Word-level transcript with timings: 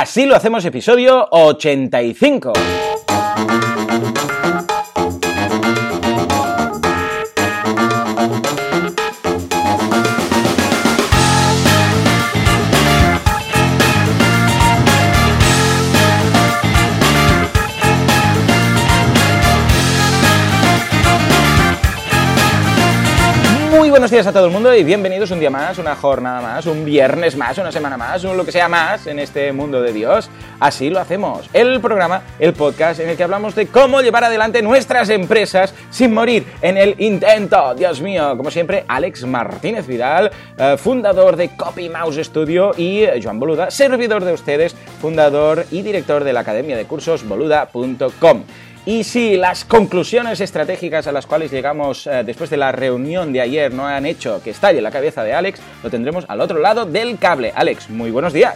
Así 0.00 0.26
lo 0.26 0.36
hacemos 0.36 0.64
episodio 0.64 1.26
85. 1.32 2.52
Buenos 23.98 24.12
días 24.12 24.28
a 24.28 24.32
todo 24.32 24.46
el 24.46 24.52
mundo 24.52 24.72
y 24.76 24.84
bienvenidos 24.84 25.32
un 25.32 25.40
día 25.40 25.50
más, 25.50 25.76
una 25.76 25.96
jornada 25.96 26.40
más, 26.40 26.66
un 26.66 26.84
viernes 26.84 27.36
más, 27.36 27.58
una 27.58 27.72
semana 27.72 27.96
más, 27.96 28.22
un 28.22 28.36
lo 28.36 28.44
que 28.44 28.52
sea 28.52 28.68
más 28.68 29.08
en 29.08 29.18
este 29.18 29.50
mundo 29.50 29.82
de 29.82 29.92
Dios. 29.92 30.30
Así 30.60 30.88
lo 30.88 31.00
hacemos. 31.00 31.50
El 31.52 31.80
programa, 31.80 32.22
el 32.38 32.52
podcast 32.52 33.00
en 33.00 33.08
el 33.08 33.16
que 33.16 33.24
hablamos 33.24 33.56
de 33.56 33.66
cómo 33.66 34.00
llevar 34.00 34.22
adelante 34.22 34.62
nuestras 34.62 35.08
empresas 35.08 35.74
sin 35.90 36.14
morir 36.14 36.46
en 36.62 36.76
el 36.76 36.94
intento. 36.98 37.74
Dios 37.74 38.00
mío, 38.00 38.36
como 38.36 38.52
siempre, 38.52 38.84
Alex 38.86 39.26
Martínez 39.26 39.88
Vidal, 39.88 40.30
eh, 40.56 40.76
fundador 40.78 41.34
de 41.34 41.56
Copy 41.56 41.88
Mouse 41.88 42.20
Studio 42.22 42.70
y 42.76 43.02
eh, 43.02 43.20
Joan 43.20 43.40
Boluda, 43.40 43.72
servidor 43.72 44.24
de 44.24 44.32
ustedes, 44.32 44.76
fundador 45.00 45.66
y 45.72 45.82
director 45.82 46.22
de 46.22 46.32
la 46.32 46.40
academia 46.40 46.76
de 46.76 46.84
cursos 46.84 47.26
boluda.com. 47.26 48.44
Y 48.88 49.04
si 49.04 49.36
las 49.36 49.66
conclusiones 49.66 50.40
estratégicas 50.40 51.06
a 51.06 51.12
las 51.12 51.26
cuales 51.26 51.50
llegamos 51.50 52.06
eh, 52.06 52.22
después 52.24 52.48
de 52.48 52.56
la 52.56 52.72
reunión 52.72 53.34
de 53.34 53.42
ayer 53.42 53.70
no 53.70 53.86
han 53.86 54.06
hecho 54.06 54.40
que 54.42 54.48
estalle 54.48 54.80
la 54.80 54.90
cabeza 54.90 55.22
de 55.24 55.34
Alex, 55.34 55.60
lo 55.82 55.90
tendremos 55.90 56.24
al 56.26 56.40
otro 56.40 56.58
lado 56.58 56.86
del 56.86 57.18
cable. 57.18 57.52
Alex, 57.54 57.90
muy 57.90 58.10
buenos 58.10 58.32
días. 58.32 58.54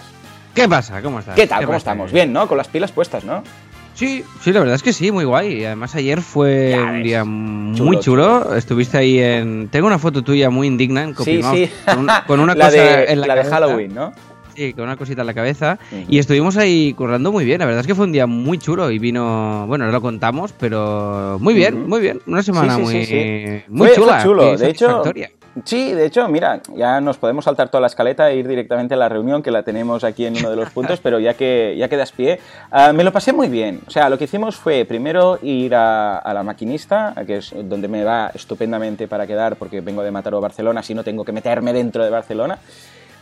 ¿Qué 0.54 0.66
pasa? 0.66 1.02
¿Cómo 1.02 1.18
estás? 1.18 1.34
¿Qué 1.34 1.46
tal? 1.46 1.58
¿Cómo 1.66 1.72
pasa? 1.72 1.90
estamos? 1.90 2.12
Bien, 2.12 2.32
¿no? 2.32 2.48
Con 2.48 2.56
las 2.56 2.68
pilas 2.68 2.90
puestas, 2.92 3.24
¿no? 3.24 3.44
Sí, 3.92 4.24
sí, 4.40 4.54
la 4.54 4.60
verdad 4.60 4.76
es 4.76 4.82
que 4.82 4.94
sí, 4.94 5.12
muy 5.12 5.26
guay. 5.26 5.66
Además 5.66 5.94
ayer 5.96 6.22
fue 6.22 6.80
un 6.82 7.02
día 7.02 7.20
Chulo, 7.24 7.84
muy 7.84 8.00
chulo. 8.00 8.56
Estuviste 8.56 8.96
ahí 8.96 9.18
en... 9.18 9.68
Tengo 9.68 9.86
una 9.86 9.98
foto 9.98 10.22
tuya 10.22 10.48
muy 10.48 10.66
indigna 10.66 11.02
en 11.02 11.10
Sí, 11.10 11.14
Copymouse, 11.14 11.58
sí. 11.58 11.70
Con, 11.84 12.08
con 12.26 12.40
una 12.40 12.54
la 12.56 12.64
cosa 12.70 12.76
de, 12.78 13.04
en 13.04 13.20
la, 13.20 13.26
la 13.26 13.34
de. 13.34 13.44
Halloween, 13.44 13.94
¿no? 13.94 14.14
Sí, 14.54 14.72
con 14.72 14.84
una 14.84 14.96
cosita 14.96 15.22
en 15.22 15.26
la 15.26 15.34
cabeza. 15.34 15.78
Ujú. 15.90 16.04
Y 16.08 16.18
estuvimos 16.18 16.56
ahí 16.56 16.92
currando 16.94 17.32
muy 17.32 17.44
bien. 17.44 17.58
La 17.60 17.66
verdad 17.66 17.80
es 17.80 17.86
que 17.86 17.94
fue 17.94 18.04
un 18.06 18.12
día 18.12 18.26
muy 18.26 18.58
chulo 18.58 18.90
y 18.90 18.98
vino... 18.98 19.64
Bueno, 19.66 19.86
no 19.86 19.92
lo 19.92 20.00
contamos, 20.00 20.52
pero 20.52 21.38
muy 21.40 21.54
bien, 21.54 21.78
Ujú. 21.80 21.88
muy 21.88 22.00
bien. 22.00 22.20
Una 22.26 22.42
semana 22.42 22.76
Sí, 22.76 22.80
sí, 22.80 22.82
muy, 22.84 23.04
sí, 23.04 23.06
sí. 23.06 23.62
muy 23.68 23.86
Fue- 23.88 23.96
fue 23.96 24.04
chula. 24.04 24.22
chulo. 24.22 24.54
y 24.54 24.56
De 24.56 24.68
hecho. 24.70 25.02
Sí, 25.66 25.92
de 25.92 26.06
hecho, 26.06 26.26
mira, 26.30 26.62
ya 26.74 26.98
nos 27.02 27.18
podemos 27.18 27.44
saltar 27.44 27.68
toda 27.68 27.82
la 27.82 27.86
escaleta 27.88 28.30
e 28.30 28.36
ir 28.38 28.48
directamente 28.48 28.94
a 28.94 28.96
la 28.96 29.10
reunión 29.10 29.42
que 29.42 29.50
la 29.50 29.62
tenemos 29.62 30.02
aquí 30.02 30.24
en 30.24 30.34
uno 30.38 30.48
de 30.48 30.56
los 30.56 30.70
puntos, 30.72 30.98
pero 31.00 31.18
ya 31.20 31.34
que 31.34 31.74
ya 31.76 31.90
que 31.90 31.98
das 31.98 32.10
pie, 32.10 32.40
ah, 32.70 32.94
me 32.94 33.04
lo 33.04 33.12
pasé 33.12 33.34
muy 33.34 33.48
bien. 33.50 33.80
O 33.86 33.90
sea, 33.90 34.08
lo 34.08 34.16
que 34.16 34.24
hicimos 34.24 34.56
fue 34.56 34.86
primero 34.86 35.38
ir 35.42 35.74
a, 35.74 36.16
a 36.16 36.32
la 36.32 36.42
maquinista, 36.42 37.12
que 37.26 37.36
es 37.36 37.52
donde 37.64 37.86
me 37.86 38.02
va 38.02 38.30
estupendamente 38.34 39.08
para 39.08 39.26
quedar, 39.26 39.56
porque 39.56 39.82
vengo 39.82 40.02
de 40.02 40.10
Mataró, 40.10 40.40
Barcelona, 40.40 40.80
así 40.80 40.94
no 40.94 41.04
tengo 41.04 41.22
que 41.22 41.32
meterme 41.32 41.74
dentro 41.74 42.02
de 42.02 42.08
Barcelona. 42.08 42.58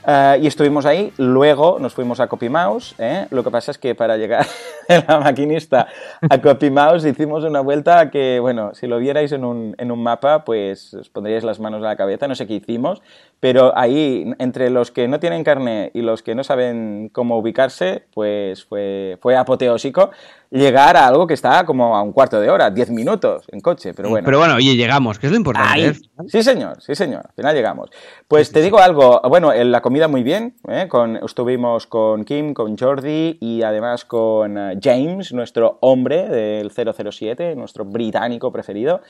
Ah, 0.05 0.37
y 0.41 0.47
estuvimos 0.47 0.87
ahí, 0.87 1.13
luego 1.19 1.79
nos 1.79 1.93
fuimos 1.93 2.21
a 2.21 2.27
CopyMouse, 2.27 2.95
¿eh? 2.99 3.27
lo 3.31 3.45
que 3.45 3.51
pasa 3.51 3.71
es 3.71 3.79
que 3.79 3.95
para 3.95 4.17
llegar 4.17 4.47
de 4.89 5.05
la 5.09 5.21
maquinista 5.21 5.89
a 6.29 6.41
CopyMouse 6.41 7.05
hicimos 7.05 7.45
una 7.45 7.61
vuelta 7.61 8.11
que, 8.11 8.41
bueno, 8.41 8.73
si 8.73 8.87
lo 8.87 8.99
vierais 8.99 9.33
en 9.33 9.45
un, 9.45 9.75
en 9.77 9.93
un 9.93 10.03
mapa, 10.03 10.45
pues 10.45 10.95
os 10.95 11.11
pondríais 11.11 11.45
las 11.45 11.61
manos 11.61 11.83
a 11.83 11.89
la 11.89 11.97
cabeza, 11.97 12.27
no 12.29 12.35
sé 12.35 12.47
qué 12.47 12.55
hicimos, 12.55 13.03
pero 13.41 13.77
ahí, 13.77 14.33
entre 14.39 14.71
los 14.71 14.91
que 14.91 15.07
no 15.07 15.21
tienen 15.21 15.45
carne 15.45 15.91
y 15.93 16.01
los 16.01 16.23
que 16.23 16.35
no 16.35 16.45
saben 16.45 17.11
cómo 17.13 17.37
ubicarse, 17.37 18.05
pues 18.15 18.65
fue, 18.65 19.19
fue 19.21 19.37
apoteósico 19.37 20.11
llegar 20.51 20.97
a 20.97 21.07
algo 21.07 21.27
que 21.27 21.35
está 21.35 21.65
como 21.65 21.97
a 21.97 22.03
un 22.03 22.13
cuarto 22.13 22.41
de 22.41 22.51
hora, 22.51 22.71
10 22.71 22.91
minutos 22.91 23.45
en 23.53 23.61
coche, 23.61 23.95
pero 23.95 24.11
bueno. 24.11 24.25
Pero 24.25 24.39
bueno, 24.39 24.57
oye, 24.57 24.77
llegamos, 24.77 25.19
que 25.19 25.27
es 25.27 25.33
lo 25.33 25.39
importante. 25.39 25.71
Ahí. 25.71 25.85
¿eh? 25.85 25.93
Sí, 26.27 26.43
señor, 26.43 26.83
sí, 26.83 26.95
señor. 26.95 27.23
Al 27.29 27.35
final 27.35 27.55
llegamos. 27.55 27.91
Pues 28.27 28.51
te 28.51 28.61
digo 28.61 28.79
algo, 28.81 29.21
bueno, 29.29 29.53
en 29.53 29.71
la 29.71 29.81
comida 29.81 30.00
muy 30.09 30.23
bien, 30.23 30.55
¿eh? 30.69 30.89
estuvimos 31.25 31.87
con 31.87 32.25
Kim, 32.25 32.55
con 32.55 32.77
Jordi 32.77 33.39
y 33.41 33.63
además 33.63 34.05
con 34.05 34.57
eh, 34.57 34.79
James, 34.83 35.33
nuestro 35.33 35.79
hombre 35.81 36.29
del 36.29 36.71
007, 36.71 37.55
nuestro 37.57 37.85
británico 37.85 38.53
preferido. 38.53 39.01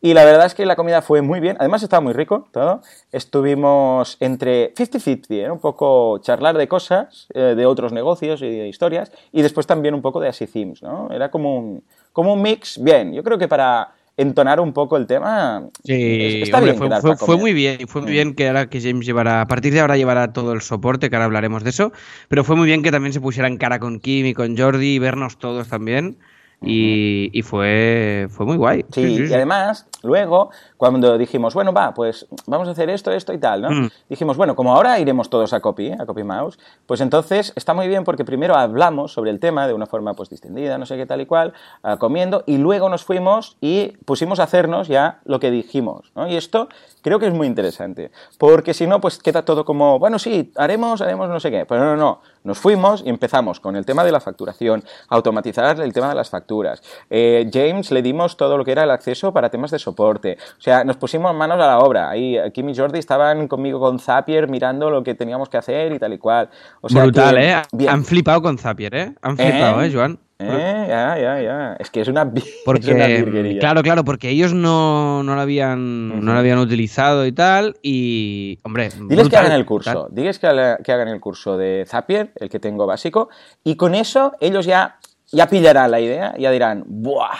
Y 0.00 0.14
la 0.14 0.24
verdad 0.24 0.46
es 0.46 0.54
que 0.54 0.66
la 0.66 0.76
comida 0.76 1.02
fue 1.02 1.22
muy 1.22 1.40
bien, 1.40 1.56
además 1.58 1.82
estaba 1.82 2.00
muy 2.00 2.12
rico 2.12 2.48
todo. 2.52 2.82
Estuvimos 3.12 4.16
entre 4.20 4.74
50-50, 4.74 5.26
¿eh? 5.30 5.50
un 5.50 5.60
poco 5.60 6.18
charlar 6.18 6.58
de 6.58 6.68
cosas, 6.68 7.26
eh, 7.34 7.54
de 7.56 7.66
otros 7.66 7.92
negocios 7.92 8.42
y 8.42 8.50
de 8.50 8.68
historias, 8.68 9.12
y 9.32 9.42
después 9.42 9.66
también 9.66 9.94
un 9.94 10.02
poco 10.02 10.20
de 10.20 10.28
Así 10.28 10.46
Themes. 10.46 10.80
Era 11.10 11.30
como 11.30 11.80
como 12.14 12.32
un 12.32 12.40
mix 12.40 12.82
bien. 12.82 13.12
Yo 13.12 13.22
creo 13.22 13.36
que 13.36 13.48
para 13.48 13.92
entonar 14.16 14.60
un 14.60 14.72
poco 14.72 14.96
el 14.96 15.06
tema, 15.06 15.68
Sí, 15.84 16.42
está 16.42 16.58
hombre, 16.58 16.72
bien 16.72 17.16
fue, 17.18 17.36
muy 17.36 17.52
bien, 17.52 17.88
fue 17.88 18.02
muy 18.02 18.10
Mm. 18.10 18.14
bien 18.14 18.34
que 18.34 18.46
ahora 18.48 18.68
que 18.68 18.80
James 18.80 19.06
llevará, 19.06 19.40
a 19.40 19.46
partir 19.46 19.72
de 19.72 19.80
ahora 19.80 19.96
llevará 19.96 20.32
todo 20.32 20.52
el 20.52 20.60
soporte, 20.60 21.10
que 21.10 21.16
ahora 21.16 21.26
hablaremos 21.26 21.64
de 21.64 21.70
eso, 21.70 21.92
pero 22.28 22.44
fue 22.44 22.56
muy 22.56 22.66
bien 22.66 22.82
que 22.82 22.90
también 22.92 23.12
se 23.12 23.20
pusieran 23.20 23.56
cara 23.56 23.78
con 23.80 23.98
Kim 24.00 24.26
y 24.26 24.34
con 24.34 24.56
Jordi 24.56 24.94
y 24.94 24.98
vernos 24.98 25.38
todos 25.38 25.68
también, 25.68 26.18
y, 26.66 27.30
y 27.32 27.42
fue, 27.42 28.28
fue 28.30 28.46
muy 28.46 28.56
guay. 28.56 28.84
Sí, 28.90 29.26
y 29.28 29.32
además, 29.32 29.86
luego, 30.02 30.50
cuando 30.76 31.16
dijimos, 31.18 31.54
bueno, 31.54 31.72
va, 31.72 31.94
pues 31.94 32.26
vamos 32.46 32.68
a 32.68 32.72
hacer 32.72 32.90
esto, 32.90 33.10
esto 33.10 33.32
y 33.32 33.38
tal, 33.38 33.62
¿no? 33.62 33.70
Mm. 33.70 33.90
Dijimos, 34.08 34.36
bueno, 34.36 34.54
como 34.54 34.74
ahora 34.74 34.98
iremos 34.98 35.30
todos 35.30 35.52
a 35.52 35.60
Copy, 35.60 35.88
¿eh? 35.88 35.96
a 35.98 36.06
Copy 36.06 36.24
Mouse, 36.24 36.58
pues 36.86 37.00
entonces 37.00 37.52
está 37.56 37.74
muy 37.74 37.88
bien 37.88 38.04
porque 38.04 38.24
primero 38.24 38.54
hablamos 38.54 39.12
sobre 39.12 39.30
el 39.30 39.40
tema 39.40 39.66
de 39.66 39.74
una 39.74 39.86
forma 39.86 40.14
pues 40.14 40.30
distendida, 40.30 40.78
no 40.78 40.86
sé 40.86 40.96
qué 40.96 41.06
tal 41.06 41.20
y 41.20 41.26
cual, 41.26 41.52
ah, 41.82 41.96
comiendo, 41.98 42.44
y 42.46 42.58
luego 42.58 42.88
nos 42.88 43.04
fuimos 43.04 43.56
y 43.60 43.96
pusimos 44.04 44.40
a 44.40 44.44
hacernos 44.44 44.88
ya 44.88 45.20
lo 45.24 45.40
que 45.40 45.50
dijimos, 45.50 46.12
¿no? 46.14 46.28
Y 46.28 46.36
esto 46.36 46.68
creo 47.02 47.18
que 47.18 47.26
es 47.26 47.34
muy 47.34 47.46
interesante, 47.46 48.10
porque 48.38 48.74
si 48.74 48.86
no, 48.86 49.00
pues 49.00 49.18
queda 49.18 49.44
todo 49.44 49.64
como, 49.64 49.98
bueno, 49.98 50.18
sí, 50.18 50.52
haremos, 50.56 51.00
haremos 51.00 51.28
no 51.28 51.40
sé 51.40 51.50
qué, 51.50 51.66
pero 51.66 51.84
no, 51.84 51.96
no, 51.96 52.20
nos 52.44 52.58
fuimos 52.58 53.02
y 53.04 53.08
empezamos 53.08 53.58
con 53.58 53.74
el 53.74 53.84
tema 53.84 54.04
de 54.04 54.12
la 54.12 54.20
facturación, 54.20 54.84
automatizar 55.08 55.80
el 55.80 55.92
tema 55.92 56.08
de 56.10 56.14
las 56.14 56.30
facturas. 56.30 56.82
Eh, 57.10 57.50
James 57.52 57.90
le 57.90 58.02
dimos 58.02 58.36
todo 58.36 58.56
lo 58.58 58.64
que 58.64 58.72
era 58.72 58.84
el 58.84 58.90
acceso 58.90 59.32
para 59.32 59.50
temas 59.50 59.70
de 59.70 59.78
soporte. 59.78 60.36
O 60.58 60.60
sea, 60.60 60.84
nos 60.84 60.96
pusimos 60.96 61.34
manos 61.34 61.56
a 61.56 61.66
la 61.66 61.78
obra. 61.78 62.10
Ahí 62.10 62.36
eh, 62.36 62.52
Kim 62.52 62.68
y 62.68 62.76
Jordi 62.76 62.98
estaban 62.98 63.48
conmigo 63.48 63.80
con 63.80 63.98
Zapier 63.98 64.48
mirando 64.48 64.90
lo 64.90 65.02
que 65.02 65.14
teníamos 65.14 65.48
que 65.48 65.56
hacer 65.56 65.92
y 65.92 65.98
tal 65.98 66.12
y 66.12 66.18
cual. 66.18 66.50
O 66.80 66.88
sea, 66.88 67.02
Brutal, 67.04 67.34
que- 67.36 67.50
¿eh? 67.50 67.62
bien. 67.72 67.90
Han 67.90 68.04
flipado 68.04 68.42
con 68.42 68.58
Zapier, 68.58 68.94
¿eh? 68.94 69.14
Han 69.22 69.36
flipado, 69.36 69.82
¿eh, 69.82 69.90
Joan? 69.92 70.18
Eh, 70.38 70.86
ya, 70.88 71.18
ya, 71.18 71.40
ya. 71.40 71.76
Es 71.78 71.90
que 71.90 72.00
es 72.00 72.08
una, 72.08 72.24
vi- 72.24 72.40
es 72.42 72.88
una 72.88 73.04
Porque, 73.04 73.56
claro, 73.60 73.82
claro, 73.82 74.04
porque 74.04 74.30
ellos 74.30 74.52
no, 74.52 75.22
no 75.22 75.34
lo 75.34 75.40
habían, 75.40 76.08
no 76.24 76.32
lo 76.32 76.38
habían 76.38 76.58
utilizado 76.58 77.26
y 77.26 77.32
tal, 77.32 77.76
y, 77.82 78.58
hombre, 78.62 78.90
Diles 79.06 79.28
que 79.28 79.36
hagan 79.36 79.52
el 79.52 79.64
curso, 79.64 80.08
diles 80.10 80.38
que, 80.38 80.76
que 80.82 80.92
hagan 80.92 81.08
el 81.08 81.20
curso 81.20 81.56
de 81.56 81.84
Zapier, 81.86 82.32
el 82.36 82.48
que 82.48 82.58
tengo 82.58 82.86
básico, 82.86 83.28
y 83.62 83.76
con 83.76 83.94
eso 83.94 84.32
ellos 84.40 84.66
ya, 84.66 84.98
ya 85.30 85.46
pillarán 85.48 85.90
la 85.90 86.00
idea, 86.00 86.34
ya 86.38 86.50
dirán, 86.50 86.84
¡buah! 86.86 87.30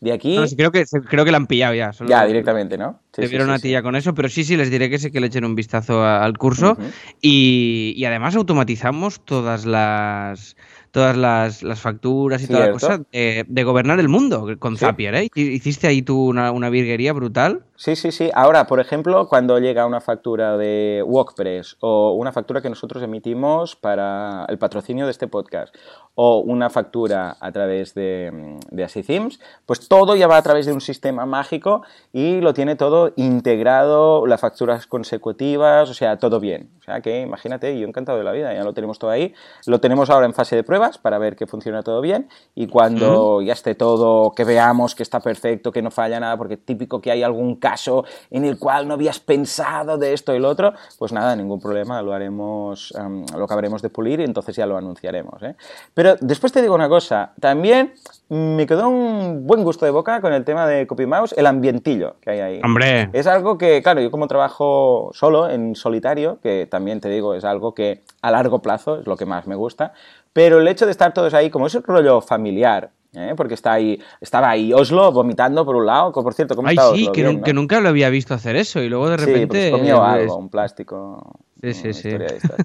De 0.00 0.12
aquí, 0.12 0.36
No, 0.36 0.46
sí, 0.46 0.56
creo, 0.56 0.72
que, 0.72 0.84
creo 1.08 1.24
que 1.24 1.30
la 1.30 1.36
han 1.36 1.46
pillado 1.46 1.74
ya. 1.74 1.92
solo- 1.92 2.10
ya 2.10 2.24
directamente, 2.26 2.76
¿no? 2.76 2.98
Te 3.12 3.22
sí, 3.26 3.28
vieron 3.28 3.48
sí, 3.48 3.54
a 3.54 3.58
ti 3.58 3.70
ya 3.70 3.82
con 3.82 3.94
eso, 3.94 4.14
pero 4.14 4.28
sí, 4.28 4.42
sí, 4.42 4.56
les 4.56 4.70
diré 4.70 4.88
que 4.90 4.98
sí 4.98 5.10
que 5.12 5.20
le 5.20 5.26
echen 5.28 5.44
un 5.44 5.54
vistazo 5.54 6.02
a- 6.02 6.24
al 6.24 6.36
curso. 6.38 6.76
Y, 7.20 7.92
y 7.96 8.04
además 8.06 8.34
automatizamos 8.36 9.20
todas 9.24 9.64
las 9.66 10.56
todas 10.92 11.16
las, 11.16 11.62
las 11.62 11.80
facturas 11.80 12.42
y 12.42 12.46
toda 12.48 12.58
la 12.58 12.64
Cierto. 12.66 12.86
cosa 12.86 13.02
de, 13.10 13.46
de 13.48 13.64
gobernar 13.64 13.98
el 13.98 14.10
mundo 14.10 14.46
con. 14.58 14.76
Zapier, 14.76 15.14
¿eh? 15.14 15.28
Hiciste 15.34 15.86
ahí 15.86 16.02
tú 16.02 16.26
una, 16.28 16.50
una 16.52 16.68
virguería 16.68 17.14
brutal. 17.14 17.62
Sí, 17.76 17.96
sí, 17.96 18.12
sí. 18.12 18.30
Ahora, 18.34 18.66
por 18.66 18.78
ejemplo, 18.78 19.26
cuando 19.26 19.58
llega 19.58 19.86
una 19.86 20.02
factura 20.02 20.58
de 20.58 21.02
WordPress 21.06 21.78
o 21.80 22.12
una 22.12 22.30
factura 22.30 22.60
que 22.60 22.68
nosotros 22.68 23.02
emitimos 23.02 23.74
para 23.74 24.44
el 24.50 24.58
patrocinio 24.58 25.06
de 25.06 25.12
este 25.12 25.28
podcast 25.28 25.74
o 26.14 26.40
una 26.40 26.68
factura 26.68 27.38
a 27.40 27.52
través 27.52 27.94
de, 27.94 28.58
de 28.70 28.84
Así 28.84 29.02
Themes, 29.02 29.40
pues 29.64 29.88
todo 29.88 30.14
ya 30.14 30.26
va 30.26 30.36
a 30.36 30.42
través 30.42 30.66
de 30.66 30.72
un 30.74 30.82
sistema 30.82 31.24
mágico 31.24 31.82
y 32.12 32.40
lo 32.42 32.52
tiene 32.52 32.76
todo 32.76 33.01
integrado, 33.16 34.26
las 34.26 34.40
facturas 34.40 34.86
consecutivas, 34.86 35.90
o 35.90 35.94
sea, 35.94 36.18
todo 36.18 36.40
bien. 36.40 36.70
O 36.80 36.84
sea 36.84 37.00
que 37.00 37.20
imagínate, 37.20 37.78
yo 37.78 37.86
encantado 37.86 38.18
de 38.18 38.24
la 38.24 38.32
vida, 38.32 38.52
ya 38.52 38.64
lo 38.64 38.74
tenemos 38.74 38.98
todo 38.98 39.10
ahí. 39.10 39.34
Lo 39.66 39.80
tenemos 39.80 40.10
ahora 40.10 40.26
en 40.26 40.34
fase 40.34 40.56
de 40.56 40.64
pruebas 40.64 40.98
para 40.98 41.18
ver 41.18 41.36
que 41.36 41.46
funciona 41.46 41.82
todo 41.82 42.00
bien 42.00 42.28
y 42.54 42.66
cuando 42.66 43.40
ya 43.40 43.52
esté 43.52 43.74
todo, 43.74 44.32
que 44.32 44.44
veamos 44.44 44.94
que 44.94 45.02
está 45.02 45.20
perfecto, 45.20 45.70
que 45.70 45.82
no 45.82 45.90
falla 45.90 46.18
nada, 46.18 46.36
porque 46.36 46.56
típico 46.56 47.00
que 47.00 47.10
hay 47.10 47.22
algún 47.22 47.56
caso 47.56 48.04
en 48.30 48.44
el 48.44 48.58
cual 48.58 48.88
no 48.88 48.94
habías 48.94 49.20
pensado 49.20 49.98
de 49.98 50.12
esto 50.12 50.34
y 50.34 50.38
lo 50.38 50.48
otro, 50.48 50.72
pues 50.98 51.12
nada, 51.12 51.36
ningún 51.36 51.60
problema, 51.60 52.02
lo 52.02 52.12
haremos, 52.12 52.92
em, 52.98 53.24
lo 53.36 53.44
acabaremos 53.44 53.82
de 53.82 53.88
pulir 53.88 54.20
y 54.20 54.24
entonces 54.24 54.56
ya 54.56 54.66
lo 54.66 54.76
anunciaremos. 54.76 55.42
¿eh? 55.42 55.54
Pero 55.94 56.16
después 56.20 56.52
te 56.52 56.62
digo 56.62 56.74
una 56.74 56.88
cosa, 56.88 57.32
también 57.40 57.94
me 58.28 58.66
quedó 58.66 58.88
un 58.88 59.46
buen 59.46 59.62
gusto 59.62 59.84
de 59.84 59.90
boca 59.90 60.20
con 60.20 60.32
el 60.32 60.44
tema 60.44 60.66
de 60.66 60.86
CopyMouse, 60.86 61.34
el 61.36 61.46
ambientillo 61.46 62.16
que 62.20 62.30
hay 62.30 62.40
ahí. 62.40 62.60
Hombre, 62.64 62.91
es 63.12 63.26
algo 63.26 63.58
que, 63.58 63.82
claro, 63.82 64.00
yo 64.00 64.10
como 64.10 64.26
trabajo 64.28 65.10
solo, 65.12 65.48
en 65.50 65.74
solitario, 65.74 66.38
que 66.42 66.66
también 66.66 67.00
te 67.00 67.08
digo, 67.08 67.34
es 67.34 67.44
algo 67.44 67.74
que 67.74 68.02
a 68.22 68.30
largo 68.30 68.60
plazo 68.60 69.00
es 69.00 69.06
lo 69.06 69.16
que 69.16 69.26
más 69.26 69.46
me 69.46 69.54
gusta, 69.54 69.92
pero 70.32 70.60
el 70.60 70.68
hecho 70.68 70.86
de 70.86 70.92
estar 70.92 71.12
todos 71.12 71.34
ahí, 71.34 71.50
como 71.50 71.66
es 71.66 71.74
un 71.74 71.82
rollo 71.82 72.20
familiar, 72.20 72.90
¿eh? 73.14 73.34
porque 73.36 73.54
está 73.54 73.72
ahí, 73.72 74.00
estaba 74.20 74.48
ahí 74.50 74.72
Oslo 74.72 75.12
vomitando 75.12 75.64
por 75.64 75.76
un 75.76 75.86
lado, 75.86 76.12
por 76.12 76.32
cierto, 76.34 76.54
¿cómo 76.56 76.68
Ay, 76.68 76.76
está 76.76 76.88
sí, 76.94 77.02
Oslo? 77.02 77.12
que, 77.12 77.20
Bien, 77.22 77.34
nu- 77.34 77.38
¿no? 77.40 77.44
que 77.44 77.52
nunca 77.52 77.80
lo 77.80 77.88
había 77.90 78.08
visto 78.08 78.32
hacer 78.34 78.56
eso 78.56 78.80
y 78.80 78.88
luego 78.88 79.10
de 79.10 79.18
Sí, 79.18 79.26
repente... 79.26 79.46
pues 79.48 79.70
comió 79.70 79.98
pues, 79.98 80.10
algo, 80.22 80.36
un 80.36 80.48
plástico. 80.48 81.32
Sí, 81.60 81.74
sí, 81.74 81.92
sí. 81.94 82.10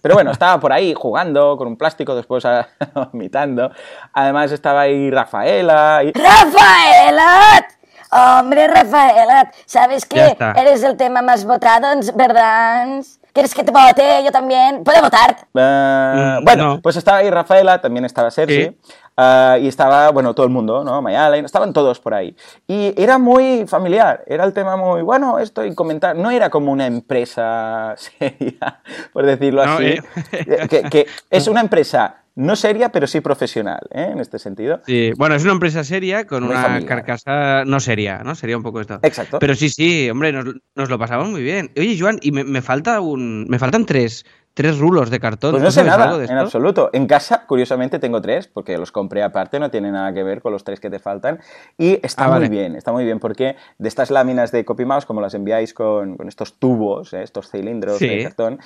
Pero 0.01 0.15
bueno, 0.15 0.31
estaba 0.31 0.59
por 0.59 0.73
ahí 0.73 0.95
jugando 0.95 1.56
con 1.56 1.68
un 1.68 1.77
plástico, 1.77 2.15
después 2.15 2.44
vomitando. 2.95 3.69
Además 4.13 4.51
estaba 4.51 4.81
ahí 4.81 5.12
Rafaela. 5.12 6.01
y- 6.03 6.12
¡Rafaela! 6.13 7.68
Hombre, 8.12 8.68
Rafaela, 8.68 9.51
¿sabes 9.65 10.06
que 10.06 10.38
eres 10.56 10.83
el 10.83 10.95
tema 10.98 11.21
más 11.21 11.45
votado, 11.45 11.88
verdad? 12.15 12.88
¿Quieres 13.33 13.54
que 13.54 13.63
te 13.63 13.71
vote? 13.71 14.24
Yo 14.24 14.31
también. 14.31 14.83
¿Puedo 14.83 15.01
votar? 15.01 15.38
Eh, 15.54 16.38
Mm, 16.39 16.44
bueno, 16.45 16.63
no. 16.75 16.81
pues 16.81 16.95
estaba 16.95 17.19
ahí 17.19 17.30
Rafaela, 17.30 17.80
también 17.81 18.06
estaba 18.06 18.31
Sergi. 18.31 18.63
Sí. 18.63 18.77
ah, 19.18 19.57
y 19.59 19.68
estaba, 19.68 20.09
bueno, 20.12 20.33
todo 20.33 20.45
el 20.45 20.51
mundo, 20.51 20.83
¿no? 20.83 21.01
Mayalen, 21.01 21.45
estaban 21.45 21.71
todos 21.74 22.00
por 22.00 22.13
ahí. 22.15 22.36
Y 22.68 22.94
era 23.00 23.18
muy 23.19 23.65
familiar, 23.68 24.24
era 24.25 24.44
el 24.45 24.54
tema 24.54 24.75
muy, 24.77 25.01
bueno, 25.04 25.38
esto 25.38 25.63
y 25.65 25.75
comentar. 25.75 26.15
No 26.15 26.31
era 26.31 26.50
como 26.50 26.71
una 26.71 26.88
empresa 26.88 27.94
seria, 27.98 28.80
por 29.13 29.25
decirlo 29.25 29.65
No, 29.65 29.74
así. 29.74 30.00
eh. 30.31 30.68
que, 30.69 30.83
que 30.83 31.07
es 31.30 31.48
una 31.48 31.62
empresa 31.62 32.15
no 32.37 32.55
seria, 32.55 32.89
pero 32.89 33.07
sí 33.07 33.19
profesional, 33.19 33.81
¿eh? 33.91 34.09
En 34.11 34.19
este 34.19 34.39
sentido. 34.39 34.79
Sí, 34.85 35.11
bueno, 35.17 35.35
es 35.35 35.43
una 35.43 35.53
empresa 35.53 35.83
seria 35.83 36.25
con 36.25 36.43
Muy 36.43 36.53
una 36.53 36.61
familiar. 36.63 36.87
carcasa 36.87 37.65
no 37.65 37.79
seria, 37.79 38.19
¿no? 38.23 38.35
Sería 38.35 38.55
un 38.57 38.63
poco 38.63 38.79
esto. 38.79 38.99
Exacto. 39.01 39.39
Pero 39.39 39.55
sí, 39.55 39.69
sí, 39.69 40.09
hombre, 40.09 40.31
nos, 40.31 40.45
nos 40.75 40.89
lo 40.89 40.97
pasamos 40.99 41.29
muy 41.29 41.41
bien. 41.43 41.71
Oye, 41.77 41.97
Joan, 41.99 42.19
y 42.21 42.31
me, 42.31 42.43
me 42.43 42.61
falta 42.61 43.01
un, 43.01 43.45
me 43.49 43.57
faltan 43.59 43.85
tres, 43.85 44.25
tres 44.53 44.77
rulos 44.79 45.09
de 45.09 45.19
cartón. 45.19 45.51
Pues 45.51 45.61
¿Tú 45.61 45.65
no 45.65 45.71
sé 45.71 45.83
nada, 45.83 46.05
algo 46.05 46.17
de 46.19 46.25
en 46.25 46.37
absoluto. 46.37 46.89
En 46.93 47.05
casa, 47.07 47.45
curiosamente, 47.47 47.99
tengo 47.99 48.21
tres, 48.21 48.47
porque 48.47 48.77
los 48.77 48.91
compré 48.91 49.21
aparte, 49.23 49.59
no 49.59 49.69
tiene 49.71 49.91
nada 49.91 50.13
que 50.13 50.23
ver 50.23 50.41
con 50.41 50.51
los 50.51 50.63
tres 50.63 50.79
que 50.79 50.89
te 50.89 50.99
faltan. 50.99 51.39
Y 51.77 51.99
está 52.05 52.25
Ah, 52.25 52.27
muy 52.29 52.33
vale. 52.35 52.49
bien, 52.49 52.75
está 52.75 52.91
muy 52.91 53.03
bien, 53.05 53.19
porque 53.19 53.55
de 53.77 53.87
estas 53.87 54.09
láminas 54.11 54.51
de 54.51 54.63
CopyMouse, 54.65 55.05
como 55.05 55.21
las 55.21 55.33
enviáis 55.33 55.73
con, 55.73 56.17
con 56.17 56.27
estos 56.27 56.59
tubos, 56.59 57.13
¿eh? 57.13 57.21
estos 57.23 57.49
cilindros 57.51 57.97
Sí. 57.97 58.07
de 58.07 58.23
cartón, 58.23 58.59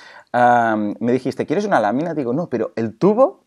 me 1.00 1.12
dijiste, 1.12 1.46
¿quieres 1.46 1.66
una 1.66 1.80
lámina? 1.80 2.14
Digo, 2.14 2.34
no, 2.34 2.48
pero 2.50 2.72
el 2.76 2.98
tubo... 2.98 3.46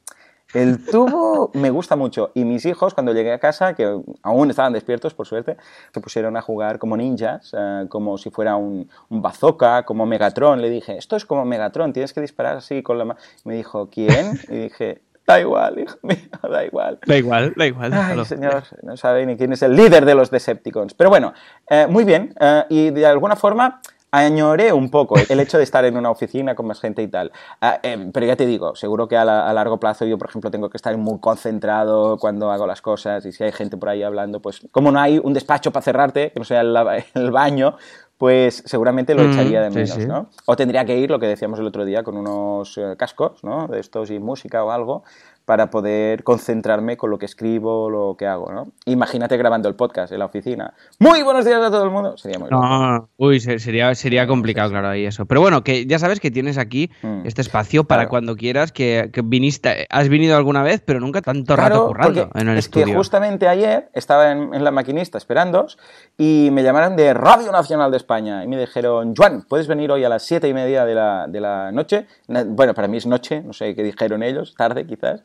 El 0.54 0.84
tubo 0.86 1.50
me 1.54 1.70
gusta 1.70 1.96
mucho 1.96 2.30
y 2.34 2.44
mis 2.44 2.64
hijos 2.64 2.94
cuando 2.94 3.12
llegué 3.12 3.32
a 3.32 3.38
casa, 3.38 3.74
que 3.74 4.00
aún 4.22 4.50
estaban 4.50 4.72
despiertos 4.72 5.12
por 5.12 5.26
suerte, 5.26 5.56
se 5.92 6.00
pusieron 6.00 6.36
a 6.36 6.42
jugar 6.42 6.78
como 6.78 6.96
ninjas, 6.96 7.52
eh, 7.58 7.86
como 7.88 8.16
si 8.18 8.30
fuera 8.30 8.54
un, 8.56 8.88
un 9.08 9.22
bazooka, 9.22 9.82
como 9.84 10.06
Megatron. 10.06 10.62
Le 10.62 10.70
dije, 10.70 10.96
esto 10.96 11.16
es 11.16 11.24
como 11.26 11.44
Megatron, 11.44 11.92
tienes 11.92 12.12
que 12.12 12.20
disparar 12.20 12.56
así 12.56 12.82
con 12.82 12.98
la 12.98 13.04
mano. 13.04 13.20
Me 13.44 13.54
dijo, 13.54 13.88
¿quién? 13.90 14.38
Y 14.48 14.56
dije, 14.56 15.02
da 15.26 15.40
igual, 15.40 15.78
hijo 15.80 15.96
mío, 16.02 16.18
da 16.48 16.64
igual. 16.64 16.98
Da 17.04 17.16
igual, 17.16 17.54
da 17.56 17.66
igual. 17.66 17.92
Ay, 17.92 18.24
señor, 18.24 18.62
no 18.82 18.96
sabe 18.96 19.26
ni 19.26 19.36
quién 19.36 19.52
es 19.52 19.62
el 19.62 19.74
líder 19.74 20.04
de 20.04 20.14
los 20.14 20.30
Decepticons. 20.30 20.94
Pero 20.94 21.10
bueno, 21.10 21.32
eh, 21.68 21.86
muy 21.88 22.04
bien. 22.04 22.34
eh, 22.38 22.64
y 22.68 22.90
de 22.90 23.06
alguna 23.06 23.34
forma 23.34 23.80
añoré 24.16 24.72
un 24.72 24.90
poco 24.90 25.16
el 25.28 25.40
hecho 25.40 25.58
de 25.58 25.64
estar 25.64 25.84
en 25.84 25.96
una 25.96 26.10
oficina 26.10 26.54
con 26.54 26.66
más 26.66 26.80
gente 26.80 27.02
y 27.02 27.08
tal. 27.08 27.32
Ah, 27.60 27.80
eh, 27.82 28.10
pero 28.12 28.26
ya 28.26 28.36
te 28.36 28.46
digo, 28.46 28.74
seguro 28.76 29.08
que 29.08 29.16
a, 29.16 29.24
la- 29.24 29.48
a 29.48 29.52
largo 29.52 29.78
plazo 29.78 30.04
yo, 30.04 30.18
por 30.18 30.28
ejemplo, 30.28 30.50
tengo 30.50 30.70
que 30.70 30.76
estar 30.76 30.96
muy 30.96 31.18
concentrado 31.20 32.18
cuando 32.18 32.50
hago 32.50 32.66
las 32.66 32.82
cosas 32.82 33.24
y 33.26 33.32
si 33.32 33.44
hay 33.44 33.52
gente 33.52 33.76
por 33.76 33.88
ahí 33.88 34.02
hablando, 34.02 34.40
pues 34.40 34.60
como 34.70 34.90
no 34.92 35.00
hay 35.00 35.18
un 35.22 35.32
despacho 35.34 35.72
para 35.72 35.82
cerrarte, 35.82 36.30
que 36.32 36.38
no 36.38 36.44
sea 36.44 36.60
el, 36.62 36.76
el 37.14 37.30
baño, 37.30 37.76
pues 38.18 38.62
seguramente 38.66 39.14
lo 39.14 39.22
Mm, 39.22 39.26
echaría 39.26 39.60
de 39.60 39.70
sí, 39.70 39.74
menos, 39.74 39.98
sí. 40.02 40.06
¿no? 40.06 40.30
O 40.46 40.56
tendría 40.56 40.84
que 40.84 40.96
ir, 40.96 41.10
lo 41.10 41.18
que 41.18 41.26
decíamos 41.26 41.58
el 41.58 41.66
otro 41.66 41.84
día, 41.84 42.02
con 42.04 42.16
unos 42.16 42.78
eh, 42.78 42.94
cascos, 42.96 43.42
¿no? 43.42 43.66
De 43.66 43.80
estos 43.80 44.10
y 44.10 44.18
música 44.20 44.64
o 44.64 44.70
algo, 44.70 45.02
para 45.44 45.68
poder 45.70 46.24
concentrarme 46.24 46.96
con 46.96 47.10
lo 47.10 47.18
que 47.18 47.26
escribo, 47.26 47.90
lo 47.90 48.16
que 48.18 48.26
hago, 48.26 48.50
¿no? 48.52 48.72
Imagínate 48.86 49.36
grabando 49.36 49.68
el 49.68 49.74
podcast 49.74 50.12
en 50.12 50.18
la 50.20 50.24
oficina. 50.24 50.72
Muy 50.98 51.22
buenos 51.22 51.44
días 51.44 51.60
a 51.62 51.70
todo 51.70 51.84
el 51.84 51.90
mundo. 51.90 52.16
Sería 52.16 52.38
muy. 52.38 52.48
No, 52.50 53.08
uy, 53.18 53.40
se- 53.40 53.58
sería, 53.58 53.94
sería 53.94 54.26
complicado, 54.26 54.70
claro, 54.70 54.88
ahí 54.88 55.04
eso. 55.04 55.26
Pero 55.26 55.40
bueno, 55.42 55.62
que 55.62 55.84
ya 55.86 55.98
sabes 55.98 56.20
que 56.20 56.30
tienes 56.30 56.56
aquí 56.56 56.90
Mm. 57.02 57.26
este 57.26 57.42
espacio 57.42 57.84
para 57.84 58.02
Claro. 58.02 58.10
cuando 58.10 58.36
quieras, 58.36 58.72
que, 58.72 59.10
que 59.12 59.20
viniste, 59.22 59.86
has 59.90 60.08
venido 60.08 60.36
alguna 60.36 60.62
vez, 60.62 60.82
pero 60.84 60.98
nunca 61.00 61.20
tanto 61.20 61.56
rato 61.56 61.68
Claro, 61.68 61.86
currando 61.88 62.28
porque 62.28 62.40
en 62.40 62.48
el 62.48 62.56
es 62.58 62.64
estudio. 62.64 62.86
que 62.86 62.94
justamente 62.94 63.46
ayer 63.48 63.90
estaba 63.92 64.32
en, 64.32 64.54
en 64.54 64.64
la 64.64 64.70
maquinista 64.70 65.18
esperándoos 65.18 65.78
y 66.16 66.48
me 66.52 66.62
llamaron 66.62 66.96
de 66.96 67.12
Radio 67.12 67.52
Nacional 67.52 67.90
de 67.90 67.98
España 67.98 68.44
y 68.44 68.48
me 68.48 68.58
dijeron, 68.58 69.14
Juan, 69.14 69.44
¿puedes 69.48 69.68
venir 69.68 69.90
hoy 69.90 70.04
a 70.04 70.08
las 70.08 70.22
siete 70.22 70.48
y 70.48 70.54
media 70.54 70.84
de 70.86 70.94
la, 70.94 71.26
de 71.28 71.40
la 71.40 71.70
noche? 71.72 72.06
Bueno, 72.28 72.72
para 72.74 72.88
mí 72.88 72.96
es 72.96 73.06
noche, 73.06 73.42
no 73.42 73.52
sé 73.52 73.74
qué 73.74 73.82
dijeron 73.82 74.22
ellos, 74.22 74.54
tarde 74.56 74.86
quizás. 74.86 75.22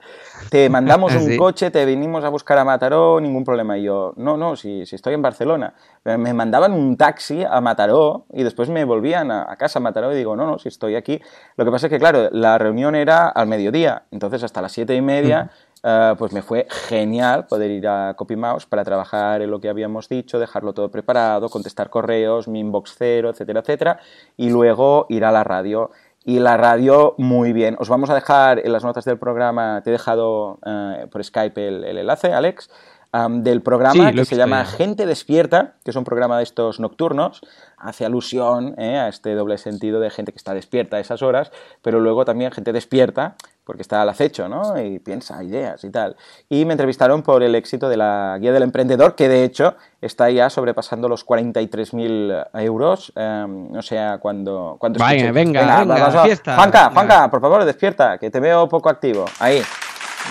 Te 0.49 0.69
mandamos 0.69 1.13
un 1.15 1.21
Sí. 1.29 1.37
coche, 1.37 1.69
te 1.69 1.85
vinimos 1.85 2.23
a 2.23 2.29
buscar 2.29 2.57
a 2.57 2.63
Mataró, 2.65 3.19
ningún 3.19 3.43
problema. 3.43 3.77
Y 3.77 3.83
yo, 3.83 4.13
no, 4.17 4.37
no, 4.37 4.55
si, 4.55 4.85
si 4.85 4.95
estoy 4.95 5.13
en 5.13 5.21
Barcelona. 5.21 5.73
Me 6.03 6.33
mandaban 6.33 6.73
un 6.73 6.97
taxi 6.97 7.43
a 7.43 7.61
Mataró 7.61 8.25
y 8.33 8.43
después 8.43 8.69
me 8.69 8.83
volvían 8.85 9.31
a, 9.31 9.51
a 9.51 9.55
casa 9.57 9.79
a 9.79 9.81
Mataró 9.81 10.11
y 10.13 10.15
digo, 10.17 10.35
no, 10.35 10.47
no, 10.47 10.57
si 10.57 10.69
estoy 10.69 10.95
aquí. 10.95 11.21
Lo 11.57 11.65
que 11.65 11.71
pasa 11.71 11.87
es 11.87 11.91
que, 11.91 11.99
claro, 11.99 12.29
la 12.31 12.57
reunión 12.57 12.95
era 12.95 13.27
al 13.27 13.47
mediodía, 13.47 14.03
entonces 14.11 14.43
hasta 14.43 14.61
las 14.61 14.71
siete 14.71 14.95
y 14.95 15.01
media 15.01 15.51
eh, 15.83 16.13
pues 16.17 16.33
me 16.33 16.41
fue 16.41 16.67
genial 16.69 17.45
poder 17.47 17.71
ir 17.71 17.87
a 17.87 18.13
CopyMouse 18.15 18.65
para 18.65 18.83
trabajar 18.83 19.41
en 19.41 19.49
lo 19.49 19.61
que 19.61 19.69
habíamos 19.69 20.09
dicho, 20.09 20.37
dejarlo 20.39 20.73
todo 20.73 20.89
preparado, 20.91 21.47
contestar 21.49 21.89
correos, 21.89 22.47
mi 22.49 22.59
inbox 22.59 22.95
cero, 22.97 23.29
etcétera, 23.29 23.61
etcétera, 23.61 23.99
y 24.35 24.49
luego 24.49 25.05
ir 25.09 25.23
a 25.23 25.31
la 25.31 25.43
radio. 25.45 25.91
Y 26.23 26.39
la 26.39 26.57
radio, 26.57 27.15
muy 27.17 27.53
bien. 27.53 27.75
Os 27.79 27.89
vamos 27.89 28.09
a 28.09 28.15
dejar 28.15 28.59
en 28.59 28.73
las 28.73 28.83
notas 28.83 29.05
del 29.05 29.17
programa, 29.17 29.81
te 29.83 29.89
he 29.89 29.93
dejado 29.93 30.59
eh, 30.65 31.07
por 31.09 31.23
Skype 31.23 31.67
el, 31.67 31.83
el 31.85 31.97
enlace, 31.97 32.33
Alex, 32.33 32.69
am, 33.11 33.43
del 33.43 33.61
programa 33.61 34.11
que 34.11 34.25
se 34.25 34.35
llama. 34.35 34.65
Gente 34.65 35.05
Despierta, 35.05 35.73
que 35.83 35.91
es 35.91 35.95
un 35.95 36.03
programa 36.03 36.37
de 36.37 36.43
estos 36.43 36.79
nocturnos, 36.79 37.41
hace 37.77 38.05
alusión 38.05 38.75
eh, 38.77 38.97
a 38.97 39.07
este 39.07 39.33
doble 39.35 39.57
sentido 39.57 39.99
de 39.99 40.09
gente 40.09 40.31
que 40.31 40.37
está 40.37 40.53
despierta 40.53 40.97
a 40.97 40.99
esas 40.99 41.21
horas, 41.21 41.51
pero 41.81 41.99
luego 41.99 42.25
también 42.25 42.51
gente 42.51 42.73
despierta 42.73 43.35
porque 43.63 43.83
está 43.83 44.01
al 44.01 44.09
acecho, 44.09 44.49
¿no? 44.49 44.81
Y 44.81 44.97
piensa 44.97 45.43
ideas 45.43 45.83
y 45.83 45.91
tal. 45.91 46.15
Y 46.49 46.65
me 46.65 46.73
entrevistaron 46.73 47.21
por 47.21 47.43
el 47.43 47.53
éxito 47.53 47.87
de 47.87 47.97
la 47.97 48.35
guía 48.41 48.51
del 48.51 48.63
emprendedor, 48.63 49.13
que 49.13 49.29
de 49.29 49.43
hecho 49.43 49.75
está 50.01 50.29
ya 50.31 50.49
sobrepasando 50.49 51.07
los 51.07 51.23
43.000 51.23 52.47
euros. 52.55 53.13
eh, 53.15 53.45
no 53.47 53.81
sé 53.83 53.99
a 53.99 54.17
cuándo, 54.17 54.75
cuándo 54.79 54.97
Vaya, 54.99 55.17
escuches. 55.17 55.33
venga, 55.35 55.61
venga, 55.81 55.95
vamos 55.99 56.15
a- 56.15 56.23
fiesta. 56.23 56.55
Juanca, 56.55 56.89
Venga. 56.89 56.93
Juanca, 56.95 57.29
por 57.31 57.41
favor, 57.41 57.63
despierta, 57.63 58.17
que 58.17 58.31
te 58.31 58.39
veo 58.39 58.67
poco 58.67 58.89
activo. 58.89 59.25
Ahí. 59.39 59.61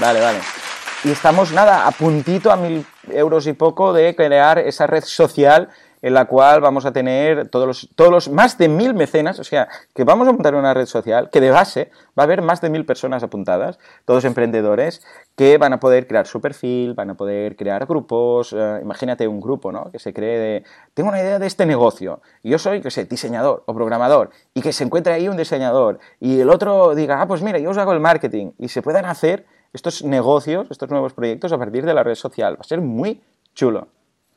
Vale, 0.00 0.20
vale. 0.20 0.38
Y 1.04 1.12
estamos, 1.12 1.52
nada, 1.52 1.86
a 1.86 1.92
puntito 1.92 2.50
a 2.50 2.56
mil 2.56 2.84
euros 3.12 3.46
y 3.46 3.52
poco 3.52 3.92
de 3.92 4.16
crear 4.16 4.58
esa 4.58 4.88
red 4.88 5.04
social 5.04 5.68
en 6.02 6.14
la 6.14 6.24
cual 6.24 6.60
vamos 6.60 6.86
a 6.86 6.92
tener 6.92 7.48
todos 7.48 7.66
los, 7.66 7.88
todos 7.94 8.10
los 8.10 8.28
más 8.28 8.58
de 8.58 8.68
mil 8.68 8.94
mecenas, 8.94 9.38
o 9.38 9.44
sea, 9.44 9.68
que 9.94 10.02
vamos 10.02 10.26
a 10.26 10.32
montar 10.32 10.56
una 10.56 10.74
red 10.74 10.86
social 10.86 11.30
que 11.30 11.40
de 11.40 11.50
base 11.50 11.90
va 12.18 12.22
a 12.22 12.24
haber 12.24 12.42
más 12.42 12.60
de 12.60 12.70
mil 12.70 12.84
personas 12.84 13.22
apuntadas, 13.22 13.78
todos 14.04 14.24
emprendedores, 14.24 15.02
que 15.36 15.56
van 15.56 15.72
a 15.72 15.80
poder 15.80 16.08
crear 16.08 16.26
su 16.26 16.40
perfil, 16.40 16.94
van 16.94 17.10
a 17.10 17.14
poder 17.14 17.54
crear 17.54 17.86
grupos, 17.86 18.52
eh, 18.52 18.80
imagínate 18.82 19.28
un 19.28 19.40
grupo, 19.40 19.70
¿no? 19.70 19.90
Que 19.92 20.00
se 20.00 20.12
cree 20.12 20.38
de, 20.38 20.64
tengo 20.94 21.10
una 21.10 21.20
idea 21.20 21.38
de 21.38 21.46
este 21.46 21.64
negocio, 21.64 22.22
y 22.42 22.50
yo 22.50 22.58
soy, 22.58 22.80
que 22.80 22.90
sé, 22.90 23.04
diseñador 23.04 23.62
o 23.66 23.74
programador, 23.74 24.30
y 24.52 24.62
que 24.62 24.72
se 24.72 24.82
encuentre 24.82 25.12
ahí 25.14 25.28
un 25.28 25.36
diseñador, 25.36 26.00
y 26.20 26.40
el 26.40 26.50
otro 26.50 26.94
diga, 26.96 27.20
ah, 27.20 27.28
pues 27.28 27.42
mira, 27.42 27.58
yo 27.58 27.70
os 27.70 27.78
hago 27.78 27.92
el 27.92 28.00
marketing, 28.00 28.50
y 28.58 28.68
se 28.68 28.82
puedan 28.82 29.04
hacer 29.04 29.46
estos 29.72 30.04
negocios, 30.04 30.68
estos 30.70 30.90
nuevos 30.90 31.12
proyectos 31.12 31.52
a 31.52 31.58
partir 31.58 31.84
de 31.84 31.94
la 31.94 32.02
red 32.02 32.14
social. 32.14 32.54
Va 32.56 32.60
a 32.60 32.64
ser 32.64 32.80
muy 32.80 33.20
chulo. 33.54 33.88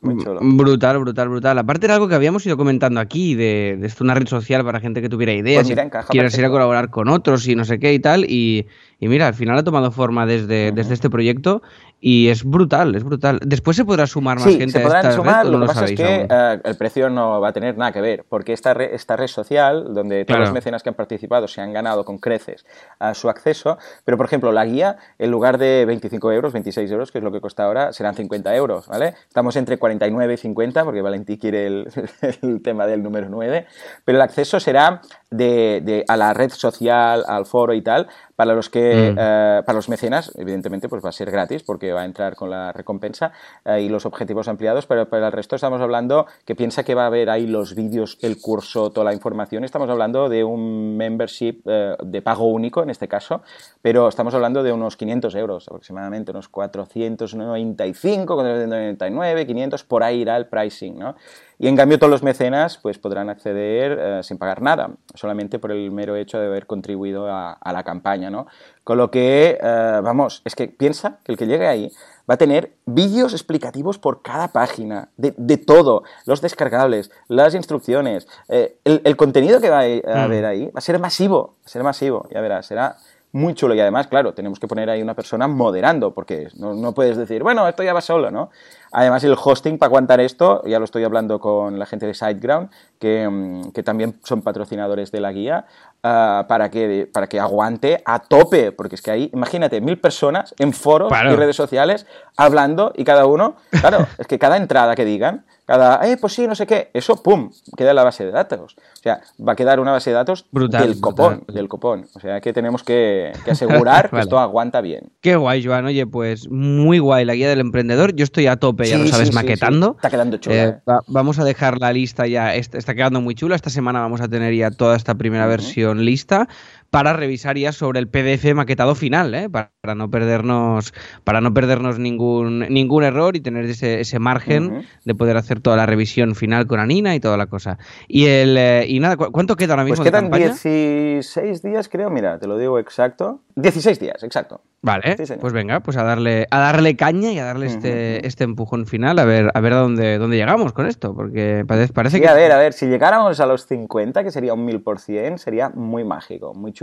Muy 0.02 0.18
chulo. 0.24 0.40
Brutal, 0.42 0.98
brutal, 1.00 1.30
brutal. 1.30 1.58
Aparte 1.60 1.86
era 1.86 1.94
algo 1.96 2.08
que 2.08 2.16
habíamos 2.16 2.44
ido 2.46 2.58
comentando 2.58 3.00
aquí, 3.00 3.36
de, 3.36 3.78
de 3.80 3.88
esto, 3.88 4.04
una 4.04 4.14
red 4.16 4.28
social 4.28 4.64
para 4.66 4.80
gente 4.80 5.02
que 5.02 5.10
tuviera 5.10 5.32
ideas 5.34 5.68
Pues 5.68 5.70
mira, 5.70 5.90
quieras 6.10 6.38
ir 6.38 6.46
a 6.46 6.50
colaborar 6.50 6.90
con 6.90 7.08
otros 7.08 7.48
y 7.48 7.56
no 7.56 7.66
sé 7.66 7.80
qué 7.80 7.94
y 7.94 8.00
tal. 8.00 8.26
Y, 8.26 8.68
y 9.00 9.08
mira, 9.08 9.28
al 9.28 9.36
final 9.36 9.58
ha 9.58 9.64
tomado 9.64 9.92
forma 9.92 10.26
desde, 10.26 10.72
desde 10.72 10.94
este 10.96 11.10
proyecto 11.10 11.62
y 12.04 12.30
es 12.30 12.44
brutal, 12.44 12.96
es 12.96 13.04
brutal. 13.04 13.40
Después 13.46 13.78
se 13.78 13.86
podrá 13.86 14.08
sumar 14.08 14.38
más 14.40 14.46
Sí, 14.46 14.58
gente 14.58 14.80
se 14.80 14.84
a 14.84 14.88
esta 14.88 15.12
sumar, 15.12 15.46
red, 15.46 15.52
lo 15.52 15.60
no 15.60 15.66
que 15.66 15.68
pasa 15.68 15.86
es 15.86 15.92
que 15.92 16.28
eh, 16.28 16.60
el 16.64 16.76
precio 16.76 17.10
no 17.12 17.40
va 17.40 17.50
a 17.50 17.54
tener 17.54 17.78
nada 17.78 17.92
que 17.92 18.02
ver, 18.02 18.26
porque 18.28 18.54
esta, 18.54 18.74
re- 18.74 18.96
esta 18.96 19.16
red 19.16 19.28
social, 19.28 19.94
donde 19.94 20.26
todos 20.26 20.26
Claro. 20.26 20.42
los 20.46 20.54
mecenas 20.54 20.82
que 20.82 20.90
han 20.90 20.96
participado 20.96 21.48
se 21.48 21.62
han 21.62 21.74
ganado 21.74 22.04
con 22.04 22.18
creces 22.18 22.66
a 22.98 23.14
su 23.14 23.30
acceso, 23.30 23.78
pero 24.04 24.18
por 24.18 24.26
ejemplo, 24.26 24.52
la 24.52 24.66
guía, 24.66 24.98
en 25.20 25.30
lugar 25.30 25.60
de 25.60 25.86
25 25.86 26.32
euros, 26.32 26.54
26 26.54 26.90
euros, 26.92 27.12
que 27.12 27.20
es 27.20 27.24
lo 27.24 27.32
que 27.32 27.40
cuesta 27.40 27.66
ahora, 27.66 27.94
serán 27.94 28.16
50 28.16 28.56
euros, 28.56 28.88
¿vale? 28.88 29.14
Estamos 29.28 29.56
entre 29.56 29.78
49 29.92 30.34
y 30.34 30.38
50, 30.38 30.84
porque 30.84 31.02
Valentí 31.02 31.38
quiere 31.38 31.68
el, 31.68 31.88
el 32.42 32.62
tema 32.62 32.88
del 32.88 33.04
número 33.04 33.30
9, 33.30 33.68
pero 34.06 34.18
el 34.18 34.22
acceso 34.22 34.60
será 34.60 35.02
de, 35.32 35.82
de- 35.84 36.06
a 36.08 36.18
la 36.18 36.34
red 36.34 36.52
social, 36.52 37.24
al 37.28 37.46
foro 37.46 37.74
y 37.74 37.82
tal, 37.82 38.08
para 38.36 38.54
los 38.54 38.70
que 38.70 39.12
Mm. 39.12 39.18
eh, 39.20 39.62
para 39.66 39.76
los 39.78 39.88
mecenas, 39.88 40.32
evidentemente, 40.38 40.90
pues 40.90 41.04
va 41.04 41.10
a 41.10 41.12
ser 41.14 41.32
gratis 41.32 41.64
porque 41.64 41.94
va 41.94 42.02
a 42.02 42.06
entrar 42.06 42.36
con 42.36 42.50
la 42.50 42.72
recompensa 42.74 43.32
eh, 43.66 43.82
y 43.82 43.90
los 43.90 44.06
objetivos 44.06 44.48
ampliados, 44.48 44.86
pero 44.88 45.08
para 45.10 45.28
el 45.28 45.32
resto 45.32 45.56
estamos 45.56 45.80
hablando 45.80 46.26
que 46.46 46.54
piensa 46.56 46.84
que 46.84 46.96
va 46.96 47.04
a 47.04 47.08
haber 47.08 47.30
ahí 47.30 47.48
los 47.48 47.76
vídeos, 47.76 48.18
el 48.22 48.42
curso, 48.42 48.90
toda 48.92 49.06
la 49.06 49.14
información. 49.14 49.64
Estamos 49.64 49.90
hablando 49.90 50.28
de 50.28 50.44
un 50.44 50.98
membership 50.98 51.62
eh, 51.66 51.96
de 52.04 52.22
pago 52.22 52.46
único 52.48 52.84
en 52.84 52.90
este 52.90 53.08
caso, 53.08 53.42
pero 53.82 54.08
estamos 54.10 54.34
hablando 54.34 54.64
de 54.64 54.74
unos 54.74 54.98
500 54.98 55.34
euros 55.36 55.68
aproximadamente, 55.68 56.32
unos 56.32 56.50
495, 56.50 58.36
499, 58.36 59.46
500, 59.46 59.84
por 59.84 60.04
ahí 60.04 60.22
irá 60.22 60.36
el 60.38 60.48
pricing, 60.48 60.98
¿no? 61.00 61.16
Y 61.62 61.68
en 61.68 61.76
cambio 61.76 62.00
todos 62.00 62.10
los 62.10 62.24
mecenas 62.24 62.80
pues 62.80 62.98
podrán 62.98 63.30
acceder 63.30 63.96
eh, 64.02 64.24
sin 64.24 64.40
pagar 64.40 64.64
nada, 64.64 64.90
solamente 65.14 65.60
por 65.60 65.72
el 65.72 65.92
mero 65.92 66.16
hecho 66.16 66.40
de 66.40 66.48
haber 66.48 66.66
contribuido 66.66 67.28
a, 67.28 67.52
a 67.54 67.72
la 67.72 67.84
campaña, 67.84 68.32
¿no? 68.32 68.48
Con 68.84 68.98
lo 68.98 69.12
que, 69.12 69.60
eh, 69.62 70.00
vamos, 70.02 70.42
es 70.44 70.56
que 70.56 70.70
piensa 70.70 71.20
que 71.24 71.34
el 71.34 71.38
que 71.38 71.46
llegue 71.46 71.68
ahí 71.68 71.92
va 72.28 72.34
a 72.34 72.38
tener 72.38 72.72
vídeos 72.88 73.34
explicativos 73.34 74.00
por 74.00 74.24
cada 74.24 74.48
página, 74.48 75.10
de, 75.18 75.36
de 75.38 75.58
todo, 75.58 76.02
los 76.26 76.42
descargables, 76.42 77.12
las 77.28 77.54
instrucciones, 77.54 78.28
eh, 78.50 78.78
el, 78.84 79.04
el 79.04 79.16
contenido 79.16 79.62
que 79.62 79.70
va 79.70 79.82
a, 79.82 80.20
a 80.20 80.24
haber 80.24 80.46
ahí 80.46 80.66
va 80.66 80.80
a 80.80 80.82
ser 80.82 80.98
masivo, 80.98 81.58
va 81.60 81.66
a 81.66 81.70
ser 81.70 81.84
masivo, 81.84 82.28
ya 82.32 82.42
verás, 82.42 82.66
será 82.66 82.98
muy 83.34 83.54
chulo 83.54 83.74
y 83.76 83.80
además, 83.80 84.08
claro, 84.08 84.34
tenemos 84.34 84.60
que 84.60 84.68
poner 84.68 84.90
ahí 84.90 85.02
una 85.02 85.14
persona 85.14 85.48
moderando, 85.48 86.14
porque 86.14 86.50
no, 86.56 86.74
no 86.74 86.94
puedes 86.94 87.18
decir, 87.18 87.44
bueno, 87.44 87.68
esto 87.68 87.84
ya 87.84 87.94
va 87.94 88.02
solo, 88.02 88.30
¿no? 88.32 88.50
Además, 88.92 89.24
el 89.24 89.36
hosting 89.42 89.78
para 89.78 89.88
aguantar 89.88 90.20
esto, 90.20 90.62
ya 90.66 90.80
lo 90.80 90.86
estoy 90.86 91.04
hablando 91.04 91.40
con 91.40 91.80
la 91.80 91.86
gente 91.86 92.06
de 92.06 92.14
SiteGround, 92.14 92.70
que, 93.00 93.28
mm, 93.30 93.72
que 93.72 93.84
también 93.84 94.16
son 94.24 94.42
patrocinadores 94.42 95.12
de 95.12 95.20
la 95.22 95.32
guía, 95.32 95.66
ah, 96.04 96.46
para, 96.48 96.70
que, 96.70 97.10
para 97.12 97.28
que 97.28 97.40
aguante 97.40 98.02
a 98.06 98.20
tope, 98.20 98.72
porque 98.72 98.96
es 98.96 99.02
que 99.02 99.12
ahí, 99.12 99.30
imagínate, 99.34 99.82
mil 99.82 99.98
personas 100.00 100.54
en 100.60 100.74
foros 100.74 101.10
Claro. 101.10 101.32
y 101.34 101.36
redes 101.36 101.56
sociales 101.56 102.06
hablando 102.38 102.92
y 102.96 103.04
cada 103.04 103.26
uno, 103.26 103.56
claro, 103.80 104.06
es 104.18 104.28
que 104.28 104.38
cada 104.40 104.58
entrada 104.58 104.96
que 104.96 105.06
digan, 105.06 105.46
cada, 105.66 106.06
eh, 106.06 106.18
pues 106.20 106.34
sí, 106.34 106.48
no 106.48 106.56
sé 106.56 106.68
qué, 106.68 106.90
eso, 106.94 107.24
pum, 107.24 107.50
queda 107.78 107.92
en 107.92 107.96
la 107.96 108.04
base 108.04 108.26
de 108.26 108.32
datos. 108.32 108.76
O 108.76 108.98
sea, 109.02 109.22
va 109.48 109.54
a 109.54 109.56
quedar 109.56 109.80
una 109.80 109.92
base 109.94 110.10
de 110.10 110.16
datos 110.18 110.46
Brutal, 110.52 110.84
del 110.88 111.00
copón, 111.00 111.38
brutal. 111.38 111.56
del 111.56 111.68
copón. 111.70 112.08
O 112.14 112.20
sea, 112.20 112.42
que 112.42 112.52
tenemos 112.52 112.84
que, 112.84 113.32
que 113.46 113.52
asegurar 113.52 114.10
que 114.12 114.20
esto 114.20 114.38
aguanta 114.38 114.82
bien. 114.82 115.12
Qué 115.22 115.38
guay, 115.38 115.66
Joan. 115.66 115.86
Oye, 115.86 116.06
pues 116.06 116.50
muy 116.50 117.00
guay 117.00 117.24
la 117.24 117.36
guía 117.36 117.48
del 117.48 117.62
emprendedor. 117.62 118.14
Yo 118.16 118.24
estoy 118.26 118.48
a 118.48 118.58
tope, 118.58 118.81
ya 118.90 118.98
Sí, 118.98 119.04
lo 119.04 119.08
sabes, 119.10 119.28
sí, 119.30 119.34
maquetando. 119.36 119.94
Está 119.96 120.10
quedando 120.10 120.38
chula, 120.38 120.56
Eh, 120.56 120.68
eh. 120.70 120.76
va- 120.90 121.02
vamos 121.08 121.40
a 121.40 121.44
dejar 121.44 121.80
la 121.80 121.92
lista 121.94 122.28
ya. 122.28 122.56
est- 122.56 122.76
Está 122.76 122.94
quedando 122.96 123.22
muy 123.22 123.36
chula. 123.36 123.56
Esta 123.56 123.70
semana 123.70 124.00
vamos 124.02 124.22
a 124.22 124.28
tener 124.28 124.54
ya 124.54 124.72
toda 124.72 124.96
esta 124.96 125.16
primera 125.16 125.46
versión 125.48 126.04
lista 126.06 126.48
para 126.92 127.14
revisar 127.14 127.58
ya 127.58 127.72
sobre 127.72 128.00
el 128.00 128.08
PDF 128.10 128.54
maquetado 128.54 128.96
final, 128.96 129.34
¿eh? 129.34 129.50
para, 129.50 129.72
para 129.82 129.96
no 129.96 130.12
perdernos, 130.12 130.94
para 131.24 131.40
no 131.42 131.54
perdernos 131.54 131.98
ningún, 132.00 132.60
ningún 132.70 133.04
error 133.06 133.36
y 133.38 133.40
tener 133.40 133.64
ese, 133.66 134.02
ese 134.02 134.20
margen 134.20 134.86
de 135.06 135.16
poder 135.16 135.38
hacer 135.38 135.62
toda 135.62 135.78
la 135.78 135.86
revisión 135.86 136.36
final 136.36 136.68
con 136.68 136.80
Anina 136.82 137.16
y 137.16 137.20
toda 137.22 137.38
la 137.38 137.48
cosa. 137.48 137.78
Y 138.10 138.26
el 138.26 138.58
eh, 138.58 138.86
y 138.88 139.00
nada, 139.00 139.16
¿cu- 139.16 139.32
¿cuánto 139.32 139.56
queda 139.56 139.74
ahora 139.74 139.86
mismo 139.86 139.96
Pues 139.96 140.06
de 140.06 140.12
quedan 140.12 140.26
campaña? 140.26 140.48
16 140.48 141.62
días, 141.64 141.88
creo, 141.90 142.10
mira, 142.10 142.38
te 142.40 142.48
lo 142.48 142.58
digo 142.58 142.78
exacto. 142.78 143.42
16 143.56 144.00
días, 144.00 144.24
exacto. 144.24 144.62
Vale, 144.84 145.16
Sí, 145.16 145.34
pues 145.40 145.54
venga, 145.54 145.82
pues 145.82 145.96
a 145.98 146.04
darle, 146.04 146.48
a 146.50 146.60
darle 146.60 146.96
caña 146.96 147.32
y 147.32 147.38
a 147.38 147.46
darle 147.46 147.68
este, 147.68 148.26
este 148.26 148.44
empujón 148.46 148.88
final, 148.88 149.20
a 149.20 149.26
ver, 149.26 149.52
a 149.54 149.60
ver 149.62 149.74
a 149.74 149.78
dónde, 149.78 150.18
dónde 150.18 150.38
llegamos 150.38 150.74
con 150.74 150.88
esto, 150.88 151.14
porque 151.14 151.64
parece, 151.68 151.94
parece 151.94 152.18
Sí, 152.18 152.24
que 152.24 152.28
a 152.28 152.34
ver, 152.34 152.52
a 152.52 152.58
ver, 152.58 152.74
si 152.74 152.88
llegáramos 152.88 153.40
a 153.40 153.46
los 153.46 153.68
50, 153.68 154.24
que 154.24 154.32
sería 154.32 154.56
un 154.56 154.66
1000%, 154.68 155.38
sería 155.38 155.70
muy 155.70 156.04
mágico, 156.04 156.56
muy 156.56 156.72
chulo 156.74 156.81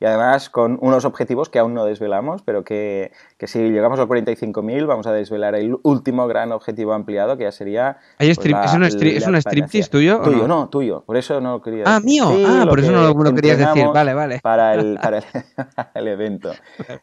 y 0.00 0.04
además 0.04 0.50
con 0.50 0.78
unos 0.82 1.04
objetivos 1.04 1.48
que 1.48 1.58
aún 1.58 1.72
no 1.74 1.84
desvelamos, 1.84 2.42
pero 2.42 2.62
que, 2.64 3.12
que 3.38 3.46
si 3.46 3.58
llegamos 3.70 3.98
a 3.98 4.02
los 4.02 4.10
45.000 4.10 4.86
vamos 4.86 5.06
a 5.06 5.12
desvelar 5.12 5.54
el 5.54 5.78
último 5.82 6.26
gran 6.26 6.52
objetivo 6.52 6.92
ampliado, 6.92 7.36
que 7.38 7.44
ya 7.44 7.52
sería... 7.52 7.98
¿Hay 8.18 8.34
pues, 8.34 8.50
la- 8.50 8.64
¿es 8.64 8.74
un 8.74 8.82
stri- 8.82 9.16
es 9.16 9.44
striptease 9.44 9.88
tuyo 9.90 10.20
Tuyo, 10.20 10.46
no? 10.46 10.48
no? 10.48 10.68
tuyo, 10.68 11.02
por 11.06 11.16
eso 11.16 11.40
no 11.40 11.52
lo 11.52 11.62
quería 11.62 11.84
Ah, 11.86 11.94
decir. 11.94 12.04
mío. 12.10 12.28
Sí, 12.28 12.44
Ah, 12.46 12.66
por 12.68 12.80
eso 12.80 12.92
no 12.92 13.02
lo- 13.14 13.34
querías 13.34 13.58
decir. 13.58 13.86
Vale, 13.92 14.14
vale. 14.14 14.40
Para 14.42 14.74
el, 14.74 14.98
para 15.00 15.18
el, 15.18 15.24
el 15.94 16.08
evento. 16.08 16.52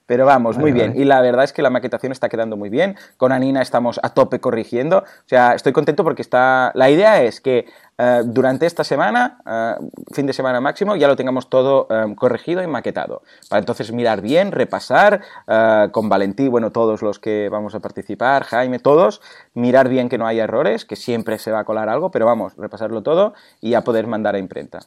Pero 0.06 0.26
vamos, 0.26 0.58
muy 0.58 0.72
bien. 0.72 0.90
vale. 0.92 1.02
Y 1.02 1.06
la 1.06 1.22
verdad 1.22 1.44
es 1.44 1.54
que 1.54 1.62
la 1.62 1.70
maquetación 1.70 2.12
está 2.12 2.30
quedando 2.30 2.58
muy 2.58 2.70
bien. 2.70 2.96
Con 3.18 3.32
Anina 3.32 3.62
estamos 3.62 4.00
a 4.04 4.10
tope 4.14 4.40
corrigiendo. 4.40 5.00
O 5.00 5.04
sea, 5.28 5.54
estoy 5.56 5.74
contento 5.74 6.04
porque 6.04 6.22
está. 6.22 6.72
La 6.76 6.90
idea 6.90 7.22
es 7.24 7.42
que 7.42 7.66
eh, 7.98 8.22
durante 8.26 8.66
esta 8.66 8.84
semana, 8.84 9.40
eh, 9.46 9.76
fin 10.14 10.26
de 10.28 10.34
semana 10.34 10.62
máximo, 10.62 10.96
ya 10.96 11.08
lo 11.08 11.16
tengamos 11.16 11.50
todo 11.50 11.88
eh, 11.90 12.14
corregido 12.16 12.62
y 12.64 12.68
maquetado. 12.68 13.24
Para 13.50 13.60
entonces 13.60 13.92
mirar 13.92 14.22
bien, 14.22 14.52
repasar 14.52 15.22
eh, 15.48 15.88
con 15.92 16.10
Valentí, 16.10 16.48
bueno, 16.48 16.72
todos 16.72 17.02
los 17.02 17.20
que 17.20 17.50
vamos 17.50 17.76
a 17.76 17.80
participar, 17.80 18.44
Jaime, 18.44 18.80
todos, 18.80 19.22
mirar 19.54 19.90
bien 19.90 20.10
que 20.10 20.18
no 20.18 20.28
haya 20.28 20.44
errores, 20.44 20.86
que 20.86 20.96
siempre 20.96 21.40
se 21.40 21.52
va 21.52 21.60
a 21.60 21.64
colar 21.66 21.90
algo, 21.90 22.12
pero 22.12 22.26
vamos, 22.26 22.54
repasarlo 22.58 23.04
todo 23.04 23.34
y 23.62 23.74
a 23.74 23.82
poder 23.84 24.08
mandar 24.08 24.36
a 24.36 24.40
imprenta. 24.40 24.80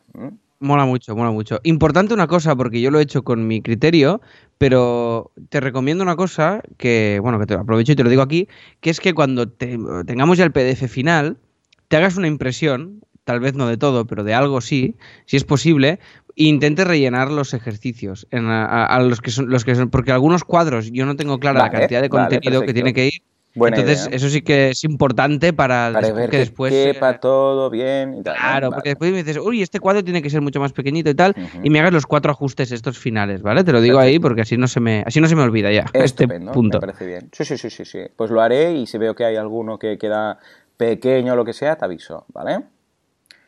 Mola 0.63 0.85
mucho, 0.85 1.17
mola 1.17 1.31
mucho. 1.31 1.59
Importante 1.63 2.13
una 2.13 2.27
cosa, 2.27 2.55
porque 2.55 2.81
yo 2.83 2.91
lo 2.91 2.99
he 2.99 3.03
hecho 3.03 3.23
con 3.25 3.47
mi 3.47 3.63
criterio, 3.63 4.21
pero 4.59 5.31
te 5.49 5.59
recomiendo 5.59 6.05
una 6.05 6.17
cosa 6.17 6.61
que, 6.77 7.19
bueno, 7.23 7.39
que 7.39 7.47
te 7.47 7.55
aprovecho 7.55 7.93
y 7.93 7.97
te 7.97 8.05
lo 8.05 8.11
digo 8.11 8.21
aquí, 8.21 8.47
que 8.81 8.91
es 8.91 9.01
que 9.01 9.15
cuando 9.15 9.49
te- 9.49 9.79
tengamos 10.07 10.37
ya 10.37 10.45
el 10.45 10.53
PDF 10.53 10.87
final, 10.87 11.39
te 11.91 11.97
hagas 11.97 12.17
una 12.17 12.29
impresión, 12.29 13.01
tal 13.25 13.41
vez 13.41 13.55
no 13.55 13.67
de 13.67 13.77
todo, 13.77 14.07
pero 14.07 14.23
de 14.23 14.33
algo 14.33 14.61
sí, 14.61 14.95
si 15.27 15.37
es 15.37 15.43
posible, 15.45 15.99
e 16.37 16.45
intentes 16.45 16.87
rellenar 16.87 17.31
los 17.33 17.53
ejercicios 17.53 18.29
en 18.31 18.47
a, 18.47 18.65
a- 18.65 18.87
a 18.87 19.01
los 19.03 19.21
que 19.21 19.33
son 19.33 19.51
los 19.51 19.65
que 19.65 19.75
son, 19.75 19.91
porque 19.91 20.13
algunos 20.13 20.45
cuadros 20.45 20.91
yo 20.93 21.05
no 21.05 21.17
tengo 21.17 21.39
clara 21.41 21.59
la 21.65 21.71
cantidad 21.71 22.01
de 22.01 22.09
vale, 22.09 22.29
contenido 22.29 22.63
que 22.63 22.73
tiene 22.73 22.95
que 22.95 23.07
ir. 23.07 23.13
Buena 23.53 23.79
Entonces, 23.79 24.07
idea. 24.07 24.17
eso 24.17 24.29
sí 24.29 24.43
que 24.43 24.71
es 24.71 24.85
importante 24.85 25.53
para, 25.53 25.91
Para 25.93 26.13
ver 26.13 26.27
que 26.27 26.31
que 26.31 26.39
después 26.39 26.73
eh, 26.73 26.93
quepa 26.95 27.19
todo 27.19 27.69
bien 27.69 28.15
y 28.15 28.23
tal. 28.23 28.37
Claro, 28.37 28.71
Vale. 28.71 28.75
porque 28.77 28.89
después 28.91 29.11
me 29.11 29.19
dices, 29.25 29.39
uy, 29.45 29.61
este 29.61 29.81
cuadro 29.81 30.05
tiene 30.05 30.23
que 30.23 30.31
ser 30.31 30.41
mucho 30.41 30.61
más 30.61 30.73
pequeñito 30.73 31.11
y 31.11 31.15
tal, 31.17 31.35
y 31.65 31.69
me 31.69 31.81
hagas 31.81 31.93
los 31.93 32.07
cuatro 32.07 32.31
ajustes 32.31 32.71
estos 32.71 32.97
finales, 32.97 33.43
¿vale? 33.43 33.65
Te 33.65 33.73
lo 33.73 33.81
digo 33.81 33.99
ahí 33.99 34.21
porque 34.21 34.43
así 34.43 34.57
no 34.57 34.69
se 34.69 34.79
me, 34.79 35.03
así 35.05 35.21
no 35.21 35.27
se 35.27 35.35
me 35.35 35.43
olvida 35.43 35.73
ya. 35.73 35.85
Este 35.95 36.05
Estupendo, 36.05 36.53
punto. 36.53 36.77
me 36.77 36.81
parece 36.87 37.07
bien. 37.07 37.29
Sí, 37.33 37.45
sí, 37.45 37.59
sí, 37.59 37.71
sí, 37.71 37.85
sí. 37.85 37.99
Pues 38.15 38.31
lo 38.31 38.41
haré 38.41 38.73
y 38.75 38.87
si 38.87 38.99
veo 38.99 39.17
que 39.17 39.25
hay 39.25 39.35
alguno 39.35 39.81
que 39.81 39.99
queda 39.99 40.39
pequeño 40.91 41.37
lo 41.37 41.45
que 41.45 41.53
sea, 41.53 41.77
te 41.77 41.85
aviso, 41.85 42.25
¿vale? 42.33 42.63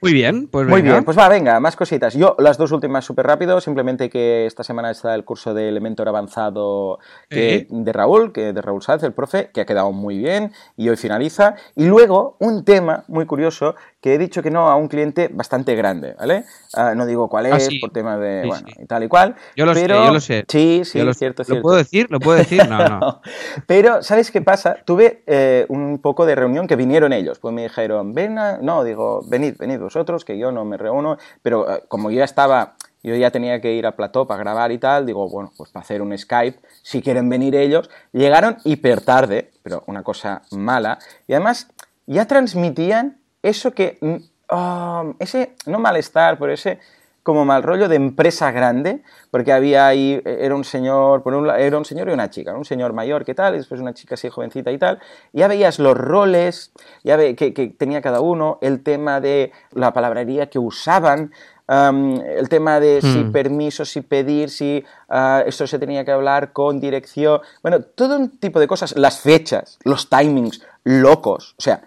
Muy 0.03 0.13
bien, 0.13 0.49
pues 0.49 0.67
Muy 0.67 0.83
venga. 0.83 0.95
bien, 0.95 1.05
pues 1.05 1.17
va, 1.17 1.29
venga, 1.29 1.61
más 1.61 1.77
cositas. 1.77 2.13
Yo, 2.15 2.35
las 2.41 2.59
dos 2.59 2.73
últimas 2.73 3.05
súper 3.05 3.25
rápido, 3.25 3.61
simplemente 3.61 4.11
que 4.11 4.47
esta 4.47 4.65
semana 4.65 4.91
está 4.91 5.15
el 5.15 5.25
curso 5.25 5.55
de 5.55 5.69
Elementor 5.69 6.09
Avanzado 6.09 6.99
que- 7.31 7.69
de 7.71 7.93
Raúl, 7.93 8.33
que 8.33 8.53
de 8.53 8.61
Raúl 8.61 8.83
Sáenz, 8.83 9.05
el 9.05 9.13
profe, 9.13 9.51
que 9.55 9.61
ha 9.61 9.65
quedado 9.65 9.93
muy 9.93 10.19
bien 10.19 10.51
y 10.77 10.89
hoy 10.89 10.97
finaliza. 10.97 11.55
Y 11.77 11.85
luego, 11.87 12.37
un 12.41 12.65
tema 12.65 13.05
muy 13.07 13.27
curioso 13.27 13.77
que 14.03 14.15
he 14.15 14.19
dicho 14.19 14.43
que 14.43 14.51
no 14.51 14.69
a 14.69 14.75
un 14.75 14.89
cliente 14.89 15.29
bastante 15.33 15.77
grande, 15.77 16.15
¿vale? 16.19 16.45
Ah, 16.75 16.93
no 16.97 17.07
digo 17.07 17.29
cuál 17.29 17.47
es, 17.47 17.53
Ah, 17.53 17.61
sí. 17.61 17.79
por 17.79 17.91
tema 17.93 18.19
de, 18.19 18.43
Sí, 18.43 18.49
bueno, 18.49 18.67
sí. 18.67 18.75
y 18.83 18.87
tal 18.87 19.05
y 19.05 19.09
cual. 19.09 19.37
Yo 19.57 19.65
lo 19.65 19.75
sé, 19.75 19.81
pero... 19.83 20.05
yo 20.05 20.13
lo 20.13 20.21
sé. 20.21 20.45
Sí, 20.49 20.83
sí, 20.85 21.01
lo- 21.01 21.15
cierto, 21.15 21.43
¿Lo 21.43 21.45
cierto. 21.45 21.63
puedo 21.63 21.77
decir? 21.77 22.09
¿Lo 22.11 22.19
puedo 22.19 22.37
decir? 22.39 22.69
No, 22.69 22.89
no. 22.89 23.21
Pero, 23.69 24.03
¿sabes 24.03 24.33
qué 24.33 24.43
pasa? 24.43 24.77
Tuve 24.85 25.23
eh, 25.27 25.67
un 25.69 26.01
poco 26.01 26.27
de 26.27 26.35
reunión 26.35 26.67
que 26.67 26.75
vinieron 26.75 27.13
ellos. 27.13 27.39
Pues 27.39 27.55
me 27.55 27.63
dijeron, 27.63 28.13
ven, 28.13 28.39
a-". 28.39 28.59
no, 28.59 28.83
digo, 28.83 29.23
venid, 29.29 29.55
venid 29.57 29.79
vosotros, 29.79 30.25
que 30.25 30.37
yo 30.37 30.51
no 30.51 30.65
me 30.65 30.77
reúno. 30.77 31.17
Pero 31.41 31.71
eh, 31.73 31.85
como 31.87 32.11
yo 32.11 32.19
ya 32.19 32.25
estaba, 32.25 32.75
yo 33.05 33.15
ya 33.15 33.31
tenía 33.31 33.61
que 33.61 33.73
ir 33.73 33.87
a 33.87 33.93
plató 33.95 34.27
para 34.27 34.43
grabar 34.43 34.73
y 34.73 34.79
tal, 34.79 35.07
digo, 35.07 35.29
bueno, 35.29 35.53
pues 35.57 35.71
para 35.71 35.85
hacer 35.85 36.03
un 36.03 36.19
Skype, 36.19 36.59
si 36.83 37.03
quieren 37.03 37.29
venir 37.29 37.55
ellos. 37.55 37.89
Llegaron 38.13 38.57
hiper 38.65 39.01
tarde, 39.03 39.53
pero 39.63 39.85
una 39.87 40.03
cosa 40.03 40.43
mala. 40.51 40.99
Y 41.29 41.35
además, 41.35 41.69
ya 42.07 42.27
transmitían 42.27 43.19
eso 43.43 43.73
que, 43.73 43.99
mm, 44.01 44.17
ah, 44.51 45.05
ese, 45.19 45.55
no 45.67 45.79
malestar, 45.79 46.39
pero 46.39 46.53
ese 46.53 46.79
como 47.23 47.45
mal 47.45 47.63
rollo 47.63 47.89
de 47.89 47.95
empresa 47.95 48.51
grande, 48.51 49.03
porque 49.31 49.53
había 49.53 49.87
ahí, 49.87 50.21
era 50.25 50.57
un 50.57 50.65
señor, 50.65 51.23
por 51.23 51.35
un 51.35 51.49
era 51.51 51.79
un 51.79 51.85
señor 51.85 52.09
y 52.09 52.13
una 52.13 52.31
chica, 52.31 52.53
un 52.57 52.65
señor 52.65 52.93
mayor 52.93 53.25
que 53.25 53.33
tal, 53.33 53.55
y 53.55 53.59
después 53.59 53.81
una 53.81 53.95
chica 53.95 54.15
así 54.15 54.29
jovencita 54.29 54.73
y 54.73 54.79
tal, 54.79 54.99
ya 55.33 55.47
veías 55.47 55.79
los 55.79 55.97
roles, 55.97 56.73
ya 57.05 57.17
ve, 57.17 57.37
que, 57.37 57.55
que 57.55 57.69
tenía 57.69 58.03
cada 58.03 58.21
uno, 58.21 58.59
el 58.61 58.83
tema 58.83 59.21
de 59.21 59.53
la 59.73 59.93
palabrería 59.93 60.51
que 60.51 60.59
usaban, 60.59 61.31
el 61.69 62.49
tema 62.51 62.81
de 62.81 63.01
si 63.01 63.25
Hmm. 63.25 63.33
permiso, 63.33 63.85
si 63.85 64.03
pedir, 64.03 64.51
si 64.51 64.85
ah, 65.09 65.43
esto 65.47 65.67
se 65.67 65.79
tenía 65.79 66.05
que 66.05 66.11
hablar 66.11 66.53
con 66.53 66.81
dirección, 66.81 67.41
bueno, 67.63 67.81
todo 67.81 68.17
un 68.17 68.37
tipo 68.37 68.61
de 68.61 68.67
cosas, 68.67 68.97
las 68.97 69.21
fechas, 69.21 69.79
los 69.85 70.11
timings, 70.11 70.61
locos, 70.85 71.55
o 71.57 71.63
sea, 71.63 71.83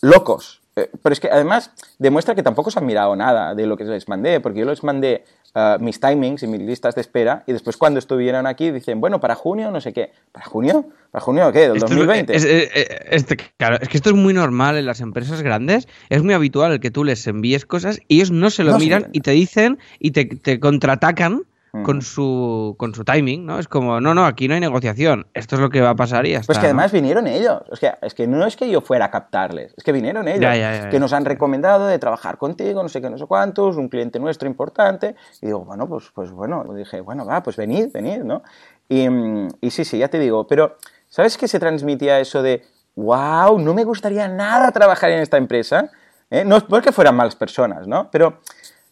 locos. 0.00 0.60
Eh, 0.76 0.90
pero 1.02 1.12
es 1.14 1.20
que 1.20 1.28
además 1.28 1.70
demuestra 1.98 2.34
que 2.34 2.42
tampoco 2.42 2.70
se 2.70 2.78
han 2.78 2.84
mirado 2.86 3.16
nada 3.16 3.54
de 3.54 3.66
lo 3.66 3.76
que 3.76 3.84
les 3.84 4.08
mandé, 4.08 4.40
porque 4.40 4.60
yo 4.60 4.66
les 4.66 4.84
mandé 4.84 5.24
uh, 5.54 5.82
mis 5.82 5.98
timings 5.98 6.42
y 6.42 6.46
mis 6.46 6.60
listas 6.60 6.94
de 6.94 7.00
espera 7.00 7.44
y 7.46 7.52
después 7.52 7.78
cuando 7.78 7.98
estuvieran 7.98 8.46
aquí 8.46 8.70
dicen, 8.70 9.00
bueno, 9.00 9.18
para 9.18 9.34
junio, 9.34 9.70
no 9.70 9.80
sé 9.80 9.94
qué. 9.94 10.12
¿Para 10.32 10.44
junio? 10.44 10.86
¿Para 11.10 11.24
junio 11.24 11.50
qué? 11.50 11.68
¿Del 11.70 11.78
2020? 11.78 12.36
Es, 12.36 12.44
es, 12.44 12.68
es, 12.74 13.26
claro, 13.56 13.78
es 13.80 13.88
que 13.88 13.96
esto 13.96 14.10
es 14.10 14.16
muy 14.16 14.34
normal 14.34 14.76
en 14.76 14.84
las 14.84 15.00
empresas 15.00 15.40
grandes. 15.40 15.88
Es 16.10 16.22
muy 16.22 16.34
habitual 16.34 16.72
el 16.72 16.80
que 16.80 16.90
tú 16.90 17.04
les 17.04 17.26
envíes 17.26 17.64
cosas 17.64 18.00
y 18.06 18.16
ellos 18.16 18.30
no 18.30 18.50
se 18.50 18.62
lo 18.62 18.72
No 18.72 18.78
se 18.78 18.84
miran 18.84 18.98
miran. 19.00 19.10
y 19.14 19.20
te 19.20 19.30
dicen 19.30 19.78
y 19.98 20.10
te, 20.10 20.26
te 20.26 20.60
contraatacan 20.60 21.44
con 21.84 21.98
Ujú. 21.98 22.02
su, 22.02 22.74
con 22.78 22.94
su 22.94 23.04
timing, 23.04 23.46
¿no? 23.46 23.58
Es 23.58 23.68
como, 23.68 24.00
no, 24.00 24.14
no, 24.14 24.26
aquí 24.26 24.48
no 24.48 24.54
hay 24.54 24.60
negociación. 24.60 25.26
Esto 25.34 25.56
es 25.56 25.60
lo 25.60 25.70
que 25.70 25.80
va 25.80 25.90
a 25.90 25.94
pasar 25.94 26.26
y 26.26 26.32
ya 26.32 26.38
está. 26.38 26.46
Pues 26.46 26.58
que 26.58 26.62
¿no? 26.62 26.68
además 26.68 26.92
vinieron 26.92 27.26
ellos. 27.26 27.62
Es 27.72 27.80
que, 27.80 27.92
es 28.02 28.14
que 28.14 28.26
no 28.26 28.46
es 28.46 28.56
que 28.56 28.70
yo 28.70 28.80
fuera 28.80 29.06
a 29.06 29.10
captarles, 29.10 29.74
es 29.76 29.84
que 29.84 29.92
vinieron 29.92 30.28
ellos. 30.28 30.40
Ya, 30.40 30.56
ya, 30.56 30.82
ya, 30.82 30.88
que 30.88 31.00
nos 31.00 31.12
han 31.12 31.24
recomendado 31.24 31.86
de 31.86 31.98
trabajar 31.98 32.38
contigo, 32.38 32.82
no 32.82 32.88
sé 32.88 33.00
qué, 33.00 33.10
no 33.10 33.18
sé 33.18 33.26
cuántos, 33.26 33.76
un 33.76 33.88
cliente 33.88 34.18
nuestro 34.18 34.48
importante. 34.48 35.16
Y 35.40 35.46
digo, 35.46 35.64
bueno, 35.64 35.88
pues, 35.88 36.10
pues 36.14 36.30
bueno, 36.30 36.64
dije, 36.74 37.00
bueno, 37.00 37.26
va, 37.26 37.42
pues 37.42 37.56
venid, 37.56 37.92
venid, 37.92 38.18
¿no? 38.18 38.42
Y, 38.88 39.08
mm, 39.08 39.48
y 39.60 39.70
sí, 39.70 39.84
sí, 39.84 39.98
ya 39.98 40.08
te 40.08 40.18
digo, 40.18 40.46
pero 40.46 40.76
¿sabes 41.08 41.36
qué 41.36 41.48
se 41.48 41.58
transmitía 41.58 42.20
eso 42.20 42.42
de, 42.42 42.62
wow, 42.94 43.58
no 43.58 43.74
me 43.74 43.84
gustaría 43.84 44.28
nada 44.28 44.70
trabajar 44.72 45.10
en 45.10 45.20
esta 45.20 45.36
empresa? 45.36 45.90
¿Eh? 46.30 46.44
No 46.44 46.56
es 46.56 46.64
porque 46.64 46.90
fueran 46.90 47.14
malas 47.14 47.36
personas, 47.36 47.86
¿no? 47.86 48.10
Pero 48.10 48.40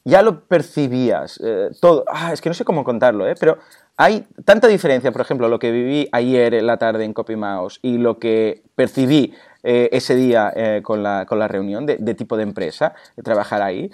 ya 0.04 0.22
lo 0.22 0.44
percibías, 0.46 1.40
eh, 1.42 1.70
todo. 1.80 2.04
Ah, 2.08 2.32
es 2.32 2.40
que 2.40 2.50
no 2.50 2.54
sé 2.54 2.64
cómo 2.64 2.84
contarlo, 2.84 3.26
¿eh? 3.26 3.34
Pero 3.38 3.58
hay 3.96 4.26
tanta 4.44 4.68
diferencia, 4.68 5.12
por 5.12 5.22
ejemplo, 5.22 5.48
lo 5.48 5.58
que 5.58 5.70
viví 5.70 6.08
ayer 6.12 6.54
en 6.54 6.66
la 6.66 6.76
tarde 6.76 7.04
en 7.04 7.14
Copy 7.14 7.36
Mouse 7.36 7.78
y 7.82 7.98
lo 7.98 8.18
que 8.18 8.62
percibí 8.74 9.34
eh, 9.62 9.88
ese 9.92 10.14
día 10.14 10.52
eh, 10.54 10.80
con, 10.82 11.02
la, 11.02 11.24
con 11.26 11.38
la 11.38 11.48
reunión 11.48 11.86
de, 11.86 11.96
de 11.98 12.14
tipo 12.14 12.36
de 12.36 12.42
empresa, 12.42 12.94
de 13.16 13.22
trabajar 13.22 13.62
ahí, 13.62 13.90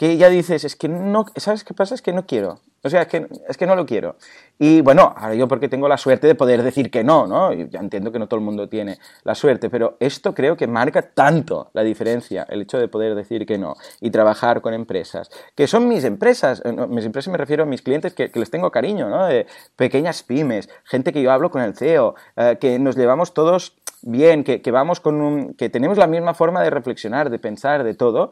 que 0.00 0.16
ya 0.16 0.30
dices, 0.30 0.64
es 0.64 0.76
que 0.76 0.88
no, 0.88 1.26
¿sabes 1.36 1.62
qué 1.62 1.74
pasa? 1.74 1.94
Es 1.94 2.00
que 2.00 2.14
no 2.14 2.24
quiero. 2.24 2.60
O 2.82 2.88
sea, 2.88 3.02
es 3.02 3.08
que, 3.08 3.26
es 3.46 3.58
que 3.58 3.66
no 3.66 3.76
lo 3.76 3.84
quiero. 3.84 4.16
Y 4.58 4.80
bueno, 4.80 5.12
ahora 5.14 5.34
yo 5.34 5.46
porque 5.46 5.68
tengo 5.68 5.88
la 5.88 5.98
suerte 5.98 6.26
de 6.26 6.34
poder 6.34 6.62
decir 6.62 6.90
que 6.90 7.04
no, 7.04 7.26
¿no? 7.26 7.52
Y 7.52 7.68
ya 7.68 7.80
entiendo 7.80 8.10
que 8.10 8.18
no 8.18 8.26
todo 8.26 8.40
el 8.40 8.46
mundo 8.46 8.66
tiene 8.66 8.98
la 9.24 9.34
suerte, 9.34 9.68
pero 9.68 9.98
esto 10.00 10.32
creo 10.32 10.56
que 10.56 10.66
marca 10.66 11.02
tanto 11.02 11.68
la 11.74 11.82
diferencia, 11.82 12.46
el 12.48 12.62
hecho 12.62 12.78
de 12.78 12.88
poder 12.88 13.14
decir 13.14 13.44
que 13.44 13.58
no 13.58 13.74
y 14.00 14.10
trabajar 14.10 14.62
con 14.62 14.72
empresas, 14.72 15.30
que 15.54 15.66
son 15.66 15.86
mis 15.86 16.04
empresas, 16.04 16.62
eh, 16.64 16.72
mis 16.88 17.04
empresas 17.04 17.30
me 17.30 17.36
refiero 17.36 17.64
a 17.64 17.66
mis 17.66 17.82
clientes 17.82 18.14
que, 18.14 18.30
que 18.30 18.40
les 18.40 18.50
tengo 18.50 18.70
cariño, 18.70 19.10
¿no? 19.10 19.26
De 19.26 19.46
pequeñas 19.76 20.22
pymes, 20.22 20.70
gente 20.84 21.12
que 21.12 21.20
yo 21.20 21.30
hablo 21.30 21.50
con 21.50 21.60
el 21.60 21.76
CEO, 21.76 22.14
eh, 22.36 22.56
que 22.58 22.78
nos 22.78 22.96
llevamos 22.96 23.34
todos 23.34 23.76
bien, 24.00 24.44
que, 24.44 24.62
que 24.62 24.70
vamos 24.70 24.98
con 25.00 25.20
un, 25.20 25.52
que 25.52 25.68
tenemos 25.68 25.98
la 25.98 26.06
misma 26.06 26.32
forma 26.32 26.62
de 26.62 26.70
reflexionar, 26.70 27.28
de 27.28 27.38
pensar, 27.38 27.84
de 27.84 27.92
todo. 27.92 28.30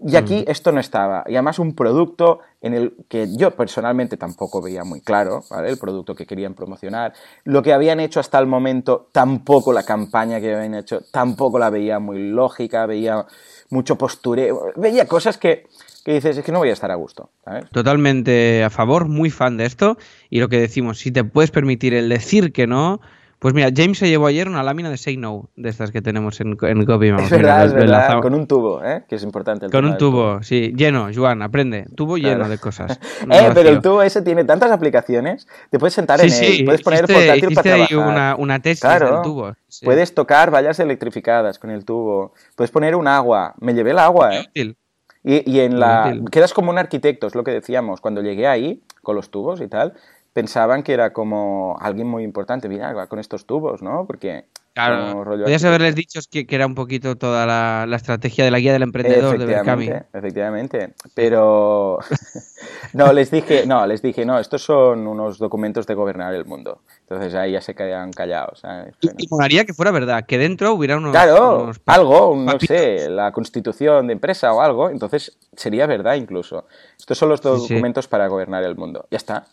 Y 0.00 0.14
aquí 0.14 0.44
esto 0.46 0.70
no 0.70 0.78
estaba. 0.78 1.24
Y 1.26 1.34
además 1.34 1.58
un 1.58 1.74
producto 1.74 2.38
en 2.60 2.74
el 2.74 2.94
que 3.08 3.26
yo 3.36 3.50
personalmente 3.50 4.16
tampoco 4.16 4.62
veía 4.62 4.84
muy 4.84 5.00
claro, 5.00 5.42
¿vale? 5.50 5.70
El 5.70 5.78
producto 5.78 6.14
que 6.14 6.24
querían 6.24 6.54
promocionar. 6.54 7.14
Lo 7.42 7.62
que 7.62 7.72
habían 7.72 7.98
hecho 7.98 8.20
hasta 8.20 8.38
el 8.38 8.46
momento, 8.46 9.08
tampoco 9.10 9.72
la 9.72 9.82
campaña 9.82 10.40
que 10.40 10.54
habían 10.54 10.76
hecho, 10.76 11.00
tampoco 11.10 11.58
la 11.58 11.70
veía 11.70 11.98
muy 11.98 12.30
lógica, 12.30 12.86
veía 12.86 13.26
mucho 13.70 13.96
postureo, 13.96 14.72
veía 14.76 15.06
cosas 15.06 15.36
que, 15.36 15.66
que 16.04 16.14
dices, 16.14 16.38
es 16.38 16.44
que 16.44 16.52
no 16.52 16.58
voy 16.58 16.70
a 16.70 16.74
estar 16.74 16.92
a 16.92 16.94
gusto, 16.94 17.30
¿sabes? 17.44 17.68
Totalmente 17.70 18.62
a 18.62 18.70
favor, 18.70 19.08
muy 19.08 19.30
fan 19.30 19.56
de 19.56 19.66
esto. 19.66 19.98
Y 20.30 20.38
lo 20.38 20.48
que 20.48 20.60
decimos, 20.60 21.00
si 21.00 21.10
te 21.10 21.24
puedes 21.24 21.50
permitir 21.50 21.94
el 21.94 22.08
decir 22.08 22.52
que 22.52 22.68
no. 22.68 23.00
Pues 23.40 23.54
mira, 23.54 23.68
James 23.74 23.96
se 23.98 24.08
llevó 24.08 24.26
ayer 24.26 24.48
una 24.48 24.64
lámina 24.64 24.90
de 24.90 24.96
Say 24.96 25.16
No, 25.16 25.48
de 25.54 25.68
estas 25.68 25.92
que 25.92 26.02
tenemos 26.02 26.40
en, 26.40 26.56
en 26.60 26.84
Copy 26.84 27.12
Mouse. 27.12 27.24
Es 27.26 27.30
verdad, 27.30 27.66
es 27.66 27.72
verdad, 27.72 28.20
con 28.20 28.34
un 28.34 28.48
tubo, 28.48 28.82
¿eh? 28.84 29.04
Que 29.08 29.14
es 29.14 29.22
importante. 29.22 29.66
el 29.66 29.70
Con 29.70 29.84
un 29.84 29.92
del 29.92 29.98
tubo, 29.98 30.42
sí, 30.42 30.72
lleno, 30.76 31.08
Juan, 31.14 31.42
aprende. 31.42 31.86
Tubo 31.94 32.16
Claro. 32.16 32.34
lleno 32.36 32.48
de 32.48 32.58
cosas. 32.58 32.98
no 33.26 33.34
Eh, 33.36 33.50
pero 33.54 33.68
el 33.68 33.80
tubo 33.80 34.02
ese 34.02 34.22
tiene 34.22 34.42
tantas 34.44 34.72
aplicaciones, 34.72 35.46
te 35.70 35.78
puedes 35.78 35.94
sentar 35.94 36.18
Sí, 36.18 36.26
en 36.26 36.32
él, 36.32 36.56
sí, 36.58 36.62
puedes 36.64 36.82
poner 36.82 37.04
hiciste- 37.04 37.14
portátil 37.14 37.44
hiciste 37.44 37.54
para 37.70 37.86
trabajar. 37.86 38.12
una, 38.12 38.34
una 38.36 38.60
tesis 38.60 38.80
Claro. 38.80 39.12
del 39.14 39.22
tubo. 39.22 39.54
sí. 39.68 39.84
Puedes 39.84 40.14
tocar 40.14 40.52
vallas 40.52 40.80
electrificadas 40.80 41.60
con 41.60 41.70
el 41.70 41.84
tubo. 41.84 42.32
Puedes 42.56 42.72
poner 42.72 42.96
un 42.96 43.06
agua. 43.06 43.54
Me 43.60 43.72
llevé 43.72 43.92
el 43.92 44.00
agua, 44.00 44.34
¿eh? 44.34 44.46
Útil. 44.48 44.76
Y, 45.22 45.48
y 45.48 45.60
en 45.60 45.78
la... 45.78 46.08
Útil. 46.08 46.24
Quedas 46.30 46.52
como 46.54 46.70
un 46.70 46.78
arquitecto, 46.78 47.26
es 47.28 47.34
lo 47.36 47.44
que 47.44 47.50
decíamos. 47.52 48.00
Cuando 48.00 48.20
llegué 48.22 48.46
ahí, 48.48 48.82
con 49.02 49.14
los 49.14 49.30
tubos 49.30 49.60
y 49.60 49.68
tal, 49.68 49.94
pensaban 50.32 50.82
que 50.82 50.92
era 50.92 51.12
como 51.12 51.76
alguien 51.80 52.06
muy 52.06 52.22
importante. 52.24 52.68
Mira, 52.68 52.92
va 52.92 53.06
con 53.06 53.18
estos 53.18 53.46
tubos, 53.46 53.82
¿no? 53.82 54.06
Porque... 54.06 54.44
Claro, 54.74 55.22
arquitecto. 55.22 55.66
haberles 55.66 55.96
dicho 55.96 56.20
que, 56.30 56.46
que 56.46 56.54
era 56.54 56.64
un 56.64 56.76
poquito 56.76 57.16
toda 57.16 57.44
la, 57.46 57.84
la 57.88 57.96
estrategia 57.96 58.44
de 58.44 58.52
la 58.52 58.60
guía 58.60 58.72
del 58.72 58.84
emprendedor 58.84 59.36
de 59.36 59.44
Berkami. 59.44 59.86
Efectivamente, 59.86 60.18
efectivamente. 60.18 60.94
Pero 61.16 61.98
no, 62.92 63.12
les 63.12 63.28
dije, 63.32 63.66
no, 63.66 63.84
les 63.88 64.02
dije, 64.02 64.24
no, 64.24 64.38
estos 64.38 64.62
son 64.62 65.08
unos 65.08 65.38
documentos 65.38 65.84
de 65.88 65.94
gobernar 65.94 66.32
el 66.34 66.44
mundo. 66.44 66.82
Entonces 67.00 67.34
ahí 67.34 67.52
ya 67.52 67.60
se 67.60 67.74
quedan 67.74 68.12
callados. 68.12 68.60
¿sabes? 68.60 68.94
Y, 69.00 69.08
y 69.24 69.26
molaría 69.28 69.64
que 69.64 69.74
fuera 69.74 69.90
verdad, 69.90 70.24
que 70.26 70.38
dentro 70.38 70.72
hubiera 70.74 70.96
unos. 70.96 71.10
Claro, 71.10 71.64
unos- 71.64 71.80
algo, 71.86 72.36
no 72.36 72.52
papitos. 72.52 72.68
sé, 72.76 73.10
la 73.10 73.32
constitución 73.32 74.06
de 74.06 74.12
empresa 74.12 74.52
o 74.52 74.60
algo, 74.60 74.90
entonces 74.90 75.36
sería 75.56 75.88
verdad 75.88 76.14
incluso. 76.14 76.66
Estos 76.96 77.18
son 77.18 77.30
los 77.30 77.40
Sí, 77.40 77.48
sí. 77.66 77.74
documentos 77.74 78.06
para 78.06 78.28
gobernar 78.28 78.62
el 78.62 78.76
mundo. 78.76 79.08
Ya 79.10 79.16
está. 79.16 79.46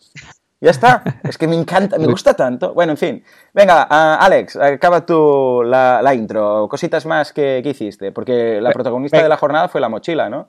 Ya 0.60 0.70
está. 0.70 1.02
Es 1.22 1.36
que 1.36 1.46
me 1.46 1.54
encanta, 1.54 1.98
me 1.98 2.06
gusta 2.06 2.34
tanto. 2.34 2.72
Bueno, 2.72 2.92
en 2.92 2.98
fin. 2.98 3.22
Venga, 3.52 3.82
Alex, 4.16 4.56
acaba 4.56 5.04
tú 5.04 5.62
la, 5.64 6.00
la 6.02 6.14
intro. 6.14 6.66
Cositas 6.68 7.04
más 7.04 7.32
que, 7.32 7.60
que 7.62 7.70
hiciste, 7.70 8.10
porque 8.10 8.60
la 8.60 8.72
protagonista 8.72 9.22
de 9.22 9.28
la 9.28 9.36
jornada 9.36 9.68
fue 9.68 9.80
la 9.80 9.88
mochila, 9.90 10.30
¿no? 10.30 10.48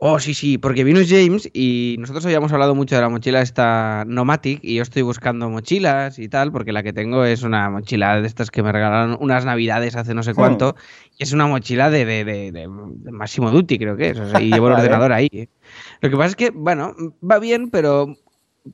Oh, 0.00 0.20
sí, 0.20 0.32
sí, 0.32 0.58
porque 0.58 0.84
vino 0.84 1.00
James 1.04 1.50
y 1.52 1.96
nosotros 1.98 2.24
habíamos 2.24 2.52
hablado 2.52 2.76
mucho 2.76 2.94
de 2.94 3.00
la 3.00 3.08
mochila 3.08 3.40
esta 3.42 4.04
Nomatic 4.06 4.60
y 4.62 4.76
yo 4.76 4.82
estoy 4.84 5.02
buscando 5.02 5.50
mochilas 5.50 6.20
y 6.20 6.28
tal, 6.28 6.52
porque 6.52 6.70
la 6.70 6.84
que 6.84 6.92
tengo 6.92 7.24
es 7.24 7.42
una 7.42 7.68
mochila 7.68 8.20
de 8.20 8.26
estas 8.28 8.52
que 8.52 8.62
me 8.62 8.70
regalaron 8.70 9.16
unas 9.20 9.44
navidades 9.44 9.96
hace 9.96 10.14
no 10.14 10.22
sé 10.22 10.34
cuánto, 10.34 10.76
y 11.18 11.24
es 11.24 11.32
una 11.32 11.48
mochila 11.48 11.90
de, 11.90 12.04
de, 12.04 12.24
de, 12.24 12.52
de- 12.52 12.68
Massimo 13.10 13.50
Dutti, 13.50 13.76
creo 13.76 13.96
que 13.96 14.10
es, 14.10 14.20
o 14.20 14.30
sea, 14.30 14.40
y 14.40 14.52
llevo 14.52 14.68
el 14.68 14.74
ordenador 14.78 15.12
ahí. 15.12 15.48
Lo 16.00 16.10
que 16.10 16.16
pasa 16.16 16.28
es 16.28 16.36
que, 16.36 16.50
bueno, 16.50 16.94
va 17.28 17.40
bien, 17.40 17.68
pero... 17.70 18.14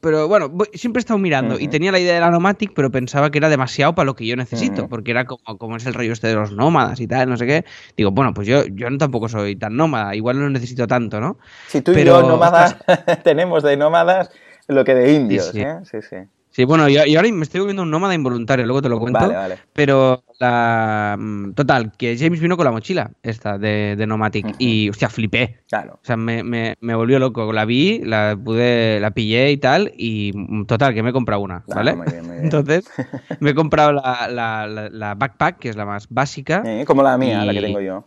Pero 0.00 0.26
bueno, 0.26 0.48
voy- 0.48 0.68
siempre 0.74 0.98
he 0.98 1.02
estado 1.02 1.18
mirando 1.18 1.58
y 1.60 1.68
tenía 1.68 1.92
la 1.92 2.00
idea 2.00 2.14
de 2.14 2.20
la 2.20 2.30
Nomatic, 2.30 2.72
pero 2.74 2.90
pensaba 2.90 3.30
que 3.30 3.38
era 3.38 3.48
demasiado 3.48 3.94
para 3.94 4.06
lo 4.06 4.16
que 4.16 4.26
yo 4.26 4.34
necesito, 4.34 4.82
porque 4.88 5.12
era 5.12 5.24
como, 5.24 5.56
como 5.58 5.76
es 5.76 5.86
el 5.86 5.94
rollo 5.94 6.12
este 6.12 6.26
de 6.26 6.34
los 6.34 6.50
nómadas 6.52 6.98
y 7.00 7.06
tal, 7.06 7.28
no 7.28 7.36
sé 7.36 7.46
qué. 7.46 7.64
Digo, 7.96 8.10
bueno, 8.10 8.34
pues 8.34 8.48
yo, 8.48 8.64
yo 8.66 8.90
no 8.90 8.98
tampoco 8.98 9.28
soy 9.28 9.54
tan 9.56 9.76
nómada, 9.76 10.14
igual 10.16 10.40
no 10.40 10.50
necesito 10.50 10.86
tanto, 10.88 11.20
¿no? 11.20 11.38
Si 11.68 11.80
tú 11.80 11.92
y 11.92 12.04
yo 12.04 12.22
nómadas 12.22 12.76
tenemos 13.24 13.62
de 13.62 13.76
nómadas 13.76 14.30
lo 14.66 14.84
que 14.84 14.94
de 14.94 15.12
indios, 15.12 15.50
sí. 15.50 15.60
¿eh? 15.60 15.76
Sí, 15.84 15.98
sí. 16.02 16.16
Sí, 16.54 16.62
bueno, 16.62 16.88
y, 16.88 16.96
y 16.96 17.16
ahora 17.16 17.28
me 17.32 17.42
estoy 17.42 17.58
volviendo 17.60 17.82
un 17.82 17.90
nómada 17.90 18.14
involuntario, 18.14 18.64
luego 18.64 18.80
te 18.80 18.88
lo 18.88 19.00
cuento. 19.00 19.18
Vale, 19.18 19.34
vale. 19.34 19.58
Pero 19.72 20.22
la. 20.38 21.16
mm, 21.18 21.52
Total, 21.54 21.90
que 21.98 22.16
James 22.16 22.38
vino 22.38 22.56
con 22.56 22.64
la 22.64 22.70
mochila 22.70 23.10
esta 23.24 23.58
de, 23.58 23.96
de 23.96 24.06
Nomatic 24.06 24.54
y, 24.60 24.88
hostia, 24.88 25.08
flipé. 25.08 25.58
Claro. 25.68 25.94
O 25.94 26.06
sea, 26.06 26.16
me, 26.16 26.44
me, 26.44 26.76
me 26.80 26.94
volvió 26.94 27.18
loco. 27.18 27.52
La 27.52 27.64
vi, 27.64 27.98
la 28.04 28.38
pude, 28.42 29.00
la 29.00 29.10
pillé 29.10 29.50
y 29.50 29.56
tal, 29.56 29.92
y 29.96 30.30
mm, 30.32 30.66
total, 30.66 30.94
que 30.94 31.02
me 31.02 31.10
he 31.10 31.12
comprado 31.12 31.42
una, 31.42 31.56
Ah, 31.56 31.74
¿vale? 31.74 31.96
muy 31.96 32.06
bien, 32.06 32.24
muy 32.24 32.34
bien. 32.34 32.44
Entonces, 32.44 32.84
me 33.40 33.50
he 33.50 33.54
comprado 33.54 33.92
la, 33.92 34.28
la, 34.30 34.66
la- 34.68 34.90
la 34.90 35.14
backpack, 35.16 35.58
que 35.58 35.70
es 35.70 35.76
la 35.76 35.86
más 35.86 36.06
básica. 36.08 36.62
Eh, 36.64 36.84
como 36.86 37.02
la 37.02 37.18
mía, 37.18 37.44
la 37.44 37.52
que 37.52 37.62
tengo 37.62 37.80
yo. 37.80 38.06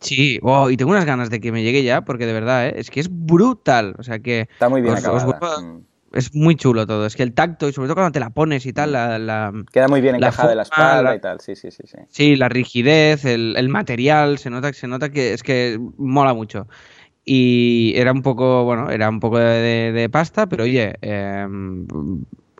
Sí, 0.00 0.38
oh, 0.42 0.70
y 0.70 0.76
tengo 0.78 0.90
unas 0.92 1.04
ganas 1.04 1.28
de 1.30 1.40
que 1.40 1.52
me 1.52 1.62
llegue 1.62 1.82
ya, 1.82 2.02
porque 2.02 2.24
de 2.26 2.32
verdad, 2.32 2.68
¿eh? 2.68 2.74
es 2.76 2.90
que 2.90 3.00
es 3.00 3.08
brutal. 3.10 3.94
O 3.98 4.02
sea 4.02 4.18
que 4.18 4.40
Está 4.52 4.68
muy 4.68 4.80
bien 4.82 4.94
os- 4.94 5.00
acabada. 5.00 5.60
Mm. 5.60 5.89
Es 6.12 6.34
muy 6.34 6.56
chulo 6.56 6.86
todo. 6.86 7.06
Es 7.06 7.16
que 7.16 7.22
el 7.22 7.32
tacto, 7.34 7.68
y 7.68 7.72
sobre 7.72 7.88
todo 7.88 7.96
cuando 7.96 8.12
te 8.12 8.20
la 8.20 8.30
pones 8.30 8.66
y 8.66 8.72
tal, 8.72 8.92
la, 8.92 9.18
la- 9.18 9.52
Queda 9.72 9.88
muy 9.88 10.00
bien 10.00 10.16
encajada 10.16 10.50
de 10.50 10.56
la 10.56 10.62
espalda 10.62 11.02
la- 11.02 11.14
y 11.14 11.20
tal. 11.20 11.40
Sí, 11.40 11.56
sí, 11.56 11.70
sí. 11.70 11.84
sí. 11.86 11.98
Sí, 12.08 12.36
la 12.36 12.48
rigidez, 12.48 13.24
el, 13.24 13.54
el 13.56 13.68
material, 13.68 14.38
se 14.38 14.50
nota, 14.50 14.72
se 14.72 14.86
nota 14.88 15.10
que 15.10 15.32
es 15.32 15.42
que 15.42 15.78
mola 15.96 16.34
mucho. 16.34 16.66
Y 17.24 17.92
era 17.96 18.12
un 18.12 18.22
poco, 18.22 18.64
bueno, 18.64 18.90
era 18.90 19.08
un 19.08 19.20
poco 19.20 19.38
de, 19.38 19.44
de- 19.60 19.92
de 19.92 20.08
pasta, 20.08 20.48
pero 20.48 20.64
oye, 20.64 20.94
eh, 21.02 21.46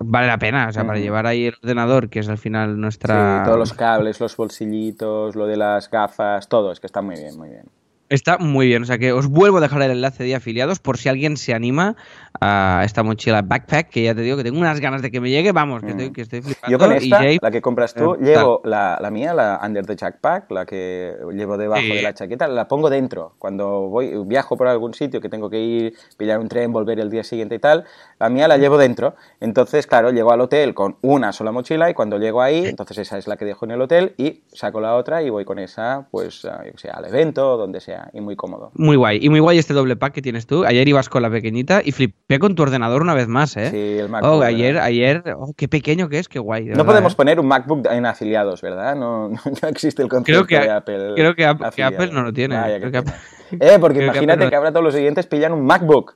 vale 0.01 0.27
la 0.27 0.39
pena. 0.39 0.69
O 0.69 0.73
sea, 0.73 0.87
para 0.87 0.99
llevar 0.99 1.27
ahí 1.27 1.47
el 1.47 1.55
ordenador, 1.63 2.09
que 2.09 2.21
es 2.21 2.29
al 2.29 2.39
final 2.39 2.81
nuestra. 2.81 3.39
Sí, 3.39 3.45
todos 3.45 3.59
los 3.59 3.73
cables, 3.73 4.21
los 4.21 4.37
bolsillitos, 4.37 5.35
lo 5.35 5.47
de 5.47 5.57
las 5.57 5.91
gafas, 5.91 6.49
todo, 6.49 6.73
es 6.73 6.81
que 6.81 6.87
está 6.87 7.03
muy 7.03 7.17
bien, 7.17 7.37
muy 7.37 7.49
bien. 7.49 7.65
Está 8.09 8.39
muy 8.39 8.67
bien, 8.67 8.83
o 8.83 8.87
sea 8.87 8.99
que 8.99 9.13
os 9.13 9.29
vuelvo 9.29 9.59
a 9.59 9.61
dejar 9.61 9.83
el 9.83 9.93
enlace 9.93 10.25
de 10.25 10.35
afiliados 10.35 10.81
por 10.81 10.99
si 10.99 11.09
alguien 11.09 11.37
se 11.37 11.55
anima 11.55 11.95
a 12.41 12.83
esta 12.85 13.03
mochila 13.03 13.43
backpack, 13.43 13.89
que 13.91 14.03
ya 14.05 14.15
te 14.15 14.21
digo 14.23 14.37
que 14.37 14.45
tengo 14.45 14.59
unas 14.59 14.81
ganas 14.81 15.03
de 15.03 15.11
que 15.11 15.21
me 15.21 15.31
llegue, 15.31 15.53
vamos, 15.53 15.83
que, 15.83 15.91
estoy, 15.91 16.13
que 16.13 16.21
estoy 16.23 16.43
flipando. 16.43 16.71
Yo 16.71 16.79
con 16.79 16.93
esta, 16.93 17.17
Jay- 17.19 17.39
la 17.43 17.51
que 17.51 17.61
compras 17.61 17.95
tú, 17.95 18.15
eh, 18.15 18.19
llevo 18.21 18.61
la, 18.65 18.99
la 19.01 19.11
mía, 19.11 19.35
la 19.35 19.61
Under 19.65 19.85
the 19.87 19.97
Jackpack, 19.97 20.51
la 20.51 20.65
que 20.67 21.15
llevo 21.35 21.57
debajo 21.59 21.83
Sí. 21.83 21.89
de 21.93 22.03
la 22.03 22.15
chaqueta, 22.15 22.47
la 22.49 22.69
pongo 22.69 22.91
dentro. 22.91 23.35
Cuando 23.39 23.89
voy 23.89 24.13
viajo 24.27 24.57
por 24.57 24.69
algún 24.69 24.95
sitio 24.95 25.21
que 25.21 25.29
tengo 25.29 25.51
que 25.51 25.59
ir, 25.61 25.95
pillar 26.17 26.39
un 26.39 26.49
tren, 26.49 26.73
volver 26.73 27.01
el 27.01 27.11
día 27.11 27.25
siguiente 27.25 27.55
y 27.55 27.59
tal, 27.59 27.85
la 28.19 28.29
mía 28.29 28.47
la 28.49 28.57
llevo 28.59 28.79
dentro. 28.79 29.15
Entonces, 29.41 29.87
claro, 29.87 30.11
llego 30.11 30.33
al 30.33 30.41
hotel 30.41 30.75
con 30.75 30.97
una 31.03 31.33
sola 31.33 31.53
mochila 31.53 31.91
y 31.91 31.95
cuando 31.95 32.19
llego 32.19 32.43
ahí, 32.43 32.67
entonces 32.67 32.99
esa 32.99 33.19
es 33.19 33.27
la 33.27 33.37
que 33.37 33.45
dejo 33.45 33.65
en 33.65 33.73
el 33.73 33.81
hotel 33.81 34.15
y 34.17 34.43
saco 34.53 34.81
la 34.81 34.95
otra 34.95 35.23
y 35.23 35.31
voy 35.31 35.45
con 35.45 35.59
esa, 35.59 36.07
pues, 36.11 36.43
yo 36.43 36.51
sé, 36.77 36.91
al 36.91 37.05
evento 37.07 37.57
donde 37.57 37.81
sea, 37.81 38.11
y 38.13 38.21
muy 38.21 38.37
cómodo. 38.37 38.71
Muy 38.75 38.97
guay. 38.97 39.19
Y 39.23 39.29
muy 39.31 39.41
guay 39.41 39.59
este 39.59 39.75
doble 39.75 39.97
pack 39.97 40.13
que 40.15 40.23
tienes 40.23 40.47
tú. 40.47 40.65
Ayer 40.65 40.87
ibas 40.89 41.09
con 41.09 41.23
la 41.23 41.31
pequeñita 41.31 41.81
y 41.85 41.93
flipé 42.31 42.39
con 42.39 42.55
tu 42.55 42.63
ordenador 42.63 43.03
una 43.03 43.15
vez 43.15 43.27
más, 43.27 43.57
¿eh? 43.57 43.71
Sí, 43.71 43.99
el 43.99 44.09
MacBook, 44.09 44.31
Oh, 44.33 44.39
¿verdad? 44.39 44.55
ayer, 44.55 44.79
ayer, 44.79 45.25
oh, 45.37 45.53
qué 45.57 45.67
pequeño 45.67 46.09
que 46.09 46.21
es, 46.21 46.29
qué 46.29 46.39
guay. 46.39 46.65
No 46.67 46.69
verdad, 46.71 46.87
podemos 46.87 47.13
¿eh? 47.13 47.17
poner 47.17 47.41
un 47.41 47.47
MacBook 47.49 47.87
en 47.91 48.07
afiliados, 48.07 48.63
¿verdad? 48.63 48.95
No, 48.95 49.29
no, 49.31 49.37
no 49.63 49.69
existe 49.69 50.01
el 50.03 50.09
concepto 50.09 50.47
Creo 50.47 50.61
que- 50.61 50.67
de 50.69 50.71
Apple. 50.73 51.13
creo 51.17 51.35
que. 51.35 51.45
Apple 51.45 52.11
no 52.13 52.23
lo 52.23 52.33
tiene. 52.33 52.57
Vaya, 52.57 52.79
Creo 52.79 52.93
qué 52.93 52.99
que 52.99 53.03
pena. 53.03 53.17
Apple- 53.17 53.75
Eh, 53.75 53.79
porque 53.81 53.99
creo 53.99 54.11
imagínate 54.13 54.49
que 54.49 54.55
ahora 54.55 54.71
todos 54.71 54.85
los 54.85 54.95
siguientes 54.95 55.27
pillan 55.27 55.53
un 55.53 55.65
MacBook. 55.67 56.15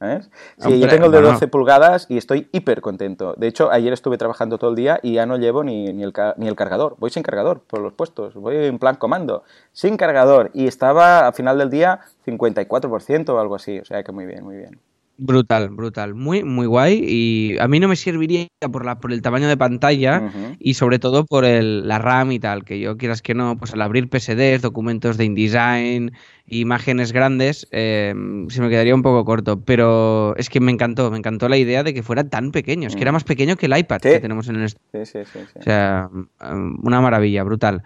¿sabes? 0.00 0.28
Sí, 0.58 0.80
yo 0.80 0.88
tengo 0.88 1.06
el 1.06 1.12
de 1.12 1.18
bueno. 1.18 1.34
12 1.34 1.46
pulgadas 1.46 2.06
y 2.08 2.16
estoy 2.18 2.48
hiper 2.50 2.80
contento. 2.80 3.34
De 3.36 3.46
hecho, 3.46 3.70
ayer 3.70 3.92
estuve 3.92 4.18
trabajando 4.18 4.58
todo 4.58 4.70
el 4.70 4.74
día 4.74 4.98
y 5.00 5.12
ya 5.14 5.26
no 5.26 5.36
llevo 5.36 5.62
ni, 5.62 5.92
ni, 5.92 6.02
el, 6.02 6.12
ni 6.38 6.48
el 6.48 6.56
cargador. 6.56 6.96
Voy 6.98 7.10
sin 7.10 7.22
cargador 7.22 7.60
por 7.60 7.80
los 7.80 7.92
puestos. 7.92 8.34
Voy 8.34 8.56
en 8.56 8.80
plan 8.80 8.96
comando. 8.96 9.44
Sin 9.70 9.96
cargador. 9.96 10.50
Y 10.54 10.66
estaba 10.66 11.28
al 11.28 11.34
final 11.34 11.56
del 11.56 11.70
día 11.70 12.00
54% 12.26 13.28
o 13.28 13.38
algo 13.38 13.54
así. 13.54 13.78
O 13.78 13.84
sea 13.84 14.02
que 14.02 14.10
muy 14.10 14.26
bien, 14.26 14.42
muy 14.42 14.56
bien. 14.56 14.80
Brutal, 15.24 15.68
brutal. 15.70 16.14
Muy, 16.16 16.42
muy 16.42 16.66
guay. 16.66 17.00
Y 17.06 17.56
a 17.60 17.68
mí 17.68 17.78
no 17.78 17.86
me 17.86 17.94
serviría 17.94 18.48
por, 18.72 18.84
la, 18.84 18.98
por 18.98 19.12
el 19.12 19.22
tamaño 19.22 19.46
de 19.46 19.56
pantalla 19.56 20.32
y 20.58 20.74
sobre 20.74 20.98
todo 20.98 21.24
por 21.24 21.44
el, 21.44 21.86
la 21.86 21.98
RAM 22.00 22.32
y 22.32 22.40
tal. 22.40 22.64
Que 22.64 22.80
yo 22.80 22.96
quieras 22.96 23.22
que 23.22 23.32
no, 23.32 23.56
pues 23.56 23.72
al 23.72 23.82
abrir 23.82 24.08
PSDs, 24.10 24.62
documentos 24.62 25.16
de 25.16 25.24
InDesign, 25.26 26.10
imágenes 26.48 27.12
grandes, 27.12 27.68
eh, 27.70 28.12
se 28.48 28.60
me 28.60 28.68
quedaría 28.68 28.96
un 28.96 29.02
poco 29.02 29.24
corto. 29.24 29.60
Pero 29.64 30.34
es 30.36 30.50
que 30.50 30.58
me 30.58 30.72
encantó, 30.72 31.08
me 31.12 31.18
encantó 31.18 31.48
la 31.48 31.56
idea 31.56 31.84
de 31.84 31.94
que 31.94 32.02
fuera 32.02 32.24
tan 32.28 32.50
pequeño. 32.50 32.88
Es 32.88 32.96
que 32.96 33.02
era 33.02 33.12
más 33.12 33.22
pequeño 33.24 33.54
que 33.56 33.66
el 33.66 33.78
iPad 33.78 34.00
Sí. 34.02 34.08
que 34.10 34.20
tenemos 34.20 34.48
en 34.48 34.56
el 34.56 34.68
Sí, 34.70 34.76
estudio. 34.92 35.06
sí, 35.06 35.30
sí. 35.32 35.58
O 35.60 35.62
sea, 35.62 36.08
mm, 36.12 36.84
una 36.84 37.00
maravilla, 37.00 37.44
brutal. 37.44 37.84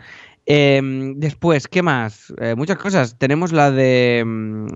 Eh, 0.49 0.81
después, 1.17 1.67
¿qué 1.67 1.83
más? 1.83 2.33
Eh, 2.41 2.55
muchas 2.57 2.79
cosas. 2.79 3.19
Tenemos 3.19 3.53
la 3.53 3.73
de 3.73 4.23
mm, 4.25 4.69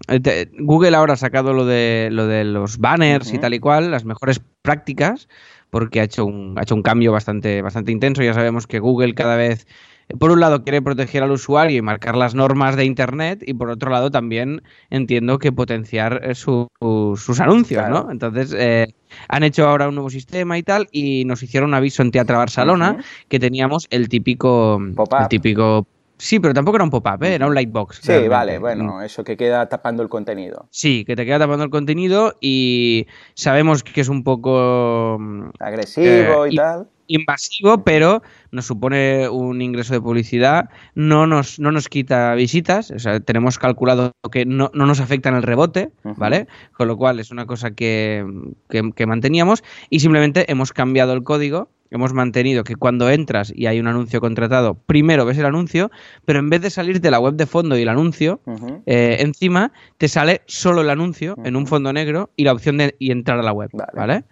Google 0.58 0.96
ahora 0.96 1.14
ha 1.14 1.16
sacado 1.16 1.52
lo 1.52 1.64
de 1.64 2.08
lo 2.10 2.26
de 2.26 2.44
los 2.44 2.78
banners 2.78 3.32
y 3.32 3.38
tal 3.38 3.54
y 3.54 3.60
cual, 3.60 3.92
las 3.92 4.04
mejores 4.04 4.40
prácticas, 4.62 5.28
porque 5.70 6.00
ha 6.00 6.04
hecho 6.04 6.24
un, 6.26 6.58
ha 6.58 6.62
hecho 6.62 6.74
un 6.74 6.82
cambio 6.82 7.12
bastante, 7.12 7.62
bastante 7.62 7.92
intenso. 7.92 8.22
Ya 8.22 8.34
sabemos 8.34 8.66
que 8.66 8.80
Google 8.80 9.14
cada 9.14 9.36
vez, 9.36 9.68
por 10.18 10.30
un 10.30 10.40
lado, 10.40 10.62
quiere 10.64 10.82
proteger 10.82 11.22
al 11.22 11.30
usuario 11.30 11.76
y 11.78 11.82
marcar 11.82 12.16
las 12.16 12.34
normas 12.34 12.76
de 12.76 12.84
Internet, 12.84 13.42
y 13.46 13.54
por 13.54 13.70
otro 13.70 13.90
lado, 13.90 14.10
también 14.10 14.62
entiendo 14.90 15.38
que 15.38 15.52
potenciar 15.52 16.20
eh, 16.24 16.34
su- 16.34 16.68
sus 17.16 17.40
anuncios, 17.40 17.84
Claro. 17.86 18.04
¿no? 18.06 18.10
Entonces, 18.12 18.54
eh, 18.56 18.94
han 19.28 19.42
hecho 19.42 19.66
ahora 19.68 19.88
un 19.88 19.94
nuevo 19.94 20.10
sistema 20.10 20.56
y 20.58 20.62
tal, 20.62 20.88
y 20.92 21.24
nos 21.24 21.42
hicieron 21.42 21.70
un 21.70 21.74
aviso 21.74 22.02
en 22.02 22.10
Teatro 22.10 22.38
Barcelona 22.38 22.98
que 23.28 23.38
teníamos 23.40 23.86
el 23.90 24.08
típico. 24.08 24.80
Pop-up. 24.96 25.18
El 25.22 25.28
típico. 25.28 25.86
Sí, 26.16 26.38
pero 26.38 26.52
tampoco 26.52 26.76
era 26.76 26.84
un 26.84 26.90
pop-up, 26.90 27.22
¿eh? 27.24 27.34
era 27.34 27.46
un 27.46 27.54
lightbox. 27.54 27.96
Sí, 28.02 28.08
realmente. 28.08 28.28
vale, 28.28 28.58
bueno, 28.58 29.00
eso 29.00 29.24
que 29.24 29.38
queda 29.38 29.66
tapando 29.70 30.02
el 30.02 30.10
contenido. 30.10 30.66
Sí, 30.70 31.02
que 31.06 31.16
te 31.16 31.24
queda 31.24 31.38
tapando 31.38 31.64
el 31.64 31.70
contenido 31.70 32.34
y 32.42 33.06
sabemos 33.34 33.82
que 33.82 34.02
es 34.02 34.08
un 34.10 34.22
poco 34.22 35.16
mm, 35.18 35.44
Agresivo 35.60 36.44
Eh, 36.44 36.50
y 36.50 36.52
y- 36.52 36.56
tal. 36.56 36.88
Invasivo, 37.14 37.84
pero 37.84 38.22
nos 38.52 38.66
supone 38.66 39.28
un 39.28 39.60
ingreso 39.62 39.92
de 39.94 40.00
publicidad, 40.00 40.70
no 40.94 41.26
nos, 41.26 41.58
no 41.60 41.70
nos 41.72 41.88
quita 41.88 42.34
visitas, 42.34 42.90
o 42.90 42.98
sea, 42.98 43.20
tenemos 43.20 43.58
calculado 43.58 44.12
que 44.32 44.44
no, 44.46 44.70
no 44.74 44.86
nos 44.86 45.00
afecta 45.00 45.28
en 45.28 45.36
el 45.36 45.42
rebote. 45.42 45.90
¿vale? 46.16 46.46
Con 46.72 46.88
lo 46.88 46.96
cual 46.96 47.20
es 47.20 47.30
una 47.30 47.46
cosa 47.46 47.70
que, 47.72 48.24
que- 48.68 48.90
que 48.94 49.06
manteníamos 49.06 49.62
y 49.90 50.00
simplemente 50.00 50.50
hemos 50.50 50.72
cambiado 50.72 51.12
el 51.12 51.22
código. 51.22 51.68
Hemos 51.92 52.12
mantenido 52.12 52.62
que 52.62 52.76
cuando 52.76 53.10
entras 53.10 53.52
y 53.52 53.66
hay 53.66 53.80
un 53.80 53.88
anuncio 53.88 54.20
contratado, 54.20 54.74
primero 54.74 55.24
ves 55.24 55.38
el 55.38 55.44
anuncio, 55.46 55.90
pero 56.24 56.38
en 56.38 56.48
vez 56.48 56.60
de 56.62 56.70
salir 56.70 57.00
de 57.00 57.10
la 57.10 57.18
web 57.18 57.34
de 57.34 57.46
fondo 57.46 57.76
y 57.76 57.82
el 57.82 57.88
anuncio, 57.88 58.40
eh, 58.86 59.16
encima 59.18 59.72
te 59.98 60.06
sale 60.06 60.42
solo 60.46 60.82
el 60.82 60.90
anuncio 60.90 61.34
en 61.44 61.56
un 61.56 61.66
fondo 61.66 61.92
negro 61.92 62.30
y 62.36 62.44
la 62.44 62.52
opción 62.52 62.76
de 62.78 62.94
y 63.00 63.10
entrar 63.10 63.40
a 63.40 63.42
la 63.42 63.50
web, 63.52 63.70
Vale. 63.72 63.90
¿vale? 63.94 64.24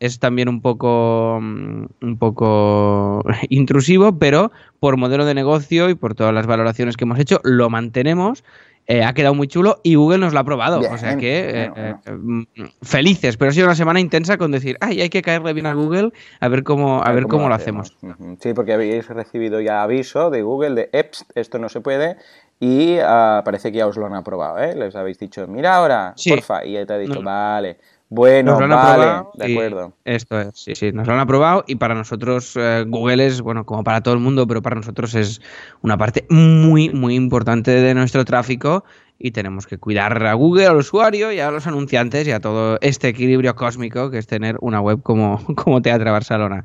Es 0.00 0.18
también 0.18 0.48
un 0.48 0.60
poco 0.62 1.38
mm, 1.40 1.84
un 2.02 2.18
poco 2.18 3.22
intrusivo, 3.48 4.18
pero 4.18 4.50
por 4.80 4.96
modelo 4.96 5.24
de 5.26 5.34
negocio 5.34 5.88
y 5.90 5.94
por 5.94 6.14
todas 6.14 6.34
las 6.34 6.46
valoraciones 6.46 6.96
que 6.96 7.04
hemos 7.04 7.18
hecho, 7.18 7.40
lo 7.44 7.70
mantenemos. 7.70 8.42
eh, 8.86 9.04
ha 9.04 9.12
quedado 9.12 9.34
muy 9.34 9.46
chulo 9.46 9.78
y 9.84 9.94
Google 9.94 10.18
nos 10.18 10.32
lo 10.32 10.38
ha 10.40 10.42
aprobado. 10.42 10.80
Bien, 10.80 10.92
o 10.92 10.98
sea 10.98 11.16
que 11.16 11.64
eh, 11.64 11.70
bueno, 11.70 12.00
eh, 12.04 12.12
mm, 12.12 12.44
felices, 12.82 13.36
pero 13.36 13.50
ha 13.50 13.52
sido 13.54 13.66
una 13.66 13.76
semana 13.76 14.00
intensa 14.00 14.36
con 14.36 14.50
decir, 14.50 14.76
ay, 14.80 15.00
hay 15.02 15.10
que 15.10 15.22
caerle 15.22 15.52
bien 15.52 15.66
a 15.66 15.74
Google 15.74 16.10
a 16.40 16.48
ver 16.48 16.64
cómo, 16.64 17.04
a 17.04 17.12
ver 17.12 17.26
cómo, 17.28 17.48
lo 17.48 17.54
hacemos. 17.54 17.96
Sí, 18.40 18.52
porque 18.54 18.72
habéis 18.72 19.06
recibido 19.08 19.60
ya 19.60 19.82
aviso 19.84 20.30
de 20.30 20.42
Google 20.42 20.74
de 20.74 20.88
EPS, 20.92 21.26
esto 21.36 21.58
no 21.60 21.68
se 21.68 21.80
puede, 21.82 22.16
y 22.58 22.96
ah, 23.00 23.42
parece 23.44 23.70
que 23.70 23.78
ya 23.78 23.86
os 23.86 23.96
lo 23.96 24.06
han 24.06 24.14
aprobado, 24.14 24.58
¿eh? 24.58 24.74
Les 24.74 24.96
habéis 24.96 25.18
dicho, 25.18 25.46
mira 25.46 25.76
ahora, 25.76 26.14
Sí. 26.16 26.30
porfa, 26.30 26.64
y 26.64 26.72
ya 26.72 26.84
te 26.86 26.92
ha 26.94 26.98
dicho, 26.98 27.22
vale, 27.22 27.76
bueno, 28.10 28.50
Nos 28.50 28.58
lo 28.58 28.64
han 28.64 28.70
vale, 28.70 29.04
aprobado 29.04 29.32
de 29.34 29.52
acuerdo. 29.52 29.92
Esto 30.04 30.40
es, 30.40 30.48
sí, 30.54 30.74
sí, 30.74 30.90
nos 30.92 31.06
lo 31.06 31.12
han 31.12 31.20
aprobado 31.20 31.64
y 31.68 31.76
para 31.76 31.94
nosotros 31.94 32.54
eh, 32.56 32.84
Google 32.86 33.24
es, 33.24 33.40
bueno, 33.40 33.64
como 33.64 33.84
para 33.84 34.02
todo 34.02 34.14
el 34.14 34.20
mundo, 34.20 34.48
pero 34.48 34.62
para 34.62 34.74
nosotros 34.74 35.14
es 35.14 35.40
una 35.80 35.96
parte 35.96 36.26
muy, 36.28 36.90
muy 36.90 37.14
importante 37.14 37.70
de 37.70 37.94
nuestro 37.94 38.24
tráfico 38.24 38.84
y 39.22 39.32
tenemos 39.32 39.66
que 39.66 39.76
cuidar 39.78 40.26
a 40.26 40.32
Google, 40.34 40.66
al 40.66 40.76
usuario 40.78 41.30
y 41.30 41.38
a 41.40 41.50
los 41.50 41.66
anunciantes 41.66 42.26
y 42.26 42.32
a 42.32 42.40
todo 42.40 42.78
este 42.80 43.08
equilibrio 43.08 43.54
cósmico 43.54 44.10
que 44.10 44.18
es 44.18 44.26
tener 44.26 44.56
una 44.60 44.80
web 44.80 45.02
como, 45.02 45.44
como 45.54 45.82
Teatro 45.82 46.10
Barcelona. 46.10 46.64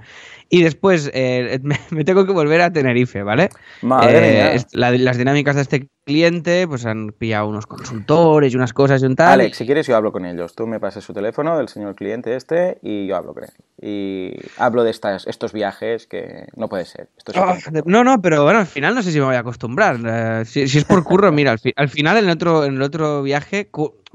Y 0.50 0.62
después 0.64 1.12
eh, 1.14 1.60
me, 1.64 1.78
me 1.90 2.04
tengo 2.06 2.26
que 2.26 2.32
volver 2.32 2.62
a 2.62 2.72
Tenerife, 2.72 3.24
¿vale? 3.24 3.50
Madre 3.82 4.56
Eh, 4.56 4.60
la- 4.72 4.92
las 4.92 5.18
dinámicas 5.18 5.56
de 5.56 5.62
este 5.64 5.88
cliente, 6.06 6.68
pues 6.68 6.86
han 6.86 7.10
pillado 7.18 7.48
unos 7.50 7.66
consultores 7.66 8.54
y 8.54 8.56
unas 8.56 8.72
cosas 8.74 9.02
y 9.02 9.06
un 9.08 9.16
tal. 9.16 9.42
Alex, 9.42 9.58
si 9.58 9.66
quieres 9.66 9.88
yo 9.88 9.96
hablo 9.98 10.12
con 10.12 10.24
ellos. 10.24 10.54
Tú 10.56 10.68
me 10.68 10.80
pasas 10.80 11.04
su 11.04 11.14
teléfono 11.14 11.58
del 11.58 11.68
señor 11.68 11.96
cliente 11.96 12.36
este 12.36 12.78
y 12.84 13.08
yo 13.08 13.16
hablo 13.18 13.34
con 13.34 13.44
él. 13.46 13.50
Y 13.82 14.34
hablo 14.58 14.84
de 14.84 14.92
estas, 14.92 15.26
estos 15.26 15.52
viajes 15.52 16.06
que 16.06 16.46
no 16.56 16.70
puede 16.70 16.86
ser. 16.86 17.10
Esto 17.18 17.32
es 17.32 17.38
Ah, 17.40 17.58
no, 17.86 18.04
no, 18.04 18.22
pero 18.22 18.44
bueno, 18.44 18.60
al 18.60 18.68
final 18.68 18.94
no 18.94 19.02
sé 19.02 19.12
si 19.12 19.20
me 19.20 19.26
voy 19.26 19.36
a 19.36 19.40
acostumbrar. 19.40 19.98
Eh, 20.06 20.46
si, 20.46 20.68
si 20.68 20.78
es 20.78 20.86
por 20.86 21.04
curro, 21.04 21.32
mira, 21.32 21.52
al, 21.52 21.60
fi- 21.60 21.74
al 21.76 21.90
final 21.90 22.18
en 22.18 22.26
el 22.26 22.38
otro, 22.48 22.66
en 22.66 22.76
el 22.76 22.82
otro 22.82 23.22
viaje 23.24 23.70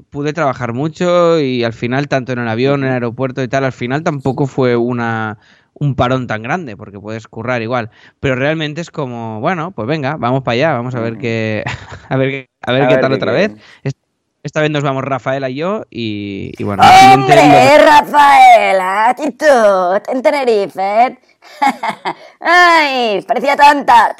pude 0.09 0.33
trabajar 0.33 0.73
mucho 0.73 1.39
y 1.39 1.63
al 1.63 1.73
final, 1.73 2.07
tanto 2.07 2.31
en 2.33 2.39
el 2.39 2.47
avión, 2.47 2.81
en 2.81 2.87
el 2.87 2.93
aeropuerto 2.93 3.41
y 3.43 3.47
tal, 3.47 3.63
al 3.65 3.71
final 3.71 4.03
tampoco 4.03 4.47
fue 4.47 4.75
una 4.75 5.37
un 5.73 5.95
parón 5.95 6.27
tan 6.27 6.43
grande, 6.43 6.77
porque 6.77 6.99
puedes 6.99 7.27
currar 7.27 7.61
igual. 7.63 7.89
Pero 8.19 8.35
realmente 8.35 8.81
es 8.81 8.91
como, 8.91 9.39
bueno, 9.39 9.71
pues 9.71 9.87
venga, 9.87 10.15
vamos 10.17 10.43
para 10.43 10.53
allá, 10.53 10.73
vamos 10.73 10.93
a 10.93 10.99
ver 10.99 11.17
qué, 11.17 11.63
a 12.09 12.17
ver, 12.17 12.29
qué- 12.29 12.49
a 12.61 12.71
ver 12.71 12.83
A 12.83 12.87
qué 12.87 12.93
ver 12.95 13.01
tal 13.01 13.13
otra 13.13 13.31
vez. 13.31 13.51
Est- 13.83 13.97
Esta 14.43 14.61
vez 14.61 14.69
nos 14.69 14.83
vamos 14.83 15.03
Rafaela 15.03 15.49
y 15.49 15.55
yo 15.55 15.83
y, 15.89 16.51
y 16.57 16.63
bueno, 16.63 16.83
el 16.83 16.89
siguiente 16.99 17.35
lo- 17.35 17.41
¡Hombre, 17.41 17.77
Rafaela! 17.85 19.15
¿Y 19.25 19.31
tú? 19.31 20.11
¿En 20.11 20.21
Tenerife? 20.21 21.17
¡Ay! 22.39 23.23
Parecía 23.27 23.55
tonta. 23.55 24.15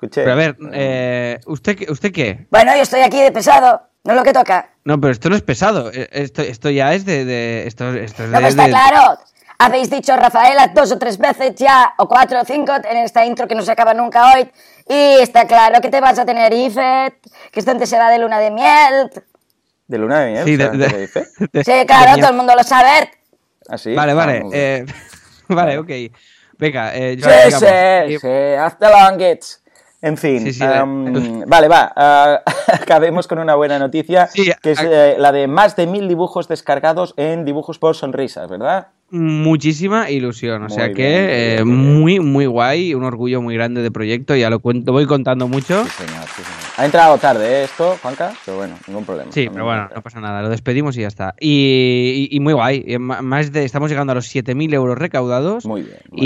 Escuché. 0.00 0.22
Pero 0.22 0.32
a 0.32 0.36
ver, 0.36 0.56
eh, 0.72 1.40
¿usted, 1.46 1.76
qué- 1.76 1.90
¿usted 1.92 2.10
qué? 2.12 2.46
Bueno, 2.50 2.74
yo 2.74 2.82
estoy 2.82 3.00
aquí 3.02 3.20
de 3.20 3.30
pesado. 3.32 3.82
No 4.04 4.12
es 4.12 4.18
lo 4.18 4.24
que 4.24 4.32
toca. 4.32 4.70
No, 4.84 4.98
pero 4.98 5.12
esto 5.12 5.28
no 5.28 5.36
es 5.36 5.42
pesado. 5.42 5.90
eh, 5.92 6.08
Esto, 6.10 6.40
esto 6.40 6.70
ya 6.70 6.94
es 6.94 7.04
de. 7.04 7.26
de- 7.26 7.66
esto, 7.66 7.92
esto 7.92 8.22
es 8.24 8.30
No, 8.30 8.38
de- 8.38 8.38
pero 8.38 8.48
está 8.48 8.64
de- 8.64 8.70
claro. 8.70 9.18
Habéis 9.58 9.90
dicho 9.90 10.16
Rafaela 10.16 10.68
dos 10.68 10.90
o 10.90 10.96
tres 10.98 11.18
veces 11.18 11.54
ya, 11.56 11.92
o 11.98 12.08
cuatro 12.08 12.40
o 12.40 12.44
cinco, 12.46 12.72
en 12.82 12.96
esta 12.96 13.26
intro 13.26 13.46
que 13.46 13.54
no 13.54 13.60
se 13.60 13.70
acaba 13.72 13.92
nunca 13.92 14.32
hoy. 14.32 14.50
Y 14.88 15.20
está 15.20 15.46
claro 15.46 15.82
que 15.82 15.90
te 15.90 16.00
vas 16.00 16.18
a 16.18 16.24
Tenerife, 16.24 17.12
que 17.52 17.60
es 17.60 17.66
donde 17.66 17.84
se 17.86 17.98
va 17.98 18.10
de 18.10 18.18
luna 18.20 18.38
de 18.38 18.50
miel. 18.50 19.10
¿De 19.86 19.98
luna 19.98 20.20
de 20.20 20.30
miel? 20.32 20.44
Sí, 20.46 20.56
de- 20.56 20.64
¿sabes 20.64 21.12
de- 21.52 21.64
Sí, 21.64 21.72
claro, 21.86 22.16
todo 22.18 22.30
el 22.30 22.36
mundo 22.36 22.54
lo 22.56 22.62
sabe. 22.62 23.10
¿Así? 23.68 23.94
Vale, 23.94 24.12
Ah, 24.12 24.14
vale. 24.14 24.40
muy 24.44 24.52
bien. 24.52 24.86
eh, 24.88 24.92
vale, 25.48 25.76
ok. 25.78 25.90
Venga, 26.56 26.94
eh, 26.94 27.10
Sí, 27.12 27.16
digamos, 27.16 27.58
sí, 27.60 27.66
eh, 27.68 28.18
sí, 28.18 28.58
hazte 28.58 28.86
longuets. 28.88 29.62
En 30.02 30.16
fin, 30.16 30.40
Sí, 30.40 30.54
sí, 30.54 30.64
am, 30.64 31.44
vale, 31.46 31.68
va, 31.68 31.92
ah, 31.94 32.42
acabemos 32.68 33.28
con 33.28 33.38
una 33.38 33.54
buena 33.54 33.78
noticia, 33.78 34.28
Sí, 34.28 34.50
que 34.62 34.72
es 34.72 34.80
eh, 34.82 35.16
la 35.18 35.30
de 35.30 35.46
más 35.46 35.76
de 35.76 35.86
mil 35.86 36.08
dibujos 36.08 36.48
descargados 36.48 37.12
en 37.16 37.44
dibujos 37.44 37.78
por 37.78 37.94
sonrisas, 37.94 38.48
¿verdad? 38.48 38.88
Muchísima 39.10 40.10
ilusión. 40.10 40.62
O 40.62 40.66
Muy 40.68 40.74
sea 40.74 40.84
bien, 40.88 40.96
que 40.96 41.62
muy 41.64 42.16
eh, 42.16 42.20
muy 42.20 42.20
muy, 42.20 42.46
guay, 42.46 42.94
un 42.94 43.04
orgullo 43.04 43.42
muy 43.42 43.54
grande 43.54 43.82
de 43.82 43.90
proyecto, 43.90 44.34
ya 44.36 44.50
lo 44.50 44.60
cuento, 44.60 44.92
voy 44.92 45.06
contando 45.06 45.48
mucho. 45.48 45.84
Sí, 45.84 45.90
señor, 45.90 46.24
sí, 46.28 46.42
señor. 46.42 46.60
Ha 46.76 46.84
entrado 46.86 47.18
tarde 47.18 47.60
¿eh, 47.60 47.64
esto, 47.64 47.96
Juanca, 48.00 48.32
pero 48.44 48.56
bueno, 48.58 48.74
ningún 48.86 49.04
problema. 49.04 49.30
Sí, 49.32 49.48
pero 49.52 49.64
bueno, 49.64 49.88
no 49.94 50.02
pasa 50.02 50.20
nada, 50.20 50.40
lo 50.42 50.48
despedimos 50.48 50.96
y 50.96 51.00
ya 51.02 51.08
está. 51.08 51.34
Y, 51.38 52.28
y- 52.30 52.36
y 52.36 52.40
muy 52.40 52.52
guay, 52.54 52.84
ma- 52.98 53.20
más 53.22 53.52
de, 53.52 53.64
estamos 53.64 53.90
llegando 53.90 54.12
a 54.12 54.14
los 54.14 54.26
7.000 54.26 54.72
euros 54.72 54.96
recaudados. 54.96 55.66
Muy 55.66 55.82
bien. 55.82 55.96
muy 56.10 56.20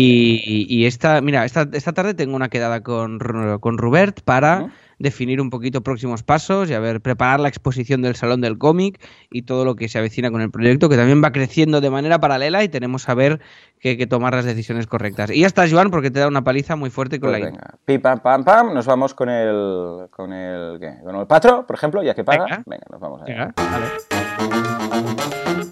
Y, 0.68 0.84
esta, 0.86 1.20
mira, 1.20 1.44
esta, 1.44 1.68
esta 1.72 1.92
tarde 1.92 2.14
tengo 2.14 2.36
una 2.36 2.48
quedada 2.48 2.82
con, 2.82 3.18
con 3.60 3.78
Rubert 3.78 4.20
para. 4.22 4.66
Definir 4.98 5.40
un 5.40 5.50
poquito 5.50 5.82
próximos 5.82 6.22
pasos 6.22 6.70
y 6.70 6.74
a 6.74 6.80
ver, 6.80 7.00
preparar 7.00 7.40
la 7.40 7.48
exposición 7.48 8.02
del 8.02 8.16
Salón 8.16 8.40
del 8.40 8.58
Cómic 8.58 9.00
y 9.30 9.42
todo 9.42 9.64
lo 9.64 9.76
que 9.76 9.88
se 9.88 9.98
avecina 9.98 10.30
con 10.30 10.40
el 10.40 10.50
proyecto, 10.50 10.88
que 10.88 10.96
también 10.96 11.22
va 11.22 11.32
creciendo 11.32 11.80
de 11.80 11.90
manera 11.90 12.18
paralela 12.18 12.64
y 12.64 12.68
tenemos 12.68 13.08
a 13.08 13.14
ver 13.14 13.40
que, 13.80 13.96
que 13.96 14.06
tomar 14.06 14.34
las 14.34 14.44
decisiones 14.44 14.86
correctas. 14.86 15.30
Y 15.30 15.40
ya 15.40 15.46
está, 15.46 15.68
Joan, 15.68 15.90
porque 15.90 16.10
te 16.10 16.20
da 16.20 16.28
una 16.28 16.42
paliza 16.42 16.76
muy 16.76 16.90
fuerte 16.90 17.20
con 17.20 17.30
Pues 17.30 17.40
la 17.40 17.46
venga, 17.46 17.74
pi 17.84 17.98
pam 17.98 18.20
pam 18.20 18.44
pam, 18.44 18.74
nos 18.74 18.86
vamos 18.86 19.14
con 19.14 19.28
el 19.28 20.06
con 20.10 20.32
el 20.32 20.78
¿qué? 20.80 20.94
con 21.04 21.16
el 21.16 21.26
patro, 21.26 21.66
por 21.66 21.76
ejemplo, 21.76 22.02
ya 22.02 22.14
que 22.14 22.24
paga. 22.24 22.44
Venga. 22.44 22.62
Venga, 22.66 22.84
nos 22.90 23.00
vamos 23.00 23.22
allá. 23.22 23.34
Venga, 23.34 23.54
vale. 23.56 25.63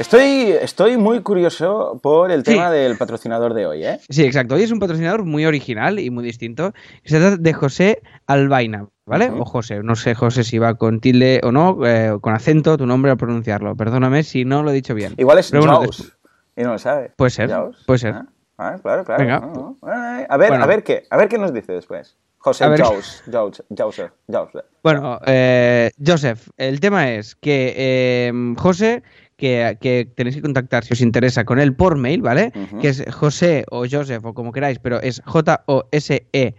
Estoy 0.00 0.52
estoy 0.62 0.96
muy 0.96 1.20
curioso 1.20 2.00
por 2.02 2.30
el 2.30 2.42
Sí. 2.42 2.52
tema 2.52 2.70
del 2.70 2.96
patrocinador 2.96 3.52
de 3.52 3.66
hoy, 3.66 3.84
¿eh? 3.84 4.00
Sí, 4.08 4.24
exacto. 4.24 4.54
Hoy 4.54 4.62
es 4.62 4.72
un 4.72 4.78
patrocinador 4.78 5.26
muy 5.26 5.44
original 5.44 5.98
y 5.98 6.08
muy 6.08 6.24
distinto. 6.24 6.72
Se 7.04 7.18
trata 7.18 7.36
de 7.36 7.52
José 7.52 8.00
Albaina, 8.26 8.86
¿vale? 9.04 9.28
O 9.28 9.44
José. 9.44 9.82
No 9.82 9.96
sé, 9.96 10.14
José, 10.14 10.42
si 10.42 10.56
va 10.58 10.72
con 10.76 11.00
tilde 11.00 11.42
o 11.44 11.52
no, 11.52 11.86
eh, 11.86 12.16
con 12.22 12.32
acento 12.32 12.78
tu 12.78 12.86
nombre 12.86 13.10
al 13.10 13.18
pronunciarlo. 13.18 13.76
Perdóname 13.76 14.22
si 14.22 14.46
no 14.46 14.62
lo 14.62 14.70
he 14.70 14.74
dicho 14.74 14.94
bien. 14.94 15.12
Igual 15.18 15.36
es 15.38 15.50
bueno, 15.50 15.66
Jaws. 15.66 16.16
Y 16.56 16.62
no 16.62 16.72
lo 16.72 16.78
sabe. 16.78 17.12
Puede 17.16 17.30
ser, 17.32 17.50
Jaws. 17.50 17.82
puede 17.86 17.98
ser. 17.98 18.14
Ah, 18.14 18.26
ah, 18.56 18.76
claro, 18.82 19.04
claro. 19.04 19.22
Venga. 19.22 19.40
no, 19.40 19.52
no. 19.52 19.76
Ay, 19.82 20.24
A 20.30 20.38
ver, 20.38 20.48
Bueno. 20.48 20.64
a 20.64 20.66
ver 20.66 20.82
qué, 20.82 21.02
a 21.10 21.18
ver 21.18 21.28
qué 21.28 21.36
nos 21.36 21.52
dice 21.52 21.74
después. 21.74 22.16
José 22.38 22.64
Jaws, 22.74 23.22
Jaws, 23.30 23.62
Joseph, 23.76 24.12
Joseph. 24.26 24.64
Bueno, 24.82 25.18
eh, 25.26 25.90
Joseph, 26.02 26.48
el 26.56 26.80
tema 26.80 27.10
es 27.12 27.34
que 27.34 27.74
eh, 27.76 28.32
José, 28.56 29.02
que, 29.40 29.78
que 29.80 30.06
tenéis 30.14 30.36
que 30.36 30.42
contactar 30.42 30.84
si 30.84 30.92
os 30.92 31.00
interesa 31.00 31.44
con 31.44 31.58
él 31.58 31.74
por 31.74 31.96
mail, 31.96 32.20
¿vale? 32.20 32.52
Que 32.80 32.88
es 32.90 33.04
José 33.10 33.64
o 33.70 33.86
Joseph 33.90 34.24
o 34.24 34.34
como 34.34 34.52
queráis, 34.52 34.78
pero 34.78 35.00
es 35.00 35.22
J-O-S-E 35.24 36.54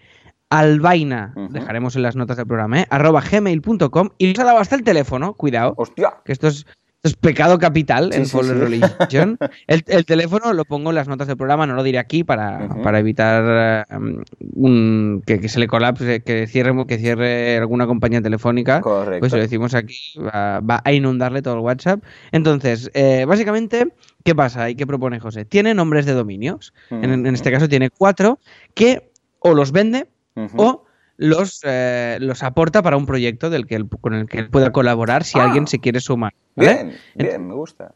albaina, 0.50 1.34
dejaremos 1.50 1.96
en 1.96 2.02
las 2.02 2.18
notas 2.18 2.36
del 2.36 2.46
programa, 2.46 2.82
¿eh? 2.82 2.86
arroba 2.90 3.22
gmail.com 3.22 4.10
y 4.18 4.28
nos 4.28 4.40
ha 4.40 4.44
dado 4.44 4.58
hasta 4.58 4.76
el 4.76 4.84
teléfono, 4.84 5.36
cuidado, 5.36 5.74
Hostia. 5.78 6.16
que 6.26 6.34
esto 6.34 6.48
es, 6.48 6.66
es 7.04 7.16
pecado 7.16 7.58
capital 7.58 8.12
en 8.14 8.26
sí. 8.28 8.38
Religion. 8.40 9.38
El, 9.68 9.84
el 9.88 10.06
teléfono 10.06 10.54
lo 10.54 10.66
pongo 10.66 10.92
en 10.92 10.96
las 10.96 11.08
notas 11.08 11.28
del 11.28 11.38
programa, 11.38 11.66
no 11.66 11.74
lo 11.74 11.82
diré 11.84 11.98
aquí 11.98 12.24
para, 12.24 12.68
para 12.84 13.00
evitar 13.00 13.88
um, 13.96 14.24
un- 14.54 15.24
que, 15.26 15.40
que 15.40 15.50
se 15.50 15.60
le 15.60 15.68
colapse, 15.68 16.22
que 16.22 16.46
cierre, 16.46 16.74
que 16.86 16.98
cierre 17.00 17.58
alguna 17.58 17.88
compañía 17.88 18.22
telefónica. 18.22 18.82
Correcto. 18.82 19.20
Pues 19.20 19.32
si 19.32 19.38
lo 19.38 19.42
decimos 19.44 19.74
aquí, 19.74 20.20
va, 20.20 20.60
va 20.60 20.82
a 20.84 20.94
inundarle 20.94 21.42
todo 21.42 21.56
el 21.56 21.62
WhatsApp. 21.62 22.04
Entonces, 22.32 22.92
eh, 22.94 23.26
básicamente, 23.28 23.94
¿qué 24.24 24.36
pasa 24.36 24.70
y 24.70 24.76
qué 24.76 24.86
propone 24.86 25.20
José? 25.20 25.46
Tiene 25.46 25.74
nombres 25.74 26.06
de 26.06 26.14
dominios. 26.14 26.74
En, 26.92 27.26
este 27.26 27.52
caso 27.52 27.68
tiene 27.68 27.90
cuatro 27.90 28.40
que 28.76 29.12
o 29.40 29.56
los 29.56 29.72
vende 29.72 30.08
o 30.56 30.86
los, 31.22 31.62
eh, 31.64 32.18
los 32.20 32.42
aporta 32.42 32.82
para 32.82 32.98
un 32.98 33.06
proyecto 33.06 33.52
del 33.52 33.68
que 33.68 33.76
él- 33.76 33.88
con 33.88 34.16
el 34.16 34.28
que 34.28 34.40
él 34.40 34.50
pueda 34.50 34.72
colaborar 34.72 35.24
si 35.24 35.38
Ah. 35.40 35.44
alguien 35.44 35.68
se 35.68 35.78
quiere 35.80 36.00
sumar. 36.00 36.34
¿vale? 36.56 36.74
Bien, 36.84 36.98
bien, 37.16 37.48
me 37.48 37.54
gusta. 37.54 37.94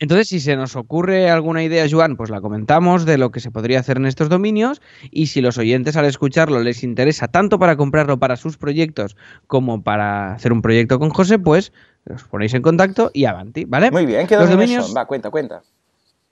Entonces, 0.00 0.28
si 0.28 0.38
se 0.38 0.54
nos 0.54 0.76
ocurre 0.76 1.28
alguna 1.30 1.64
idea, 1.64 1.86
Joan, 1.90 2.16
pues 2.16 2.30
la 2.30 2.40
comentamos 2.40 3.04
de 3.06 3.18
lo 3.18 3.30
que 3.32 3.40
se 3.40 3.50
podría 3.50 3.80
hacer 3.80 3.96
en 3.96 4.06
estos 4.06 4.28
dominios. 4.28 4.80
Y 5.10 5.26
si 5.26 5.40
los 5.40 5.56
oyentes 5.58 5.96
al 5.96 6.04
escucharlo 6.04 6.60
les 6.62 6.84
interesa 6.84 7.26
tanto 7.26 7.58
para 7.58 7.74
comprarlo 7.76 8.18
para 8.18 8.36
sus 8.36 8.58
proyectos 8.58 9.16
como 9.48 9.82
para 9.82 10.34
hacer 10.34 10.52
un 10.52 10.62
proyecto 10.62 10.98
con 11.00 11.08
José, 11.10 11.38
pues 11.40 11.72
os 12.08 12.22
ponéis 12.24 12.54
en 12.54 12.62
contacto 12.62 13.10
y 13.12 13.24
avanti, 13.24 13.64
¿vale? 13.64 13.90
Muy 13.90 14.06
bien, 14.06 14.26
¿qué 14.28 14.36
Los 14.36 14.50
dominios, 14.50 14.86
son? 14.86 14.96
Va, 14.96 15.06
cuenta, 15.06 15.30
cuenta. 15.30 15.62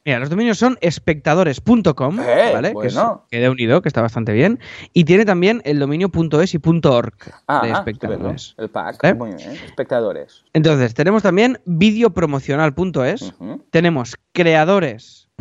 Mira, 0.06 0.20
los 0.20 0.30
dominios 0.30 0.56
son 0.56 0.78
espectadores.com, 0.80 2.20
Eh, 2.20 2.50
¿vale? 2.54 2.72
Que, 2.80 2.86
es, 2.86 2.94
bueno. 2.94 3.26
que 3.28 3.40
de 3.40 3.48
unido, 3.50 3.82
que 3.82 3.88
está 3.88 4.02
bastante 4.02 4.32
bien. 4.32 4.60
Y 4.92 5.02
tiene 5.04 5.24
también 5.24 5.60
el 5.64 5.80
dominio 5.80 6.10
.es 6.40 6.54
y 6.54 6.60
.org 6.64 7.14
Ah, 7.48 7.60
de 7.66 7.72
ah, 7.72 7.78
espectadores. 7.78 8.42
estupendo. 8.56 8.62
El 8.62 8.70
pack, 8.70 9.02
¿Eh? 9.04 9.14
muy 9.14 9.34
bien. 9.34 9.50
Espectadores. 9.50 10.44
Entonces, 10.52 10.94
tenemos 10.94 11.24
también 11.24 11.58
videopromocional.es, 11.64 13.22
Ujú. 13.40 13.64
tenemos 13.70 14.14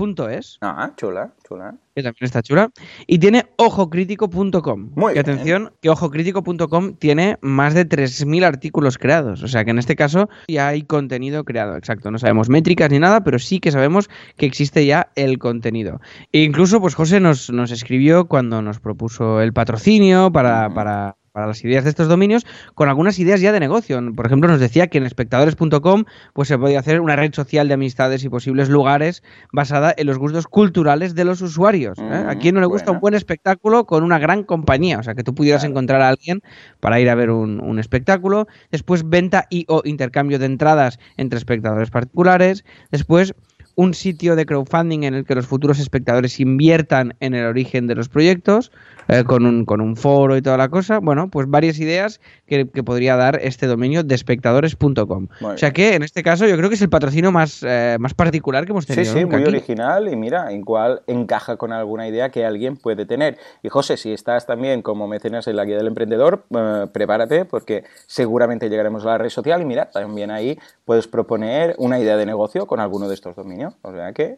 creadores.es, 0.05 0.57
Ah, 0.61 0.91
chula, 0.97 1.33
chula. 1.47 1.75
que 1.95 2.03
también 2.03 2.25
está 2.25 2.41
chula, 2.41 2.69
y 3.07 3.19
tiene 3.19 3.45
ojocrítico.com. 3.57 4.91
Muy 4.95 5.13
que 5.13 5.23
bien. 5.23 5.35
atención, 5.35 5.73
que 5.81 5.89
ojocrítico.com 5.89 6.95
tiene 6.95 7.37
más 7.41 7.73
de 7.73 7.87
3.000 7.87 8.43
artículos 8.45 8.97
creados, 8.97 9.41
o 9.43 9.47
sea 9.47 9.63
que 9.63 9.71
en 9.71 9.79
este 9.79 9.95
caso 9.95 10.29
ya 10.47 10.67
hay 10.67 10.83
contenido 10.83 11.43
creado, 11.45 11.77
exacto, 11.77 12.11
no 12.11 12.19
sabemos 12.19 12.49
métricas 12.49 12.89
ni 12.91 12.99
nada, 12.99 13.23
pero 13.23 13.39
sí 13.39 13.59
que 13.59 13.71
sabemos 13.71 14.09
que 14.37 14.45
existe 14.45 14.85
ya 14.85 15.11
el 15.15 15.39
contenido. 15.39 16.01
E 16.31 16.43
incluso, 16.43 16.81
pues 16.81 16.95
José 16.95 17.19
nos, 17.19 17.49
nos 17.49 17.71
escribió 17.71 18.25
cuando 18.27 18.61
nos 18.61 18.79
propuso 18.79 19.41
el 19.41 19.53
patrocinio 19.53 20.31
para... 20.31 20.69
Para 20.73 21.15
para 21.35 21.47
las 21.47 21.61
ideas 21.65 21.83
de 21.83 21.89
estos 21.89 22.07
dominios, 22.07 22.45
con 22.75 22.87
algunas 22.87 23.19
ideas 23.19 23.41
ya 23.41 23.51
de 23.51 23.59
negocio. 23.59 24.01
Por 24.15 24.25
ejemplo, 24.25 24.49
nos 24.49 24.61
decía 24.61 24.87
que 24.87 24.99
en 24.99 25.05
espectadores.com 25.05 26.05
pues 26.33 26.47
se 26.47 26.57
podía 26.57 26.79
hacer 26.79 27.01
una 27.01 27.17
red 27.17 27.33
social 27.33 27.67
de 27.67 27.73
amistades 27.73 28.23
y 28.23 28.29
posibles 28.29 28.69
lugares 28.69 29.21
basada 29.51 29.93
en 29.97 30.07
los 30.07 30.17
gustos 30.17 30.47
culturales 30.47 31.13
de 31.13 31.25
los 31.25 31.41
usuarios. 31.41 31.99
¿eh? 31.99 32.03
Mm, 32.03 32.29
¿A 32.29 32.35
quién 32.35 32.55
no 32.55 32.61
le 32.61 32.67
gusta 32.67 32.85
bueno. 32.85 32.99
un 32.99 33.01
buen 33.01 33.13
espectáculo 33.15 33.85
con 33.85 34.03
una 34.05 34.17
gran 34.17 34.43
compañía? 34.43 34.97
O 34.97 35.03
sea, 35.03 35.13
que 35.13 35.23
tú 35.23 35.35
pudieras 35.35 35.63
Claro. 35.63 35.73
encontrar 35.73 36.01
a 36.01 36.07
alguien 36.07 36.41
para 36.79 37.01
ir 37.01 37.09
a 37.09 37.15
ver 37.15 37.29
un, 37.29 37.59
un 37.61 37.79
espectáculo. 37.79 38.47
Después, 38.71 39.09
venta 39.09 39.45
y 39.49 39.65
o 39.67 39.81
intercambio 39.83 40.39
de 40.39 40.45
entradas 40.45 40.99
entre 41.17 41.37
espectadores 41.37 41.89
particulares. 41.89 42.63
Después, 42.91 43.33
un 43.75 43.93
sitio 43.93 44.35
de 44.35 44.45
crowdfunding 44.45 45.03
en 45.03 45.13
el 45.13 45.25
que 45.25 45.35
los 45.35 45.45
futuros 45.47 45.79
espectadores 45.79 46.39
inviertan 46.39 47.15
en 47.19 47.33
el 47.35 47.45
origen 47.45 47.87
de 47.87 47.95
los 47.95 48.09
proyectos, 48.09 48.71
eh, 49.07 49.23
con, 49.23 49.45
un, 49.45 49.65
con 49.65 49.81
un 49.81 49.95
foro 49.95 50.35
y 50.37 50.41
toda 50.41 50.57
la 50.57 50.69
cosa. 50.69 50.99
Bueno, 50.99 51.29
pues 51.29 51.47
varias 51.49 51.77
ideas 51.79 52.19
que, 52.47 52.67
que 52.67 52.83
podría 52.83 53.15
dar 53.15 53.39
este 53.41 53.67
dominio 53.67 54.03
de 54.03 54.15
espectadores.com. 54.15 55.27
O 55.41 55.57
sea 55.57 55.71
que 55.71 55.93
en 55.95 56.03
este 56.03 56.23
caso 56.23 56.47
yo 56.47 56.57
creo 56.57 56.69
que 56.69 56.75
es 56.75 56.81
el 56.81 56.89
patrocinio 56.89 57.31
más, 57.31 57.61
eh, 57.63 57.97
más 57.99 58.13
particular 58.13 58.65
que 58.65 58.71
hemos 58.71 58.85
Sí, 58.85 58.95
tenido. 58.95 59.13
sí, 59.13 59.21
nunca 59.21 59.37
muy 59.37 59.43
aquí. 59.45 59.55
original 59.55 60.07
y 60.11 60.15
mira, 60.15 60.51
en 60.51 60.63
cual 60.63 61.01
encaja 61.07 61.57
con 61.57 61.71
alguna 61.71 62.07
idea 62.07 62.29
que 62.29 62.45
alguien 62.45 62.77
puede 62.77 63.05
tener. 63.05 63.37
Y 63.61 63.69
José, 63.69 63.97
si 63.97 64.11
estás 64.11 64.45
también 64.47 64.81
como 64.81 65.07
mecenas 65.07 65.47
en 65.47 65.55
la 65.57 65.65
guía 65.65 65.77
del 65.77 65.87
emprendedor, 65.87 66.43
eh, 66.55 66.87
prepárate 66.91 67.45
porque 67.45 67.83
seguramente 68.07 68.69
llegaremos 68.69 69.03
a 69.03 69.09
la 69.09 69.17
red 69.17 69.29
social 69.29 69.61
y 69.61 69.65
mira, 69.65 69.89
también 69.91 70.31
ahí 70.31 70.57
puedes 70.85 71.07
proponer 71.07 71.75
una 71.77 71.99
idea 71.99 72.17
de 72.17 72.25
negocio 72.25 72.65
con 72.65 72.79
alguno 72.79 73.07
de 73.07 73.13
estos 73.15 73.35
dominios. 73.35 73.64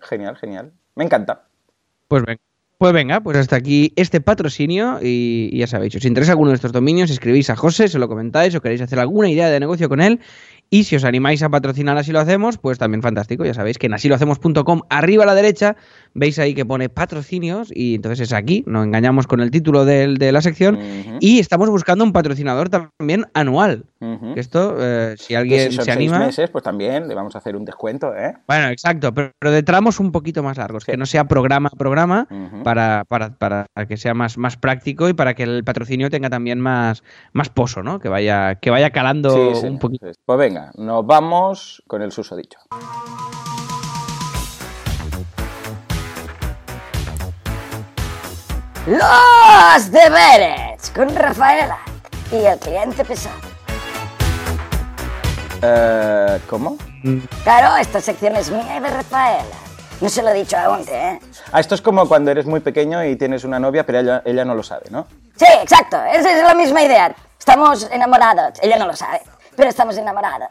Genial, 0.01 0.37
genial. 0.37 0.71
Me 0.95 1.03
encanta. 1.03 1.47
Pues 2.07 2.23
venga. 2.23 2.41
Pues 2.77 2.93
venga, 2.93 3.21
pues 3.21 3.35
hasta 3.37 3.55
aquí 3.55 3.91
este 3.95 4.21
patrocinio 4.21 4.99
y, 5.01 5.57
ya 5.57 5.65
sabéis, 5.65 5.93
si 5.93 5.97
os 5.97 6.05
interesa 6.05 6.33
alguno 6.33 6.51
de 6.51 6.55
estos 6.57 6.71
dominios, 6.71 7.09
escribís 7.09 7.49
a 7.49 7.55
José, 7.55 7.87
se 7.87 7.97
lo 7.97 8.07
comentáis 8.07 8.53
o 8.53 8.61
queréis 8.61 8.81
hacer 8.81 8.99
alguna 8.99 9.31
idea 9.31 9.49
de 9.49 9.59
negocio 9.59 9.89
con 9.89 9.99
él 9.99 10.19
y 10.69 10.84
si 10.84 10.95
os 10.95 11.03
animáis 11.03 11.43
a 11.43 11.49
patrocinar 11.49 11.97
así 11.97 12.12
lo 12.12 12.19
hacemos, 12.19 12.58
pues 12.58 12.77
también 12.77 13.01
fantástico, 13.01 13.45
ya 13.45 13.53
sabéis 13.53 13.77
que 13.77 13.88
en 13.88 13.93
asilohacemos.com, 13.93 14.82
arriba 14.89 15.23
a 15.23 15.27
la 15.27 15.36
derecha, 15.36 15.75
veis 16.13 16.39
ahí 16.39 16.53
que 16.53 16.65
pone 16.65 16.89
patrocinios 16.89 17.69
y 17.73 17.95
entonces 17.95 18.21
es 18.27 18.34
aquí, 18.34 18.63
nos 18.67 18.86
engañamos 18.86 19.27
con 19.27 19.39
el 19.41 19.51
título 19.51 19.86
de, 19.86 20.32
la 20.32 20.41
sección 20.41 20.80
y 21.19 21.39
estamos 21.39 21.69
buscando 21.69 22.03
un 22.03 22.12
patrocinador 22.13 22.69
también 22.69 23.25
anual. 23.34 23.86
Esto, 24.36 24.75
eh, 24.80 25.15
si 25.17 25.30
Que 25.30 25.38
alguien 25.38 25.71
si 25.71 25.75
son 25.77 25.86
se 25.86 25.93
seis 25.93 26.12
anima... 26.12 26.19
meses, 26.19 26.49
pues 26.51 26.63
también 26.63 27.08
le 27.08 27.15
vamos 27.15 27.34
a 27.36 27.39
hacer 27.39 27.56
un 27.56 27.65
descuento, 27.65 28.15
¿eh? 28.15 28.34
Bueno, 28.47 28.67
exacto, 28.67 29.12
pero, 29.13 29.32
pero 29.39 29.51
de 29.51 29.63
tramos 29.63 29.99
un 29.99 30.12
poquito 30.12 30.43
más 30.43 30.58
largos, 30.58 30.84
Sí. 30.84 30.91
que 30.91 30.97
no 30.97 31.06
sea 31.08 31.25
programa 31.27 31.69
a 31.73 31.75
programa, 31.77 32.27
para, 32.63 33.03
para, 33.08 33.36
para 33.36 33.65
que 33.88 33.97
sea 33.97 34.13
más, 34.13 34.38
más 34.38 34.56
práctico 34.58 35.10
y 35.10 35.13
para 35.13 35.34
que 35.34 35.43
el 35.43 35.63
patrocinio 35.63 36.10
tenga 36.10 36.30
también 36.30 36.60
más, 36.60 37.03
más 37.34 37.49
pozo, 37.49 37.82
¿no? 37.82 37.99
Que 37.99 38.10
vaya, 38.10 38.56
que 38.56 38.69
vaya 38.69 38.91
calando 38.91 39.56
Sí, 39.56 39.65
un 39.65 39.80
poquito. 39.80 40.08
Pues 40.25 40.39
venga, 40.39 40.56
nos 40.75 41.05
vamos 41.05 41.83
con 41.87 42.01
el 42.01 42.11
susodicho. 42.11 42.59
Los 48.85 49.91
deberes 49.91 50.91
con 50.95 51.13
Rafaela 51.13 51.77
y 52.31 52.37
el 52.37 52.57
cliente 52.57 53.03
pesado. 53.03 53.35
Eh, 55.61 56.39
¿Cómo? 56.49 56.77
Claro, 57.43 57.75
esta 57.77 57.99
sección 57.99 58.35
es 58.35 58.49
mía 58.49 58.77
y 58.77 58.79
de 58.79 58.89
Rafaela. 58.89 59.43
No 59.99 60.09
se 60.09 60.21
lo 60.21 60.29
he 60.29 60.33
dicho 60.35 60.57
aún, 60.57 60.85
¿eh? 60.87 61.19
Ah, 61.51 61.59
esto 61.59 61.73
es 61.73 61.81
como 61.81 62.07
cuando 62.07 62.29
eres 62.29 62.45
muy 62.45 62.59
pequeño 62.59 63.03
y 63.03 63.15
tienes 63.15 63.43
una 63.43 63.59
novia, 63.59 63.85
pero 63.85 63.99
ella, 63.99 64.21
ella 64.25 64.45
no 64.45 64.53
lo 64.53 64.61
sabe, 64.61 64.85
¿no? 64.91 65.07
Sí, 65.35 65.47
exacto, 65.61 65.97
esa 66.05 66.31
es 66.37 66.43
la 66.43 66.53
misma 66.53 66.83
idea. 66.83 67.15
Estamos 67.39 67.89
enamorados. 67.91 68.59
Ella 68.61 68.77
no 68.77 68.85
lo 68.85 68.95
sabe, 68.95 69.21
pero 69.57 69.69
estamos 69.69 69.97
enamorados. 69.97 70.49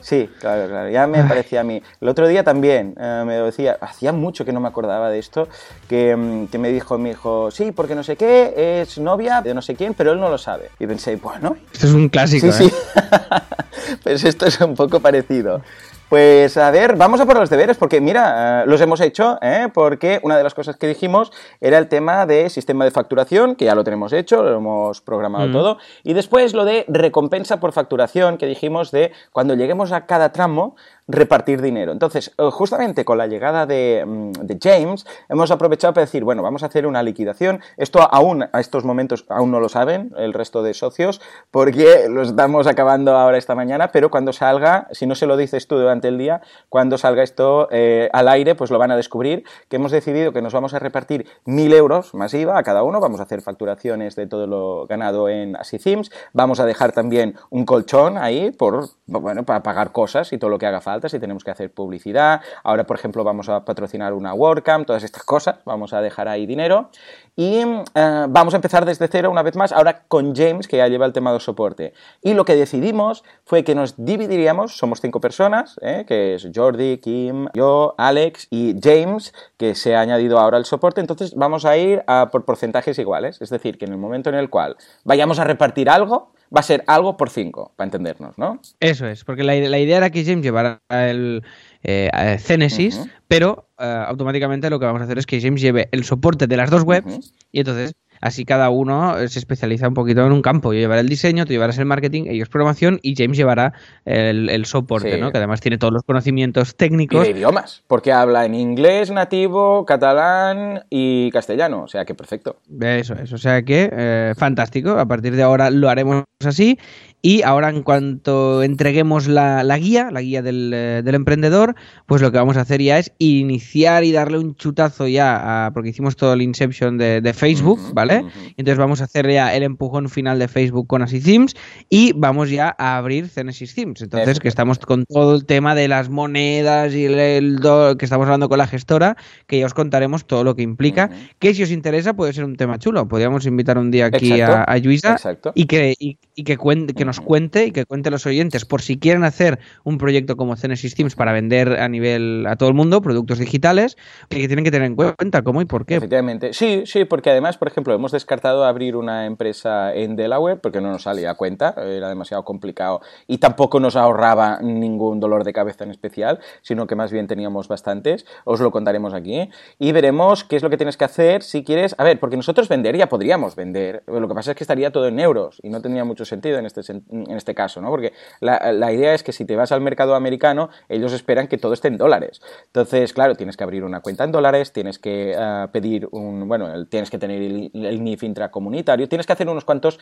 Sí, 0.00 0.28
claro, 0.38 0.68
claro. 0.68 0.90
Ya 0.90 1.06
me 1.06 1.24
parecía 1.24 1.60
a 1.60 1.64
mí. 1.64 1.82
El 2.00 2.08
otro 2.10 2.28
día 2.28 2.44
también 2.44 2.94
eh, 3.00 3.22
me 3.26 3.36
decía, 3.36 3.78
hacía 3.80 4.12
mucho 4.12 4.44
que 4.44 4.52
no 4.52 4.60
me 4.60 4.68
acordaba 4.68 5.08
de 5.08 5.18
esto, 5.18 5.48
que, 5.88 6.14
mm, 6.14 6.48
que, 6.48 6.58
me 6.58 6.70
dijo 6.70 6.98
mi 6.98 7.10
hijo, 7.10 7.50
sí, 7.50 7.72
porque 7.72 7.94
no 7.94 8.02
sé 8.02 8.16
qué, 8.16 8.82
es 8.82 8.98
novia 8.98 9.40
de 9.40 9.54
no 9.54 9.62
sé 9.62 9.74
quién, 9.74 9.94
pero 9.94 10.12
él 10.12 10.20
no 10.20 10.28
lo 10.28 10.36
sabe. 10.36 10.70
Y 10.78 10.86
pensé, 10.86 11.16
bueno. 11.16 11.56
Esto 11.72 11.86
es 11.86 11.94
un 11.94 12.10
clásico. 12.10 12.52
Sí, 12.52 12.66
¿eh? 12.66 12.70
sí. 12.70 13.96
pues 14.02 14.24
esto 14.24 14.44
es 14.44 14.60
un 14.60 14.74
poco 14.74 15.00
parecido. 15.00 15.62
Pues 16.08 16.56
a 16.58 16.70
ver, 16.70 16.96
vamos 16.96 17.20
a 17.20 17.26
por 17.26 17.38
los 17.38 17.50
deberes, 17.50 17.76
porque 17.76 18.00
mira, 18.00 18.62
eh, 18.62 18.66
los 18.66 18.80
hemos 18.80 19.00
hecho, 19.00 19.38
¿eh? 19.40 19.68
porque 19.72 20.20
una 20.22 20.36
de 20.36 20.44
las 20.44 20.54
cosas 20.54 20.76
que 20.76 20.86
dijimos 20.86 21.32
era 21.60 21.78
el 21.78 21.88
tema 21.88 22.26
de 22.26 22.50
sistema 22.50 22.84
de 22.84 22.90
facturación, 22.90 23.56
que 23.56 23.64
ya 23.64 23.74
lo 23.74 23.84
tenemos 23.84 24.12
hecho, 24.12 24.42
lo 24.42 24.56
hemos 24.56 25.00
programado 25.00 25.48
Mm. 25.48 25.52
todo, 25.52 25.78
y 26.04 26.12
después 26.12 26.52
lo 26.54 26.64
de 26.64 26.84
recompensa 26.88 27.58
por 27.58 27.72
facturación, 27.72 28.36
que 28.36 28.46
dijimos 28.46 28.90
de 28.90 29.12
cuando 29.32 29.54
lleguemos 29.54 29.92
a 29.92 30.06
cada 30.06 30.30
tramo, 30.30 30.76
repartir 31.06 31.60
dinero. 31.60 31.92
Entonces, 31.92 32.32
eh, 32.38 32.48
justamente 32.50 33.04
con 33.04 33.18
la 33.18 33.26
llegada 33.26 33.66
de, 33.66 34.04
mm, 34.06 34.32
de 34.32 34.58
James, 34.60 35.06
hemos 35.28 35.50
aprovechado 35.50 35.92
para 35.94 36.06
decir, 36.06 36.24
bueno, 36.24 36.42
vamos 36.42 36.62
a 36.62 36.66
hacer 36.66 36.86
una 36.86 37.02
liquidación. 37.02 37.60
Esto 37.76 38.00
aún, 38.00 38.44
a 38.50 38.60
estos 38.60 38.84
momentos, 38.84 39.26
aún 39.28 39.50
no 39.50 39.60
lo 39.60 39.68
saben 39.68 40.12
el 40.16 40.32
resto 40.32 40.62
de 40.62 40.74
socios, 40.74 41.20
porque 41.50 42.06
lo 42.08 42.22
estamos 42.22 42.66
acabando 42.66 43.16
ahora 43.16 43.38
esta 43.38 43.54
mañana, 43.54 43.88
pero 43.92 44.10
cuando 44.10 44.32
salga, 44.32 44.88
si 44.92 45.06
no 45.06 45.14
se 45.14 45.26
lo 45.26 45.36
dices 45.36 45.66
tú 45.66 45.76
durante 45.76 46.08
el 46.08 46.18
día, 46.18 46.40
cuando 46.68 46.98
salga 46.98 47.22
esto 47.22 47.68
eh, 47.70 48.08
al 48.12 48.28
aire, 48.28 48.54
pues 48.54 48.70
lo 48.70 48.78
van 48.78 48.90
a 48.90 48.96
descubrir, 48.96 49.44
que 49.68 49.76
hemos 49.76 49.92
decidido 49.92 50.32
que 50.32 50.42
nos 50.42 50.52
vamos 50.52 50.74
a 50.74 50.78
repartir 50.78 51.26
mil 51.44 51.72
euros 51.72 52.14
más 52.14 52.32
IVA 52.34 52.58
a 52.58 52.62
cada 52.62 52.82
uno, 52.82 53.00
vamos 53.00 53.20
a 53.20 53.24
hacer 53.24 53.42
facturaciones 53.42 54.16
de 54.16 54.26
todo 54.26 54.46
lo 54.46 54.86
ganado 54.86 55.28
en 55.28 55.56
Themes, 55.82 56.10
vamos 56.32 56.60
a 56.60 56.66
dejar 56.66 56.92
también 56.92 57.34
un 57.50 57.64
colchón 57.64 58.16
ahí 58.16 58.50
por, 58.52 58.88
bueno, 59.06 59.44
para 59.44 59.62
pagar 59.62 59.92
cosas 59.92 60.32
y 60.32 60.38
todo 60.38 60.50
lo 60.50 60.58
que 60.58 60.66
haga 60.66 60.80
falta, 60.80 60.93
si 61.08 61.18
tenemos 61.18 61.44
que 61.44 61.50
hacer 61.50 61.72
publicidad, 61.72 62.40
ahora 62.62 62.84
por 62.84 62.96
ejemplo 62.96 63.24
vamos 63.24 63.48
a 63.48 63.64
patrocinar 63.64 64.12
una 64.12 64.34
WordCamp, 64.34 64.86
todas 64.86 65.04
estas 65.04 65.22
cosas, 65.22 65.56
vamos 65.64 65.92
a 65.92 66.00
dejar 66.00 66.28
ahí 66.28 66.46
dinero 66.46 66.90
y 67.36 67.58
eh, 67.94 68.26
vamos 68.28 68.54
a 68.54 68.56
empezar 68.56 68.84
desde 68.84 69.08
cero 69.08 69.30
una 69.30 69.42
vez 69.42 69.56
más, 69.56 69.72
ahora 69.72 70.02
con 70.06 70.34
James, 70.34 70.68
que 70.68 70.76
ya 70.76 70.88
lleva 70.88 71.06
el 71.06 71.12
tema 71.12 71.32
de 71.32 71.40
soporte. 71.40 71.92
Y 72.22 72.34
lo 72.34 72.44
que 72.44 72.54
decidimos 72.54 73.24
fue 73.44 73.64
que 73.64 73.74
nos 73.74 73.94
dividiríamos, 73.96 74.76
somos 74.76 75.00
cinco 75.00 75.20
personas, 75.20 75.76
¿eh? 75.82 76.04
que 76.06 76.34
es 76.34 76.48
Jordi, 76.54 76.98
Kim, 76.98 77.48
yo, 77.54 77.94
Alex 77.98 78.46
y 78.50 78.76
James, 78.80 79.34
que 79.56 79.74
se 79.74 79.96
ha 79.96 80.00
añadido 80.00 80.38
ahora 80.38 80.58
al 80.58 80.64
soporte, 80.64 81.00
entonces 81.00 81.34
vamos 81.34 81.64
a 81.64 81.76
ir 81.76 82.04
por 82.30 82.44
porcentajes 82.44 82.98
iguales, 82.98 83.40
es 83.40 83.50
decir, 83.50 83.78
que 83.78 83.84
en 83.86 83.92
el 83.92 83.98
momento 83.98 84.28
en 84.30 84.36
el 84.36 84.50
cual 84.50 84.76
vayamos 85.04 85.38
a 85.38 85.44
repartir 85.44 85.90
algo, 85.90 86.32
va 86.54 86.60
a 86.60 86.62
ser 86.62 86.84
algo 86.86 87.16
por 87.16 87.30
cinco, 87.30 87.72
para 87.76 87.86
entendernos, 87.86 88.38
¿no? 88.38 88.60
Eso 88.80 89.06
es, 89.06 89.24
porque 89.24 89.42
la, 89.42 89.54
la 89.54 89.78
idea 89.78 89.96
era 89.96 90.10
que 90.10 90.24
James 90.24 90.42
llevara 90.42 90.80
el 90.88 91.42
eh, 91.82 92.38
Genesis, 92.44 93.00
pero 93.28 93.68
eh, 93.78 94.04
automáticamente 94.06 94.70
lo 94.70 94.78
que 94.78 94.86
vamos 94.86 95.02
a 95.02 95.04
hacer 95.04 95.18
es 95.18 95.26
que 95.26 95.40
James 95.40 95.60
lleve 95.60 95.88
el 95.92 96.04
soporte 96.04 96.46
de 96.46 96.56
las 96.56 96.70
dos 96.70 96.82
webs 96.82 97.34
y 97.52 97.60
entonces 97.60 97.94
así 98.20 98.44
cada 98.44 98.70
uno 98.70 99.18
eh, 99.18 99.28
se 99.28 99.38
especializa 99.38 99.88
un 99.88 99.94
poquito 99.94 100.24
en 100.26 100.32
un 100.32 100.42
campo. 100.42 100.72
Yo 100.72 100.80
llevaré 100.80 101.00
el 101.00 101.08
diseño, 101.08 101.44
tú 101.46 101.52
llevarás 101.52 101.78
el 101.78 101.86
marketing, 101.86 102.24
ellos 102.28 102.48
programación 102.48 102.98
y 103.02 103.14
James 103.16 103.36
llevará 103.36 103.72
el, 104.04 104.48
el 104.50 104.64
soporte, 104.66 105.14
Sí. 105.14 105.20
¿no? 105.20 105.30
Que 105.32 105.38
además 105.38 105.60
tiene 105.60 105.78
todos 105.78 105.92
los 105.92 106.02
conocimientos 106.02 106.70
Y 106.70 106.74
técnicos. 106.74 107.22
de 107.24 107.30
idiomas, 107.30 107.82
porque 107.86 108.12
habla 108.12 108.44
en 108.44 108.54
inglés 108.54 109.10
nativo, 109.10 109.84
catalán 109.86 110.84
y 110.90 111.30
castellano, 111.30 111.82
o 111.82 111.88
sea 111.88 112.04
que 112.04 112.14
perfecto. 112.14 112.56
Eso 112.80 113.14
es, 113.14 113.32
o 113.32 113.38
sea 113.38 113.62
que 113.62 113.90
eh, 113.92 114.34
fantástico. 114.36 114.90
A 114.98 115.06
partir 115.06 115.34
de 115.36 115.42
ahora 115.42 115.70
lo 115.70 115.88
haremos 115.88 116.24
así. 116.44 116.78
Y 117.26 117.40
ahora, 117.40 117.70
en 117.70 117.82
cuanto 117.82 118.62
entreguemos 118.62 119.28
la, 119.28 119.64
la 119.64 119.78
guía, 119.78 120.10
la 120.12 120.20
guía 120.20 120.42
del, 120.42 120.70
eh, 120.74 121.00
del 121.02 121.14
emprendedor, 121.14 121.74
pues 122.04 122.20
lo 122.20 122.30
que 122.30 122.36
vamos 122.36 122.58
a 122.58 122.60
hacer 122.60 122.82
ya 122.82 122.98
es 122.98 123.12
iniciar 123.18 124.04
y 124.04 124.12
darle 124.12 124.36
un 124.36 124.54
chutazo 124.56 125.08
ya, 125.08 125.66
a- 125.66 125.70
porque 125.72 125.88
hicimos 125.88 126.16
todo 126.16 126.34
el 126.34 126.42
Inception 126.42 126.98
de, 126.98 127.22
de 127.22 127.32
Facebook, 127.32 127.80
¿vale? 127.94 128.26
Entonces 128.58 128.76
vamos 128.76 129.00
a 129.00 129.04
hacer 129.04 129.30
ya 129.30 129.54
el 129.54 129.62
empujón 129.62 130.10
final 130.10 130.38
de 130.38 130.48
Facebook 130.48 130.86
con 130.86 131.00
Así 131.00 131.18
Themes 131.18 131.56
y 131.88 132.12
vamos 132.12 132.50
ya 132.50 132.76
a 132.78 132.98
abrir 132.98 133.30
Genesis 133.30 133.74
Themes. 133.74 134.02
Entonces, 134.02 134.38
que 134.38 134.48
estamos 134.48 134.78
con 134.80 135.06
todo 135.06 135.34
el 135.34 135.46
tema 135.46 135.74
de 135.74 135.88
las 135.88 136.10
monedas 136.10 136.92
y 136.94 137.06
el, 137.06 137.18
el 137.18 137.56
do- 137.56 137.96
que 137.96 138.04
estamos 138.04 138.26
hablando 138.26 138.50
con 138.50 138.58
la 138.58 138.66
gestora, 138.66 139.16
que 139.46 139.58
ya 139.60 139.64
os 139.64 139.72
contaremos 139.72 140.26
todo 140.26 140.44
lo 140.44 140.54
que 140.56 140.62
implica 140.62 141.08
que 141.38 141.54
si 141.54 141.62
os 141.62 141.70
interesa 141.70 142.12
puede 142.12 142.34
ser 142.34 142.44
un 142.44 142.56
tema 142.56 142.78
chulo. 142.78 143.08
Podríamos 143.08 143.46
invitar 143.46 143.78
un 143.78 143.90
día 143.90 144.06
aquí 144.06 144.30
Exacto, 144.30 144.56
a, 144.56 144.62
a 144.64 144.78
Luisa 144.78 145.12
exacto. 145.12 145.52
y 145.54 145.64
que, 145.64 145.94
y, 145.98 146.18
y 146.34 146.44
que, 146.44 146.58
cuente, 146.58 146.92
que 146.92 147.04
nos 147.06 147.13
cuente 147.20 147.66
y 147.66 147.70
que 147.70 147.84
cuente 147.86 148.08
a 148.08 148.12
los 148.12 148.26
oyentes 148.26 148.64
por 148.64 148.82
si 148.82 148.98
quieren 148.98 149.24
hacer 149.24 149.58
un 149.84 149.98
proyecto 149.98 150.36
como 150.36 150.56
Genesis 150.56 150.94
Themes 150.94 151.14
para 151.14 151.32
vender 151.32 151.80
a 151.80 151.88
nivel 151.88 152.46
a 152.48 152.56
todo 152.56 152.68
el 152.68 152.74
mundo 152.74 153.00
productos 153.02 153.38
digitales 153.38 153.96
que, 154.28 154.46
tienen 154.46 154.64
que 154.64 154.70
tener 154.70 154.86
en 154.86 154.96
cuenta 154.96 155.42
cómo 155.42 155.60
y 155.62 155.64
por 155.64 155.86
qué. 155.86 155.96
Efectivamente. 155.96 156.52
Sí, 156.52 156.84
sí, 156.86 157.04
porque 157.04 157.30
además, 157.30 157.58
por 157.58 157.68
ejemplo, 157.68 157.94
hemos 157.94 158.12
descartado 158.12 158.64
abrir 158.64 158.96
una 158.96 159.26
empresa 159.26 159.94
en 159.94 160.16
Delaware 160.16 160.58
porque 160.60 160.80
no 160.80 160.90
nos 160.90 161.02
salía 161.02 161.30
a 161.30 161.34
cuenta, 161.34 161.74
era 161.78 162.08
demasiado 162.08 162.44
complicado 162.44 163.00
y 163.26 163.38
tampoco 163.38 163.80
nos 163.80 163.96
ahorraba 163.96 164.60
ningún 164.62 165.20
dolor 165.20 165.44
de 165.44 165.52
cabeza 165.52 165.84
en 165.84 165.90
especial, 165.90 166.40
sino 166.62 166.86
que 166.86 166.94
más 166.94 167.12
bien 167.12 167.26
teníamos 167.26 167.68
bastantes. 167.68 168.26
Os 168.44 168.60
lo 168.60 168.70
contaremos 168.70 169.14
aquí 169.14 169.48
y 169.78 169.92
veremos 169.92 170.44
qué 170.44 170.56
es 170.56 170.62
lo 170.62 170.70
que 170.70 170.76
tienes 170.76 170.96
que 170.96 171.04
hacer 171.04 171.42
si 171.42 171.64
quieres. 171.64 171.94
A 171.98 172.04
ver, 172.04 172.18
porque 172.18 172.36
nosotros 172.36 172.68
vender 172.68 172.96
ya 172.96 173.08
podríamos 173.08 173.56
vender, 173.56 174.02
lo 174.06 174.28
que 174.28 174.34
pasa 174.34 174.50
es 174.52 174.56
que 174.56 174.64
estaría 174.64 174.90
todo 174.90 175.08
en 175.08 175.20
euros 175.20 175.60
y 175.62 175.68
no 175.70 175.80
tendría 175.80 176.04
mucho 176.04 176.24
sentido 176.24 176.58
en 176.58 176.66
este, 176.66 176.80
sen- 176.82 177.03
en 177.10 177.36
este 177.36 177.54
caso, 177.54 177.80
¿no? 177.80 177.90
Porque 177.90 178.12
la, 178.40 178.92
idea 178.92 179.14
es 179.14 179.22
que 179.22 179.32
si 179.32 179.44
te 179.44 179.56
vas 179.56 179.72
al 179.72 179.80
mercado 179.80 180.14
americano, 180.14 180.70
ellos 180.88 181.12
esperan 181.12 181.48
que 181.48 181.58
todo 181.58 181.72
esté 181.72 181.88
en 181.88 181.98
dólares. 181.98 182.40
Entonces, 182.66 183.12
claro, 183.12 183.34
tienes 183.34 183.56
que 183.56 183.64
abrir 183.64 183.84
una 183.84 184.00
cuenta 184.00 184.24
en 184.24 184.32
dólares, 184.32 184.72
tienes 184.72 184.98
que 184.98 185.34
ah, 185.38 185.68
pedir 185.72 186.08
un, 186.10 186.48
bueno, 186.48 186.86
tienes 186.86 187.10
que 187.10 187.18
tener 187.18 187.42
el, 187.42 187.70
NIF 188.04 188.22
intracomunitario, 188.22 189.08
tienes 189.08 189.26
que 189.26 189.32
hacer 189.32 189.48
unos 189.48 189.64
cuantos, 189.64 190.00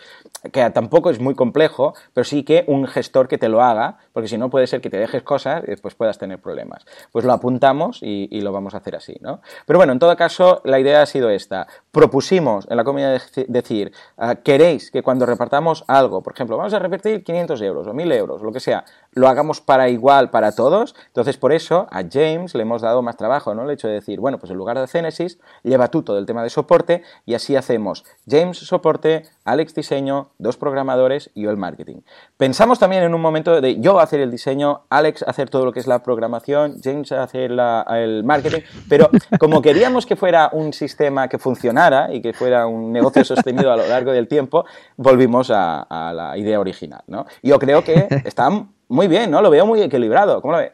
que 0.52 0.68
tampoco 0.70 1.10
es 1.10 1.20
muy 1.20 1.34
complejo, 1.34 1.94
pero 2.14 2.24
sí 2.24 2.42
que 2.44 2.64
un 2.66 2.86
gestor 2.86 3.28
que 3.28 3.38
te 3.38 3.48
lo 3.48 3.62
haga, 3.62 3.98
porque 4.12 4.28
si 4.28 4.38
no 4.38 4.50
puede 4.50 4.66
ser 4.66 4.80
que 4.80 4.90
te 4.90 4.98
dejes 4.98 5.22
cosas 5.22 5.62
y 5.64 5.70
después 5.70 5.94
puedas 5.94 6.18
tener 6.18 6.40
problemas. 6.40 6.84
Pues 7.10 7.24
lo 7.24 7.32
apuntamos 7.32 7.98
y, 8.02 8.40
lo 8.42 8.50
vamos 8.50 8.74
a 8.74 8.78
hacer 8.78 8.96
así, 8.96 9.16
¿no? 9.20 9.40
Pero 9.66 9.78
bueno, 9.78 9.92
en 9.92 10.00
todo 10.00 10.16
caso, 10.16 10.62
la 10.64 10.80
idea 10.80 11.00
ha 11.02 11.06
sido 11.06 11.30
esta. 11.30 11.68
Propusimos 11.92 12.66
en 12.68 12.76
la 12.76 12.82
comunidad 12.82 13.22
de- 13.36 13.46
decir, 13.48 13.92
ah, 14.18 14.34
queréis 14.34 14.90
que 14.90 15.02
cuando 15.02 15.26
repartamos 15.26 15.84
algo, 15.86 16.22
por 16.22 16.32
ejemplo, 16.32 16.56
vamos 16.56 16.74
a 16.74 16.80
repartir 16.80 16.91
500 17.00 17.60
euros 17.62 17.86
o 17.86 17.94
1000 17.94 18.12
euros, 18.12 18.42
lo 18.42 18.52
que 18.52 18.60
sea, 18.60 18.84
lo 19.12 19.28
hagamos 19.28 19.60
para 19.60 19.88
igual 19.88 20.30
para 20.30 20.52
todos. 20.52 20.94
Entonces, 21.06 21.36
por 21.36 21.52
eso 21.52 21.86
a 21.90 22.02
James 22.10 22.54
le 22.54 22.62
hemos 22.62 22.82
dado 22.82 23.02
más 23.02 23.16
trabajo, 23.16 23.54
¿no? 23.54 23.64
El 23.64 23.70
hecho 23.70 23.88
de 23.88 23.94
decir, 23.94 24.20
bueno, 24.20 24.38
pues 24.38 24.50
en 24.50 24.58
lugar 24.58 24.78
de 24.78 24.86
Genesis, 24.86 25.38
lleva 25.62 25.88
tú 25.88 26.02
todo 26.02 26.18
el 26.18 26.26
tema 26.26 26.42
de 26.42 26.50
soporte 26.50 27.02
y 27.26 27.34
así 27.34 27.56
hacemos 27.56 28.04
James 28.28 28.58
soporte, 28.58 29.24
Alex 29.44 29.74
diseño, 29.74 30.30
dos 30.38 30.56
programadores 30.56 31.30
y 31.34 31.42
yo 31.42 31.50
el 31.50 31.56
marketing. 31.56 32.00
Pensamos 32.36 32.78
también 32.78 33.02
en 33.02 33.14
un 33.14 33.20
momento 33.20 33.60
de 33.60 33.80
yo 33.80 34.00
hacer 34.00 34.20
el 34.20 34.30
diseño, 34.30 34.82
Alex 34.90 35.22
hacer 35.26 35.50
todo 35.50 35.64
lo 35.64 35.72
que 35.72 35.80
es 35.80 35.86
la 35.86 36.02
programación, 36.02 36.80
James 36.82 37.12
hacer 37.12 37.50
el 37.50 38.24
marketing, 38.24 38.60
pero 38.88 39.10
como 39.38 39.62
queríamos 39.62 40.06
que 40.06 40.16
fuera 40.16 40.50
un 40.52 40.72
sistema 40.72 41.28
que 41.28 41.38
funcionara 41.38 42.12
y 42.12 42.20
que 42.20 42.32
fuera 42.32 42.66
un 42.66 42.92
negocio 42.92 43.24
sostenido 43.24 43.72
a 43.72 43.76
lo 43.76 43.86
largo 43.86 44.12
del 44.12 44.28
tiempo, 44.28 44.64
volvimos 44.96 45.50
a 45.52 46.12
la 46.14 46.36
idea 46.36 46.60
original, 46.60 46.81
¿no? 47.06 47.26
Yo 47.42 47.58
creo 47.58 47.84
que 47.84 48.06
está 48.24 48.48
muy 48.88 49.08
bien, 49.08 49.30
¿no? 49.30 49.42
Lo 49.42 49.50
veo 49.50 49.66
muy 49.66 49.80
equilibrado. 49.82 50.40
¿Cómo 50.40 50.52
lo 50.52 50.58
ves? 50.60 50.72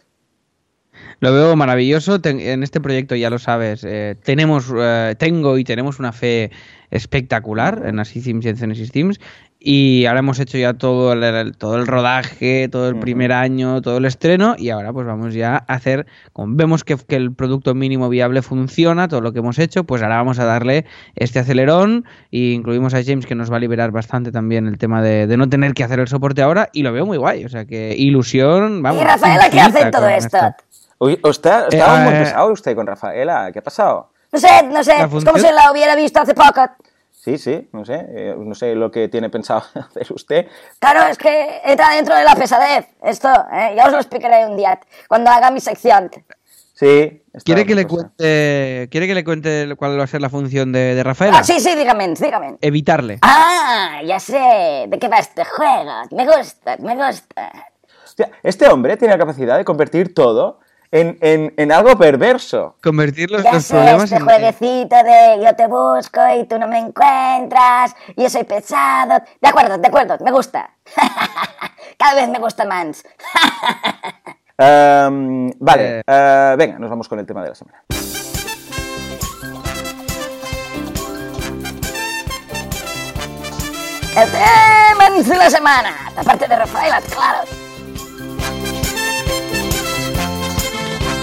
Lo 1.20 1.32
veo 1.32 1.54
maravilloso. 1.56 2.20
Ten- 2.20 2.40
en 2.40 2.62
este 2.62 2.80
proyecto, 2.80 3.14
ya 3.14 3.30
lo 3.30 3.38
sabes, 3.38 3.84
eh, 3.84 4.16
tenemos, 4.22 4.72
eh, 4.76 5.14
tengo 5.18 5.58
y 5.58 5.64
tenemos 5.64 5.98
una 5.98 6.12
fe 6.12 6.50
espectacular 6.90 7.82
en 7.86 7.98
Así 8.00 8.20
Themes 8.22 8.44
y 8.46 8.48
en 8.48 8.56
Genesis 8.56 8.90
Themes. 8.92 9.20
Y 9.60 10.06
ahora 10.06 10.20
hemos 10.20 10.38
hecho 10.38 10.56
ya 10.56 10.74
todo 10.74 11.12
el, 11.14 11.24
el- 11.24 11.56
todo 11.56 11.76
el 11.76 11.86
rodaje, 11.88 12.68
todo 12.68 12.88
el 12.88 12.98
primer 13.00 13.32
año, 13.32 13.82
todo 13.82 13.96
el 13.98 14.04
estreno. 14.04 14.54
Y 14.56 14.70
ahora 14.70 14.92
pues 14.92 15.04
vamos 15.06 15.34
ya 15.34 15.56
a 15.66 15.74
hacer, 15.74 16.06
como 16.32 16.54
vemos 16.54 16.84
que, 16.84 16.96
que 16.96 17.16
el 17.16 17.34
producto 17.34 17.74
mínimo 17.74 18.08
viable 18.08 18.42
funciona, 18.42 19.08
todo 19.08 19.20
lo 19.20 19.32
que 19.32 19.40
hemos 19.40 19.58
hecho, 19.58 19.82
pues 19.82 20.00
ahora 20.02 20.16
vamos 20.18 20.38
a 20.38 20.44
darle 20.44 20.86
este 21.16 21.40
acelerón. 21.40 22.04
Y 22.30 22.52
incluimos 22.52 22.94
a 22.94 23.02
James 23.04 23.26
que 23.26 23.34
nos 23.34 23.50
va 23.50 23.56
a 23.56 23.60
liberar 23.60 23.90
bastante 23.90 24.30
también 24.30 24.68
el 24.68 24.78
tema 24.78 25.02
de, 25.02 25.26
de 25.26 25.36
no 25.36 25.48
tener 25.48 25.74
que 25.74 25.82
hacer 25.82 25.98
el 25.98 26.06
soporte 26.06 26.40
ahora. 26.40 26.68
Y 26.72 26.82
lo 26.84 26.92
veo 26.92 27.04
muy 27.04 27.16
guay. 27.18 27.44
O 27.44 27.48
sea 27.48 27.64
que 27.64 27.96
ilusión, 27.98 28.80
vamos. 28.82 29.02
¿Y 29.02 29.04
Rafaela 29.04 29.50
qué 29.50 29.60
hace 29.60 29.80
en 29.80 29.90
todo 29.90 30.08
esto? 30.08 30.38
Uy, 31.00 31.18
está, 31.24 31.66
estaba 31.68 32.00
Eh, 32.00 32.04
muy 32.04 32.12
pesado 32.24 32.52
usted 32.52 32.76
con 32.76 32.86
Rafaela. 32.86 33.50
¿Qué 33.52 33.58
ha 33.58 33.62
pasado? 33.62 34.10
No 34.32 34.38
sé, 34.38 34.48
no 34.72 34.84
sé, 34.84 34.92
es 35.00 35.24
como 35.24 35.38
si 35.38 35.52
la 35.52 35.72
hubiera 35.72 35.96
visto 35.96 36.20
hace 36.20 36.34
poco. 36.34 36.60
Sí, 37.28 37.36
sí, 37.36 37.68
no 37.72 37.84
sé. 37.84 38.06
eh, 38.08 38.34
no 38.38 38.54
sé 38.54 38.74
lo 38.74 38.90
que 38.90 39.08
tiene 39.08 39.28
pensado 39.28 39.62
hacer 39.74 40.06
usted. 40.10 40.46
Claro, 40.78 41.02
es 41.10 41.18
que 41.18 41.60
entra 41.62 41.90
dentro 41.94 42.16
de 42.16 42.24
la 42.24 42.34
pesadez, 42.34 42.86
esto, 43.02 43.28
¿eh? 43.52 43.74
ya 43.76 43.84
os 43.86 43.92
lo 43.92 43.98
explicaré 43.98 44.46
un 44.46 44.56
día, 44.56 44.80
cuando 45.08 45.30
haga 45.30 45.50
mi 45.50 45.60
sección. 45.60 46.10
Sí. 46.72 47.22
¿Quiere 47.44 47.66
que, 47.66 47.74
le 47.74 47.86
cuente, 47.86 48.88
¿Quiere 48.90 49.06
que 49.06 49.14
le 49.14 49.24
cuente 49.24 49.74
cuál 49.76 49.98
va 49.98 50.04
a 50.04 50.06
ser 50.06 50.22
la 50.22 50.30
función 50.30 50.72
de, 50.72 50.94
de 50.94 51.02
Rafael? 51.02 51.34
Ah, 51.34 51.44
sí, 51.44 51.60
sí, 51.60 51.74
dígame, 51.74 52.14
dígame. 52.14 52.56
Evitarle. 52.62 53.18
Ah, 53.20 54.00
ya 54.06 54.18
sé 54.20 54.86
de 54.88 54.98
qué 54.98 55.08
va 55.08 55.18
este 55.18 55.44
juego. 55.44 55.92
Me 56.12 56.24
gusta, 56.24 56.76
me 56.78 56.94
gusta. 56.96 57.52
Este 58.42 58.68
hombre 58.68 58.96
tiene 58.96 59.14
la 59.14 59.18
capacidad 59.18 59.58
de 59.58 59.64
convertir 59.64 60.14
todo 60.14 60.60
en, 60.90 61.18
en- 61.20 61.54
en 61.56 61.72
algo 61.72 61.96
perverso. 61.98 62.76
Convertir 62.82 63.30
los, 63.30 63.42
Ya 63.42 63.52
los 63.52 63.64
sé, 63.64 63.74
problemas 63.74 64.04
este 64.04 64.16
en... 64.16 64.24
jueguecito 64.24 64.96
de 64.96 65.40
yo 65.44 65.54
te 65.56 65.66
busco 65.66 66.20
y 66.38 66.44
tú 66.46 66.58
no 66.58 66.66
me 66.68 66.78
encuentras, 66.78 67.94
y 68.16 68.22
yo 68.22 68.30
soy 68.30 68.44
pesado. 68.44 69.20
De 69.40 69.48
acuerdo, 69.48 69.78
de 69.78 69.86
acuerdo, 69.88 70.16
me 70.24 70.30
gusta. 70.30 70.70
Cada 71.98 72.14
vez 72.14 72.28
me 72.28 72.38
gusta 72.38 72.64
más. 72.64 73.02
Ehm, 74.60 75.52
vale, 75.60 75.98
Eh. 76.00 76.02
eh, 76.04 76.54
venga, 76.58 76.80
nos 76.80 76.90
vamos 76.90 77.08
con 77.08 77.16
el 77.20 77.26
tema 77.26 77.42
de 77.44 77.50
la 77.50 77.54
semana. 77.54 77.84
El 84.16 84.28
tema 84.30 85.10
de 85.22 85.36
la 85.36 85.50
semana, 85.50 85.94
aparte 86.16 86.48
de 86.48 86.56
Rafaela, 86.56 87.00
claro. 87.02 87.40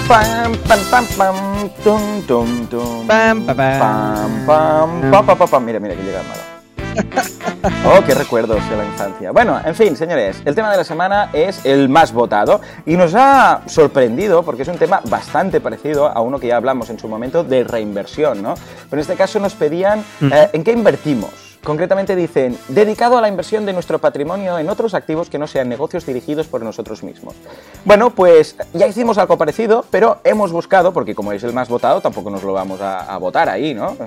Pam, 0.08 0.54
pam, 0.70 0.80
pam, 0.92 1.06
pam, 1.18 1.36
tum, 1.84 2.22
tum, 2.28 2.68
tum. 2.70 3.08
Pam, 3.08 3.42
pa, 3.42 3.54
pam. 3.58 3.80
Pam, 3.82 4.46
pam, 4.46 4.90
pa, 5.10 5.20
pa, 5.26 5.34
pa, 5.34 5.46
pam. 5.48 5.66
Mira, 5.66 5.80
mira 5.80 5.96
que 5.96 6.04
llega 6.04 6.22
el 6.22 6.28
malo. 6.28 6.42
Oh, 7.84 8.04
qué 8.06 8.14
recuerdos 8.14 8.62
de 8.70 8.78
la 8.78 8.86
infancia. 8.86 9.32
Bueno, 9.32 9.60
en 9.66 9.74
fin, 9.74 9.98
señores, 9.98 10.42
el 10.46 10.54
tema 10.54 10.70
de 10.72 10.78
la 10.78 10.84
semana 10.84 11.30
es 11.34 11.66
el 11.66 11.90
más 11.90 12.14
votado 12.14 12.62
y 12.86 12.96
nos 12.96 13.16
ha 13.16 13.62
sorprendido 13.66 14.44
porque 14.44 14.62
es 14.62 14.68
un 14.68 14.78
tema 14.78 15.02
bastante 15.10 15.60
parecido 15.60 16.08
a 16.08 16.22
uno 16.22 16.40
que 16.40 16.48
ya 16.48 16.58
hablamos 16.58 16.92
en 16.92 17.00
su 17.00 17.08
momento 17.08 17.44
de 17.44 17.64
reinversión, 17.64 18.44
¿no? 18.44 18.54
Pero 18.54 19.00
en 19.00 19.00
este 19.00 19.16
caso 19.16 19.40
nos 19.40 19.56
pedían 19.56 20.06
eh, 20.22 20.50
en 20.54 20.64
qué 20.64 20.72
invertimos. 20.72 21.45
Concretamente 21.66 22.16
dicen, 22.16 22.58
dedicado 22.70 23.18
a 23.18 23.22
la 23.22 23.28
inversión 23.28 23.66
de 23.66 23.74
nuestro 23.74 24.00
patrimonio 24.00 24.58
en 24.60 24.70
otros 24.70 24.94
activos 24.94 25.30
que 25.30 25.38
no 25.40 25.48
sean 25.48 25.68
negocios 25.68 26.06
dirigidos 26.06 26.48
por 26.48 26.62
nosotros 26.62 27.04
mismos. 27.04 27.34
Bueno, 27.84 28.12
pues 28.12 28.56
ya 28.74 28.88
hicimos 28.88 29.18
algo 29.18 29.38
parecido, 29.38 29.84
pero 29.90 30.20
hemos 30.24 30.52
buscado, 30.52 30.94
porque 30.94 31.16
como 31.16 31.32
es 31.32 31.44
el 31.44 31.54
más 31.54 31.68
votado, 31.68 32.02
tampoco 32.02 32.30
nos 32.30 32.44
lo 32.44 32.54
vamos 32.54 32.80
a, 32.82 33.00
a 33.12 33.18
votar 33.18 33.50
ahí, 33.50 33.74
¿no? 33.74 33.98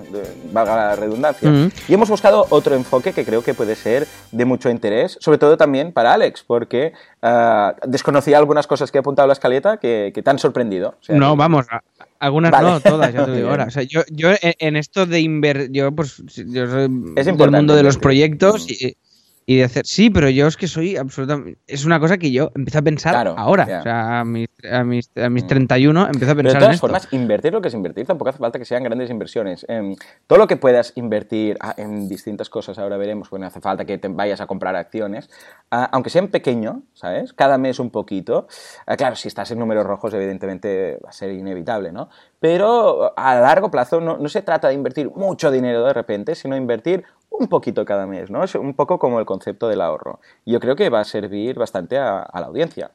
Valga 0.53 0.77
la 0.77 0.97
redundancia. 0.97 1.51
Y 1.89 1.95
hemos 1.95 2.09
buscado 2.09 2.47
otro 2.51 2.75
enfoque 2.77 3.13
que 3.13 3.25
creo 3.25 3.43
que 3.43 3.55
puede 3.55 3.75
ser 3.75 4.07
de 4.31 4.45
mucho 4.45 4.71
interés, 4.71 5.19
sobre 5.21 5.39
todo 5.39 5.57
también 5.57 5.93
para 5.93 6.13
Alex, 6.15 6.45
porque 6.47 6.93
ah, 7.23 7.75
desconocía 7.87 8.39
algunas 8.39 8.67
cosas 8.69 8.93
que 8.93 8.99
ha 8.99 9.01
apuntado 9.01 9.27
la 9.27 9.33
escaleta 9.33 9.79
que, 9.79 10.13
que 10.15 10.23
te 10.23 10.31
han 10.31 10.39
sorprendido. 10.39 10.95
O 11.01 11.05
sea, 11.05 11.17
No, 11.17 11.35
vamos, 11.35 11.67
a- 11.71 11.83
algunas 12.19 12.51
Vale. 12.51 12.69
no, 12.69 12.81
todas, 12.81 13.13
ya 13.13 13.25
te 13.25 13.33
digo 13.37 13.51
ahora. 13.51 13.65
O 13.67 13.71
sea, 13.71 13.83
yo, 13.83 14.03
yo 14.11 14.31
en 14.41 14.77
esto 14.77 15.07
de 15.07 15.21
inver... 15.21 15.71
Yo, 15.71 15.93
pues, 15.93 16.23
yo 16.47 16.67
soy 16.69 16.89
Es 17.17 17.27
del 17.27 17.51
mundo 17.51 17.75
de 17.77 17.83
los 17.83 17.99
proyectos 17.99 18.67
Mm. 18.67 18.73
y, 18.87 18.97
y 19.51 19.57
de 19.57 19.65
hacer... 19.65 19.87
Sí, 19.87 20.11
pero 20.11 20.29
yo 20.29 20.47
es 20.47 20.59
que 20.59 20.69
soy 20.69 20.99
absolutamente... 20.99 21.59
Es 21.67 21.87
una 21.87 21.99
cosa 21.99 22.19
que 22.19 22.31
yo 22.31 22.51
empiezo 22.55 22.81
a 22.81 22.83
pensar 22.83 23.13
Claro, 23.15 23.35
ahora. 23.39 23.67
ya. 23.67 23.79
O 23.81 23.83
sea, 23.83 24.21
a 24.21 24.25
mis, 24.27 24.47
a 24.71 24.85
mis, 24.85 25.11
a 25.17 25.31
mis 25.31 25.45
Mm. 25.45 25.47
31 25.47 26.07
empiezo 26.09 26.33
a 26.33 26.35
Pero 26.35 26.37
de 26.37 26.43
pensar 26.43 26.57
en 26.57 26.61
todas 26.61 26.75
esto. 26.75 26.87
formas, 26.87 27.09
invertir 27.13 27.53
lo 27.55 27.63
que 27.63 27.69
es 27.69 27.75
invertir, 27.75 28.05
tampoco 28.07 28.29
hace 28.29 28.39
falta 28.41 28.59
que 28.59 28.67
sean 28.67 28.83
grandes 28.85 29.09
inversiones. 29.09 29.65
Em, 29.67 29.97
todo 30.27 30.39
lo 30.39 30.47
que 30.47 30.59
puedas 30.59 30.93
invertir 30.97 31.57
ah, 31.61 31.73
en 31.79 32.09
distintas 32.11 32.51
cosas, 32.51 32.79
ahora 32.79 32.99
veremos, 32.99 33.31
bueno, 33.31 33.47
hace 33.47 33.63
falta 33.63 33.87
que 33.87 33.97
te 33.97 34.09
vayas 34.09 34.43
a 34.43 34.47
comprar 34.47 34.77
acciones, 34.77 35.31
ah, 35.71 35.89
aunque 35.93 36.11
sean 36.11 36.29
pequeño, 36.29 36.83
¿sabes? 36.93 37.33
Cada 37.33 37.57
mes 37.57 37.79
un 37.79 37.89
poquito. 37.89 38.49
Ah, 38.87 38.99
claro, 38.99 39.17
si 39.17 39.29
estás 39.29 39.51
en 39.51 39.59
números 39.61 39.87
rojos, 39.87 40.13
evidentemente 40.13 40.99
va 41.03 41.09
a 41.09 41.13
ser 41.13 41.33
inevitable, 41.33 41.91
¿no? 41.91 42.11
Pero 42.39 43.15
a 43.17 43.35
largo 43.41 43.71
plazo 43.71 44.01
no, 44.01 44.19
no 44.19 44.29
se 44.29 44.43
trata 44.43 44.69
de 44.69 44.75
invertir 44.75 45.11
mucho 45.11 45.51
dinero 45.51 45.85
de 45.87 45.93
repente, 45.95 46.35
sino 46.35 46.55
invertir 46.55 47.03
un 47.31 47.49
poquito 47.49 47.85
cada 47.85 48.07
mes, 48.07 48.31
¿no? 48.31 48.43
Es 48.45 48.55
un 48.55 48.75
poco 48.75 48.99
como 48.99 49.19
el 49.21 49.27
concepto 49.27 49.69
del 49.69 49.81
ahorro. 49.81 50.21
Yo 50.47 50.59
creo 50.61 50.75
que 50.77 50.91
va 50.91 51.01
a 51.01 51.05
servir 51.05 51.57
bastante 51.57 51.97
a, 51.99 52.21
a 52.21 52.41
la 52.41 52.47
audiencia. 52.49 52.91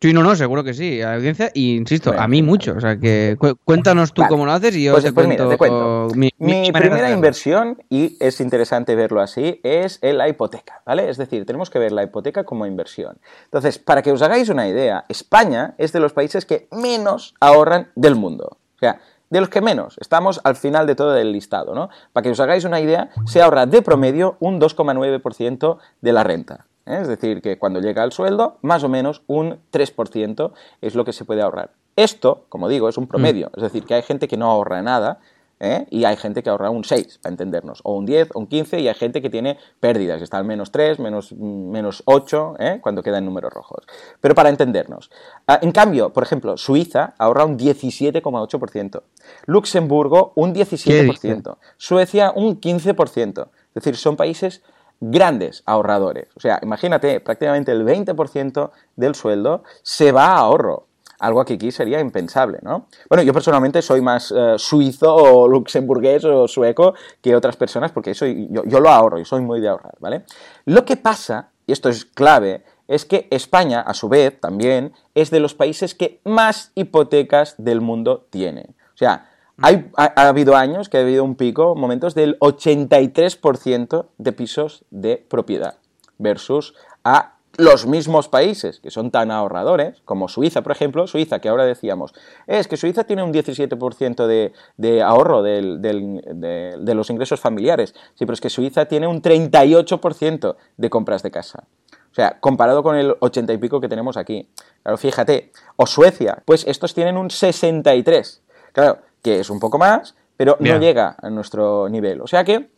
Sí, 0.00 0.12
no, 0.12 0.22
no, 0.22 0.36
seguro 0.36 0.62
que 0.62 0.74
sí. 0.74 1.02
A 1.02 1.08
la 1.08 1.14
audiencia, 1.16 1.50
y 1.54 1.74
insisto, 1.76 2.10
Bueno, 2.10 2.22
a 2.22 2.28
mí 2.28 2.40
mucho. 2.40 2.74
O 2.76 2.80
sea, 2.80 2.96
que 3.00 3.36
cu- 3.36 3.56
cuéntanos 3.64 4.12
tú 4.12 4.22
Vale. 4.22 4.30
cómo 4.30 4.46
lo 4.46 4.52
haces 4.52 4.76
y 4.76 4.84
yo 4.84 4.92
Pues- 4.92 5.02
te, 5.04 5.12
pues 5.12 5.26
cuento 5.26 5.42
mira, 5.44 5.50
te 5.54 5.58
cuento. 5.58 6.08
mi, 6.14 6.30
Mi, 6.38 6.70
primera 6.70 7.10
inversión, 7.10 7.82
y 7.90 8.16
es 8.20 8.40
interesante 8.40 8.94
verlo 8.94 9.20
así, 9.20 9.60
es 9.64 9.98
en 10.02 10.18
la 10.18 10.28
hipoteca, 10.28 10.82
¿vale? 10.86 11.08
Es 11.08 11.16
decir, 11.16 11.44
tenemos 11.46 11.68
que 11.68 11.80
ver 11.80 11.90
la 11.90 12.04
hipoteca 12.04 12.44
como 12.44 12.64
inversión. 12.64 13.18
Entonces, 13.46 13.80
para 13.80 14.02
que 14.02 14.12
os 14.12 14.22
hagáis 14.22 14.48
una 14.50 14.68
idea, 14.68 15.04
España 15.08 15.74
es 15.78 15.92
de 15.92 15.98
los 15.98 16.12
países 16.12 16.46
que 16.46 16.68
menos 16.70 17.34
ahorran 17.40 17.90
del 17.96 18.14
mundo. 18.14 18.58
O 18.76 18.78
sea, 18.78 19.00
de 19.30 19.40
los 19.40 19.48
que 19.48 19.60
menos. 19.60 19.96
Estamos 20.00 20.40
al 20.44 20.56
final 20.56 20.86
de 20.86 20.94
todo 20.94 21.16
el 21.16 21.32
listado, 21.32 21.74
¿no? 21.74 21.90
Para 22.12 22.22
que 22.22 22.30
os 22.30 22.40
hagáis 22.40 22.64
una 22.64 22.80
idea, 22.80 23.10
se 23.26 23.42
ahorra 23.42 23.66
de 23.66 23.82
promedio 23.82 24.36
un 24.40 24.60
2,9% 24.60 25.78
de 26.00 26.12
la 26.12 26.24
renta. 26.24 26.66
¿eh? 26.86 26.98
Es 27.00 27.08
decir, 27.08 27.42
que 27.42 27.58
cuando 27.58 27.80
llega 27.80 28.04
el 28.04 28.12
sueldo, 28.12 28.58
más 28.62 28.84
o 28.84 28.88
menos 28.88 29.22
un 29.26 29.58
3% 29.72 30.52
es 30.80 30.94
lo 30.94 31.04
que 31.04 31.12
se 31.12 31.24
puede 31.24 31.42
ahorrar. 31.42 31.70
Esto, 31.96 32.44
como 32.48 32.68
digo, 32.68 32.88
es 32.88 32.96
un 32.96 33.08
promedio. 33.08 33.50
Es 33.56 33.62
decir, 33.62 33.84
que 33.84 33.94
hay 33.94 34.02
gente 34.02 34.28
que 34.28 34.36
no 34.36 34.50
ahorra 34.50 34.82
nada 34.82 35.18
¿eh? 35.60 35.86
y 35.90 36.04
hay 36.04 36.16
gente 36.16 36.42
que 36.42 36.50
ahorra 36.50 36.70
un 36.70 36.84
6, 36.84 37.20
para 37.22 37.32
entendernos, 37.32 37.80
o 37.84 37.94
un 37.94 38.06
10, 38.06 38.30
o 38.34 38.40
un 38.40 38.46
15, 38.46 38.80
y 38.80 38.88
hay 38.88 38.94
gente 38.94 39.22
que 39.22 39.30
tiene 39.30 39.58
pérdidas, 39.80 40.18
que 40.18 40.24
está 40.24 40.38
al 40.38 40.44
menos 40.44 40.70
3, 40.70 40.98
menos, 40.98 41.32
menos 41.32 42.02
8, 42.06 42.56
¿eh? 42.58 42.78
cuando 42.80 43.02
quedan 43.02 43.24
números 43.24 43.52
rojos. 43.52 43.84
Pero 44.20 44.34
para 44.34 44.48
entendernos. 44.48 45.10
Ah, 45.46 45.58
en 45.62 45.72
cambio, 45.72 46.12
por 46.12 46.22
ejemplo, 46.22 46.56
Suiza 46.56 47.14
ahorra 47.18 47.44
un 47.44 47.58
17,8%, 47.58 49.02
Luxemburgo 49.46 50.32
un 50.36 50.54
17%, 50.54 51.56
Suecia 51.76 52.32
un 52.34 52.60
15%. 52.60 53.48
Es 53.68 53.74
decir, 53.74 53.96
son 53.96 54.16
países 54.16 54.62
grandes 55.00 55.62
ahorradores. 55.66 56.28
O 56.36 56.40
sea, 56.40 56.58
imagínate, 56.62 57.20
prácticamente 57.20 57.72
el 57.72 57.84
20% 57.84 58.70
del 58.96 59.14
sueldo 59.14 59.62
se 59.82 60.12
va 60.12 60.26
a 60.26 60.38
ahorro. 60.38 60.86
Algo 61.20 61.44
que 61.44 61.54
aquí 61.54 61.70
sería 61.72 62.00
impensable, 62.00 62.58
¿no? 62.62 62.86
Bueno, 63.08 63.22
yo 63.22 63.32
personalmente 63.32 63.82
soy 63.82 64.00
más 64.00 64.32
eh, 64.36 64.54
suizo 64.56 65.14
o 65.14 65.48
luxemburgués 65.48 66.24
o 66.24 66.46
sueco 66.46 66.94
que 67.20 67.34
otras 67.34 67.56
personas 67.56 67.92
porque 67.92 68.14
soy, 68.14 68.48
yo, 68.50 68.62
yo 68.64 68.80
lo 68.80 68.90
ahorro 68.90 69.18
y 69.18 69.24
soy 69.24 69.42
muy 69.42 69.60
de 69.60 69.68
ahorrar, 69.68 69.94
¿vale? 70.00 70.24
Lo 70.64 70.84
que 70.84 70.96
pasa, 70.96 71.50
y 71.66 71.72
esto 71.72 71.88
es 71.88 72.04
clave, 72.04 72.64
es 72.86 73.04
que 73.04 73.28
España, 73.30 73.80
a 73.80 73.94
su 73.94 74.08
vez, 74.08 74.40
también 74.40 74.92
es 75.14 75.30
de 75.30 75.40
los 75.40 75.54
países 75.54 75.94
que 75.94 76.20
más 76.24 76.72
hipotecas 76.74 77.54
del 77.58 77.80
mundo 77.80 78.26
tiene. 78.30 78.66
O 78.94 78.96
sea, 78.96 79.30
hay, 79.60 79.90
ha, 79.96 80.12
ha 80.16 80.28
habido 80.28 80.56
años 80.56 80.88
que 80.88 80.98
ha 80.98 81.00
habido 81.00 81.24
un 81.24 81.34
pico, 81.34 81.74
momentos 81.74 82.14
del 82.14 82.38
83% 82.38 84.06
de 84.16 84.32
pisos 84.32 84.84
de 84.90 85.16
propiedad 85.28 85.78
versus 86.18 86.74
a 87.04 87.37
los 87.58 87.86
mismos 87.86 88.28
países 88.28 88.80
que 88.80 88.90
son 88.90 89.10
tan 89.10 89.30
ahorradores, 89.30 90.00
como 90.06 90.28
Suiza, 90.28 90.62
por 90.62 90.72
ejemplo, 90.72 91.06
Suiza, 91.06 91.40
que 91.40 91.48
ahora 91.50 91.66
decíamos, 91.66 92.14
es 92.46 92.68
que 92.68 92.76
Suiza 92.78 93.04
tiene 93.04 93.22
un 93.22 93.32
17% 93.32 94.26
de, 94.26 94.52
de 94.76 95.02
ahorro 95.02 95.42
del- 95.42 95.82
del- 95.82 96.22
de, 96.34 96.76
de 96.78 96.94
los 96.94 97.10
ingresos 97.10 97.40
familiares. 97.40 97.94
Sí, 98.14 98.24
pero 98.24 98.32
es 98.34 98.40
que 98.40 98.48
Suiza 98.48 98.86
tiene 98.86 99.06
un 99.08 99.20
38% 99.20 100.56
de 100.76 100.90
compras 100.90 101.22
de 101.22 101.30
casa. 101.30 101.64
O 102.10 102.14
sea, 102.14 102.38
comparado 102.40 102.82
con 102.82 102.96
el 102.96 103.14
80 103.20 103.52
y 103.52 103.58
pico 103.58 103.80
que 103.80 103.88
tenemos 103.88 104.16
aquí. 104.16 104.48
Claro, 104.82 104.96
fíjate. 104.96 105.52
O 105.76 105.86
Suecia, 105.86 106.42
pues 106.44 106.64
estos 106.66 106.94
tienen 106.94 107.16
un 107.16 107.30
63. 107.30 108.42
Claro, 108.72 108.98
que 109.22 109.40
es 109.40 109.50
un 109.50 109.60
poco 109.60 109.78
más, 109.78 110.14
pero 110.36 110.56
no 110.60 110.80
llega 110.80 111.16
a 111.20 111.28
nuestro 111.30 111.88
nivel. 111.88 112.20
O 112.20 112.26
sea 112.26 112.44
que 112.44 112.70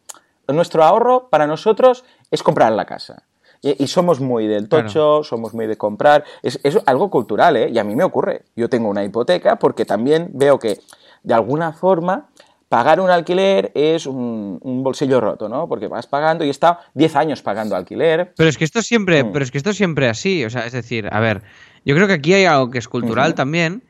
nuestro 0.49 0.83
ahorro 0.85 1.29
para 1.31 1.47
nosotros 1.47 2.05
es 2.31 2.43
comprar 2.43 2.73
la 2.73 2.87
casa. 2.87 3.23
Y, 3.63 3.85
y 3.85 3.87
somos 3.89 4.21
muy 4.21 4.47
del 4.47 4.69
tocho, 4.69 5.23
somos 5.23 5.53
muy 5.55 5.67
de 5.67 5.77
comprar. 5.77 6.25
Es, 6.43 6.59
es 6.63 6.79
algo 6.87 7.11
cultural, 7.11 7.57
¿eh? 7.57 7.71
Y 7.73 7.79
a 7.79 7.85
mí 7.85 7.95
me 7.95 8.05
ocurre. 8.05 8.43
Yo 8.57 8.69
tengo 8.69 8.89
una 8.89 9.05
hipoteca 9.05 9.57
porque 9.57 9.85
también 9.85 10.31
veo 10.33 10.59
que, 10.59 10.79
de 11.23 11.35
alguna 11.35 11.73
forma, 11.73 12.29
pagar 12.71 13.01
un 13.01 13.11
alquiler 13.11 13.73
es 13.75 14.07
un, 14.07 14.59
un 14.63 14.83
bolsillo 14.83 15.21
roto, 15.21 15.49
¿no? 15.49 15.69
Porque 15.69 15.89
vas 15.89 16.07
pagando 16.07 16.45
y 16.45 16.49
he 16.49 16.51
estado 16.51 16.79
10 16.95 17.17
años 17.17 17.43
pagando 17.43 17.77
alquiler. 17.77 18.33
Pero 18.37 18.49
es 18.49 18.57
que 18.57 18.65
esto 18.65 18.81
siempre, 18.81 19.25
Mm. 19.25 19.33
pero 19.33 19.45
es 19.45 19.51
que 19.51 19.59
esto 19.59 19.73
siempre 19.73 20.09
así, 20.09 20.45
o 20.45 20.51
sea, 20.51 20.65
es 20.67 20.73
decir, 20.73 21.09
a 21.11 21.21
ver, 21.21 21.43
yo 21.85 21.95
creo 21.95 22.07
que 22.07 22.15
aquí 22.15 22.33
hay 22.33 22.45
algo 22.47 22.71
que 22.71 22.79
es 22.79 22.89
cultural 22.89 23.35
también, 23.35 23.83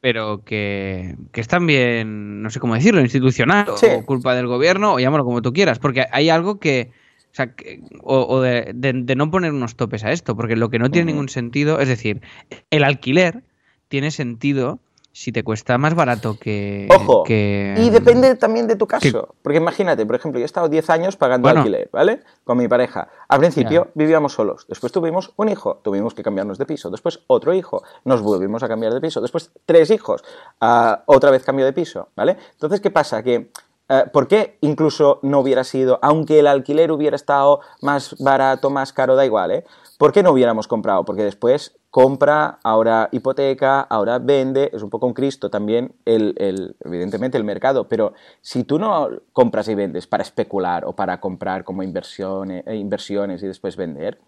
pero 0.00 0.42
que, 0.44 1.16
que 1.32 1.40
es 1.40 1.48
también, 1.48 2.42
no 2.42 2.50
sé 2.50 2.60
cómo 2.60 2.74
decirlo, 2.74 3.00
institucional, 3.00 3.66
Sí. 3.76 3.86
o 3.94 4.04
culpa 4.04 4.34
del 4.34 4.46
gobierno, 4.46 4.94
o 4.94 4.98
llámalo 4.98 5.24
como 5.24 5.40
tú 5.40 5.52
quieras, 5.52 5.78
porque 5.78 6.06
hay 6.10 6.30
algo 6.30 6.58
que, 6.58 6.90
o 7.34 7.36
sea, 7.36 7.52
que- 7.52 7.80
o, 8.04 8.26
o 8.28 8.40
de, 8.40 8.70
de- 8.76 8.92
de 8.92 9.16
no 9.16 9.28
poner 9.28 9.50
unos 9.52 9.74
topes 9.74 10.04
a 10.04 10.12
esto, 10.12 10.36
porque 10.36 10.54
lo 10.54 10.70
que 10.70 10.78
no 10.78 10.88
tiene 10.88 11.10
ningún 11.10 11.28
sentido, 11.28 11.80
es 11.80 11.88
decir, 11.88 12.22
el 12.70 12.84
alquiler 12.84 13.42
tiene 13.88 14.12
sentido 14.12 14.78
si 15.10 15.32
te 15.32 15.42
cuesta 15.42 15.76
más 15.76 15.94
barato 15.96 16.38
que. 16.38 16.86
Ojo, 16.90 17.24
que- 17.24 17.74
y 17.76 17.90
depende 17.90 18.36
también 18.36 18.68
de 18.68 18.76
tu 18.76 18.86
caso. 18.86 19.34
Porque 19.42 19.58
imagínate, 19.58 20.06
por 20.06 20.14
ejemplo, 20.14 20.38
yo 20.38 20.44
he 20.44 20.46
estado 20.46 20.68
10 20.68 20.88
años 20.90 21.16
pagando 21.16 21.46
Bueno. 21.46 21.60
alquiler, 21.62 21.88
¿vale? 21.92 22.20
Con 22.44 22.56
mi 22.58 22.68
pareja. 22.68 23.08
Al 23.28 23.40
principio 23.40 23.88
vivíamos 23.94 24.32
solos, 24.32 24.64
después 24.68 24.92
tuvimos 24.92 25.32
un 25.34 25.48
hijo, 25.48 25.80
tuvimos 25.82 26.14
que 26.14 26.22
cambiarnos 26.22 26.56
de 26.58 26.66
piso, 26.66 26.88
después 26.88 27.20
otro 27.26 27.52
hijo, 27.52 27.82
nos 28.04 28.22
volvimos 28.22 28.62
a 28.62 28.68
cambiar 28.68 28.92
de 28.94 29.00
piso, 29.00 29.20
después 29.20 29.50
tres 29.66 29.90
hijos, 29.90 30.22
ah, 30.60 31.02
otra 31.06 31.32
vez 31.32 31.42
cambio 31.44 31.64
de 31.64 31.72
piso, 31.72 32.10
¿vale? 32.14 32.36
Entonces, 32.52 32.80
¿qué 32.80 32.92
pasa? 32.92 33.24
Que. 33.24 33.50
Eh, 33.88 34.04
¿Por 34.12 34.28
qué 34.28 34.56
incluso 34.62 35.20
no 35.22 35.40
hubiera 35.40 35.62
sido, 35.62 35.98
aunque 36.00 36.38
el 36.38 36.46
alquiler 36.46 36.90
hubiera 36.90 37.16
estado 37.16 37.60
más 37.82 38.16
barato, 38.18 38.70
más 38.70 38.92
caro, 38.92 39.14
da 39.14 39.26
igual, 39.26 39.50
¿eh? 39.50 39.64
¿Por 39.98 40.12
qué 40.12 40.22
no 40.22 40.32
hubiéramos 40.32 40.66
comprado? 40.66 41.04
Porque 41.04 41.22
después 41.22 41.76
compra, 41.90 42.58
ahora 42.64 43.08
hipoteca, 43.12 43.80
ahora 43.82 44.18
vende, 44.18 44.70
es 44.72 44.82
un 44.82 44.90
poco 44.90 45.06
un 45.06 45.12
Cristo 45.12 45.50
también, 45.50 45.94
el, 46.04 46.34
evidentemente 46.80 47.36
el 47.36 47.44
mercado, 47.44 47.86
pero 47.86 48.14
si 48.40 48.64
tú 48.64 48.78
no 48.78 49.10
compras 49.32 49.68
y 49.68 49.74
vendes 49.74 50.06
para 50.06 50.22
especular 50.22 50.84
o 50.86 50.94
para 50.96 51.20
comprar 51.20 51.62
como 51.62 51.82
inversiones, 51.82 52.66
eh, 52.66 52.74
inversiones 52.76 53.42
y 53.42 53.46
después 53.46 53.76
vender, 53.76 54.18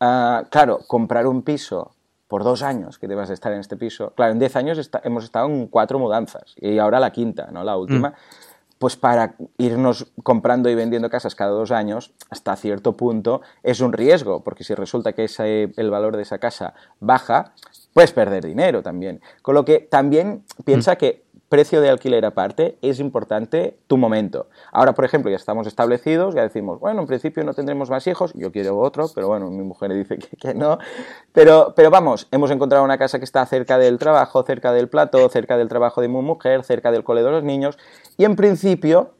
ah, 0.00 0.44
claro, 0.48 0.78
comprar 0.86 1.26
un 1.26 1.42
piso 1.42 1.90
por 2.28 2.44
dos 2.44 2.62
años 2.62 2.98
que 2.98 3.08
debas 3.08 3.28
de 3.28 3.34
estar 3.34 3.52
en 3.52 3.60
este 3.60 3.76
piso, 3.76 4.14
claro, 4.14 4.32
en 4.32 4.38
diez 4.38 4.56
años 4.56 4.90
hemos 5.04 5.24
estado 5.24 5.48
en 5.48 5.66
cuatro 5.66 5.98
mudanzas 5.98 6.54
y 6.56 6.78
ahora 6.78 6.98
la 6.98 7.10
quinta, 7.10 7.48
¿no? 7.52 7.62
La 7.62 7.76
última. 7.76 8.14
Pues 8.82 8.96
para 8.96 9.36
irnos 9.58 10.08
comprando 10.24 10.68
y 10.68 10.74
vendiendo 10.74 11.08
casas 11.08 11.36
cada 11.36 11.52
dos 11.52 11.70
años, 11.70 12.12
hasta 12.30 12.56
cierto 12.56 12.96
punto 12.96 13.40
es 13.62 13.78
un 13.78 13.92
riesgo, 13.92 14.42
porque 14.42 14.64
si 14.64 14.74
resulta 14.74 15.12
que 15.12 15.22
ese- 15.22 15.72
el 15.76 15.88
valor 15.88 16.16
de 16.16 16.22
esa 16.22 16.38
casa 16.38 16.74
baja, 16.98 17.52
puedes 17.94 18.10
perder 18.10 18.44
dinero 18.44 18.82
también. 18.82 19.20
Con 19.40 19.54
lo 19.54 19.64
que 19.64 19.78
también 19.78 20.42
piensa 20.64 20.96
que 20.96 21.22
precio 21.52 21.82
de 21.82 21.90
alquiler 21.90 22.24
aparte, 22.24 22.78
es 22.80 22.98
importante 22.98 23.76
tu 23.86 23.98
momento. 23.98 24.46
Ahora, 24.72 24.94
por 24.94 25.04
ejemplo, 25.04 25.30
ya 25.30 25.36
estamos 25.36 25.66
establecidos, 25.66 26.34
ya 26.34 26.40
decimos, 26.40 26.80
bueno, 26.80 27.02
en 27.02 27.06
principio 27.06 27.44
no 27.44 27.52
tendremos 27.52 27.90
más 27.90 28.06
hijos, 28.06 28.32
yo 28.32 28.50
quiero 28.50 28.78
otro, 28.78 29.10
pero 29.14 29.28
bueno, 29.28 29.50
mi 29.50 29.62
mujer 29.62 29.92
dice 29.92 30.18
que, 30.40 30.54
no. 30.54 30.78
Pero, 31.34 31.74
pero 31.76 31.90
vamos, 31.90 32.26
hemos 32.30 32.50
encontrado 32.50 32.82
una 32.82 32.96
casa 32.96 33.18
que 33.18 33.26
está 33.26 33.44
cerca 33.44 33.76
del 33.76 33.98
trabajo, 33.98 34.42
cerca 34.44 34.72
del 34.72 34.88
plato, 34.88 35.28
cerca 35.28 35.58
del 35.58 35.68
trabajo 35.68 36.00
de 36.00 36.08
mi 36.08 36.22
mujer, 36.22 36.64
cerca 36.64 36.90
del 36.90 37.04
cole 37.04 37.22
de 37.22 37.30
los 37.30 37.44
niños, 37.44 37.76
y 38.16 38.24
en 38.24 38.34
principio, 38.34 39.10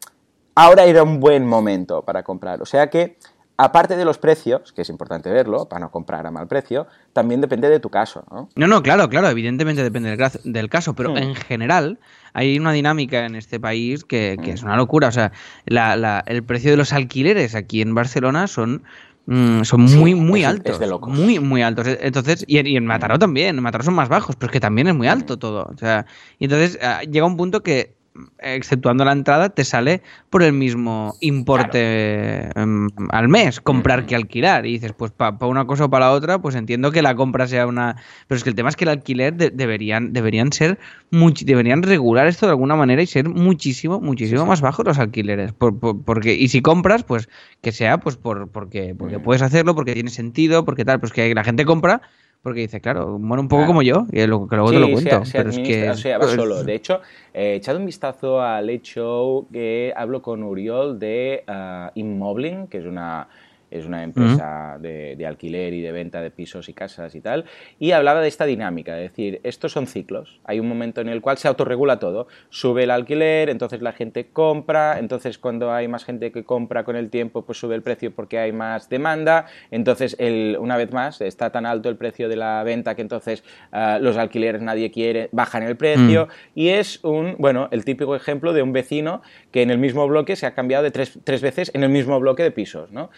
ahora 0.54 0.84
era 0.84 1.02
un 1.02 1.20
buen 1.20 1.46
momento 1.46 2.00
para 2.00 2.22
comprar. 2.22 2.62
O 2.62 2.64
sea 2.64 2.88
que, 2.88 3.18
aparte 3.56 3.96
de 3.96 4.04
los 4.04 4.18
precios, 4.18 4.72
que 4.72 4.82
es 4.82 4.88
importante 4.88 5.30
verlo, 5.30 5.68
para 5.68 5.80
no 5.80 5.90
comprar 5.90 6.26
a 6.26 6.30
mal 6.30 6.48
precio, 6.48 6.86
también 7.12 7.40
depende 7.40 7.68
de 7.68 7.78
tu 7.80 7.90
caso, 7.90 8.24
¿no? 8.30 8.48
No, 8.56 8.66
no, 8.66 8.82
claro, 8.82 9.08
claro, 9.08 9.28
evidentemente 9.28 9.82
depende 9.82 10.16
del, 10.16 10.30
del 10.52 10.68
caso, 10.68 10.94
pero 10.94 11.12
Hmm. 11.12 11.18
en 11.18 11.34
general 11.34 11.98
hay 12.32 12.58
una 12.58 12.72
dinámica 12.72 13.26
en 13.26 13.36
este 13.36 13.60
país 13.60 14.04
que, 14.04 14.38
que 14.42 14.52
es 14.52 14.62
una 14.62 14.76
locura. 14.76 15.08
O 15.08 15.12
sea, 15.12 15.32
la- 15.66 15.96
la- 15.96 16.24
el 16.26 16.42
precio 16.42 16.70
de 16.70 16.76
los 16.76 16.92
alquileres 16.92 17.54
aquí 17.54 17.82
en 17.82 17.94
Barcelona 17.94 18.46
son, 18.46 18.82
mm, 19.26 19.62
son 19.64 19.86
Sí, 19.86 19.96
muy, 19.98 20.14
muy 20.14 20.40
es- 20.40 20.46
altos. 20.48 20.72
es 20.74 20.78
de 20.80 20.86
locos. 20.86 21.12
Muy, 21.16 21.38
muy 21.38 21.62
altos. 21.62 21.86
Entonces, 22.00 22.44
y, 22.48 22.58
en- 22.58 22.66
y 22.66 22.76
en 22.76 22.86
Mataró 22.86 23.18
también, 23.18 23.56
en 23.58 23.62
Mataró 23.62 23.84
son 23.84 23.94
más 23.94 24.08
bajos, 24.08 24.34
pero 24.36 24.48
es 24.50 24.52
que 24.52 24.60
también 24.60 24.88
es 24.88 24.94
muy 24.94 25.06
alto 25.08 25.38
todo. 25.38 25.70
O 25.72 25.76
sea, 25.78 26.06
y 26.38 26.44
entonces 26.46 26.78
ah, 26.82 27.02
llega 27.02 27.26
un 27.26 27.36
punto 27.36 27.62
que 27.62 27.94
exceptuando 28.40 29.04
la 29.04 29.12
entrada, 29.12 29.48
te 29.50 29.64
sale 29.64 30.02
por 30.30 30.42
el 30.42 30.52
mismo 30.52 31.14
importe 31.20 32.48
em, 32.60 32.88
al 33.10 33.28
mes, 33.28 33.60
comprar 33.60 34.06
que 34.06 34.14
alquilar. 34.14 34.66
Y 34.66 34.72
dices, 34.72 34.92
pues 34.92 35.12
para 35.12 35.36
una 35.46 35.66
cosa 35.66 35.86
o 35.86 35.90
para 35.90 36.06
la 36.06 36.12
otra, 36.12 36.38
pues 36.40 36.54
entiendo 36.54 36.92
que 36.92 37.02
la 37.02 37.14
compra 37.14 37.46
sea 37.46 37.66
una... 37.66 37.96
Pero 38.28 38.36
es 38.36 38.44
que 38.44 38.50
el 38.50 38.56
tema 38.56 38.68
es 38.68 38.76
que 38.76 38.84
el 38.84 38.90
alquiler 38.90 39.34
de- 39.34 39.50
deberían, 39.50 40.12
deberían 40.12 40.52
ser, 40.52 40.78
much- 41.10 41.44
deberían 41.44 41.82
regular 41.82 42.26
esto 42.26 42.46
de 42.46 42.50
alguna 42.50 42.76
manera 42.76 43.02
y 43.02 43.06
ser 43.06 43.28
muchísimo, 43.28 44.00
muchísimo 44.00 44.44
más 44.46 44.60
bajos 44.60 44.84
los 44.86 44.98
alquileres. 44.98 45.52
Por- 45.52 45.78
por- 45.78 46.02
porque, 46.02 46.34
y 46.34 46.48
si 46.48 46.60
compras, 46.62 47.04
pues 47.04 47.28
que 47.62 47.72
sea 47.72 47.98
pues 47.98 48.16
por, 48.16 48.48
porque, 48.48 48.94
porque 48.98 49.18
puedes 49.18 49.42
hacerlo, 49.42 49.74
porque 49.74 49.94
tiene 49.94 50.10
sentido, 50.10 50.64
porque 50.64 50.84
tal, 50.84 51.00
pues 51.00 51.12
que 51.12 51.34
la 51.34 51.44
gente 51.44 51.64
compra 51.64 52.02
porque 52.42 52.60
dice, 52.60 52.80
claro, 52.80 53.18
bueno, 53.18 53.42
un 53.42 53.48
poco 53.48 53.60
Claro. 53.60 53.66
como 53.68 53.82
yo, 53.82 54.06
y 54.12 54.26
luego, 54.26 54.48
que 54.48 54.56
luego 54.56 54.72
te 54.72 54.78
lo 54.80 54.86
Sí, 54.86 54.92
cuento. 54.94 55.24
se 55.24 55.38
pero 55.38 55.50
es 55.50 55.58
que... 55.60 55.90
o 55.90 55.94
sea, 55.96 56.18
va 56.18 56.26
solo. 56.26 56.64
De 56.64 56.74
hecho, 56.74 57.00
he 57.32 57.54
echado 57.54 57.78
un 57.78 57.86
vistazo 57.86 58.40
al 58.42 58.68
hecho 58.68 59.46
que 59.52 59.92
hablo 59.96 60.20
con 60.22 60.42
Uriol 60.42 60.98
de 60.98 61.44
uh, 61.46 61.90
Immobling, 61.94 62.66
que 62.66 62.78
es 62.78 62.84
una, 62.84 63.28
es 63.72 63.86
una 63.86 64.02
empresa 64.02 64.78
de, 64.80 65.16
de 65.16 65.26
alquiler 65.26 65.72
y 65.74 65.80
de 65.80 65.92
venta 65.92 66.20
de 66.20 66.30
pisos 66.30 66.68
y 66.68 66.72
casas 66.72 67.14
y 67.14 67.20
tal, 67.20 67.44
y 67.78 67.92
hablaba 67.92 68.20
de 68.20 68.28
esta 68.28 68.44
dinámica, 68.44 68.96
es 69.00 69.10
decir, 69.10 69.40
estos 69.42 69.72
son 69.72 69.86
ciclos. 69.86 70.40
Hay 70.44 70.60
un 70.60 70.68
momento 70.68 71.00
en 71.00 71.08
el 71.08 71.20
cual 71.20 71.38
se 71.38 71.48
autorregula 71.48 71.98
todo. 71.98 72.26
Sube 72.50 72.84
el 72.84 72.90
alquiler, 72.90 73.48
entonces 73.48 73.82
la 73.82 73.92
gente 73.92 74.28
compra, 74.32 74.98
entonces 74.98 75.38
cuando 75.38 75.72
hay 75.72 75.88
más 75.88 76.04
gente 76.04 76.32
que 76.32 76.44
compra 76.44 76.84
con 76.84 76.96
el 76.96 77.10
tiempo, 77.10 77.42
pues 77.42 77.58
sube 77.58 77.74
el 77.74 77.82
precio 77.82 78.12
porque 78.12 78.38
hay 78.38 78.52
más 78.52 78.88
demanda, 78.88 79.46
entonces 79.70 80.16
el, 80.18 80.56
una 80.60 80.76
vez 80.76 80.92
más 80.92 81.20
está 81.20 81.50
tan 81.50 81.66
alto 81.66 81.88
el 81.88 81.96
precio 81.96 82.28
de 82.28 82.36
la 82.36 82.62
venta 82.62 82.94
que 82.94 83.02
entonces 83.02 83.44
ah, 83.72 83.98
los 84.00 84.16
alquileres 84.16 84.62
nadie 84.62 84.90
quiere, 84.90 85.28
bajan 85.32 85.62
el 85.62 85.76
precio 85.76 86.28
y 86.54 86.68
es 86.68 87.02
un, 87.02 87.36
bueno, 87.38 87.68
el 87.70 87.84
típico 87.84 88.14
ejemplo 88.16 88.52
de 88.52 88.62
un 88.62 88.72
vecino 88.72 89.22
que 89.50 89.62
en 89.62 89.70
el 89.70 89.78
mismo 89.78 90.06
bloque 90.06 90.36
se 90.36 90.46
ha 90.46 90.54
cambiado 90.54 90.84
de 90.84 90.90
tres, 90.90 91.18
tres 91.24 91.42
veces 91.42 91.70
en 91.74 91.84
el 91.84 91.90
mismo 91.90 92.18
bloque 92.20 92.42
de 92.42 92.50
pisos, 92.50 92.92
¿no? 92.92 93.10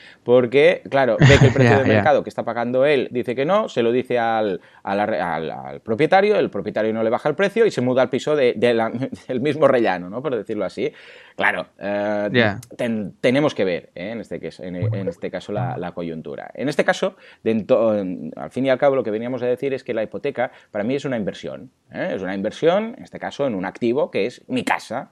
Porque, 0.44 0.82
claro, 0.90 1.16
ve 1.18 1.38
que 1.40 1.46
el 1.46 1.52
precio 1.54 1.78
del 1.78 1.86
ya. 1.86 1.94
mercado 1.94 2.22
que 2.22 2.28
está 2.28 2.42
pagando 2.44 2.84
él 2.84 3.08
dice 3.10 3.34
que 3.34 3.46
no, 3.46 3.68
se 3.70 3.82
lo 3.82 3.92
dice 3.92 4.18
al, 4.18 4.60
al, 4.82 5.00
arre- 5.00 5.20
al- 5.20 5.50
al 5.50 5.80
propietario, 5.80 6.36
el 6.38 6.50
propietario 6.50 6.92
no 6.92 7.02
le 7.02 7.08
baja 7.10 7.30
el 7.30 7.34
precio 7.34 7.64
y 7.64 7.70
se 7.70 7.80
muda 7.80 8.02
al 8.02 8.10
piso 8.10 8.36
de- 8.36 8.52
de 8.56 8.74
la- 8.74 8.90
del 9.28 9.40
mismo 9.40 9.66
rellano, 9.68 10.10
¿no? 10.10 10.22
Por 10.22 10.36
decirlo 10.36 10.64
así. 10.66 10.92
Claro, 11.36 11.66
eh, 11.78 12.28
ten- 12.76 13.14
tenemos 13.20 13.54
que 13.54 13.64
ver 13.64 13.90
¿eh? 13.94 14.10
en, 14.10 14.20
este 14.20 14.38
caso, 14.38 14.62
en, 14.62 14.76
en 14.76 15.08
este 15.08 15.30
caso 15.30 15.50
la, 15.52 15.76
la 15.78 15.92
coyuntura. 15.92 16.50
En 16.54 16.68
este 16.68 16.84
caso, 16.84 17.16
al 17.44 18.50
fin 18.50 18.66
y 18.66 18.70
al 18.70 18.78
cabo, 18.78 18.96
lo 18.96 19.02
que 19.02 19.10
veníamos 19.10 19.42
a 19.42 19.46
decir 19.46 19.72
es 19.74 19.82
que 19.82 19.94
la 19.94 20.02
hipoteca 20.02 20.52
para 20.70 20.84
mí 20.84 20.94
es 20.94 21.04
una 21.04 21.16
inversión. 21.16 21.70
¿eh? 21.92 22.12
Es 22.14 22.22
una 22.22 22.34
inversión, 22.34 22.94
en 22.98 23.02
este 23.04 23.18
caso, 23.18 23.46
en 23.46 23.54
un 23.54 23.64
activo 23.64 24.10
que 24.10 24.26
es 24.26 24.42
mi 24.48 24.62
casa. 24.64 25.10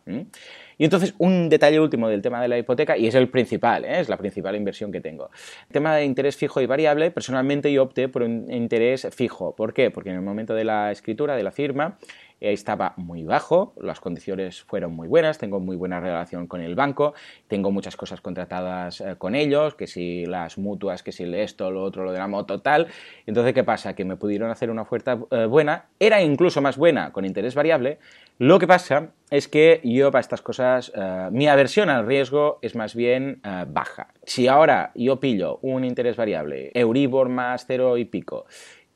Y 0.82 0.84
entonces, 0.84 1.14
un 1.18 1.48
detalle 1.48 1.78
último 1.78 2.08
del 2.08 2.22
tema 2.22 2.42
de 2.42 2.48
la 2.48 2.58
hipoteca, 2.58 2.98
y 2.98 3.06
es 3.06 3.14
el 3.14 3.28
principal, 3.28 3.84
¿eh? 3.84 4.00
es 4.00 4.08
la 4.08 4.16
principal 4.16 4.56
inversión 4.56 4.90
que 4.90 5.00
tengo. 5.00 5.30
El 5.68 5.72
tema 5.72 5.94
de 5.94 6.04
interés 6.04 6.36
fijo 6.36 6.60
y 6.60 6.66
variable, 6.66 7.12
personalmente 7.12 7.72
yo 7.72 7.84
opté 7.84 8.08
por 8.08 8.22
un 8.24 8.50
interés 8.50 9.06
fijo. 9.12 9.54
¿Por 9.54 9.72
qué? 9.74 9.92
Porque 9.92 10.10
en 10.10 10.16
el 10.16 10.22
momento 10.22 10.54
de 10.54 10.64
la 10.64 10.90
escritura, 10.90 11.36
de 11.36 11.44
la 11.44 11.52
firma, 11.52 11.98
estaba 12.42 12.94
muy 12.96 13.24
bajo, 13.24 13.74
las 13.80 14.00
condiciones 14.00 14.62
fueron 14.62 14.94
muy 14.94 15.08
buenas, 15.08 15.38
tengo 15.38 15.60
muy 15.60 15.76
buena 15.76 16.00
relación 16.00 16.46
con 16.46 16.60
el 16.60 16.74
banco, 16.74 17.14
tengo 17.48 17.70
muchas 17.70 17.96
cosas 17.96 18.20
contratadas 18.20 19.00
eh, 19.00 19.14
con 19.16 19.34
ellos, 19.34 19.74
que 19.74 19.86
si 19.86 20.26
las 20.26 20.58
mutuas, 20.58 21.02
que 21.02 21.12
si 21.12 21.22
esto, 21.34 21.70
lo 21.70 21.82
otro, 21.82 22.04
lo 22.04 22.12
de 22.12 22.18
la 22.18 22.28
moto, 22.28 22.60
tal. 22.60 22.88
Entonces, 23.26 23.54
¿qué 23.54 23.64
pasa? 23.64 23.94
Que 23.94 24.04
me 24.04 24.16
pudieron 24.16 24.50
hacer 24.50 24.70
una 24.70 24.82
oferta 24.82 25.18
eh, 25.30 25.46
buena, 25.46 25.86
era 25.98 26.22
incluso 26.22 26.60
más 26.60 26.76
buena 26.76 27.12
con 27.12 27.24
interés 27.24 27.54
variable. 27.54 27.98
Lo 28.38 28.58
que 28.58 28.66
pasa 28.66 29.10
es 29.30 29.46
que 29.46 29.80
yo 29.84 30.10
para 30.10 30.20
estas 30.20 30.42
cosas, 30.42 30.90
eh, 30.94 31.28
mi 31.30 31.46
aversión 31.46 31.90
al 31.90 32.06
riesgo 32.06 32.58
es 32.60 32.74
más 32.74 32.94
bien 32.94 33.40
eh, 33.44 33.64
baja. 33.68 34.08
Si 34.24 34.48
ahora 34.48 34.90
yo 34.94 35.20
pillo 35.20 35.58
un 35.62 35.84
interés 35.84 36.16
variable, 36.16 36.70
Euribor 36.74 37.28
más 37.28 37.66
cero 37.66 37.98
y 37.98 38.04
pico, 38.04 38.46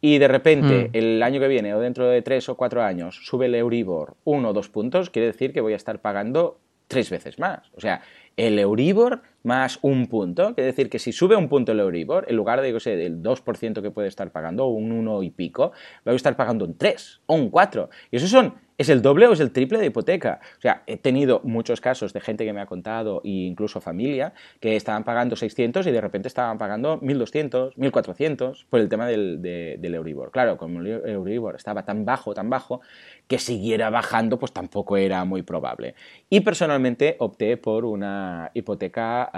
y 0.01 0.19
de 0.19 0.29
repente 0.29 0.85
Mm. 0.85 0.91
el 0.93 1.23
año 1.23 1.41
que 1.41 1.49
viene 1.49 1.75
o 1.75 1.81
dentro 1.81 2.09
de 2.09 2.23
tres 2.23 2.49
o 2.49 2.57
cuatro 2.57 2.83
años 2.83 3.21
sube 3.25 3.47
el 3.47 3.55
Euribor 3.55 4.15
uno 4.25 4.51
o 4.51 4.53
dos 4.53 4.69
puntos, 4.69 5.11
quiere 5.11 5.27
decir 5.27 5.53
que 5.53 5.61
voy 5.61 5.73
a 5.73 5.77
estar 5.77 6.01
pagando 6.01 6.59
tres 6.89 7.11
veces 7.11 7.39
más. 7.39 7.71
O 7.75 7.81
sea, 7.81 8.03
el 8.37 8.59
Euribor 8.59 9.23
más 9.43 9.79
un 9.83 10.07
punto, 10.07 10.55
quiere 10.55 10.67
decir 10.67 10.89
que 10.91 10.99
si 10.99 11.13
sube 11.13 11.35
un 11.35 11.49
punto 11.49 11.73
el 11.73 11.81
Euribor, 11.81 12.27
en 12.29 12.37
lugar 12.37 12.61
de, 12.61 12.71
yo 12.71 12.81
sé, 12.81 12.97
del 12.97 13.23
2% 13.23 13.83
que 13.83 13.91
puede 13.91 14.09
estar 14.09 14.31
pagando, 14.31 14.67
o 14.67 14.69
un 14.69 14.93
1 14.93 15.23
y 15.23 15.31
pico, 15.31 15.73
voy 16.05 16.13
a 16.13 16.17
estar 16.17 16.37
pagando 16.37 16.65
un 16.65 16.77
3 16.77 17.23
o 17.27 17.35
un 17.35 17.51
4. 17.51 17.89
Y 18.11 18.17
eso 18.17 18.29
son, 18.29 18.55
es 18.79 18.89
el 18.89 19.01
doble 19.03 19.27
o 19.27 19.33
es 19.33 19.41
el 19.41 19.53
triple 19.53 19.79
de 19.79 19.87
hipoteca. 19.87 20.41
O 20.59 20.61
sea, 20.61 20.83
he 20.87 20.97
tenido 20.97 21.41
muchos 21.45 21.81
casos 21.81 22.13
de 22.13 22.21
gente 22.21 22.45
que 22.45 22.53
me 22.53 22.61
ha 22.61 22.67
contado, 22.67 23.23
e 23.25 23.31
incluso 23.31 23.81
familia, 23.81 24.35
que 24.61 24.77
estaban 24.77 25.05
pagando 25.05 25.35
600 25.37 25.87
y 25.87 25.91
de 25.91 26.01
repente 26.01 26.29
estaban 26.29 26.59
pagando 26.59 26.99
1200, 27.01 27.77
1400 27.79 28.67
por 28.69 28.81
el 28.81 28.89
tema 28.89 29.07
del, 29.07 29.41
de- 29.41 29.77
del 29.79 29.95
Euribor. 29.95 30.31
Claro, 30.31 30.57
como 30.59 30.81
el 30.81 30.87
Euribor 31.07 31.57
estaba 31.57 31.85
tan 31.85 32.05
bajo, 32.05 32.35
tan 32.35 32.51
bajo, 32.51 32.81
que 33.27 33.39
siguiera 33.39 33.91
bajando, 33.91 34.39
pues 34.39 34.53
tampoco 34.53 34.97
era 34.97 35.25
muy 35.25 35.43
probable. 35.43 35.95
Y 36.31 36.41
personalmente 36.41 37.17
opté 37.19 37.57
por 37.57 37.85
una 37.85 38.51
hipoteca 38.55 39.31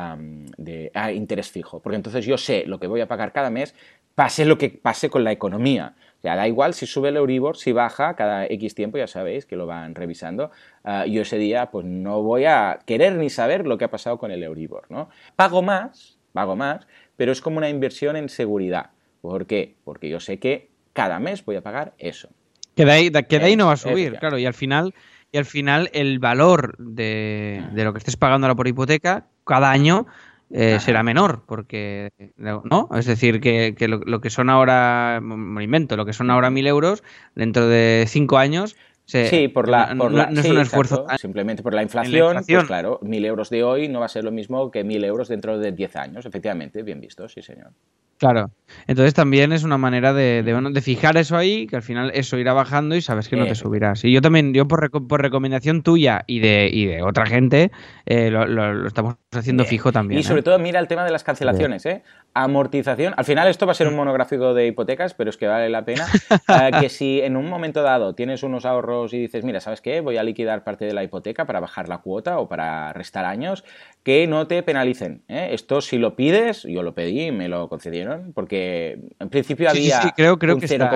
de 0.56 0.90
a 0.94 1.12
interés 1.12 1.50
fijo, 1.50 1.80
porque 1.80 1.96
entonces 1.96 2.26
yo 2.26 2.36
sé 2.38 2.64
lo 2.66 2.78
que 2.78 2.86
voy 2.86 3.00
a 3.00 3.08
pagar 3.08 3.32
cada 3.32 3.50
mes, 3.50 3.74
pase 4.14 4.44
lo 4.44 4.58
que 4.58 4.68
pase 4.70 5.08
con 5.10 5.22
la 5.24 5.32
economía. 5.32 5.94
O 6.18 6.20
sea, 6.20 6.34
da 6.34 6.48
igual 6.48 6.74
si 6.74 6.84
sube 6.86 7.10
el 7.10 7.16
Euribor, 7.16 7.56
si 7.56 7.70
baja 7.70 8.14
cada 8.16 8.44
X 8.46 8.74
tiempo, 8.74 8.98
ya 8.98 9.06
sabéis 9.06 9.46
que 9.46 9.54
lo 9.54 9.66
van 9.66 9.94
revisando. 9.94 10.50
ah, 10.82 11.06
yo 11.06 11.22
ese 11.22 11.38
día 11.38 11.70
pues 11.70 11.86
no 11.86 12.22
voy 12.22 12.44
a 12.44 12.80
querer 12.86 13.14
ni 13.14 13.30
saber 13.30 13.66
lo 13.66 13.78
que 13.78 13.84
ha 13.84 13.90
pasado 13.90 14.18
con 14.18 14.32
el 14.32 14.42
Euribor, 14.42 14.90
¿no? 14.90 15.10
Pago 15.36 15.62
más, 15.62 16.18
pago 16.32 16.56
más, 16.56 16.88
pero 17.16 17.30
es 17.30 17.40
como 17.40 17.58
una 17.58 17.68
inversión 17.68 18.16
en 18.16 18.28
seguridad. 18.28 18.90
¿Por 19.20 19.46
qué? 19.46 19.76
Porque 19.84 20.08
yo 20.08 20.18
sé 20.18 20.38
que 20.38 20.70
cada 20.92 21.20
mes 21.20 21.44
voy 21.44 21.54
a 21.54 21.62
pagar 21.62 21.94
eso. 21.98 22.28
Que 22.74 22.84
de 22.84 22.90
ahí, 22.90 23.10
que 23.10 23.38
de 23.38 23.44
ahí 23.44 23.56
no 23.56 23.66
va 23.66 23.74
a 23.74 23.76
subir, 23.76 24.18
claro, 24.18 24.38
y 24.38 24.46
al 24.46 24.54
final 24.54 24.94
y 25.30 25.38
al 25.38 25.44
final 25.44 25.90
el 25.92 26.18
valor 26.18 26.76
de, 26.78 27.62
de, 27.72 27.84
lo 27.84 27.92
que 27.92 27.98
estés 27.98 28.16
pagando 28.16 28.46
ahora 28.46 28.56
por 28.56 28.66
hipoteca 28.66 29.26
cada 29.44 29.70
año 29.70 30.06
eh, 30.50 30.80
será 30.80 31.02
menor, 31.02 31.42
porque, 31.46 32.10
¿no? 32.36 32.88
Es 32.94 33.06
decir, 33.06 33.40
que, 33.40 33.74
que 33.76 33.88
lo, 33.88 34.20
que 34.20 34.30
son 34.30 34.50
ahora, 34.50 35.20
me 35.22 35.64
invento, 35.64 35.96
lo 35.96 36.06
que 36.06 36.12
son 36.12 36.30
ahora 36.30 36.50
mil 36.50 36.66
euros, 36.66 37.02
dentro 37.34 37.68
de 37.68 38.04
cinco 38.08 38.38
años... 38.38 38.76
sí, 39.04 39.48
por 39.48 39.68
la, 39.68 39.94
no, 39.94 40.08
es 40.08 40.44
un 40.46 40.58
esfuerzo. 40.58 41.06
simplemente 41.18 41.62
por 41.62 41.74
la 41.74 41.82
inflación, 41.82 42.38
pues 42.46 42.64
claro, 42.64 42.98
mil 43.02 43.24
euros 43.24 43.50
de 43.50 43.62
hoy 43.62 43.88
no 43.88 44.00
va 44.00 44.06
a 44.06 44.10
ser 44.10 44.24
lo 44.24 44.30
mismo 44.30 44.70
que 44.70 44.84
mil 44.84 45.04
euros 45.04 45.28
dentro 45.28 45.58
de 45.58 45.72
diez 45.72 45.96
años, 45.96 46.26
efectivamente, 46.26 46.82
bien 46.82 47.00
visto, 47.00 47.28
sí 47.28 47.42
señor. 47.42 47.72
Claro. 48.18 48.50
Entonces 48.86 49.14
también 49.14 49.52
es 49.52 49.64
una 49.64 49.78
manera 49.78 50.12
de, 50.12 50.42
de, 50.42 50.80
fijar 50.82 51.16
eso 51.16 51.36
ahí, 51.36 51.66
que 51.66 51.76
al 51.76 51.82
final 51.82 52.10
eso 52.14 52.36
irá 52.36 52.52
bajando 52.52 52.96
y 52.96 53.00
sabes 53.00 53.28
que 53.28 53.36
no 53.36 53.46
te 53.46 53.54
subirás. 53.54 54.04
Y 54.04 54.12
yo 54.12 54.20
también, 54.20 54.52
yo 54.52 54.68
por, 54.68 54.90
por 55.06 55.22
recomendación 55.22 55.82
tuya 55.82 56.24
y 56.26 56.40
de, 56.40 56.68
y 56.70 56.86
de 56.86 57.02
otra 57.02 57.26
gente, 57.26 57.70
eh, 58.06 58.30
lo, 58.30 58.86
estamos 58.86 59.16
haciendo 59.32 59.64
fijo 59.64 59.92
también. 59.92 60.20
Y 60.20 60.22
sobre 60.22 60.40
¿eh? 60.40 60.42
todo 60.42 60.58
mira 60.58 60.80
el 60.80 60.88
tema 60.88 61.04
de 61.04 61.10
las 61.10 61.24
cancelaciones, 61.24 61.86
¿eh? 61.86 62.02
Amortización. 62.34 63.14
Al 63.16 63.24
final 63.24 63.48
esto 63.48 63.66
va 63.66 63.72
a 63.72 63.74
ser 63.74 63.88
un 63.88 63.96
monográfico 63.96 64.54
de 64.54 64.66
hipotecas, 64.66 65.14
pero 65.14 65.30
es 65.30 65.36
que 65.36 65.46
vale 65.46 65.68
la 65.68 65.84
pena. 65.84 66.06
Eh, 66.30 66.70
que 66.80 66.88
si 66.88 67.20
en 67.20 67.36
un 67.36 67.48
momento 67.48 67.82
dado 67.82 68.14
tienes 68.14 68.42
unos 68.42 68.64
ahorros 68.64 69.12
y 69.12 69.18
dices, 69.18 69.44
mira, 69.44 69.60
¿sabes 69.60 69.80
qué? 69.80 70.00
Voy 70.00 70.16
a 70.16 70.22
liquidar 70.22 70.64
parte 70.64 70.84
de 70.84 70.92
la 70.92 71.02
hipoteca 71.02 71.46
para 71.46 71.60
bajar 71.60 71.88
la 71.88 71.98
cuota 71.98 72.38
o 72.38 72.48
para 72.48 72.92
restar 72.92 73.24
años, 73.24 73.64
que 74.02 74.26
no 74.26 74.46
te 74.46 74.62
penalicen. 74.62 75.22
Esto 75.28 75.80
si 75.80 75.98
lo 75.98 76.16
pides, 76.16 76.62
yo 76.62 76.82
lo 76.82 76.94
pedí 76.94 77.26
y 77.26 77.32
me 77.32 77.48
lo 77.48 77.68
concedieron, 77.68 78.32
porque 78.32 79.00
en 79.18 79.28
principio 79.28 79.68
había 79.68 80.12
creo, 80.14 80.38
creo 80.38 80.54
un 80.54 80.60
0, 80.60 80.88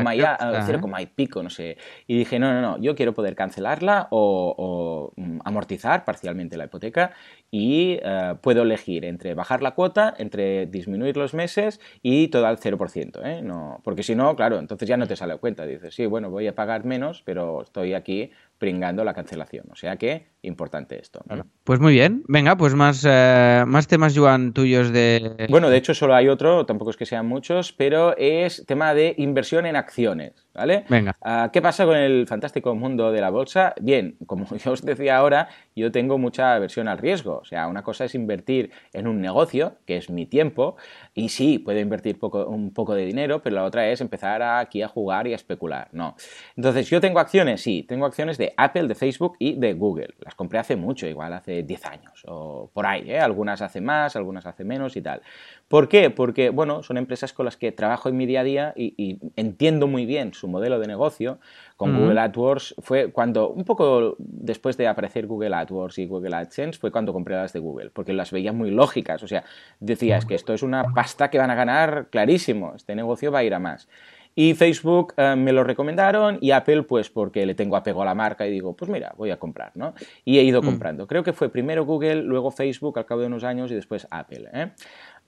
y 1.00 1.06
pico, 1.06 1.42
no 1.42 1.50
sé. 1.50 1.76
Y 2.06 2.16
dije, 2.16 2.38
no, 2.38 2.52
no, 2.52 2.60
no, 2.60 2.78
yo 2.78 2.94
quiero 2.94 3.12
poder 3.12 3.34
cancelarla 3.34 4.08
o, 4.10 5.12
mm, 5.16 5.40
amortizar 5.44 6.04
parcialmente 6.04 6.56
la 6.56 6.64
hipoteca 6.64 7.12
y 7.50 7.98
eh, 8.02 8.34
puedo 8.40 8.62
elegir 8.62 9.04
entre 9.04 9.34
bajar 9.34 9.62
la 9.62 9.72
cuota, 9.72 10.14
entre 10.18 10.66
disminuir 10.66 11.16
los 11.22 11.34
meses 11.34 11.80
y 12.02 12.28
todo 12.28 12.46
al 12.46 12.58
0%. 12.58 13.20
¿eh? 13.24 13.42
No, 13.42 13.80
porque 13.84 14.02
si 14.02 14.14
no, 14.14 14.36
claro, 14.36 14.58
entonces 14.58 14.88
ya 14.88 14.96
no 14.96 15.06
te 15.06 15.16
sale 15.16 15.36
cuenta. 15.38 15.64
Dices, 15.64 15.94
sí, 15.94 16.06
bueno, 16.06 16.30
voy 16.30 16.46
a 16.46 16.54
pagar 16.54 16.84
menos, 16.84 17.22
pero 17.24 17.62
estoy 17.62 17.94
aquí 17.94 18.30
pringando 18.62 19.02
la 19.02 19.12
cancelación. 19.12 19.66
O 19.72 19.74
sea 19.74 19.96
que 19.96 20.28
importante 20.42 21.00
esto. 21.00 21.20
Pues 21.64 21.80
muy 21.80 21.94
bien. 21.94 22.22
Venga, 22.28 22.56
pues 22.56 22.76
más, 22.76 23.04
eh, 23.04 23.64
más 23.66 23.88
temas, 23.88 24.16
Joan, 24.16 24.52
tuyos 24.52 24.92
de... 24.92 25.48
Bueno, 25.50 25.68
de 25.68 25.78
hecho 25.78 25.94
solo 25.94 26.14
hay 26.14 26.28
otro, 26.28 26.64
tampoco 26.64 26.92
es 26.92 26.96
que 26.96 27.04
sean 27.04 27.26
muchos, 27.26 27.72
pero 27.72 28.16
es 28.16 28.64
tema 28.64 28.94
de 28.94 29.16
inversión 29.18 29.66
en 29.66 29.74
acciones. 29.74 30.46
¿Vale? 30.54 30.84
Venga. 30.90 31.16
Ah, 31.22 31.48
¿Qué 31.50 31.62
pasa 31.62 31.86
con 31.86 31.96
el 31.96 32.26
fantástico 32.26 32.74
mundo 32.74 33.10
de 33.10 33.22
la 33.22 33.30
bolsa? 33.30 33.72
Bien, 33.80 34.16
como 34.26 34.44
yo 34.64 34.72
os 34.72 34.82
decía 34.82 35.16
ahora, 35.16 35.48
yo 35.74 35.90
tengo 35.90 36.18
mucha 36.18 36.54
aversión 36.54 36.88
al 36.88 36.98
riesgo. 36.98 37.38
O 37.38 37.44
sea, 37.44 37.66
una 37.68 37.82
cosa 37.82 38.04
es 38.04 38.14
invertir 38.14 38.70
en 38.92 39.06
un 39.06 39.22
negocio, 39.22 39.78
que 39.86 39.96
es 39.96 40.10
mi 40.10 40.26
tiempo, 40.26 40.76
y 41.14 41.30
sí, 41.30 41.58
puedo 41.58 41.80
invertir 41.80 42.18
poco, 42.18 42.46
un 42.46 42.74
poco 42.74 42.94
de 42.94 43.06
dinero, 43.06 43.42
pero 43.42 43.56
la 43.56 43.64
otra 43.64 43.88
es 43.88 44.02
empezar 44.02 44.42
aquí 44.42 44.82
a 44.82 44.88
jugar 44.88 45.26
y 45.26 45.32
a 45.32 45.36
especular. 45.36 45.88
No. 45.92 46.16
Entonces, 46.54 46.90
¿yo 46.90 47.00
tengo 47.00 47.18
acciones? 47.18 47.62
Sí, 47.62 47.84
tengo 47.88 48.04
acciones 48.04 48.36
de 48.36 48.51
Apple, 48.56 48.88
de 48.88 48.94
Facebook 48.94 49.36
y 49.38 49.54
de 49.54 49.74
Google. 49.74 50.14
Las 50.20 50.34
compré 50.34 50.58
hace 50.58 50.76
mucho, 50.76 51.06
igual 51.06 51.32
hace 51.32 51.62
10 51.62 51.86
años 51.86 52.22
o 52.26 52.70
por 52.72 52.86
ahí. 52.86 53.10
¿eh? 53.10 53.20
Algunas 53.20 53.62
hace 53.62 53.80
más, 53.80 54.16
algunas 54.16 54.46
hace 54.46 54.64
menos 54.64 54.96
y 54.96 55.02
tal. 55.02 55.22
¿Por 55.68 55.88
qué? 55.88 56.10
Porque, 56.10 56.50
bueno, 56.50 56.82
son 56.82 56.98
empresas 56.98 57.32
con 57.32 57.44
las 57.44 57.56
que 57.56 57.72
trabajo 57.72 58.08
en 58.08 58.16
mi 58.16 58.26
día 58.26 58.40
a 58.40 58.44
día 58.44 58.72
y, 58.76 59.18
entiendo 59.36 59.86
muy 59.86 60.06
bien 60.06 60.34
su 60.34 60.48
modelo 60.48 60.78
de 60.78 60.86
negocio. 60.86 61.38
Con 61.76 61.98
Google 61.98 62.20
AdWords 62.20 62.76
fue 62.78 63.10
cuando, 63.10 63.48
un 63.48 63.64
poco 63.64 64.14
después 64.18 64.76
de 64.76 64.86
aparecer 64.86 65.26
Google 65.26 65.54
AdWords 65.56 65.98
y 65.98 66.06
Google 66.06 66.36
AdSense, 66.36 66.78
fue 66.78 66.92
cuando 66.92 67.12
compré 67.12 67.34
las 67.34 67.52
de 67.52 67.58
Google, 67.58 67.90
porque 67.90 68.12
las 68.12 68.30
veía 68.30 68.52
muy 68.52 68.70
lógicas. 68.70 69.22
O 69.24 69.26
sea, 69.26 69.42
decías 69.80 70.24
que 70.24 70.36
esto 70.36 70.54
es 70.54 70.62
una 70.62 70.84
pasta 70.94 71.28
que 71.30 71.38
van 71.38 71.50
a 71.50 71.56
ganar 71.56 72.06
clarísimo, 72.10 72.74
este 72.76 72.94
negocio 72.94 73.32
va 73.32 73.40
a 73.40 73.44
ir 73.44 73.54
a 73.54 73.58
más. 73.58 73.88
Y 74.34 74.54
Facebook 74.54 75.14
eh, 75.16 75.36
me 75.36 75.52
lo 75.52 75.62
recomendaron 75.62 76.38
y 76.40 76.52
Apple, 76.52 76.84
pues 76.84 77.10
porque 77.10 77.44
le 77.44 77.54
tengo 77.54 77.76
apego 77.76 78.02
a 78.02 78.06
la 78.06 78.14
marca 78.14 78.46
y 78.46 78.50
digo, 78.50 78.74
pues 78.74 78.90
mira, 78.90 79.12
voy 79.16 79.30
a 79.30 79.38
comprar, 79.38 79.72
¿no? 79.74 79.94
Y 80.24 80.38
he 80.38 80.42
ido 80.42 80.62
mm. 80.62 80.64
comprando. 80.64 81.06
Creo 81.06 81.22
que 81.22 81.32
fue 81.32 81.50
primero 81.50 81.84
Google, 81.84 82.22
luego 82.22 82.50
Facebook 82.50 82.98
al 82.98 83.04
cabo 83.04 83.20
de 83.20 83.26
unos 83.26 83.44
años 83.44 83.70
y 83.70 83.74
después 83.74 84.06
Apple. 84.10 84.48
¿eh? 84.54 84.70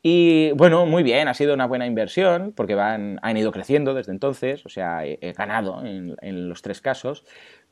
Y 0.06 0.52
bueno, 0.52 0.84
muy 0.84 1.02
bien, 1.02 1.28
ha 1.28 1.34
sido 1.34 1.54
una 1.54 1.66
buena 1.66 1.86
inversión 1.86 2.52
porque 2.54 2.74
van, 2.74 3.18
han 3.22 3.36
ido 3.38 3.52
creciendo 3.52 3.94
desde 3.94 4.12
entonces, 4.12 4.64
o 4.66 4.68
sea, 4.68 5.06
he, 5.06 5.32
ganado 5.32 5.82
en, 5.82 6.48
los 6.48 6.60
tres 6.60 6.82
casos, 6.82 7.24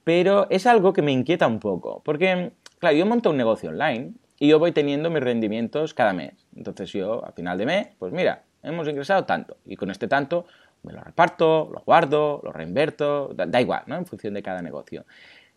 pero 0.03 0.47
es 0.49 0.67
algo 0.67 0.95
que 0.95 1.03
me 1.03 1.13
inquieta 1.13 1.47
un 1.47 1.61
poco, 1.61 2.01
porque, 2.03 2.53
claro, 2.79 2.97
yo 2.97 3.05
monto 3.05 3.29
un 3.29 3.37
negocio 3.37 3.69
online 3.69 4.13
y 4.39 4.49
yo 4.49 4.59
voy 4.59 4.73
teniendo 4.73 5.11
mis 5.11 5.23
rendimientos 5.23 5.93
cada 5.93 6.15
mes. 6.15 6.47
Entonces 6.57 6.91
yo, 6.91 7.23
a 7.23 7.33
final 7.33 7.59
de 7.59 7.67
mes, 7.67 7.89
pues 7.99 8.15
mira, 8.15 8.45
hemos 8.63 8.89
ingresado 8.89 9.25
tanto 9.25 9.59
y 9.67 9.77
con 9.77 9.91
este 9.91 10.09
tanto 10.09 10.47
me 10.83 10.93
lo 10.93 11.01
reparto, 11.03 11.71
lo 11.73 11.81
guardo, 11.81 12.41
lo 12.43 12.53
reinverto, 12.53 13.33
da 13.35 13.61
igual, 13.61 13.83
¿no? 13.87 13.97
En 13.97 14.07
función 14.07 14.35
de 14.35 14.43
cada 14.43 14.63
negocio. 14.63 15.05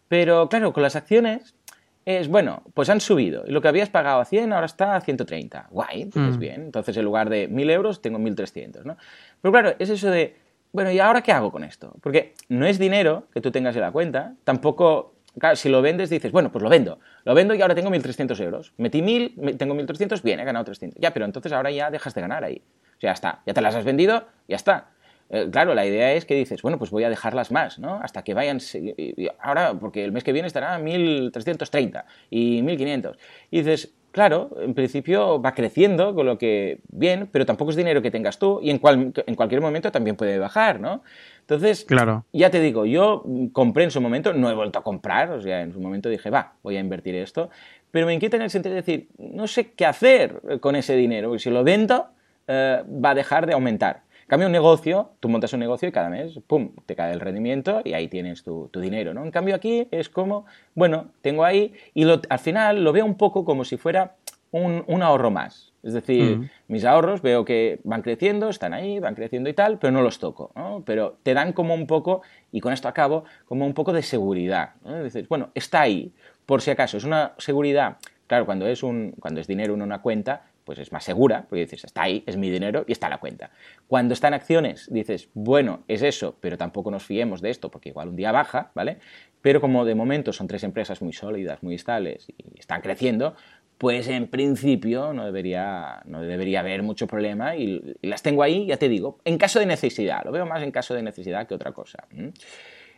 Pero 0.08 0.50
claro, 0.50 0.72
con 0.74 0.84
las 0.84 0.96
acciones 0.96 1.56
es, 2.06 2.28
bueno, 2.28 2.62
pues 2.74 2.90
han 2.90 3.02
subido. 3.02 3.44
Y 3.48 3.52
lo 3.52 3.62
que 3.62 3.68
habías 3.68 3.90
pagado 3.90 4.20
a 4.20 4.26
100 4.26 4.54
ahora 4.54 4.68
está 4.68 4.96
a 4.96 5.02
130. 5.02 5.68
Guay, 5.72 6.04
entonces 6.04 6.38
mm. 6.38 6.40
bien. 6.40 6.62
Entonces 6.62 6.96
en 6.98 7.06
lugar 7.06 7.30
de 7.30 7.48
1000 7.48 7.70
euros 7.72 8.02
tengo 8.02 8.20
1300, 8.20 8.86
¿no? 8.86 8.98
Pero 9.42 9.52
claro, 9.52 9.76
es 9.80 9.90
eso 9.90 10.10
de, 10.10 10.36
bueno, 10.72 10.92
¿y 10.92 11.00
ahora 11.00 11.22
qué 11.22 11.32
hago 11.32 11.52
con 11.52 11.64
esto? 11.64 11.96
Porque 12.02 12.36
no 12.50 12.66
es 12.68 12.78
dinero 12.78 13.28
que 13.34 13.42
tú 13.42 13.52
tengas 13.52 13.76
en 13.76 13.82
la 13.82 13.92
cuenta, 13.92 14.36
tampoco... 14.44 15.14
Claro, 15.38 15.58
si 15.58 15.68
lo 15.68 15.82
vendes 15.82 16.10
dices, 16.10 16.32
bueno, 16.32 16.50
pues 16.50 16.64
lo 16.64 16.70
vendo. 16.70 17.00
Lo 17.26 17.34
vendo 17.34 17.54
y 17.56 17.62
ahora 17.62 17.76
tengo 17.76 17.90
1.300 17.90 18.40
euros. 18.42 18.74
Metí 18.78 19.02
1.000, 19.02 19.58
tengo 19.58 19.76
1.300, 19.76 20.22
bien, 20.22 20.40
he 20.40 20.46
ganado 20.46 20.64
300. 20.64 20.98
Ya, 21.02 21.12
pero 21.12 21.26
entonces 21.26 21.52
ahora 21.52 21.72
ya 21.72 21.92
dejas 21.92 22.14
de 22.14 22.22
ganar 22.22 22.46
ahí. 22.46 22.62
O 22.96 23.02
sea, 23.02 23.10
ya 23.10 23.12
está. 23.12 23.42
Ya 23.46 23.54
te 23.54 23.60
las 23.62 23.76
has 23.76 23.84
vendido, 23.84 24.28
ya 24.48 24.56
está. 24.56 24.92
Eh, 25.30 25.50
claro, 25.52 25.74
la 25.74 25.86
idea 25.86 26.14
es 26.14 26.26
que 26.26 26.36
dices, 26.36 26.62
bueno, 26.62 26.78
pues 26.78 26.92
voy 26.92 27.04
a 27.04 27.10
dejarlas 27.10 27.52
más, 27.52 27.80
¿no? 27.80 28.00
Hasta 28.02 28.24
que 28.24 28.34
vayan. 28.34 28.60
Ahora, 29.40 29.74
porque 29.74 30.04
el 30.04 30.12
mes 30.12 30.24
que 30.24 30.32
viene 30.32 30.48
estará 30.48 30.78
1330 30.78 32.06
y 32.30 32.62
1500. 32.62 33.18
Y 33.52 33.58
dices, 33.60 33.94
claro, 34.16 34.52
en 34.62 34.74
principio 34.74 35.42
va 35.42 35.54
creciendo, 35.54 36.16
con 36.16 36.26
lo 36.26 36.38
que 36.38 36.80
bien, 36.88 37.28
pero 37.32 37.46
tampoco 37.46 37.72
es 37.72 37.76
dinero 37.76 38.02
que 38.02 38.12
tengas 38.12 38.40
tú 38.40 38.60
y 38.62 38.70
en, 38.70 38.80
cual, 38.80 39.12
en 39.14 39.36
cualquier 39.36 39.60
momento 39.60 39.92
también 39.92 40.16
puede 40.16 40.40
bajar, 40.40 40.80
¿no? 40.80 41.04
Entonces, 41.42 41.84
claro. 41.84 42.24
ya 42.32 42.50
te 42.50 42.62
digo, 42.62 42.86
yo 42.86 43.26
compré 43.52 43.84
en 43.84 43.92
su 43.92 44.00
momento, 44.00 44.34
no 44.34 44.50
he 44.50 44.56
vuelto 44.56 44.80
a 44.80 44.84
comprar, 44.84 45.32
o 45.32 45.42
sea, 45.42 45.62
en 45.62 45.74
su 45.74 45.82
momento 45.82 46.08
dije, 46.08 46.30
va, 46.30 46.54
voy 46.64 46.78
a 46.78 46.80
invertir 46.80 47.14
esto, 47.16 47.50
pero 47.92 48.08
me 48.08 48.14
inquieta 48.14 48.38
en 48.38 48.44
el 48.44 48.50
sentido 48.50 48.74
de 48.74 48.82
decir, 48.82 49.10
no 49.18 49.48
sé 49.48 49.74
qué 49.74 49.86
hacer 49.86 50.42
con 50.62 50.78
ese 50.78 50.96
dinero, 50.96 51.28
porque 51.28 51.44
si 51.44 51.50
lo 51.50 51.66
vendo, 51.66 52.08
eh, 52.48 52.84
va 52.88 53.10
a 53.10 53.16
dejar 53.16 53.46
de 53.48 53.54
aumentar. 53.54 54.05
Cambio, 54.28 54.48
un 54.48 54.52
negocio, 54.52 55.12
tú 55.20 55.30
montas 55.30 55.54
un 55.54 55.60
negocio 55.60 55.88
y 55.88 55.92
cada 55.92 56.10
mes, 56.10 56.40
pum, 56.48 56.72
te 56.86 56.96
cae 56.96 57.14
el 57.14 57.20
rendimiento 57.20 57.82
y 57.84 57.94
ahí 57.94 58.08
tienes 58.08 58.44
tu, 58.44 58.70
dinero, 58.74 59.14
¿no? 59.14 59.24
En 59.24 59.32
cambio 59.32 59.56
aquí 59.56 59.88
es 59.92 60.10
como, 60.10 60.46
bueno, 60.74 61.08
tengo 61.22 61.44
ahí 61.44 61.74
y 61.94 62.04
al 62.10 62.40
final 62.40 62.84
lo 62.84 62.92
veo 62.92 63.06
un 63.06 63.16
poco 63.16 63.46
como 63.46 63.64
si 63.66 63.78
fuera 63.78 64.16
un, 64.52 65.04
ahorro 65.04 65.32
más. 65.32 65.74
Es 65.84 65.94
decir, 65.94 66.50
mis 66.68 66.84
ahorros 66.84 67.22
veo 67.22 67.46
que 67.46 67.80
van 67.84 68.02
creciendo, 68.02 68.50
están 68.50 68.74
ahí, 68.74 69.00
van 69.00 69.14
creciendo 69.14 69.50
y 69.50 69.54
tal, 69.54 69.78
pero 69.78 69.92
no 69.92 70.02
los 70.02 70.18
toco, 70.18 70.52
¿no? 70.56 70.82
Pero 70.84 71.18
te 71.22 71.36
dan 71.36 71.54
como 71.54 71.76
un 71.76 71.86
poco, 71.86 72.22
y 72.52 72.60
con 72.60 72.74
esto 72.74 72.88
acabo, 72.88 73.26
como 73.46 73.68
un 73.68 73.74
poco 73.76 73.94
de 73.94 74.02
seguridad. 74.02 74.72
¿no? 74.84 75.04
Dices, 75.04 75.28
bueno, 75.28 75.52
está 75.54 75.82
ahí, 75.82 76.12
por 76.48 76.62
si 76.62 76.72
acaso, 76.72 76.98
es 76.98 77.04
una 77.04 77.34
seguridad 77.38 77.98
Claro, 78.28 78.46
cuando 78.46 78.68
es, 78.68 78.82
un, 78.82 79.14
cuando 79.20 79.40
es 79.40 79.48
dinero 79.48 79.76
en 79.76 79.82
una 79.82 80.02
cuenta, 80.02 80.44
pues 80.66 80.80
es 80.80 80.92
más 80.92 81.04
segura, 81.04 81.46
porque 81.48 81.62
dices, 81.62 81.86
está 81.86 82.04
ahí, 82.04 82.24
es 82.26 82.36
mi 82.36 82.50
dinero 82.50 82.84
y 82.88 82.92
está 82.92 83.08
la 83.08 83.20
cuenta. 83.20 83.52
Cuando 83.88 84.14
está 84.14 84.28
en 84.28 84.34
acciones, 84.34 84.88
dices, 84.92 85.30
bueno, 85.34 85.84
es 85.88 86.02
eso, 86.02 86.36
pero 86.42 86.58
tampoco 86.58 86.92
nos 86.92 87.04
fiemos 87.04 87.42
de 87.42 87.52
esto, 87.52 87.70
porque 87.72 87.90
igual 87.90 88.10
un 88.10 88.16
día 88.16 88.32
baja, 88.32 88.72
¿vale? 88.74 88.98
Pero 89.42 89.62
como 89.62 89.86
de 89.86 89.96
momento 89.96 90.34
son 90.34 90.48
tres 90.48 90.64
empresas 90.64 91.02
muy 91.02 91.14
sólidas, 91.14 91.62
muy 91.62 91.76
estables 91.76 92.28
y 92.36 92.60
están 92.60 92.82
creciendo, 92.82 93.36
pues 93.78 94.08
en 94.08 94.28
principio 94.28 95.14
no 95.14 95.26
debería, 95.26 96.02
no 96.06 96.22
debería 96.22 96.62
haber 96.62 96.82
mucho 96.82 97.08
problema 97.08 97.56
y, 97.56 97.96
las 98.02 98.24
tengo 98.24 98.42
ahí, 98.42 98.66
ya 98.66 98.78
te 98.78 98.90
digo, 98.90 99.20
en 99.24 99.38
caso 99.38 99.60
de 99.60 99.68
necesidad, 99.68 100.24
lo 100.26 100.32
veo 100.32 100.46
más 100.46 100.64
en 100.64 100.72
caso 100.72 100.96
de 100.96 101.04
necesidad 101.04 101.48
que 101.48 101.54
otra 101.54 101.74
cosa. 101.74 102.08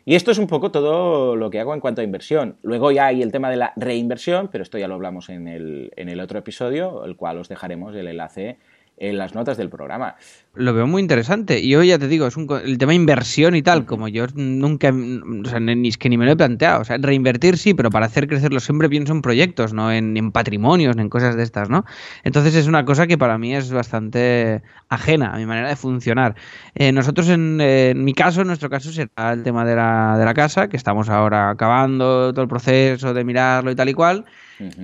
Y 0.09 0.15
esto 0.15 0.31
es 0.31 0.37
un 0.37 0.47
poco 0.47 0.71
todo 0.71 1.35
lo 1.35 1.49
que 1.49 1.59
hago 1.59 1.73
en 1.73 1.81
cuanto 1.81 1.99
a 1.99 2.03
inversión. 2.05 2.55
Luego 2.61 2.93
ya 2.93 3.07
hay 3.07 3.21
el 3.21 3.33
tema 3.33 3.49
de 3.49 3.57
la 3.57 3.73
reinversión, 3.75 4.47
pero 4.47 4.61
esto 4.61 4.77
ya 4.77 4.87
lo 4.87 4.93
hablamos 4.93 5.27
en 5.27 5.49
el, 5.49 5.91
en 5.97 6.07
el 6.07 6.21
otro 6.21 6.39
episodio, 6.39 7.03
el 7.03 7.17
cual 7.17 7.39
os 7.39 7.49
dejaremos 7.49 7.93
el 7.93 8.07
enlace 8.07 8.57
en 8.97 9.17
las 9.17 9.35
notas 9.35 9.57
del 9.57 9.69
programa. 9.69 10.15
lo 10.55 10.73
veo 10.73 10.87
muy 10.87 11.01
interesante. 11.01 11.59
Y 11.59 11.75
hoy 11.75 11.89
ya 11.89 11.99
te 11.99 12.07
digo, 12.07 12.25
es 12.25 12.35
un, 12.35 12.47
el 12.63 12.77
tema 12.79 12.93
inversión 12.93 13.55
y 13.55 13.61
tal, 13.61 13.85
como 13.85 14.07
yo 14.07 14.25
nunca, 14.33 14.89
o 14.89 15.47
sea, 15.47 15.59
ni, 15.59 15.87
es 15.87 15.97
que 15.97 16.09
ni 16.09 16.17
me 16.17 16.25
lo 16.25 16.31
he 16.31 16.35
planteado. 16.35 16.81
O 16.81 16.83
sea, 16.83 16.97
reinvertir 16.97 17.57
sí, 17.57 17.75
pero 17.75 17.91
para 17.91 18.07
hacer 18.07 18.27
crecerlo 18.27 18.59
siempre 18.59 18.89
pienso 18.89 19.13
en 19.13 19.21
proyectos, 19.21 19.73
no 19.73 19.91
en, 19.91 20.31
patrimonios, 20.31 20.95
ni 20.95 21.03
en 21.03 21.09
cosas 21.09 21.35
de 21.35 21.43
estas, 21.43 21.69
¿no? 21.69 21.85
Entonces 22.23 22.55
es 22.55 22.67
una 22.67 22.85
cosa 22.85 23.05
que 23.05 23.17
para 23.17 23.37
mí 23.37 23.55
es 23.55 23.71
bastante 23.71 24.63
ajena 24.89 25.33
a 25.33 25.37
mi 25.37 25.45
manera 25.45 25.69
de 25.69 25.75
funcionar. 25.75 26.35
Eh, 26.73 26.91
nosotros, 26.91 27.29
en, 27.29 27.61
en, 27.61 28.03
mi 28.03 28.13
caso, 28.13 28.41
en 28.41 28.47
nuestro 28.47 28.69
caso, 28.69 28.91
será 28.91 29.33
el 29.33 29.43
tema 29.43 29.63
de 29.63 29.75
la, 29.75 30.17
de 30.17 30.25
la 30.25 30.33
casa, 30.33 30.69
que 30.69 30.77
estamos 30.77 31.09
ahora 31.09 31.51
acabando 31.51 32.33
todo 32.33 32.41
el 32.41 32.49
proceso 32.49 33.13
de 33.13 33.23
mirarlo 33.23 33.69
y 33.69 33.75
tal 33.75 33.89
y 33.89 33.93
cual 33.93 34.25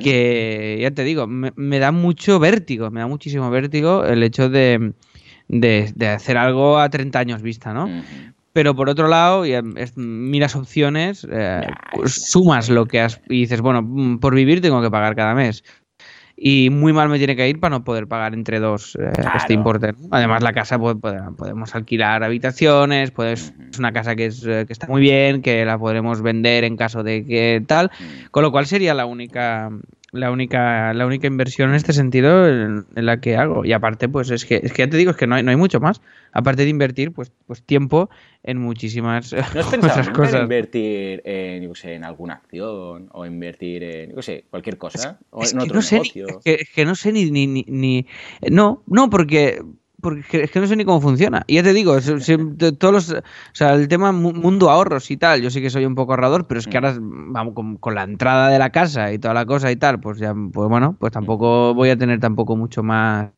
que 0.02 0.78
ya 0.82 0.92
te 0.92 1.04
digo, 1.04 1.28
me, 1.28 1.80
da 1.80 1.92
mucho 1.92 2.40
vértigo, 2.40 2.92
me 2.92 3.00
da 3.00 3.08
muchísimo 3.08 3.50
vértigo 3.50 4.06
el 4.06 4.24
hecho 4.24 4.50
de, 4.50 4.94
de, 5.48 6.08
hacer 6.08 6.38
algo 6.38 6.80
a 6.80 6.90
30 6.90 7.20
años 7.20 7.42
vista, 7.42 7.74
¿no? 7.74 7.90
Pero 8.54 8.76
por 8.76 8.88
otro 8.88 9.08
lado, 9.08 9.44
miras 9.96 10.56
opciones, 10.56 11.28
eh, 11.30 11.62
sumas 12.06 12.70
lo 12.70 12.86
que 12.86 13.02
has 13.02 13.20
y 13.28 13.42
dices, 13.42 13.62
bueno, 13.62 13.82
mm, 13.82 14.20
por 14.20 14.36
vivir 14.36 14.62
tengo 14.62 14.82
que 14.82 14.92
pagar 14.92 15.16
cada 15.16 15.34
mes 15.34 15.64
y 16.36 16.70
muy 16.70 16.94
mal 16.94 17.10
me 17.10 17.18
tiene 17.18 17.36
que 17.36 17.48
ir 17.48 17.60
para 17.60 17.78
no 17.78 17.84
poder 17.84 18.08
pagar 18.08 18.34
entre 18.34 18.60
dos 18.60 18.96
eh, 18.96 19.12
este 19.36 19.54
importe. 19.54 19.94
Además, 20.12 20.42
la 20.44 20.54
casa 20.54 20.80
podemos 20.80 21.76
alquilar 21.76 22.24
habitaciones, 22.24 23.12
pues, 23.12 23.54
es 23.72 23.80
una 23.80 23.92
casa 23.92 24.16
que, 24.16 24.26
es, 24.28 24.44
eh, 24.46 24.66
que 24.66 24.74
está 24.74 24.88
muy 24.88 25.02
bien, 25.02 25.42
que 25.42 25.64
la 25.66 25.78
podremos 25.78 26.22
vender 26.22 26.64
en 26.64 26.76
caso 26.76 27.04
de 27.04 27.26
que 27.26 27.64
tal, 27.66 27.92
mm. 28.00 28.30
con 28.32 28.44
lo 28.44 28.52
cual 28.52 28.66
sería 28.66 28.94
la 28.94 29.06
única 29.06 29.70
la 30.14 30.32
única, 30.32 30.94
la 30.94 31.06
única 31.06 31.28
inversión 31.28 31.70
en 31.70 31.76
este 31.76 31.92
sentido 31.92 32.48
en, 32.48 32.86
la 32.96 33.20
que 33.20 33.36
hago. 33.36 33.66
Y 33.66 33.74
aparte, 33.74 34.08
pues 34.08 34.30
es 34.30 34.46
que, 34.46 34.62
es 34.64 34.72
que 34.72 34.84
ya 34.84 34.90
te 34.90 34.98
digo, 34.98 35.12
es 35.12 35.18
que 35.18 35.28
no 35.28 35.36
hay, 35.36 35.44
no 35.44 35.50
hay 35.50 35.58
mucho 35.58 35.80
más. 35.80 36.02
Aparte 36.32 36.64
de 36.64 36.70
invertir, 36.70 37.12
pues, 37.12 37.32
pues 37.48 37.64
tiempo 37.64 38.10
en 38.44 38.60
muchísimas 38.60 39.34
¿No 39.34 39.40
has 39.40 39.68
pensado 39.72 40.14
cosas. 40.14 40.36
En 40.36 40.42
invertir 40.44 41.22
en, 41.26 41.64
yo 41.64 41.76
sé, 41.76 41.96
en 41.96 42.04
alguna 42.04 42.36
acción 42.36 43.10
o 43.12 43.26
invertir 43.26 43.84
en, 43.84 44.16
yo 44.16 44.22
sé, 44.22 44.46
cualquier 44.50 44.78
cosa? 44.78 45.20
o 45.32 45.44
en 45.44 45.60
otro 45.60 45.76
no 45.76 45.82
sé 45.82 46.02
que, 46.74 46.86
no 46.86 46.96
sé 46.96 47.12
ni, 47.12 47.32
ni, 47.32 47.48
ni... 47.48 48.06
No, 48.50 48.84
no, 48.86 49.10
porque 49.10 49.62
porque 50.04 50.44
es 50.44 50.52
que 50.52 50.60
no 50.60 50.68
sé 50.68 50.76
ni 50.76 50.86
cómo 50.86 51.02
funciona. 51.02 51.44
Y 51.48 51.56
ya 51.56 51.64
te 51.64 51.74
digo, 51.74 51.98
todos 52.78 52.94
los, 52.94 53.10
o 53.10 53.24
sea, 53.54 53.74
el 53.74 53.88
tema 53.88 54.12
mundo 54.12 54.70
ahorros 54.70 55.10
y 55.10 55.18
tal, 55.18 55.42
yo 55.42 55.50
sí 55.50 55.62
que 55.62 55.72
soy 55.72 55.86
un 55.86 55.96
poco 55.96 56.12
ahorrador, 56.12 56.46
pero 56.46 56.60
es 56.60 56.68
que 56.68 56.80
mm. 56.80 56.86
ahora 56.86 56.98
vamos 57.00 57.80
con, 57.80 57.96
la 57.96 58.04
entrada 58.04 58.50
de 58.50 58.60
la 58.60 58.70
casa 58.70 59.12
y 59.12 59.18
toda 59.18 59.34
la 59.34 59.46
cosa 59.46 59.72
y 59.72 59.78
tal, 59.78 60.00
pues 60.00 60.20
ya, 60.20 60.34
pues 60.34 60.70
bueno, 60.70 60.96
pues 61.00 61.12
tampoco 61.14 61.74
voy 61.74 61.90
a 61.90 61.98
tener 61.98 62.20
tampoco 62.20 62.56
mucho 62.56 62.84
más 62.84 63.32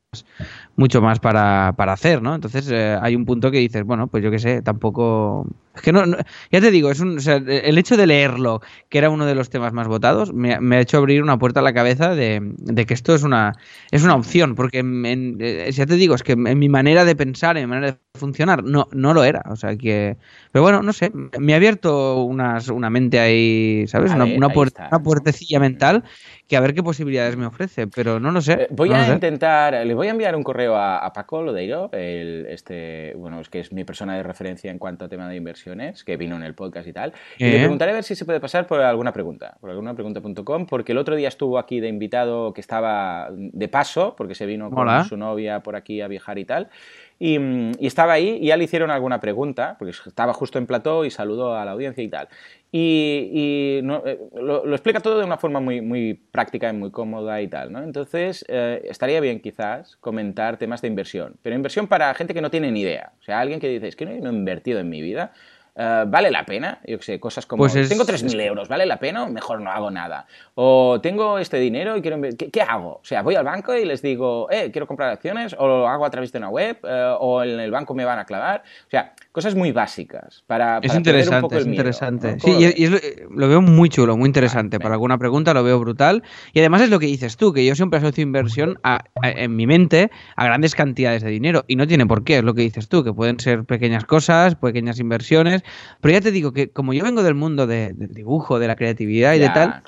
mucho 0.78 1.02
más 1.02 1.20
para, 1.20 1.74
para 1.78 1.94
hacer, 1.94 2.22
¿no? 2.22 2.36
Entonces 2.36 2.70
eh, 2.70 2.98
hay 3.02 3.16
un 3.16 3.26
punto 3.26 3.50
que 3.50 3.60
dices, 3.60 3.84
bueno, 3.84 4.08
pues 4.08 4.24
yo 4.24 4.32
qué 4.32 4.40
sé, 4.40 4.62
tampoco... 4.62 5.48
Es 5.74 5.82
que 5.82 5.92
no, 5.92 6.06
ya 6.52 6.62
te 6.62 6.72
digo, 6.72 6.90
es 6.90 7.00
un, 7.00 7.18
o 7.18 7.22
sea, 7.22 7.36
el 7.36 7.78
hecho 7.78 7.98
de 7.98 8.08
leerlo, 8.08 8.62
que 8.90 8.98
era 8.98 9.10
uno 9.10 9.26
de 9.26 9.36
los 9.36 9.50
temas 9.50 9.74
más 9.74 9.88
votados, 9.88 10.34
me, 10.34 10.54
ha 10.54 10.80
hecho 10.80 10.98
abrir 10.98 11.22
una 11.22 11.38
puerta 11.38 11.60
a 11.60 11.64
la 11.64 11.74
cabeza 11.74 12.16
de, 12.16 12.40
de, 12.42 12.86
que 12.86 12.94
esto 12.94 13.14
es 13.14 13.24
una, 13.24 13.54
es 13.92 14.04
una 14.04 14.16
opción, 14.16 14.56
porque 14.56 14.80
eh, 14.80 15.72
ya 15.72 15.86
te 15.86 15.96
digo, 15.96 16.16
es 16.16 16.24
que 16.24 16.34
en 16.34 16.60
mi 16.60 16.70
manera 16.70 17.04
de 17.04 17.16
pensar, 17.16 17.58
en 17.58 17.66
mi 17.66 17.70
manera 17.70 17.92
de 17.92 18.20
funcionar, 18.20 18.64
no, 18.64 18.88
no 18.92 19.14
lo 19.14 19.24
era, 19.24 19.44
o 19.50 19.56
sea 19.56 19.76
que... 19.76 20.18
Pero 20.54 20.64
bueno, 20.64 20.82
no 20.82 20.94
sé, 20.94 21.12
me 21.38 21.54
ha 21.54 21.58
abierto 21.58 22.24
unas, 22.24 22.70
una 22.70 22.90
mente 22.90 23.20
ahí, 23.20 23.86
¿sabes? 23.88 24.14
una, 24.14 24.24
una, 24.24 24.50
puerta, 24.50 24.88
una 24.90 25.04
puertecilla 25.04 25.60
mental 25.60 26.06
que 26.48 26.56
a 26.56 26.62
ver 26.62 26.74
qué 26.74 26.84
posibilidades 26.84 27.36
me 27.36 27.46
ofrece, 27.46 27.88
pero 27.88 28.20
no 28.20 28.32
lo 28.32 28.42
sé. 28.42 28.54
Eh, 28.54 28.68
voy 28.70 28.94
a 28.94 29.12
intentar, 29.12 29.86
le 29.86 29.94
voy 29.94 30.08
a 30.08 30.12
enviar 30.12 30.36
un 30.36 30.44
correo 30.44 30.65
a, 30.74 31.12
Paco 31.14 31.42
Lodeiro, 31.42 31.90
el, 31.94 32.46
este, 32.50 33.14
bueno, 33.16 33.40
es 33.40 33.50
que 33.50 33.60
es 33.60 33.72
mi 33.72 33.84
persona 33.84 34.16
de 34.18 34.24
referencia 34.24 34.72
en 34.72 34.80
cuanto 34.80 35.06
a 35.06 35.10
tema 35.10 35.30
de 35.30 35.36
inversiones, 35.36 36.04
que 36.04 36.18
vino 36.18 36.36
en 36.36 36.44
el 36.44 36.56
podcast 36.56 36.88
y 36.88 36.94
tal, 36.94 37.14
y 37.38 37.46
le 37.46 37.60
preguntaré 37.60 37.92
a 37.92 37.96
ver 37.96 38.04
si 38.04 38.16
se 38.16 38.26
puede 38.26 38.40
pasar 38.40 38.68
por 38.68 38.82
alguna 38.82 39.14
pregunta, 39.14 39.58
por 39.60 39.70
alguna 39.70 39.94
pregunta.com, 39.94 40.66
porque 40.66 40.94
el 40.94 40.98
otro 40.98 41.16
día 41.16 41.28
estuvo 41.28 41.60
aquí 41.60 41.80
de 41.80 41.88
invitado 41.88 42.54
que 42.54 42.62
estaba 42.62 43.30
de 43.32 43.68
paso, 43.68 44.16
porque 44.16 44.36
se 44.36 44.46
vino 44.46 44.72
con 44.72 45.06
su 45.06 45.18
novia 45.18 45.62
por 45.62 45.76
aquí 45.76 46.02
a 46.02 46.08
viajar 46.08 46.38
y 46.40 46.46
tal. 46.46 46.70
Y, 47.18 47.38
estaba 47.86 48.14
ahí 48.14 48.40
y 48.42 48.48
ya 48.48 48.58
le 48.58 48.66
hicieron 48.66 48.92
alguna 48.92 49.20
pregunta, 49.20 49.76
porque 49.80 49.94
estaba 50.06 50.34
justo 50.34 50.58
en 50.58 50.66
plató 50.66 51.06
y 51.06 51.12
saludó 51.12 51.56
a 51.56 51.64
la 51.64 51.72
audiencia 51.72 52.04
y 52.04 52.10
tal. 52.10 52.28
Y, 52.72 53.80
eh, 53.84 54.20
lo, 54.34 54.72
explica 54.74 55.00
todo 55.00 55.20
de 55.20 55.26
una 55.26 55.38
forma 55.38 55.60
muy, 55.60 55.82
muy 55.82 56.14
práctica 56.14 56.70
y 56.70 56.74
muy 56.74 56.92
cómoda 56.92 57.42
y 57.42 57.48
tal, 57.48 57.72
¿no? 57.72 57.82
Entonces, 57.82 58.44
eh, 58.50 58.82
estaría 58.86 59.22
bien 59.22 59.40
quizás 59.40 59.96
comentar 59.98 60.58
temas 60.58 60.82
de 60.82 60.90
inversión, 60.90 61.36
pero 61.42 61.56
inversión 61.56 61.88
para 61.88 62.14
gente 62.16 62.34
que 62.34 62.42
no 62.42 62.52
tiene 62.52 62.72
ni 62.72 62.82
idea. 62.82 63.14
O 63.20 63.24
sea, 63.24 63.40
alguien 63.40 63.60
que 63.60 63.70
dice, 63.70 63.88
es 63.88 63.96
que 63.96 64.06
no 64.06 64.30
he 64.30 64.34
invertido 64.34 64.80
en 64.80 64.90
mi 64.90 65.02
vida, 65.02 65.32
eh, 65.76 66.06
¿vale 66.08 66.32
la 66.32 66.46
pena? 66.46 66.80
Yo 66.86 66.98
qué 66.98 67.04
sé, 67.04 67.20
cosas 67.20 67.46
como, 67.46 67.62
pues 67.62 67.74
tengo 67.90 68.06
3.000 68.06 68.42
euros, 68.42 68.70
¿vale 68.70 68.86
la 68.86 68.98
pena? 68.98 69.26
Mejor 69.28 69.62
no 69.62 69.72
hago 69.72 69.92
nada. 69.92 70.26
O 70.56 71.00
tengo 71.02 71.38
este 71.38 71.58
dinero 71.58 71.98
y 71.98 72.02
quiero... 72.02 72.22
¿Qué, 72.38 72.50
¿Qué, 72.50 72.62
hago? 72.62 73.00
O 73.02 73.06
sea, 73.06 73.22
voy 73.22 73.36
al 73.36 73.44
banco 73.44 73.76
y 73.76 73.84
les 73.84 74.02
digo, 74.02 74.50
eh, 74.52 74.72
quiero 74.72 74.88
comprar 74.88 75.10
acciones, 75.10 75.56
o 75.58 75.68
lo 75.68 75.88
hago 75.88 76.06
a 76.06 76.10
través 76.10 76.32
de 76.32 76.38
una 76.38 76.50
web, 76.50 76.78
eh, 76.84 77.16
o 77.20 77.44
en 77.44 77.60
el 77.60 77.72
banco 77.72 77.94
me 77.94 78.06
van 78.06 78.20
a 78.20 78.26
clavar. 78.26 78.64
O 78.88 78.90
sea, 78.90 79.14
cosas 79.32 79.56
muy 79.56 79.74
básicas 79.74 80.44
para, 80.48 80.80
es 80.82 80.96
interesante, 80.96 81.36
un 81.36 81.42
poco 81.42 81.56
el 81.56 81.62
es 81.62 81.68
interesante. 81.68 82.40
Sí, 82.40 82.52
y, 82.52 82.88
lo, 82.88 83.48
veo 83.50 83.62
muy 83.62 83.90
chulo, 83.90 84.16
muy 84.16 84.28
interesante. 84.28 84.80
Para 84.80 84.96
alguna 84.96 85.18
pregunta 85.18 85.54
lo 85.54 85.64
veo 85.64 85.78
brutal. 85.80 86.24
Y 86.54 86.60
además 86.60 86.84
es 86.84 86.90
lo 86.90 87.00
que 87.00 87.08
dices 87.08 87.36
tú, 87.36 87.52
que 87.52 87.66
yo 87.66 87.76
siempre 87.76 88.00
asocio 88.00 88.24
inversión 88.24 88.80
en 89.24 89.56
mi 89.56 89.68
mente 89.68 90.10
a 90.38 90.46
grandes 90.46 90.74
cantidades 90.74 91.22
de 91.22 91.32
dinero. 91.32 91.66
Y 91.68 91.76
no 91.76 91.86
tiene 91.86 92.06
por 92.06 92.24
qué, 92.24 92.38
es 92.38 92.44
lo 92.44 92.54
que 92.54 92.62
dices 92.62 92.88
tú, 92.88 93.04
que 93.04 93.12
pueden 93.12 93.40
ser 93.42 93.66
pequeñas 93.66 94.06
cosas, 94.06 94.56
pequeñas 94.56 95.00
inversiones. 95.00 95.65
Pero 96.02 96.14
ya 96.14 96.22
te 96.22 96.32
digo 96.32 96.54
que 96.54 96.70
como 96.70 96.94
yo 96.94 97.04
vengo 97.04 97.24
del 97.24 97.36
mundo 97.36 97.68
del 97.68 97.96
dibujo, 98.14 98.60
de 98.60 98.68
la 98.68 98.76
creatividad 98.76 99.34
y 99.36 99.40
de 99.40 99.50
tal, 99.50 99.84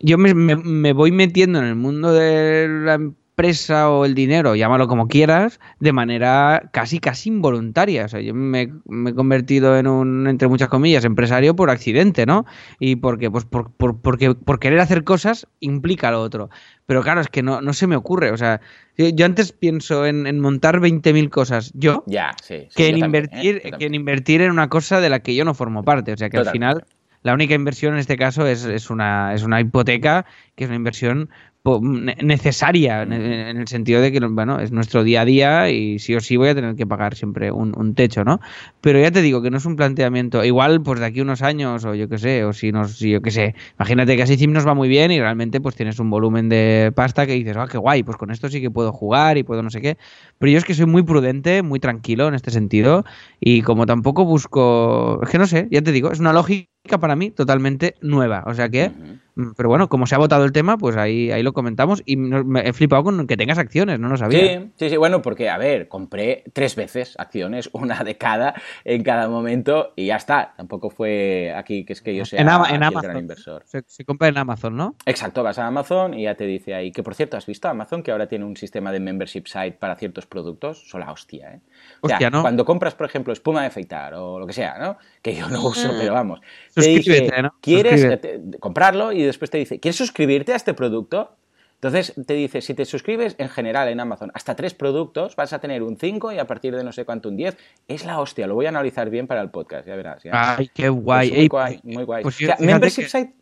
yo 0.00 0.18
me, 0.18 0.34
me, 0.34 0.92
voy 0.92 1.12
metiendo 1.12 1.58
en 1.58 1.64
el 1.64 1.74
mundo 1.74 2.12
de 2.12 2.68
la 2.68 3.00
empresa 3.36 3.90
o 3.90 4.06
el 4.06 4.14
dinero, 4.14 4.54
llámalo 4.56 4.88
como 4.88 5.08
quieras, 5.08 5.60
de 5.78 5.92
manera 5.92 6.70
casi 6.72 7.00
casi 7.00 7.28
involuntaria. 7.28 8.06
O 8.06 8.08
sea, 8.08 8.22
yo 8.22 8.32
me, 8.32 8.62
he 8.62 9.14
convertido 9.14 9.76
en 9.76 9.86
un, 9.86 10.26
entre 10.26 10.48
muchas 10.48 10.70
comillas, 10.70 11.04
empresario 11.04 11.54
por 11.54 11.68
accidente, 11.68 12.24
¿no? 12.24 12.46
Y 12.78 12.96
porque, 12.96 13.30
pues, 13.30 13.44
por, 13.44 13.72
por, 13.72 14.00
porque, 14.00 14.34
por 14.34 14.58
querer 14.58 14.80
hacer 14.80 15.04
cosas 15.04 15.46
implica 15.60 16.10
lo 16.10 16.22
otro. 16.22 16.48
Pero 16.86 17.02
claro, 17.02 17.20
es 17.20 17.28
que 17.28 17.42
no, 17.42 17.60
no 17.60 17.74
se 17.74 17.86
me 17.86 17.96
ocurre. 17.96 18.30
O 18.30 18.38
sea, 18.38 18.62
yo, 18.96 19.26
antes 19.26 19.52
pienso 19.52 20.06
en, 20.06 20.26
en 20.26 20.40
montar 20.40 20.80
20.000 20.80 21.28
cosas 21.28 21.72
yo 21.74 22.04
ya, 22.06 22.34
sí, 22.42 22.68
que, 22.74 22.88
en 22.88 22.96
invertir, 22.96 23.60
que 23.78 23.84
en 23.84 23.94
invertir 23.94 24.40
en 24.40 24.50
una 24.50 24.70
cosa 24.70 25.02
de 25.02 25.10
la 25.10 25.20
que 25.20 25.34
yo 25.34 25.44
no 25.44 25.52
formo 25.52 25.84
parte. 25.84 26.14
O 26.14 26.16
sea, 26.16 26.30
que 26.30 26.38
al 26.38 26.48
final 26.48 26.86
la 27.22 27.34
única 27.34 27.54
inversión 27.54 27.94
en 27.94 27.98
este 27.98 28.16
caso 28.16 28.46
es, 28.46 28.64
es, 28.64 28.88
una, 28.88 29.34
es 29.34 29.42
una 29.42 29.60
hipoteca, 29.60 30.24
que 30.54 30.64
es 30.64 30.70
una 30.70 30.76
inversión 30.76 31.28
necesaria 31.66 33.02
en 33.02 33.12
el 33.12 33.68
sentido 33.68 34.00
de 34.00 34.12
que 34.12 34.20
bueno 34.20 34.60
es 34.60 34.70
nuestro 34.72 35.02
día 35.02 35.22
a 35.22 35.24
día 35.24 35.70
y 35.70 35.98
sí 35.98 36.14
o 36.14 36.20
sí 36.20 36.36
voy 36.36 36.48
a 36.48 36.54
tener 36.54 36.76
que 36.76 36.86
pagar 36.86 37.16
siempre 37.16 37.50
un, 37.50 37.94
techo 37.94 38.24
no 38.24 38.40
pero 38.80 39.00
ya 39.00 39.10
te 39.10 39.22
digo 39.22 39.42
que 39.42 39.50
no 39.50 39.56
es 39.56 39.64
un 39.64 39.76
planteamiento 39.76 40.44
igual 40.44 40.82
pues 40.82 41.00
de 41.00 41.06
aquí 41.06 41.20
unos 41.20 41.42
años 41.42 41.84
o 41.84 41.94
yo 41.94 42.08
qué 42.08 42.18
sé 42.18 42.44
o 42.44 42.52
si 42.52 42.72
nos 42.72 42.98
si 42.98 43.10
yo 43.10 43.22
qué 43.22 43.30
sé 43.30 43.54
imagínate 43.78 44.16
que 44.16 44.22
así 44.22 44.36
Sim 44.36 44.52
nos 44.52 44.66
va 44.66 44.74
muy 44.74 44.88
bien 44.88 45.10
y 45.10 45.18
realmente 45.18 45.60
pues 45.60 45.74
tienes 45.74 45.98
un 45.98 46.10
volumen 46.10 46.48
de 46.48 46.92
pasta 46.94 47.26
que 47.26 47.32
dices 47.32 47.56
ah 47.56 47.66
qué 47.70 47.78
guay 47.78 48.02
pues 48.02 48.16
con 48.16 48.30
esto 48.30 48.48
sí 48.48 48.60
que 48.60 48.70
puedo 48.70 48.92
jugar 48.92 49.38
y 49.38 49.42
puedo 49.42 49.62
no 49.62 49.70
sé 49.70 49.80
qué 49.80 49.98
pero 50.38 50.52
yo 50.52 50.58
es 50.58 50.64
que 50.64 50.74
soy 50.74 50.86
muy 50.86 51.02
prudente 51.02 51.62
muy 51.62 51.80
tranquilo 51.80 52.28
en 52.28 52.34
este 52.34 52.50
sentido 52.50 53.04
y 53.40 53.62
como 53.62 53.86
tampoco 53.86 54.24
busco 54.24 55.20
es 55.22 55.30
que 55.30 55.38
no 55.38 55.46
sé 55.46 55.68
ya 55.70 55.82
te 55.82 55.92
digo 55.92 56.12
es 56.12 56.20
una 56.20 56.32
lógica 56.32 56.75
para 56.86 57.16
mí 57.16 57.30
totalmente 57.30 57.94
nueva 58.00 58.44
o 58.46 58.54
sea 58.54 58.68
que 58.68 58.92
Mm, 59.36 59.52
pero 59.54 59.68
bueno, 59.68 59.88
como 59.88 60.06
se 60.06 60.14
ha 60.14 60.18
votado 60.18 60.44
el 60.44 60.52
tema, 60.52 60.78
pues 60.78 60.96
ahí, 60.96 61.30
ahí 61.30 61.42
lo 61.42 61.52
comentamos 61.52 62.02
y 62.06 62.16
me 62.16 62.66
he 62.66 62.72
flipado 62.72 63.04
con 63.04 63.26
que 63.26 63.36
tengas 63.36 63.58
acciones, 63.58 64.00
no 64.00 64.08
lo 64.08 64.16
sabía. 64.16 64.60
Sí, 64.60 64.70
sí, 64.76 64.90
sí, 64.90 64.96
bueno, 64.96 65.20
porque 65.20 65.50
a 65.50 65.58
ver, 65.58 65.88
compré 65.88 66.42
tres 66.54 66.74
veces 66.74 67.14
acciones, 67.18 67.68
una 67.72 68.02
de 68.02 68.16
cada 68.16 68.54
en 68.84 69.02
cada 69.02 69.28
momento 69.28 69.92
y 69.94 70.06
ya 70.06 70.16
está. 70.16 70.54
Tampoco 70.56 70.88
fue 70.88 71.52
aquí 71.54 71.84
que 71.84 71.92
es 71.92 72.00
que 72.00 72.16
yo 72.16 72.24
sea 72.24 72.40
en, 72.40 72.48
Amazon, 72.48 73.02
gran 73.02 73.18
inversor. 73.18 73.62
Se, 73.66 74.04
compra 74.06 74.28
en 74.28 74.38
Amazon, 74.38 74.74
¿no? 74.74 74.96
Exacto, 75.04 75.42
vas 75.42 75.58
a 75.58 75.66
Amazon 75.66 76.14
y 76.14 76.22
ya 76.22 76.34
te 76.34 76.46
dice 76.46 76.74
ahí 76.74 76.90
que 76.90 77.02
por 77.02 77.14
cierto, 77.14 77.36
¿has 77.36 77.46
visto 77.46 77.68
Amazon 77.68 78.02
que 78.02 78.12
ahora 78.12 78.28
tiene 78.28 78.46
un 78.46 78.56
sistema 78.56 78.90
de 78.90 79.00
membership 79.00 79.44
site 79.46 79.72
para 79.72 79.96
ciertos 79.96 80.24
productos? 80.24 80.88
Son 80.88 81.00
la 81.00 81.12
hostia, 81.12 81.54
¿eh? 81.54 81.60
Hostia, 82.00 82.30
¿no? 82.30 82.42
Cuando 82.42 82.64
compras, 82.64 82.94
por 82.94 83.06
ejemplo, 83.06 83.32
espuma 83.32 83.60
de 83.62 83.68
afeitar 83.68 84.14
o 84.14 84.38
lo 84.38 84.46
que 84.46 84.52
sea, 84.52 84.78
¿no? 84.78 84.98
Que 85.22 85.34
yo 85.34 85.48
no 85.48 85.64
uso, 85.66 85.92
mm. 85.92 85.98
pero 85.98 86.12
vamos. 86.12 86.40
Te 86.74 86.88
dice, 86.88 87.30
¿no? 87.42 87.54
¿quieres 87.60 88.20
comprarlo? 88.60 89.12
Y 89.12 89.22
después 89.22 89.50
te 89.50 89.58
dice, 89.58 89.80
¿quieres 89.80 89.96
suscribirte 89.96 90.52
a 90.52 90.56
este 90.56 90.74
producto? 90.74 91.36
Entonces 91.76 92.14
te 92.26 92.34
dice, 92.34 92.62
si 92.62 92.72
te 92.74 92.86
suscribes 92.86 93.36
en 93.38 93.50
general 93.50 93.88
en 93.88 94.00
Amazon 94.00 94.30
hasta 94.34 94.56
tres 94.56 94.72
productos, 94.72 95.36
vas 95.36 95.52
a 95.52 95.58
tener 95.58 95.82
un 95.82 95.98
5 95.98 96.32
y 96.32 96.38
a 96.38 96.46
partir 96.46 96.74
de 96.74 96.82
no 96.82 96.90
sé 96.90 97.04
cuánto 97.04 97.28
un 97.28 97.36
10. 97.36 97.56
Es 97.86 98.06
la 98.06 98.18
hostia, 98.18 98.46
lo 98.46 98.54
voy 98.54 98.66
a 98.66 98.70
analizar 98.70 99.10
bien 99.10 99.26
para 99.26 99.42
el 99.42 99.50
podcast, 99.50 99.86
ya 99.86 99.94
verás. 99.94 100.22
Ay, 100.32 100.70
qué 100.74 100.88
guay. 100.88 101.30
muy 101.30 101.48
guay, 101.48 101.80
muy 101.82 102.04
guay. 102.04 102.22
Pues 102.22 102.38
membership 102.60 103.08
site 103.08 103.34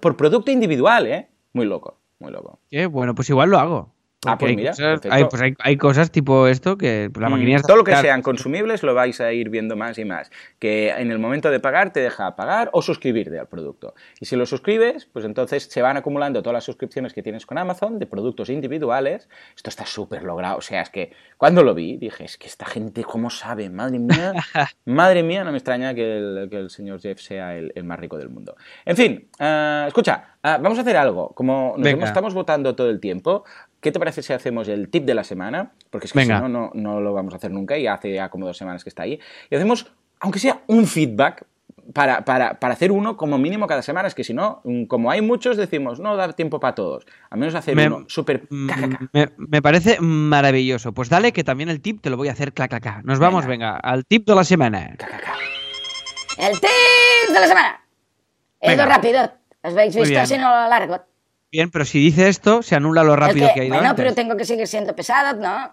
por 0.00 0.16
producto 0.16 0.50
individual, 0.50 1.06
¿eh? 1.06 1.28
Muy 1.52 1.66
loco, 1.66 2.00
muy 2.18 2.32
loco. 2.32 2.58
Qué 2.70 2.86
bueno, 2.86 3.14
pues 3.14 3.30
igual 3.30 3.50
lo 3.50 3.58
hago. 3.58 3.94
Ah, 4.32 4.38
pues 4.38 4.50
hay 4.50 4.56
mira, 4.56 4.70
cosas- 4.70 5.00
hay, 5.10 5.24
pues 5.24 5.42
hay, 5.42 5.54
hay 5.58 5.76
cosas 5.76 6.10
tipo 6.10 6.46
esto 6.48 6.76
que 6.78 7.10
la 7.18 7.28
Mm, 7.28 7.32
maquinilla 7.32 7.56
está- 7.56 7.66
Todo 7.68 7.76
lo 7.78 7.84
que 7.84 7.96
sean 7.96 8.22
consumibles 8.22 8.82
lo 8.82 8.94
vais 8.94 9.20
a 9.20 9.32
ir 9.32 9.48
viendo 9.50 9.76
más 9.76 9.98
y 9.98 10.04
más. 10.04 10.30
Que 10.58 10.90
en 10.90 11.10
el 11.10 11.18
momento 11.18 11.50
de 11.50 11.60
pagar 11.60 11.92
te 11.92 12.00
deja 12.00 12.36
pagar 12.36 12.70
o 12.72 12.82
suscribirte 12.82 13.38
al 13.38 13.48
producto. 13.48 13.94
Y 14.20 14.26
si 14.26 14.36
lo 14.36 14.46
suscribes, 14.46 15.06
pues 15.06 15.24
entonces 15.24 15.64
se 15.64 15.82
van 15.82 15.96
acumulando 15.96 16.42
todas 16.42 16.54
las 16.54 16.64
suscripciones 16.64 17.12
que 17.12 17.22
tienes 17.22 17.46
con 17.46 17.58
Amazon 17.58 17.98
de 17.98 18.06
productos 18.06 18.48
individuales. 18.50 19.28
Esto 19.56 19.70
está 19.70 19.86
súper 19.86 20.22
logrado. 20.22 20.58
O 20.58 20.62
sea, 20.62 20.82
es 20.82 20.90
que 20.90 21.12
cuando 21.38 21.62
lo 21.62 21.74
vi 21.74 21.96
dije, 21.96 22.24
es 22.24 22.36
que 22.38 22.46
esta 22.46 22.66
gente 22.66 23.04
cómo 23.04 23.30
sabe, 23.30 23.70
madre 23.70 23.98
mía. 23.98 24.32
madre 24.84 25.22
mía, 25.22 25.44
no 25.44 25.50
me 25.52 25.58
extraña 25.58 25.94
que 25.94 26.16
el, 26.18 26.48
que 26.50 26.56
el 26.58 26.70
señor 26.70 27.00
Jeff 27.00 27.20
sea 27.20 27.56
el, 27.56 27.72
el 27.74 27.84
más 27.84 27.98
rico 27.98 28.16
del 28.18 28.28
mundo. 28.28 28.56
En 28.84 28.96
fin, 28.96 29.28
ah, 29.38 29.84
escucha, 29.88 30.36
ah, 30.42 30.58
vamos 30.60 30.78
a 30.78 30.82
hacer 30.82 30.96
algo. 30.96 31.30
Como 31.34 31.74
nos 31.76 31.82
Venga. 31.84 31.90
hemos- 31.90 32.08
estamos 32.08 32.34
votando 32.34 32.74
todo 32.74 32.90
el 32.90 33.00
tiempo, 33.00 33.44
¿qué 33.84 33.92
te 33.92 33.98
parece 34.00 34.22
si 34.22 34.32
hacemos 34.32 34.66
el 34.66 34.88
tip 34.88 35.04
de 35.04 35.14
la 35.14 35.22
semana? 35.22 35.72
Porque 35.90 36.06
es 36.06 36.12
que 36.12 36.18
Venga. 36.18 36.36
si 36.38 36.42
no, 36.42 36.48
no, 36.48 36.70
no 36.74 37.00
lo 37.00 37.12
vamos 37.12 37.34
a 37.34 37.36
hacer 37.36 37.50
nunca 37.52 37.76
y 37.78 37.86
hace 37.86 38.12
ya 38.14 38.30
como 38.30 38.46
dos 38.46 38.56
semanas 38.56 38.82
que 38.82 38.88
está 38.88 39.02
ahí. 39.04 39.20
Y 39.50 39.54
hacemos, 39.54 39.92
aunque 40.20 40.38
sea 40.38 40.62
un 40.66 40.86
feedback, 40.86 41.44
para, 41.92 42.24
para, 42.24 42.58
para 42.60 42.72
hacer 42.72 42.90
uno 42.90 43.14
como 43.18 43.36
mínimo 43.36 43.66
cada 43.66 43.82
semana. 43.82 44.08
Es 44.08 44.14
que 44.14 44.24
si 44.24 44.32
no, 44.32 44.62
como 44.88 45.10
hay 45.10 45.20
muchos, 45.20 45.58
decimos, 45.58 46.00
no 46.00 46.16
da 46.16 46.32
tiempo 46.32 46.58
para 46.58 46.74
todos. 46.74 47.04
Al 47.28 47.38
menos 47.38 47.54
hacer 47.54 47.76
Me- 47.76 47.86
uno 47.88 48.04
súper... 48.08 48.44
Mm. 48.48 48.70
Me, 49.12 49.28
me 49.36 49.60
parece 49.60 49.98
maravilloso. 50.00 50.92
Pues 50.94 51.10
dale 51.10 51.32
que 51.34 51.44
también 51.44 51.68
el 51.68 51.82
tip 51.82 52.00
te 52.00 52.08
lo 52.08 52.16
voy 52.16 52.28
a 52.28 52.32
hacer 52.32 52.54
clac, 52.54 52.70
clac, 52.70 52.82
clac. 52.82 53.04
Nos 53.04 53.18
vamos, 53.18 53.44
venga, 53.46 53.76
al 53.76 54.06
tip 54.06 54.26
de 54.26 54.34
la 54.34 54.44
semana. 54.44 54.96
El 56.38 56.52
tip 56.58 56.70
de 57.34 57.40
la 57.40 57.46
semana. 57.46 57.80
He 58.60 58.68
ido 58.72 58.82
Venga. 58.84 58.96
rápido. 58.96 59.22
¿Os 59.62 59.72
habéis 59.74 59.94
Muy 59.94 60.02
visto 60.02 60.10
bien. 60.10 60.20
así 60.22 60.38
no 60.38 60.48
lo 60.48 60.68
largo? 60.70 61.00
Bien, 61.54 61.70
pero 61.70 61.84
si 61.84 62.00
dice 62.00 62.28
esto, 62.28 62.64
se 62.64 62.74
anula 62.74 63.04
lo 63.04 63.14
rápido 63.14 63.46
que, 63.46 63.54
que 63.54 63.60
ha 63.60 63.64
ido 63.66 63.74
bueno, 63.76 63.90
antes. 63.90 64.02
pero 64.02 64.12
tengo 64.12 64.36
que 64.36 64.44
seguir 64.44 64.66
siendo 64.66 64.96
pesado, 64.96 65.40
¿no? 65.40 65.72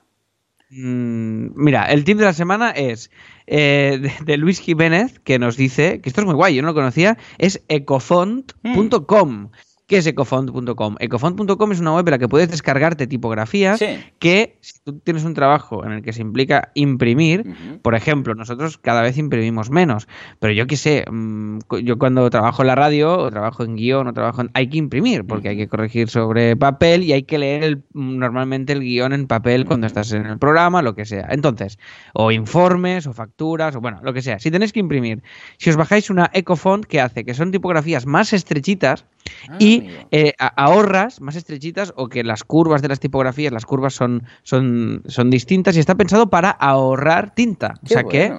Mm, 0.69 1.53
mira, 1.55 1.85
el 1.85 2.03
tip 2.03 2.19
de 2.19 2.25
la 2.25 2.33
semana 2.33 2.69
es 2.69 3.09
eh, 3.47 3.97
de, 3.99 4.13
de 4.23 4.37
Luis 4.37 4.59
Jiménez, 4.59 5.17
que 5.21 5.39
nos 5.39 5.57
dice, 5.57 5.99
que 5.99 6.09
esto 6.09 6.21
es 6.21 6.25
muy 6.27 6.35
guay, 6.35 6.53
yo 6.53 6.61
no 6.61 6.67
lo 6.67 6.75
conocía, 6.75 7.17
es 7.39 7.63
ecofont.com. 7.67 9.49
¿Qué 9.91 9.97
es 9.97 10.07
ecofont.com? 10.07 10.95
Ecofont.com 10.99 11.71
es 11.73 11.81
una 11.81 11.93
web 11.93 12.07
en 12.07 12.11
la 12.11 12.17
que 12.17 12.29
puedes 12.29 12.49
descargarte 12.49 13.07
tipografías 13.07 13.77
Sí. 13.77 13.99
que 14.19 14.57
si 14.61 14.79
tú 14.85 14.99
tienes 14.99 15.25
un 15.25 15.33
trabajo 15.33 15.83
en 15.85 15.91
el 15.91 16.01
que 16.01 16.13
se 16.13 16.21
implica 16.21 16.71
imprimir, 16.75 17.43
por 17.81 17.93
ejemplo, 17.93 18.33
nosotros 18.33 18.77
cada 18.77 19.01
vez 19.01 19.17
imprimimos 19.17 19.69
menos, 19.69 20.07
pero 20.39 20.53
yo 20.53 20.65
qué 20.65 20.77
sé, 20.77 21.03
mm, 21.11 21.59
yo 21.83 21.97
cuando 21.99 22.29
trabajo 22.29 22.61
en 22.63 22.67
la 22.67 22.75
radio 22.75 23.17
o 23.17 23.29
trabajo 23.31 23.65
en 23.65 23.75
guion 23.75 24.07
o 24.07 24.13
trabajo 24.13 24.39
en... 24.39 24.49
hay 24.53 24.69
que 24.69 24.77
imprimir 24.77 25.25
porque 25.25 25.49
hay 25.49 25.57
que 25.57 25.67
corregir 25.67 26.09
sobre 26.09 26.55
papel 26.55 27.03
y 27.03 27.11
hay 27.11 27.23
que 27.23 27.37
leer 27.37 27.63
el- 27.65 27.83
mm, 27.93 28.17
normalmente 28.17 28.71
el 28.71 28.79
guion 28.79 29.11
en 29.11 29.27
papel 29.27 29.65
cuando 29.65 29.87
estás 29.87 30.13
en 30.13 30.25
el 30.25 30.39
programa, 30.39 30.81
lo 30.81 30.95
que 30.95 31.03
sea. 31.03 31.27
Entonces, 31.31 31.77
o 32.13 32.31
informes 32.31 33.07
o 33.07 33.13
facturas 33.13 33.75
o 33.75 33.81
bueno, 33.81 33.99
lo 34.03 34.13
que 34.13 34.21
sea. 34.21 34.39
Si 34.39 34.51
tenéis 34.51 34.71
que 34.71 34.79
imprimir, 34.79 35.21
si 35.57 35.69
os 35.69 35.75
bajáis 35.75 36.09
una 36.09 36.29
Ecofont 36.33 36.85
que 36.85 37.01
hace 37.01 37.25
que 37.25 37.33
son 37.33 37.51
tipografías 37.51 38.05
más 38.05 38.31
estrechitas 38.31 39.05
Ah, 39.49 39.57
y 39.59 39.89
eh, 40.11 40.33
ahorras 40.37 41.21
más 41.21 41.35
estrechitas 41.35 41.93
o 41.95 42.09
que 42.09 42.23
las 42.23 42.43
curvas 42.43 42.81
de 42.81 42.87
las 42.87 42.99
tipografías, 42.99 43.51
las 43.51 43.65
curvas 43.65 43.93
son, 43.93 44.23
son, 44.43 45.03
son 45.07 45.29
distintas 45.29 45.75
y 45.75 45.79
está 45.79 45.95
pensado 45.95 46.29
para 46.29 46.49
ahorrar 46.49 47.33
tinta. 47.33 47.75
O 47.83 47.87
sea 47.87 48.03
que. 48.03 48.33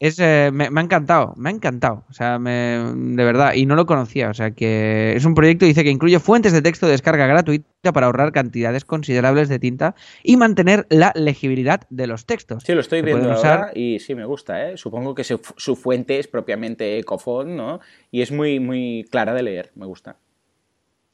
Es, 0.00 0.18
eh, 0.20 0.50
me, 0.52 0.70
me 0.70 0.80
ha 0.80 0.84
encantado, 0.84 1.34
me 1.36 1.48
ha 1.48 1.52
encantado. 1.52 2.04
O 2.08 2.12
sea, 2.12 2.38
me- 2.38 2.92
de 2.94 3.24
verdad, 3.24 3.54
y 3.54 3.66
no 3.66 3.74
lo 3.76 3.86
conocía. 3.86 4.30
O 4.30 4.34
sea 4.34 4.52
que 4.52 5.14
es 5.16 5.24
un 5.24 5.34
proyecto, 5.34 5.64
dice 5.66 5.82
que 5.84 5.90
incluye 5.90 6.18
fuentes 6.20 6.52
de 6.52 6.62
texto 6.62 6.86
de 6.86 6.92
descarga 6.92 7.26
gratuita 7.26 7.92
para 7.92 8.06
ahorrar 8.06 8.32
cantidades 8.32 8.84
considerables 8.84 9.48
de 9.48 9.58
tinta 9.58 9.94
y 10.22 10.36
mantener 10.36 10.86
la 10.90 11.12
legibilidad 11.14 11.82
de 11.90 12.06
los 12.06 12.26
textos. 12.26 12.64
Sí, 12.64 12.74
lo 12.74 12.80
estoy 12.80 13.02
viendo 13.02 13.28
pueden 13.28 13.36
ahora 13.36 13.66
usar- 13.66 13.76
y 13.76 13.98
sí 14.00 14.14
me 14.14 14.24
gusta, 14.24 14.68
¿eh? 14.70 14.76
Supongo 14.76 15.14
que 15.14 15.24
su, 15.24 15.40
su 15.56 15.74
fuente 15.76 16.18
es 16.18 16.28
propiamente 16.28 16.98
Ecofont, 16.98 17.50
¿no? 17.50 17.80
Y 18.10 18.22
es 18.22 18.30
muy, 18.32 18.60
muy 18.60 19.04
clara 19.10 19.34
de 19.34 19.42
leer, 19.42 19.70
me 19.74 19.86
gusta. 19.86 20.16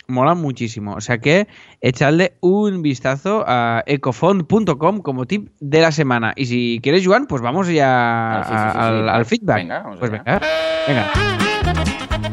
Mola 0.07 0.34
muchísimo. 0.34 0.94
O 0.94 1.00
sea 1.00 1.18
que 1.18 1.48
echadle 1.80 2.36
un 2.40 2.82
vistazo 2.82 3.44
a 3.46 3.82
ecofond.com 3.86 5.00
como 5.00 5.24
tip 5.26 5.48
de 5.61 5.80
la 5.80 5.92
semana. 5.92 6.32
Y 6.36 6.46
si 6.46 6.80
quieres, 6.82 7.07
Joan, 7.07 7.26
pues 7.26 7.40
vamos 7.42 7.68
ya 7.68 8.40
Al 8.42 8.44
feedback. 8.44 9.09
al 9.14 9.24
feedback. 9.26 9.57
Venga, 9.57 9.78
vamos 9.82 9.98
pues 9.98 10.11
venga. 10.11 10.40
Venga. 10.86 11.12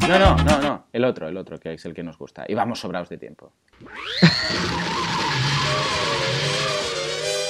No, 0.08 0.20
no, 0.20 0.36
no, 0.44 0.62
no, 0.62 0.86
el 0.92 1.06
otro, 1.06 1.28
el 1.28 1.38
otro, 1.38 1.58
que 1.58 1.74
es 1.74 1.86
el 1.86 1.94
que 1.94 2.04
nos 2.04 2.18
gusta. 2.18 2.44
Y 2.48 2.54
vamos 2.54 2.80
sobrados 2.80 3.08
de 3.10 3.18
tiempo. 3.18 3.54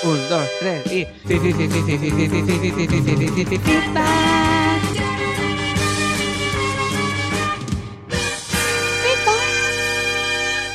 Un, 0.03 0.29
dos, 0.29 0.47
tres 0.59 0.91
y. 0.91 1.07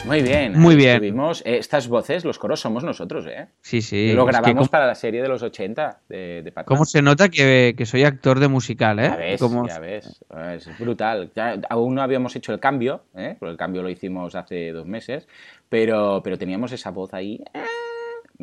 Muy 0.06 0.22
bien. 0.22 0.58
Muy 0.58 0.76
bien. 0.76 0.94
estuvimos. 0.94 1.42
Eh, 1.44 1.58
estas 1.58 1.88
voces, 1.88 2.24
los 2.24 2.38
coros, 2.38 2.60
somos 2.60 2.84
nosotros, 2.84 3.26
¿eh? 3.26 3.48
Sí, 3.60 3.82
sí. 3.82 4.12
lo 4.12 4.22
es 4.22 4.26
que 4.36 4.40
grabamos 4.42 4.68
para 4.68 4.86
la 4.86 4.94
serie 4.94 5.20
de 5.22 5.28
los 5.28 5.42
80 5.42 6.00
de, 6.08 6.16
de 6.42 6.50
Batman. 6.50 6.64
¿Cómo 6.64 6.84
se 6.84 7.02
nota 7.02 7.28
que, 7.28 7.74
que 7.76 7.86
soy 7.86 8.04
actor 8.04 8.38
de 8.38 8.48
musical, 8.48 8.98
eh? 8.98 9.08
Ya 9.10 9.16
ves, 9.16 9.40
Cómo- 9.40 9.66
ya 9.68 9.78
ves. 9.78 10.20
Es 10.54 10.78
brutal. 10.78 11.30
Ya, 11.34 11.58
aún 11.68 11.94
no 11.94 12.02
habíamos 12.02 12.34
hecho 12.36 12.52
el 12.52 12.60
cambio, 12.60 13.02
¿eh? 13.16 13.36
porque 13.38 13.50
el 13.52 13.56
cambio 13.56 13.82
lo 13.82 13.90
hicimos 13.90 14.34
hace 14.34 14.72
dos 14.72 14.86
meses, 14.86 15.26
pero, 15.68 16.20
pero 16.22 16.38
teníamos 16.38 16.72
esa 16.72 16.90
voz 16.90 17.12
ahí. 17.12 17.42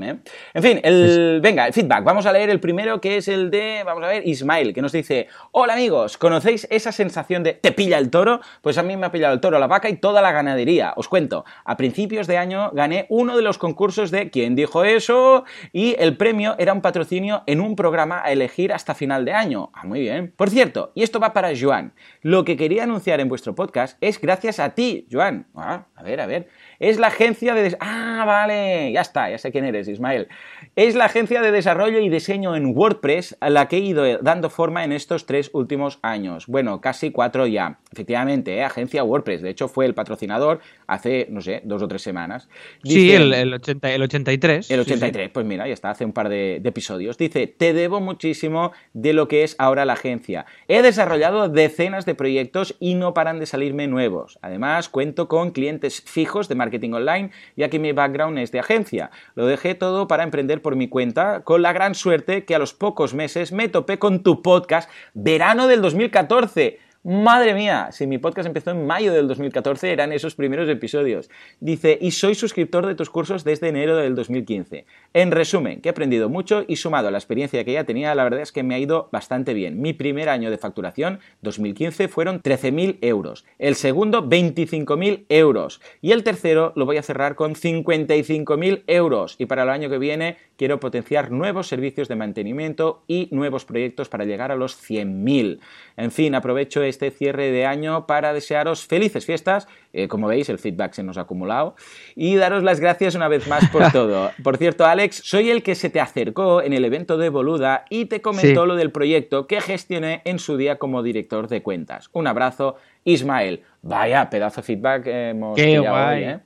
¿Eh? 0.01 0.17
En 0.53 0.63
fin, 0.63 0.79
el, 0.83 1.39
venga, 1.41 1.67
el 1.67 1.73
feedback. 1.73 2.03
Vamos 2.03 2.25
a 2.25 2.33
leer 2.33 2.49
el 2.49 2.59
primero, 2.59 2.99
que 2.99 3.17
es 3.17 3.27
el 3.27 3.51
de, 3.51 3.83
vamos 3.85 4.03
a 4.03 4.07
ver, 4.07 4.27
Ismael, 4.27 4.73
que 4.73 4.81
nos 4.81 4.91
dice, 4.91 5.27
hola 5.51 5.73
amigos, 5.73 6.17
¿conocéis 6.17 6.67
esa 6.69 6.91
sensación 6.91 7.43
de 7.43 7.53
te 7.53 7.71
pilla 7.71 7.97
el 7.97 8.09
toro? 8.09 8.41
Pues 8.61 8.77
a 8.77 8.83
mí 8.83 8.97
me 8.97 9.05
ha 9.05 9.11
pillado 9.11 9.33
el 9.33 9.41
toro, 9.41 9.59
la 9.59 9.67
vaca 9.67 9.89
y 9.89 9.97
toda 9.97 10.21
la 10.21 10.31
ganadería. 10.31 10.93
Os 10.95 11.07
cuento, 11.07 11.45
a 11.65 11.77
principios 11.77 12.27
de 12.27 12.37
año 12.37 12.71
gané 12.73 13.05
uno 13.09 13.35
de 13.35 13.41
los 13.41 13.57
concursos 13.57 14.11
de 14.11 14.29
¿Quién 14.29 14.55
dijo 14.55 14.83
eso? 14.83 15.45
Y 15.71 15.95
el 15.99 16.17
premio 16.17 16.55
era 16.57 16.73
un 16.73 16.81
patrocinio 16.81 17.43
en 17.45 17.61
un 17.61 17.75
programa 17.75 18.21
a 18.23 18.31
elegir 18.31 18.73
hasta 18.73 18.95
final 18.95 19.25
de 19.25 19.33
año. 19.33 19.69
Ah, 19.73 19.85
muy 19.85 19.99
bien. 19.99 20.33
Por 20.35 20.49
cierto, 20.49 20.91
y 20.95 21.03
esto 21.03 21.19
va 21.19 21.33
para 21.33 21.51
Joan, 21.59 21.93
lo 22.21 22.43
que 22.43 22.57
quería 22.57 22.83
anunciar 22.83 23.19
en 23.19 23.29
vuestro 23.29 23.55
podcast 23.55 23.97
es 24.01 24.19
gracias 24.19 24.59
a 24.59 24.71
ti, 24.71 25.07
Joan. 25.11 25.47
Ah, 25.55 25.85
a 25.95 26.03
ver, 26.03 26.21
a 26.21 26.25
ver. 26.25 26.47
Es 26.83 26.99
la 26.99 27.07
agencia 27.07 27.53
de... 27.53 27.77
Ah, 27.79 28.25
vale, 28.27 28.91
ya 28.91 28.99
está, 28.99 29.29
ya 29.29 29.37
sé 29.37 29.53
quién 29.53 29.63
eres, 29.63 29.87
Ismael. 29.87 30.27
Es 30.75 30.95
la 30.95 31.05
agencia 31.05 31.41
de 31.41 31.53
desarrollo 31.53 31.99
y 31.99 32.09
diseño 32.09 32.57
en 32.57 32.75
WordPress 32.75 33.37
a 33.39 33.49
la 33.49 33.69
que 33.69 33.77
he 33.77 33.79
ido 33.79 34.17
dando 34.17 34.49
forma 34.49 34.83
en 34.83 34.91
estos 34.91 35.25
tres 35.25 35.49
últimos 35.53 35.99
años. 36.01 36.45
Bueno, 36.45 36.81
casi 36.81 37.11
cuatro 37.11 37.47
ya. 37.47 37.79
Efectivamente, 37.93 38.57
¿eh? 38.57 38.63
agencia 38.65 39.01
WordPress. 39.05 39.41
De 39.41 39.49
hecho, 39.49 39.69
fue 39.69 39.85
el 39.85 39.93
patrocinador 39.93 40.59
hace, 40.85 41.27
no 41.29 41.39
sé, 41.39 41.61
dos 41.63 41.81
o 41.81 41.87
tres 41.87 42.01
semanas. 42.01 42.49
Sí, 42.83 43.13
el, 43.13 43.33
el, 43.33 43.53
80, 43.53 43.91
el 43.91 44.01
83. 44.01 44.69
el 44.69 44.83
sí, 44.83 44.85
sí. 44.85 44.93
83, 44.97 45.29
pues 45.29 45.45
mira, 45.45 45.65
ya 45.65 45.73
está, 45.73 45.89
hace 45.89 46.03
un 46.03 46.11
par 46.11 46.27
de, 46.27 46.59
de 46.61 46.67
episodios. 46.67 47.17
Dice, 47.17 47.47
te 47.47 47.71
debo 47.71 48.01
muchísimo 48.01 48.73
de 48.91 49.13
lo 49.13 49.29
que 49.29 49.43
es 49.43 49.55
ahora 49.57 49.85
la 49.85 49.93
agencia. 49.93 50.45
He 50.67 50.81
desarrollado 50.81 51.47
decenas 51.47 52.05
de 52.05 52.13
proyectos 52.13 52.75
y 52.81 52.95
no 52.95 53.13
paran 53.13 53.39
de 53.39 53.45
salirme 53.45 53.87
nuevos. 53.87 54.37
Además, 54.41 54.89
cuento 54.89 55.29
con 55.29 55.51
clientes 55.51 56.01
fijos 56.01 56.49
de 56.49 56.55
marketing 56.55 56.72
online, 56.93 57.31
ya 57.55 57.69
que 57.69 57.79
mi 57.79 57.91
background 57.91 58.37
es 58.39 58.51
de 58.51 58.59
agencia. 58.59 59.11
Lo 59.35 59.45
dejé 59.45 59.75
todo 59.75 60.07
para 60.07 60.23
emprender 60.23 60.61
por 60.61 60.75
mi 60.75 60.87
cuenta, 60.87 61.41
con 61.43 61.61
la 61.61 61.73
gran 61.73 61.95
suerte 61.95 62.45
que 62.45 62.55
a 62.55 62.59
los 62.59 62.73
pocos 62.73 63.13
meses 63.13 63.51
me 63.51 63.69
topé 63.69 63.99
con 63.99 64.23
tu 64.23 64.41
podcast 64.41 64.89
verano 65.13 65.67
del 65.67 65.81
2014. 65.81 66.79
Madre 67.05 67.53
mía, 67.53 67.89
si 67.91 68.07
mi 68.07 68.17
podcast 68.17 68.47
empezó 68.47 68.71
en 68.71 68.87
mayo 68.87 69.11
del 69.11 69.27
2014, 69.27 69.91
eran 69.91 70.13
esos 70.13 70.35
primeros 70.35 70.69
episodios. 70.69 71.29
Dice, 71.59 71.97
y 71.99 72.11
soy 72.11 72.33
suscriptor 72.33 72.85
de 72.85 72.95
tus 72.95 73.09
cursos 73.09 73.43
desde 73.43 73.67
enero 73.67 73.97
del 73.97 74.15
2015. 74.15 74.85
En 75.13 75.31
resumen, 75.31 75.81
que 75.81 75.89
he 75.89 75.91
aprendido 75.91 76.29
mucho 76.29 76.63
y 76.65 76.77
sumado 76.77 77.09
a 77.09 77.11
la 77.11 77.17
experiencia 77.17 77.65
que 77.65 77.73
ya 77.73 77.83
tenía, 77.83 78.15
la 78.15 78.23
verdad 78.23 78.39
es 78.39 78.53
que 78.53 78.63
me 78.63 78.73
ha 78.73 78.79
ido 78.79 79.09
bastante 79.11 79.53
bien. 79.53 79.81
Mi 79.81 79.91
primer 79.91 80.29
año 80.29 80.49
de 80.49 80.57
facturación, 80.57 81.19
2015, 81.41 82.07
fueron 82.07 82.41
13.000 82.41 82.99
euros. 83.01 83.43
El 83.59 83.75
segundo, 83.75 84.25
25.000 84.25 85.25
euros. 85.27 85.81
Y 85.99 86.13
el 86.13 86.23
tercero 86.23 86.71
lo 86.77 86.85
voy 86.85 86.95
a 86.95 87.03
cerrar 87.03 87.35
con 87.35 87.55
55.000 87.55 88.83
euros. 88.87 89.35
Y 89.39 89.45
para 89.45 89.63
el 89.63 89.69
año 89.71 89.89
que 89.89 89.97
viene 89.97 90.37
quiero 90.55 90.79
potenciar 90.79 91.31
nuevos 91.31 91.67
servicios 91.67 92.07
de 92.07 92.15
mantenimiento 92.15 93.03
y 93.07 93.27
nuevos 93.31 93.65
proyectos 93.65 94.07
para 94.07 94.23
llegar 94.23 94.51
a 94.51 94.55
los 94.55 94.77
100.000. 94.81 95.59
En 95.97 96.11
fin, 96.11 96.35
aprovecho 96.35 96.83
cierre 96.97 97.51
de 97.51 97.65
año 97.65 98.05
para 98.07 98.33
desearos 98.33 98.85
felices 98.85 99.25
fiestas. 99.25 99.67
Eh, 99.93 100.07
como 100.07 100.27
veis, 100.27 100.49
el 100.49 100.59
feedback 100.59 100.93
se 100.93 101.03
nos 101.03 101.17
ha 101.17 101.21
acumulado. 101.21 101.75
Y 102.15 102.35
daros 102.35 102.63
las 102.63 102.79
gracias 102.79 103.15
una 103.15 103.27
vez 103.27 103.47
más 103.47 103.67
por 103.69 103.83
todo. 103.91 104.31
Por 104.43 104.57
cierto, 104.57 104.85
Alex, 104.85 105.21
soy 105.23 105.49
el 105.51 105.63
que 105.63 105.75
se 105.75 105.89
te 105.89 105.99
acercó 105.99 106.61
en 106.61 106.73
el 106.73 106.83
evento 106.85 107.17
de 107.17 107.29
Boluda 107.29 107.85
y 107.89 108.05
te 108.05 108.21
comentó 108.21 108.61
Sí. 108.63 108.67
lo 108.67 108.75
del 108.75 108.91
proyecto 108.91 109.47
que 109.47 109.61
gestioné 109.61 110.21
en 110.25 110.39
su 110.39 110.57
día 110.57 110.77
como 110.77 111.03
director 111.03 111.47
de 111.47 111.61
cuentas. 111.61 112.09
Un 112.13 112.27
abrazo, 112.27 112.75
Ismael. 113.03 113.61
Vaya, 113.81 114.29
pedazo 114.29 114.61
de 114.61 114.65
feedback 114.67 115.03
hemos 115.07 115.55
Qué 115.55 115.79
guay. 115.79 116.17
hoy, 116.17 116.29
¿eh? 116.29 116.39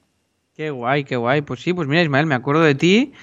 Qué 0.56 0.72
guay, 0.72 1.04
qué 1.04 1.16
guay. 1.16 1.42
Pues 1.42 1.62
sí, 1.62 1.72
pues 1.72 1.88
mira, 1.88 2.02
Ismael, 2.02 2.26
me 2.26 2.34
acuerdo 2.34 2.64
de 2.64 2.74
ti. 2.74 3.14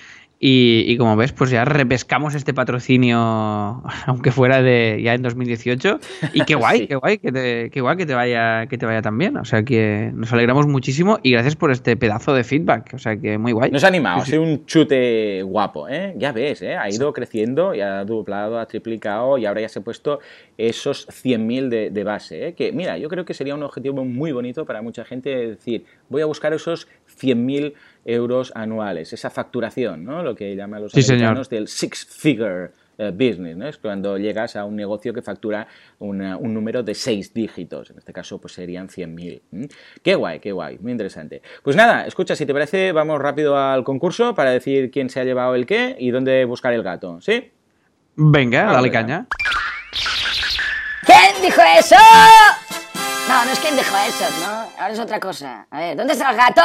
Y, 0.41 0.85
y 0.89 0.99
como 0.99 1.17
ves, 1.17 1.33
pues 1.33 1.51
ya 1.51 1.65
repescamos 1.65 2.35
este 2.35 2.53
patrocinio, 2.53 3.17
aunque 4.07 4.31
fuera 4.31 4.63
de 4.63 5.01
ya 5.03 5.15
en 5.15 5.23
2018. 5.23 6.01
Y 6.35 6.45
qué 6.45 6.55
guay, 6.55 6.81
Sí. 6.81 6.87
qué 6.89 6.97
guay, 6.97 7.19
que 7.19 7.33
te, 7.33 7.71
qué 7.71 7.81
guay 7.81 7.97
que 7.97 8.05
te 8.05 8.15
vaya, 8.15 8.67
que 8.67 8.77
te 8.77 8.85
vaya 8.85 9.01
tan 9.01 9.17
bien. 9.17 9.37
O 9.37 9.45
sea 9.45 9.63
que 9.63 10.11
nos 10.15 10.33
alegramos 10.33 10.67
muchísimo 10.67 11.19
y 11.23 11.31
gracias 11.33 11.57
por 11.57 11.71
este 11.71 11.97
pedazo 11.97 12.35
de 12.35 12.45
feedback. 12.45 12.93
O 12.95 12.99
sea 12.99 13.17
que 13.17 13.39
muy 13.39 13.53
guay. 13.53 13.71
Nos 13.71 13.85
ha 13.85 13.89
animado, 13.89 14.21
ha 14.21 14.25
Sí, 14.25 14.33
sido 14.33 14.43
un 14.43 14.67
chute 14.67 15.43
guapo, 15.43 15.89
¿eh? 15.89 16.15
Ya 16.19 16.33
ves, 16.33 16.61
¿eh? 16.63 16.77
Ha 16.77 16.91
ido 16.91 17.13
creciendo 17.13 17.75
y 17.75 17.81
ha 17.81 18.05
duplado, 18.05 18.59
ha 18.59 18.67
triplicado 18.67 19.39
y 19.39 19.47
ahora 19.47 19.61
ya 19.63 19.69
se 19.69 19.79
ha 19.79 19.83
puesto 19.83 20.21
esos 20.59 21.07
100.000 21.09 21.69
de, 21.69 21.91
de 21.91 22.05
base, 22.05 22.49
¿eh? 22.49 22.55
Que 22.55 22.73
mira, 22.73 22.99
yo 22.99 23.09
creo 23.09 23.25
que 23.25 23.35
sería 23.35 23.55
un 23.55 23.63
objetivo 23.63 24.05
muy 24.05 24.33
bonito 24.33 24.67
para 24.67 24.83
mucha 24.83 25.05
gente 25.05 25.31
decir, 25.31 25.85
voy 26.09 26.23
a 26.23 26.27
buscar 26.27 26.53
esos 26.53 26.87
100.000 27.21 27.73
euros 28.05 28.53
anuales, 28.55 29.13
esa 29.13 29.31
facturación, 29.31 30.05
¿no? 30.05 30.23
Lo 30.23 30.35
que 30.35 30.55
llaman 30.57 30.83
los 30.83 30.93
Sí, 30.93 31.03
señor. 31.03 31.19
americanos 31.23 31.49
del 31.49 31.69
six 31.69 32.05
figure 32.07 32.71
eh, 32.97 33.11
business, 33.11 33.57
¿no? 33.57 33.67
Es 33.67 33.77
cuando 33.79 34.19
llegas 34.19 34.55
a 34.55 34.65
un 34.65 34.77
negocio 34.77 35.13
que 35.13 35.21
factura 35.21 35.67
una- 35.99 36.37
un 36.37 36.55
número 36.55 36.83
de 36.85 36.95
seis 36.95 37.35
dígitos. 37.35 37.91
En 37.91 37.99
este 37.99 38.13
caso, 38.13 38.41
pues 38.41 38.53
serían 38.55 38.89
100.000. 38.89 39.43
¿m? 39.53 39.69
Qué 40.03 40.15
guay, 40.15 40.39
qué 40.39 40.53
guay, 40.53 40.79
muy 40.79 40.93
interesante. 40.93 41.43
Pues 41.65 41.75
nada, 41.75 42.07
escucha, 42.07 42.37
si 42.37 42.47
te 42.47 42.53
parece, 42.53 42.93
vamos 42.93 43.21
rápido 43.21 43.57
al 43.59 43.83
concurso 43.83 44.35
para 44.37 44.51
decir 44.51 44.93
quién 44.93 45.11
se 45.11 45.19
ha 45.19 45.25
llevado 45.25 45.57
el 45.57 45.67
qué 45.67 45.97
y 45.99 46.11
dónde 46.13 46.45
buscar 46.45 46.73
el 46.73 46.85
gato, 46.85 47.21
¿sí? 47.21 47.51
Venga, 48.15 48.65
dale 48.67 48.91
venga. 48.91 49.01
caña. 49.01 49.27
¿Quién 51.05 51.43
dijo 51.43 51.61
eso? 51.79 51.97
No, 53.29 53.45
no 53.45 53.51
es 53.51 53.59
quien 53.59 53.75
dijo 53.77 53.95
eso, 54.07 54.25
¿no? 54.41 54.53
Ahora 54.81 54.93
es 54.93 54.99
otra 55.01 55.19
cosa. 55.19 55.67
A 55.71 55.81
ver, 55.81 55.97
¿dónde 55.97 56.13
está 56.13 56.31
el 56.31 56.37
gato? 56.37 56.63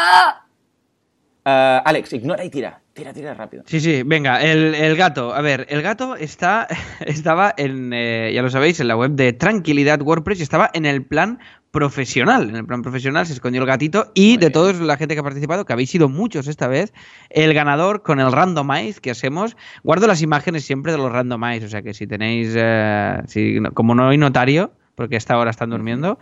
Ah, 1.46 1.82
Alex, 1.86 2.14
ignora 2.14 2.44
y 2.44 2.50
tira. 2.50 2.82
Tira, 2.94 3.14
tira 3.14 3.34
rápido. 3.34 3.64
Sí, 3.66 3.80
sí, 3.80 4.04
venga, 4.04 4.42
el, 4.42 4.76
el 4.76 4.98
gato. 4.98 5.34
A 5.34 5.42
ver, 5.42 5.66
el 5.70 5.82
gato 5.82 6.16
está, 6.16 6.68
estaba 7.06 7.54
en, 7.56 7.94
eh, 7.94 8.32
ya 8.34 8.42
lo 8.42 8.50
sabéis, 8.50 8.80
en 8.80 8.88
la 8.90 8.98
web 8.98 9.12
de 9.12 9.32
Tranquilidad 9.32 10.02
WordPress 10.02 10.40
y 10.40 10.44
estaba 10.44 10.70
en 10.74 10.86
el 10.86 11.06
plan 11.06 11.40
profesional. 11.72 12.50
En 12.50 12.56
el 12.56 12.66
plan 12.66 12.82
profesional 12.82 13.26
se 13.26 13.34
escondió 13.34 13.62
el 13.62 13.68
gatito 13.68 14.12
y 14.14 14.32
Muy 14.32 14.38
de 14.38 14.50
toda 14.50 14.74
la 14.74 14.98
gente 14.98 15.14
que 15.14 15.22
ha 15.22 15.24
participado, 15.24 15.66
que 15.66 15.74
habéis 15.74 15.90
sido 15.90 16.10
muchos 16.10 16.48
esta 16.48 16.68
vez, 16.68 16.94
el 17.30 17.54
ganador 17.54 18.04
con 18.04 18.20
el 18.20 18.32
randomize 18.32 19.00
que 19.00 19.12
hacemos. 19.12 19.56
Guardo 19.84 20.08
las 20.08 20.22
imágenes 20.22 20.66
siempre 20.66 20.92
de 20.92 20.98
los 20.98 21.12
randomize, 21.12 21.66
o 21.66 21.70
sea 21.70 21.82
que 21.82 21.94
si 21.94 22.08
tenéis, 22.08 22.54
eh, 22.56 23.22
si, 23.28 23.60
como 23.74 23.96
no 23.96 24.10
hay 24.10 24.18
notario, 24.18 24.74
porque 24.96 25.16
a 25.16 25.18
esta 25.18 25.38
hora 25.38 25.52
están 25.52 25.70
durmiendo, 25.70 26.20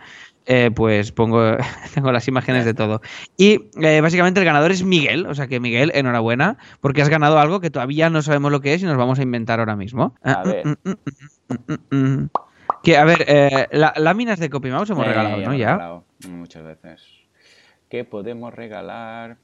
eh, 0.48 0.70
pues 0.74 1.12
pongo, 1.12 1.56
tengo 1.94 2.10
las 2.10 2.26
imágenes 2.26 2.64
de 2.64 2.74
todo. 2.74 3.00
Y 3.36 3.68
eh, 3.80 4.00
básicamente 4.00 4.40
el 4.40 4.46
ganador 4.46 4.70
es 4.72 4.82
Miguel, 4.82 5.26
o 5.26 5.34
sea 5.34 5.46
que 5.46 5.60
Miguel, 5.60 5.92
enhorabuena, 5.94 6.56
porque 6.80 7.02
has 7.02 7.08
ganado 7.10 7.38
algo 7.38 7.60
que 7.60 7.70
todavía 7.70 8.08
no 8.10 8.22
sabemos 8.22 8.50
lo 8.50 8.60
que 8.60 8.74
es 8.74 8.82
y 8.82 8.86
nos 8.86 8.96
vamos 8.96 9.18
a 9.18 9.22
inventar 9.22 9.60
ahora 9.60 9.76
mismo. 9.76 10.14
A 10.22 10.42
ver. 10.42 10.66
Mm, 10.66 10.74
mm, 10.84 11.54
mm, 11.92 11.96
mm. 12.22 12.30
Que, 12.82 12.96
a 12.96 13.04
ver, 13.04 13.24
eh, 13.28 13.66
la- 13.72 13.92
láminas 13.96 14.38
de 14.38 14.48
CopyMouse 14.50 14.90
hemos 14.90 15.06
regalado, 15.06 15.36
¿no? 15.42 15.54
Ya. 15.54 15.72
regalado 15.72 16.04
muchas 16.28 16.64
veces. 16.64 17.02
¿Qué 17.88 18.04
podemos 18.04 18.52
regalar? 18.54 19.36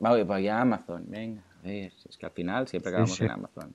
Vamos, 0.00 0.24
pues 0.26 0.44
ya 0.44 0.60
Amazon. 0.60 1.04
Venga, 1.08 1.42
a 1.62 1.66
ver. 1.66 1.92
Si 1.92 2.08
es 2.08 2.16
que 2.18 2.26
al 2.26 2.32
final 2.32 2.68
siempre 2.68 2.90
Sí, 2.90 2.94
acabamos 2.94 3.16
sí. 3.16 3.24
en 3.24 3.30
Amazon. 3.30 3.74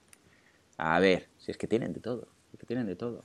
A 0.78 0.98
ver, 1.00 1.28
si 1.38 1.50
es 1.50 1.56
que 1.58 1.66
tienen 1.66 1.92
de 1.92 2.00
todo. 2.00 2.28
Es 2.52 2.58
que 2.58 2.66
tienen 2.66 2.86
de 2.86 2.96
todo. 2.96 3.24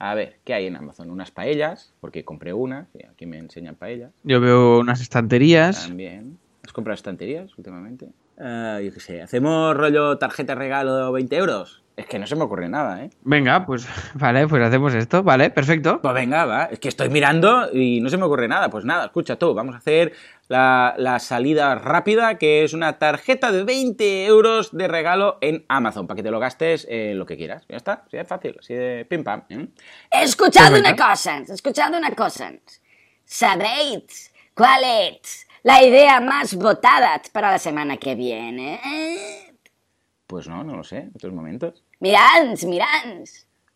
A 0.00 0.14
ver, 0.14 0.38
¿qué 0.44 0.54
hay 0.54 0.66
en 0.66 0.76
Amazon? 0.76 1.10
Unas 1.10 1.30
paellas, 1.30 1.92
porque 2.00 2.24
compré 2.24 2.54
una. 2.54 2.88
Aquí 3.10 3.26
me 3.26 3.36
enseñan 3.36 3.74
paellas. 3.74 4.10
Yo 4.22 4.40
veo 4.40 4.80
unas 4.80 5.02
estanterías. 5.02 5.86
También. 5.86 6.38
¿Has 6.64 6.72
comprado 6.72 6.94
estanterías 6.94 7.56
últimamente? 7.58 8.08
Ah, 8.38 8.80
yo 8.82 8.94
qué 8.94 9.00
sé. 9.00 9.20
¿Hacemos 9.20 9.76
rollo 9.76 10.16
tarjeta 10.16 10.54
regalo 10.54 11.12
20 11.12 11.36
euros? 11.36 11.82
Es 11.98 12.06
que 12.06 12.18
no 12.18 12.26
se 12.26 12.34
me 12.34 12.44
ocurre 12.44 12.66
nada, 12.70 13.04
¿eh? 13.04 13.10
Venga, 13.24 13.66
pues 13.66 13.86
vale, 14.14 14.48
pues 14.48 14.62
hacemos 14.62 14.94
esto, 14.94 15.22
vale, 15.22 15.50
perfecto. 15.50 16.00
Pues 16.00 16.14
venga, 16.14 16.46
va. 16.46 16.64
Es 16.64 16.78
que 16.78 16.88
estoy 16.88 17.10
mirando 17.10 17.68
y 17.70 18.00
no 18.00 18.08
se 18.08 18.16
me 18.16 18.24
ocurre 18.24 18.48
nada. 18.48 18.70
Pues 18.70 18.86
nada, 18.86 19.04
escucha 19.04 19.36
tú. 19.36 19.52
Vamos 19.52 19.74
a 19.74 19.78
hacer 19.78 20.14
la, 20.50 20.96
la 20.98 21.20
salida 21.20 21.76
rápida, 21.76 22.36
que 22.36 22.64
es 22.64 22.72
una 22.72 22.98
tarjeta 22.98 23.52
de 23.52 23.62
20 23.62 24.26
euros 24.26 24.76
de 24.76 24.88
regalo 24.88 25.38
en 25.40 25.64
Amazon, 25.68 26.08
para 26.08 26.16
que 26.16 26.24
te 26.24 26.32
lo 26.32 26.40
gastes 26.40 26.88
eh, 26.90 27.12
lo 27.14 27.24
que 27.24 27.36
quieras. 27.36 27.64
Ya 27.68 27.76
está, 27.76 28.02
así 28.04 28.16
de 28.16 28.24
fácil, 28.24 28.56
así 28.58 28.74
de 28.74 29.04
pim 29.04 29.22
pam. 29.22 29.44
¿eh? 29.48 29.68
Escuchad 30.10 30.76
una 30.76 30.96
cosa, 30.96 31.38
escuchad 31.38 31.94
una 31.94 32.10
cosa. 32.16 32.52
¿Sabréis 33.24 34.34
cuál 34.52 34.82
es 34.82 35.46
la 35.62 35.84
idea 35.84 36.20
más 36.20 36.56
votada 36.56 37.22
para 37.32 37.52
la 37.52 37.58
semana 37.58 37.96
que 37.96 38.16
viene? 38.16 38.80
Pues 40.26 40.48
no, 40.48 40.64
no 40.64 40.76
lo 40.76 40.82
sé, 40.82 40.98
en 40.98 41.12
estos 41.14 41.32
momentos. 41.32 41.84
Mirad, 42.00 42.56
mirad. 42.66 43.20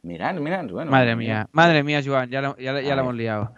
Mirad, 0.03 0.35
mirad, 0.35 0.67
bueno. 0.67 0.91
Madre 0.91 1.15
mía, 1.15 1.49
madre 1.53 1.85
mía, 1.85 2.03
Joan, 2.05 2.29
ya 2.31 2.41
la, 2.41 2.57
ya 2.59 2.81
ya 2.81 2.97
la 2.97 3.03
hemos 3.03 3.15
liado. 3.15 3.55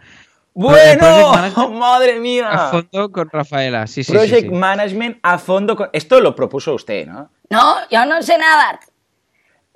¡Bueno! 0.57 1.33
Project 1.33 1.71
¡Madre 1.73 2.17
A 2.17 2.21
mía! 2.21 2.69
fondo 2.71 3.13
con 3.13 3.29
Rafaela, 3.29 3.87
sí, 3.87 4.03
sí, 4.03 4.05
sí, 4.05 4.13
Project 4.13 4.49
sí. 4.49 4.55
Management 4.55 5.19
a 5.23 5.37
fondo 5.39 5.77
con... 5.77 5.91
Esto 5.93 6.19
lo 6.19 6.35
propuso 6.35 6.73
usted, 6.73 7.07
¿no? 7.07 7.29
No, 7.51 7.75
yo 7.91 8.07
no 8.07 8.23
sé 8.23 8.39
nada. 8.39 8.81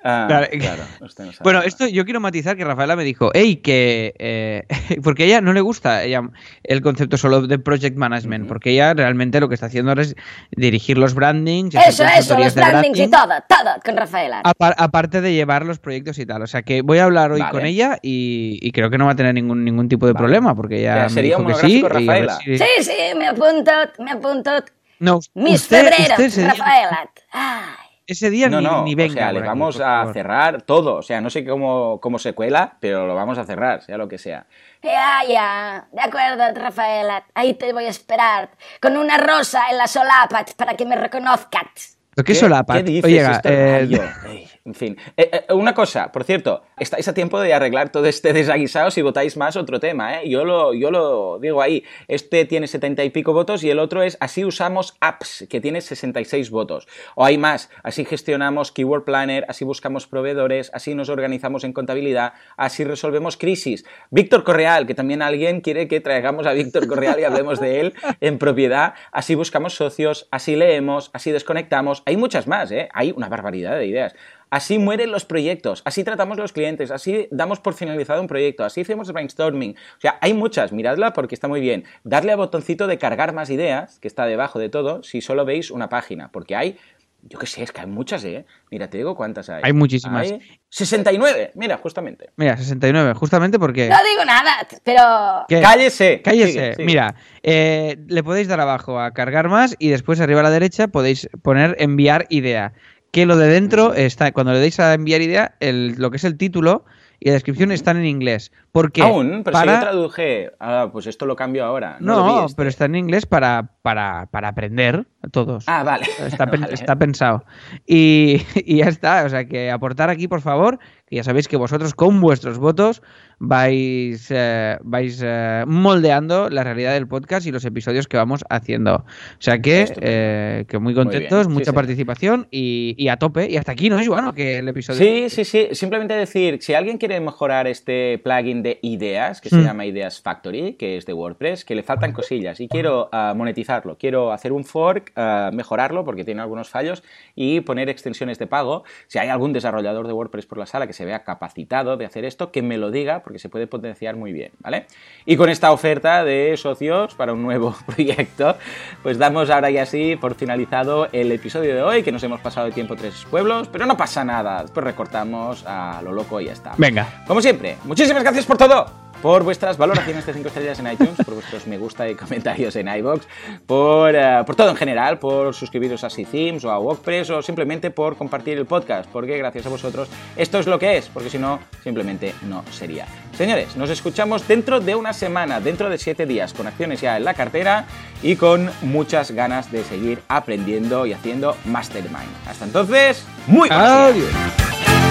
Ah, 0.02 0.24
Claro. 0.28 0.46
claro. 0.58 0.82
usted 1.02 1.24
no 1.24 1.32
sabe 1.32 1.42
Bueno, 1.44 1.58
nada. 1.58 1.68
esto 1.68 1.86
yo 1.86 2.04
quiero 2.04 2.20
matizar 2.20 2.56
que 2.56 2.64
Rafaela 2.64 2.96
me 2.96 3.04
dijo, 3.04 3.30
hey, 3.34 3.56
que. 3.56 4.14
eh, 4.18 4.62
porque 5.04 5.24
a 5.24 5.26
ella 5.26 5.40
no 5.42 5.52
le 5.52 5.60
gusta 5.60 6.02
ella, 6.04 6.22
el 6.62 6.80
concepto 6.80 7.16
solo 7.18 7.42
de 7.46 7.58
project 7.58 7.96
management, 7.96 8.48
porque 8.48 8.70
ella 8.70 8.94
realmente 8.94 9.40
lo 9.40 9.48
que 9.48 9.54
está 9.54 9.66
haciendo 9.66 9.90
ahora 9.90 10.02
es 10.02 10.16
dirigir 10.52 10.96
los 10.96 11.14
brandings, 11.14 11.74
Eso, 11.74 12.04
eso, 12.04 12.38
los 12.38 12.54
brandings 12.54 12.98
y 12.98 13.08
todo, 13.10 13.28
todo 13.48 13.74
con 13.84 13.96
Rafaela. 13.96 14.42
apar- 14.44 14.74
aparte 14.78 15.20
de 15.20 15.34
llevar 15.34 15.66
los 15.66 15.78
proyectos 15.78 16.18
y 16.18 16.24
tal. 16.24 16.42
O 16.42 16.46
sea 16.46 16.62
que 16.62 16.80
voy 16.82 16.98
a 16.98 17.04
hablar 17.04 17.32
hoy 17.32 17.40
Vale. 17.40 17.52
con 17.52 17.66
ella 17.66 17.98
y, 18.00 18.58
y 18.62 18.72
creo 18.72 18.88
que 18.90 18.96
no 18.98 19.06
va 19.06 19.12
a 19.12 19.16
tener 19.16 19.34
ningún, 19.34 19.64
ningún 19.64 19.88
tipo 19.88 20.06
de 20.06 20.12
Vale. 20.14 20.22
problema, 20.24 20.54
porque 20.54 20.78
ella 20.80 20.92
O 20.92 20.96
sea, 20.96 21.02
me 21.04 21.10
sería 21.10 21.36
dijo 21.36 21.42
un 21.42 21.46
que 21.48 21.54
sí. 21.68 21.82
Rafaela. 21.82 22.38
si- 22.42 22.56
Sí, 22.58 22.64
sí, 22.80 22.92
me 23.18 23.26
apunto, 23.28 23.70
me 23.98 24.10
apunto. 24.12 24.50
No, 24.98 25.20
Mis 25.34 25.62
usted- 25.62 25.82
febreros, 25.90 26.18
usted 26.26 26.46
Rafaela. 26.46 27.10
Ay. 27.32 27.89
Ese 28.12 28.30
día 28.30 28.48
No, 28.48 28.58
ni, 28.60 28.66
no, 28.66 28.82
ni 28.84 28.94
o 28.94 28.96
venga. 28.96 29.14
sea, 29.14 29.24
por 29.26 29.32
le 29.34 29.38
aquí, 29.40 29.48
vamos 29.48 29.76
por 29.76 29.84
a 29.84 29.98
favor. 30.00 30.12
cerrar 30.14 30.62
todo. 30.62 30.94
O 30.96 31.02
sea, 31.02 31.20
no 31.20 31.30
sé 31.30 31.44
cómo, 31.44 32.00
cómo 32.00 32.18
se 32.18 32.32
cuela, 32.34 32.76
pero 32.80 33.06
lo 33.06 33.14
vamos 33.14 33.38
a 33.38 33.44
cerrar, 33.44 33.82
sea 33.82 33.96
lo 33.96 34.08
que 34.08 34.18
sea. 34.18 34.46
Ya, 34.82 35.20
ya, 35.28 35.88
de 35.92 36.00
acuerdo, 36.00 36.42
Rafaela. 36.60 37.24
Ahí 37.34 37.54
te 37.54 37.72
voy 37.72 37.84
a 37.84 37.90
esperar, 37.90 38.50
con 38.80 38.96
una 38.96 39.18
rosa 39.18 39.62
en 39.70 39.78
la 39.78 39.86
solapa 39.86 40.44
para 40.56 40.74
que 40.74 40.86
me 40.86 40.96
reconozcas. 40.96 41.98
¿Pero 42.14 42.24
qué 42.24 42.34
solapa? 42.34 42.74
¿Qué 42.78 42.82
dices? 42.82 43.04
Oye, 43.04 43.18
Esto 43.20 43.48
es 43.48 43.90
eh, 44.24 44.48
en 44.70 44.74
fin. 44.74 44.96
Eh, 45.16 45.30
eh, 45.48 45.52
una 45.52 45.74
cosa, 45.74 46.12
por 46.12 46.22
cierto, 46.22 46.62
estáis 46.78 47.08
a 47.08 47.14
tiempo 47.14 47.40
de 47.40 47.52
arreglar 47.52 47.90
todo 47.90 48.06
este 48.06 48.32
desaguisado 48.40 48.90
si 48.90 49.02
votáis 49.02 49.36
más 49.36 49.56
otro 49.56 49.80
tema, 49.80 50.20
¿eh? 50.20 50.28
Yo 50.28 50.44
lo, 50.44 50.74
yo 50.74 50.90
lo 50.90 51.38
digo 51.40 51.60
ahí. 51.60 51.84
Este 52.06 52.44
tiene 52.44 52.68
70 52.68 53.02
y 53.04 53.10
pico 53.10 53.32
votos 53.32 53.64
y 53.64 53.70
el 53.70 53.78
otro 53.80 54.02
es 54.02 54.16
Así 54.20 54.44
usamos 54.44 54.96
apps, 55.00 55.46
que 55.50 55.60
tiene 55.60 55.80
66 55.80 56.50
votos. 56.50 56.86
O 57.16 57.24
hay 57.24 57.36
más, 57.36 57.70
así 57.82 58.04
gestionamos 58.04 58.70
Keyword 58.70 59.04
Planner, 59.04 59.44
así 59.48 59.64
buscamos 59.64 60.06
proveedores, 60.06 60.70
así 60.72 60.94
nos 60.94 61.08
organizamos 61.08 61.64
en 61.64 61.72
contabilidad, 61.72 62.34
así 62.56 62.84
resolvemos 62.84 63.36
crisis. 63.36 63.84
Víctor 64.10 64.44
Correal, 64.44 64.86
que 64.86 64.94
también 64.94 65.22
alguien 65.22 65.62
quiere 65.62 65.88
que 65.88 66.00
traigamos 66.00 66.46
a 66.46 66.52
Víctor 66.52 66.86
Correal 66.86 67.18
y 67.18 67.24
hablemos 67.24 67.60
de 67.60 67.80
él 67.80 67.94
en 68.20 68.38
propiedad, 68.38 68.94
así 69.10 69.34
buscamos 69.34 69.74
socios, 69.74 70.28
así 70.30 70.54
leemos, 70.54 71.10
así 71.12 71.32
desconectamos. 71.32 72.04
Hay 72.06 72.16
muchas 72.16 72.46
más, 72.46 72.70
¿eh? 72.70 72.88
Hay 72.92 73.12
una 73.16 73.28
barbaridad 73.28 73.76
de 73.76 73.86
ideas. 73.86 74.14
Así 74.50 74.78
mueren 74.78 75.12
los 75.12 75.24
proyectos, 75.24 75.82
así 75.84 76.02
tratamos 76.02 76.36
los 76.36 76.52
clientes, 76.52 76.90
así 76.90 77.28
damos 77.30 77.60
por 77.60 77.74
finalizado 77.74 78.20
un 78.20 78.26
proyecto, 78.26 78.64
así 78.64 78.80
hacemos 78.80 79.12
brainstorming. 79.12 79.76
O 79.96 80.00
sea, 80.00 80.18
hay 80.20 80.34
muchas, 80.34 80.72
miradla 80.72 81.12
porque 81.12 81.36
está 81.36 81.46
muy 81.46 81.60
bien. 81.60 81.84
Darle 82.02 82.32
al 82.32 82.38
botoncito 82.38 82.86
de 82.86 82.98
cargar 82.98 83.32
más 83.32 83.48
ideas, 83.50 84.00
que 84.00 84.08
está 84.08 84.26
debajo 84.26 84.58
de 84.58 84.68
todo, 84.68 85.02
si 85.04 85.20
solo 85.20 85.44
veis 85.44 85.70
una 85.70 85.88
página, 85.88 86.32
porque 86.32 86.56
hay, 86.56 86.76
yo 87.22 87.38
qué 87.38 87.46
sé, 87.46 87.62
es 87.62 87.70
que 87.70 87.82
hay 87.82 87.86
muchas, 87.86 88.24
¿eh? 88.24 88.44
Mira, 88.70 88.88
te 88.88 88.96
digo 88.96 89.14
cuántas 89.14 89.48
hay. 89.50 89.60
Hay 89.62 89.72
muchísimas. 89.72 90.32
Hay 90.32 90.40
69, 90.68 91.52
mira, 91.54 91.76
justamente. 91.76 92.30
Mira, 92.36 92.56
69, 92.56 93.14
justamente 93.14 93.58
porque... 93.58 93.88
No 93.88 93.98
digo 94.10 94.24
nada, 94.24 94.66
pero... 94.82 95.44
¿Qué? 95.48 95.60
Cállese. 95.60 96.22
Cállese. 96.22 96.52
Sigue, 96.52 96.72
sigue. 96.72 96.84
Mira, 96.84 97.14
eh, 97.42 97.98
le 98.08 98.22
podéis 98.24 98.48
dar 98.48 98.60
abajo 98.60 98.98
a 98.98 99.12
cargar 99.12 99.48
más 99.48 99.76
y 99.78 99.90
después 99.90 100.20
arriba 100.20 100.40
a 100.40 100.44
la 100.44 100.50
derecha 100.50 100.88
podéis 100.88 101.28
poner 101.42 101.76
enviar 101.78 102.26
idea. 102.30 102.72
Que 103.10 103.26
lo 103.26 103.36
de 103.36 103.48
dentro 103.48 103.94
está, 103.94 104.30
cuando 104.32 104.52
le 104.52 104.60
deis 104.60 104.78
a 104.78 104.94
enviar 104.94 105.20
idea, 105.20 105.56
el- 105.60 105.94
lo 105.98 106.10
que 106.10 106.16
es 106.18 106.24
el 106.24 106.36
título 106.36 106.84
y 107.18 107.28
la 107.28 107.34
descripción 107.34 107.72
están 107.72 107.96
en 107.96 108.06
inglés. 108.06 108.52
Porque 108.72 109.02
Aún, 109.02 109.42
pero 109.44 109.52
para... 109.52 109.72
si 109.72 109.78
yo 109.78 109.82
traduje, 109.82 110.52
ah, 110.60 110.90
pues 110.92 111.06
esto 111.06 111.26
lo 111.26 111.34
cambio 111.34 111.64
ahora. 111.64 111.96
No, 112.00 112.24
No, 112.24 112.44
este. 112.46 112.56
pero 112.56 112.68
está 112.68 112.84
en 112.84 112.94
inglés 112.94 113.26
para, 113.26 113.70
para, 113.82 114.26
para 114.30 114.48
aprender 114.48 115.06
a 115.22 115.28
todos. 115.28 115.64
Ah, 115.66 115.82
vale. 115.82 116.06
Está, 116.26 116.46
Vale. 116.50 116.72
está 116.72 116.96
pensado. 116.96 117.44
Y, 117.86 118.42
y 118.54 118.78
ya 118.78 118.86
está. 118.86 119.24
O 119.24 119.28
sea, 119.28 119.44
que 119.46 119.70
aportar 119.70 120.08
aquí, 120.10 120.28
por 120.28 120.40
favor, 120.40 120.78
que 121.06 121.16
ya 121.16 121.24
sabéis 121.24 121.48
que 121.48 121.56
vosotros 121.56 121.94
con 121.94 122.20
vuestros 122.20 122.58
votos 122.58 123.02
vais, 123.38 124.26
eh, 124.30 124.78
vais 124.82 125.20
eh, 125.24 125.64
moldeando 125.66 126.48
la 126.50 126.62
realidad 126.62 126.92
del 126.92 127.08
podcast 127.08 127.46
y 127.46 127.52
los 127.52 127.64
episodios 127.64 128.06
que 128.06 128.16
vamos 128.16 128.44
haciendo. 128.48 128.94
O 128.96 129.04
sea 129.40 129.60
que, 129.60 129.92
eh, 130.00 130.64
que 130.68 130.78
muy 130.78 130.94
contentos, 130.94 131.46
sí, 131.46 131.52
mucha 131.52 131.70
sí. 131.70 131.74
participación 131.74 132.48
y, 132.50 132.94
y 132.96 133.08
a 133.08 133.16
tope. 133.16 133.50
Y 133.50 133.56
hasta 133.56 133.72
aquí, 133.72 133.90
¿no 133.90 133.98
es 133.98 134.08
bueno 134.08 134.32
que 134.34 134.58
el 134.58 134.68
episodio... 134.68 135.00
Sí, 135.00 135.28
sí, 135.30 135.44
sí. 135.44 135.68
Simplemente 135.72 136.14
decir, 136.14 136.58
si 136.62 136.74
alguien 136.74 136.98
quiere 136.98 137.20
mejorar 137.20 137.66
este 137.66 138.18
plugin 138.18 138.59
de 138.62 138.78
ideas, 138.82 139.40
que 139.40 139.48
se 139.48 139.56
Mm. 139.56 139.64
llama 139.64 139.86
Ideas 139.86 140.20
Factory, 140.20 140.74
que 140.74 140.96
es 140.96 141.06
de 141.06 141.12
WordPress, 141.12 141.64
que 141.64 141.74
le 141.74 141.82
faltan 141.82 142.12
cosillas 142.12 142.60
y 142.60 142.68
quiero 142.68 143.08
ah, 143.12 143.34
monetizarlo, 143.36 143.96
quiero 143.98 144.32
hacer 144.32 144.52
un 144.52 144.64
fork, 144.64 145.12
ah, 145.16 145.50
mejorarlo 145.52 146.04
porque 146.04 146.24
tiene 146.24 146.40
algunos 146.42 146.68
fallos 146.68 147.02
y 147.34 147.60
poner 147.60 147.88
extensiones 147.88 148.38
de 148.38 148.46
pago. 148.46 148.84
Si 149.06 149.18
hay 149.18 149.28
algún 149.28 149.52
desarrollador 149.52 150.06
de 150.06 150.12
WordPress 150.12 150.46
por 150.46 150.58
la 150.58 150.66
sala 150.66 150.86
que 150.86 150.92
se 150.92 151.04
vea 151.04 151.24
capacitado 151.24 151.96
de 151.96 152.04
hacer 152.06 152.24
esto, 152.24 152.50
que 152.52 152.62
me 152.62 152.78
lo 152.78 152.90
diga 152.90 153.22
porque 153.22 153.38
se 153.38 153.48
puede 153.48 153.66
potenciar 153.66 154.16
muy 154.16 154.32
bien, 154.32 154.52
¿vale? 154.60 154.86
Y 155.26 155.36
con 155.36 155.48
esta 155.48 155.72
oferta 155.72 156.24
de 156.24 156.56
socios 156.56 157.14
para 157.14 157.32
un 157.32 157.42
nuevo 157.42 157.74
proyecto, 157.86 158.56
pues 159.02 159.18
damos 159.18 159.50
ahora 159.50 159.70
ya 159.70 159.86
sí 159.86 160.16
por 160.16 160.34
finalizado 160.34 161.08
el 161.12 161.32
episodio 161.32 161.74
de 161.74 161.82
hoy, 161.82 162.02
que 162.02 162.12
nos 162.12 162.22
hemos 162.22 162.40
pasado 162.40 162.66
de 162.66 162.72
tiempo 162.72 162.96
tres 162.96 163.26
pueblos, 163.30 163.68
pero 163.68 163.86
no 163.86 163.96
pasa 163.96 164.24
nada, 164.24 164.62
después 164.62 164.84
recortamos 164.84 165.64
a 165.66 166.00
lo 166.02 166.12
loco 166.12 166.40
y 166.40 166.46
ya 166.46 166.52
está. 166.52 166.72
Venga. 166.76 167.24
Como 167.26 167.40
siempre, 167.42 167.76
muchísimas 167.84 168.22
gracias 168.22 168.46
por 168.50 168.58
todo. 168.58 168.84
Por 169.22 169.44
vuestras 169.44 169.78
valoraciones 169.78 170.26
de 170.26 170.32
5 170.32 170.48
estrellas 170.48 170.78
en 170.80 170.90
iTunes, 170.90 171.14
por 171.24 171.34
vuestros 171.34 171.68
me 171.68 171.78
gusta 171.78 172.08
y 172.08 172.16
comentarios 172.16 172.74
en 172.74 172.88
iBox, 172.88 173.28
por, 173.64 174.12
eh, 174.16 174.42
por 174.44 174.56
todo 174.56 174.70
en 174.70 174.76
general, 174.76 175.20
por 175.20 175.54
suscribiros 175.54 176.02
a 176.02 176.08
Themes 176.08 176.64
o 176.64 176.70
a 176.70 176.80
WordPress 176.80 177.30
o 177.30 177.42
simplemente 177.42 177.92
por 177.92 178.16
compartir 178.16 178.58
el 178.58 178.66
podcast, 178.66 179.08
porque 179.10 179.38
gracias 179.38 179.66
a 179.66 179.68
vosotros 179.68 180.08
esto 180.36 180.58
es 180.58 180.66
lo 180.66 180.80
que 180.80 180.96
es, 180.96 181.08
porque 181.10 181.30
si 181.30 181.38
no, 181.38 181.60
simplemente 181.84 182.34
no 182.48 182.64
sería. 182.72 183.06
Señores, 183.36 183.76
nos 183.76 183.90
escuchamos 183.90 184.48
dentro 184.48 184.80
de 184.80 184.96
una 184.96 185.12
semana, 185.12 185.60
dentro 185.60 185.88
de 185.88 185.98
7 185.98 186.26
días, 186.26 186.52
con 186.52 186.66
acciones 186.66 187.00
ya 187.00 187.16
en 187.16 187.24
la 187.24 187.34
cartera 187.34 187.84
y 188.22 188.34
con 188.34 188.68
muchas 188.82 189.30
ganas 189.30 189.70
de 189.70 189.84
seguir 189.84 190.22
aprendiendo 190.26 191.06
y 191.06 191.12
haciendo 191.12 191.56
Mastermind. 191.66 192.48
Hasta 192.48 192.64
entonces, 192.64 193.24
muy 193.46 193.68
buenos. 193.68 193.88
Adiós. 193.88 195.09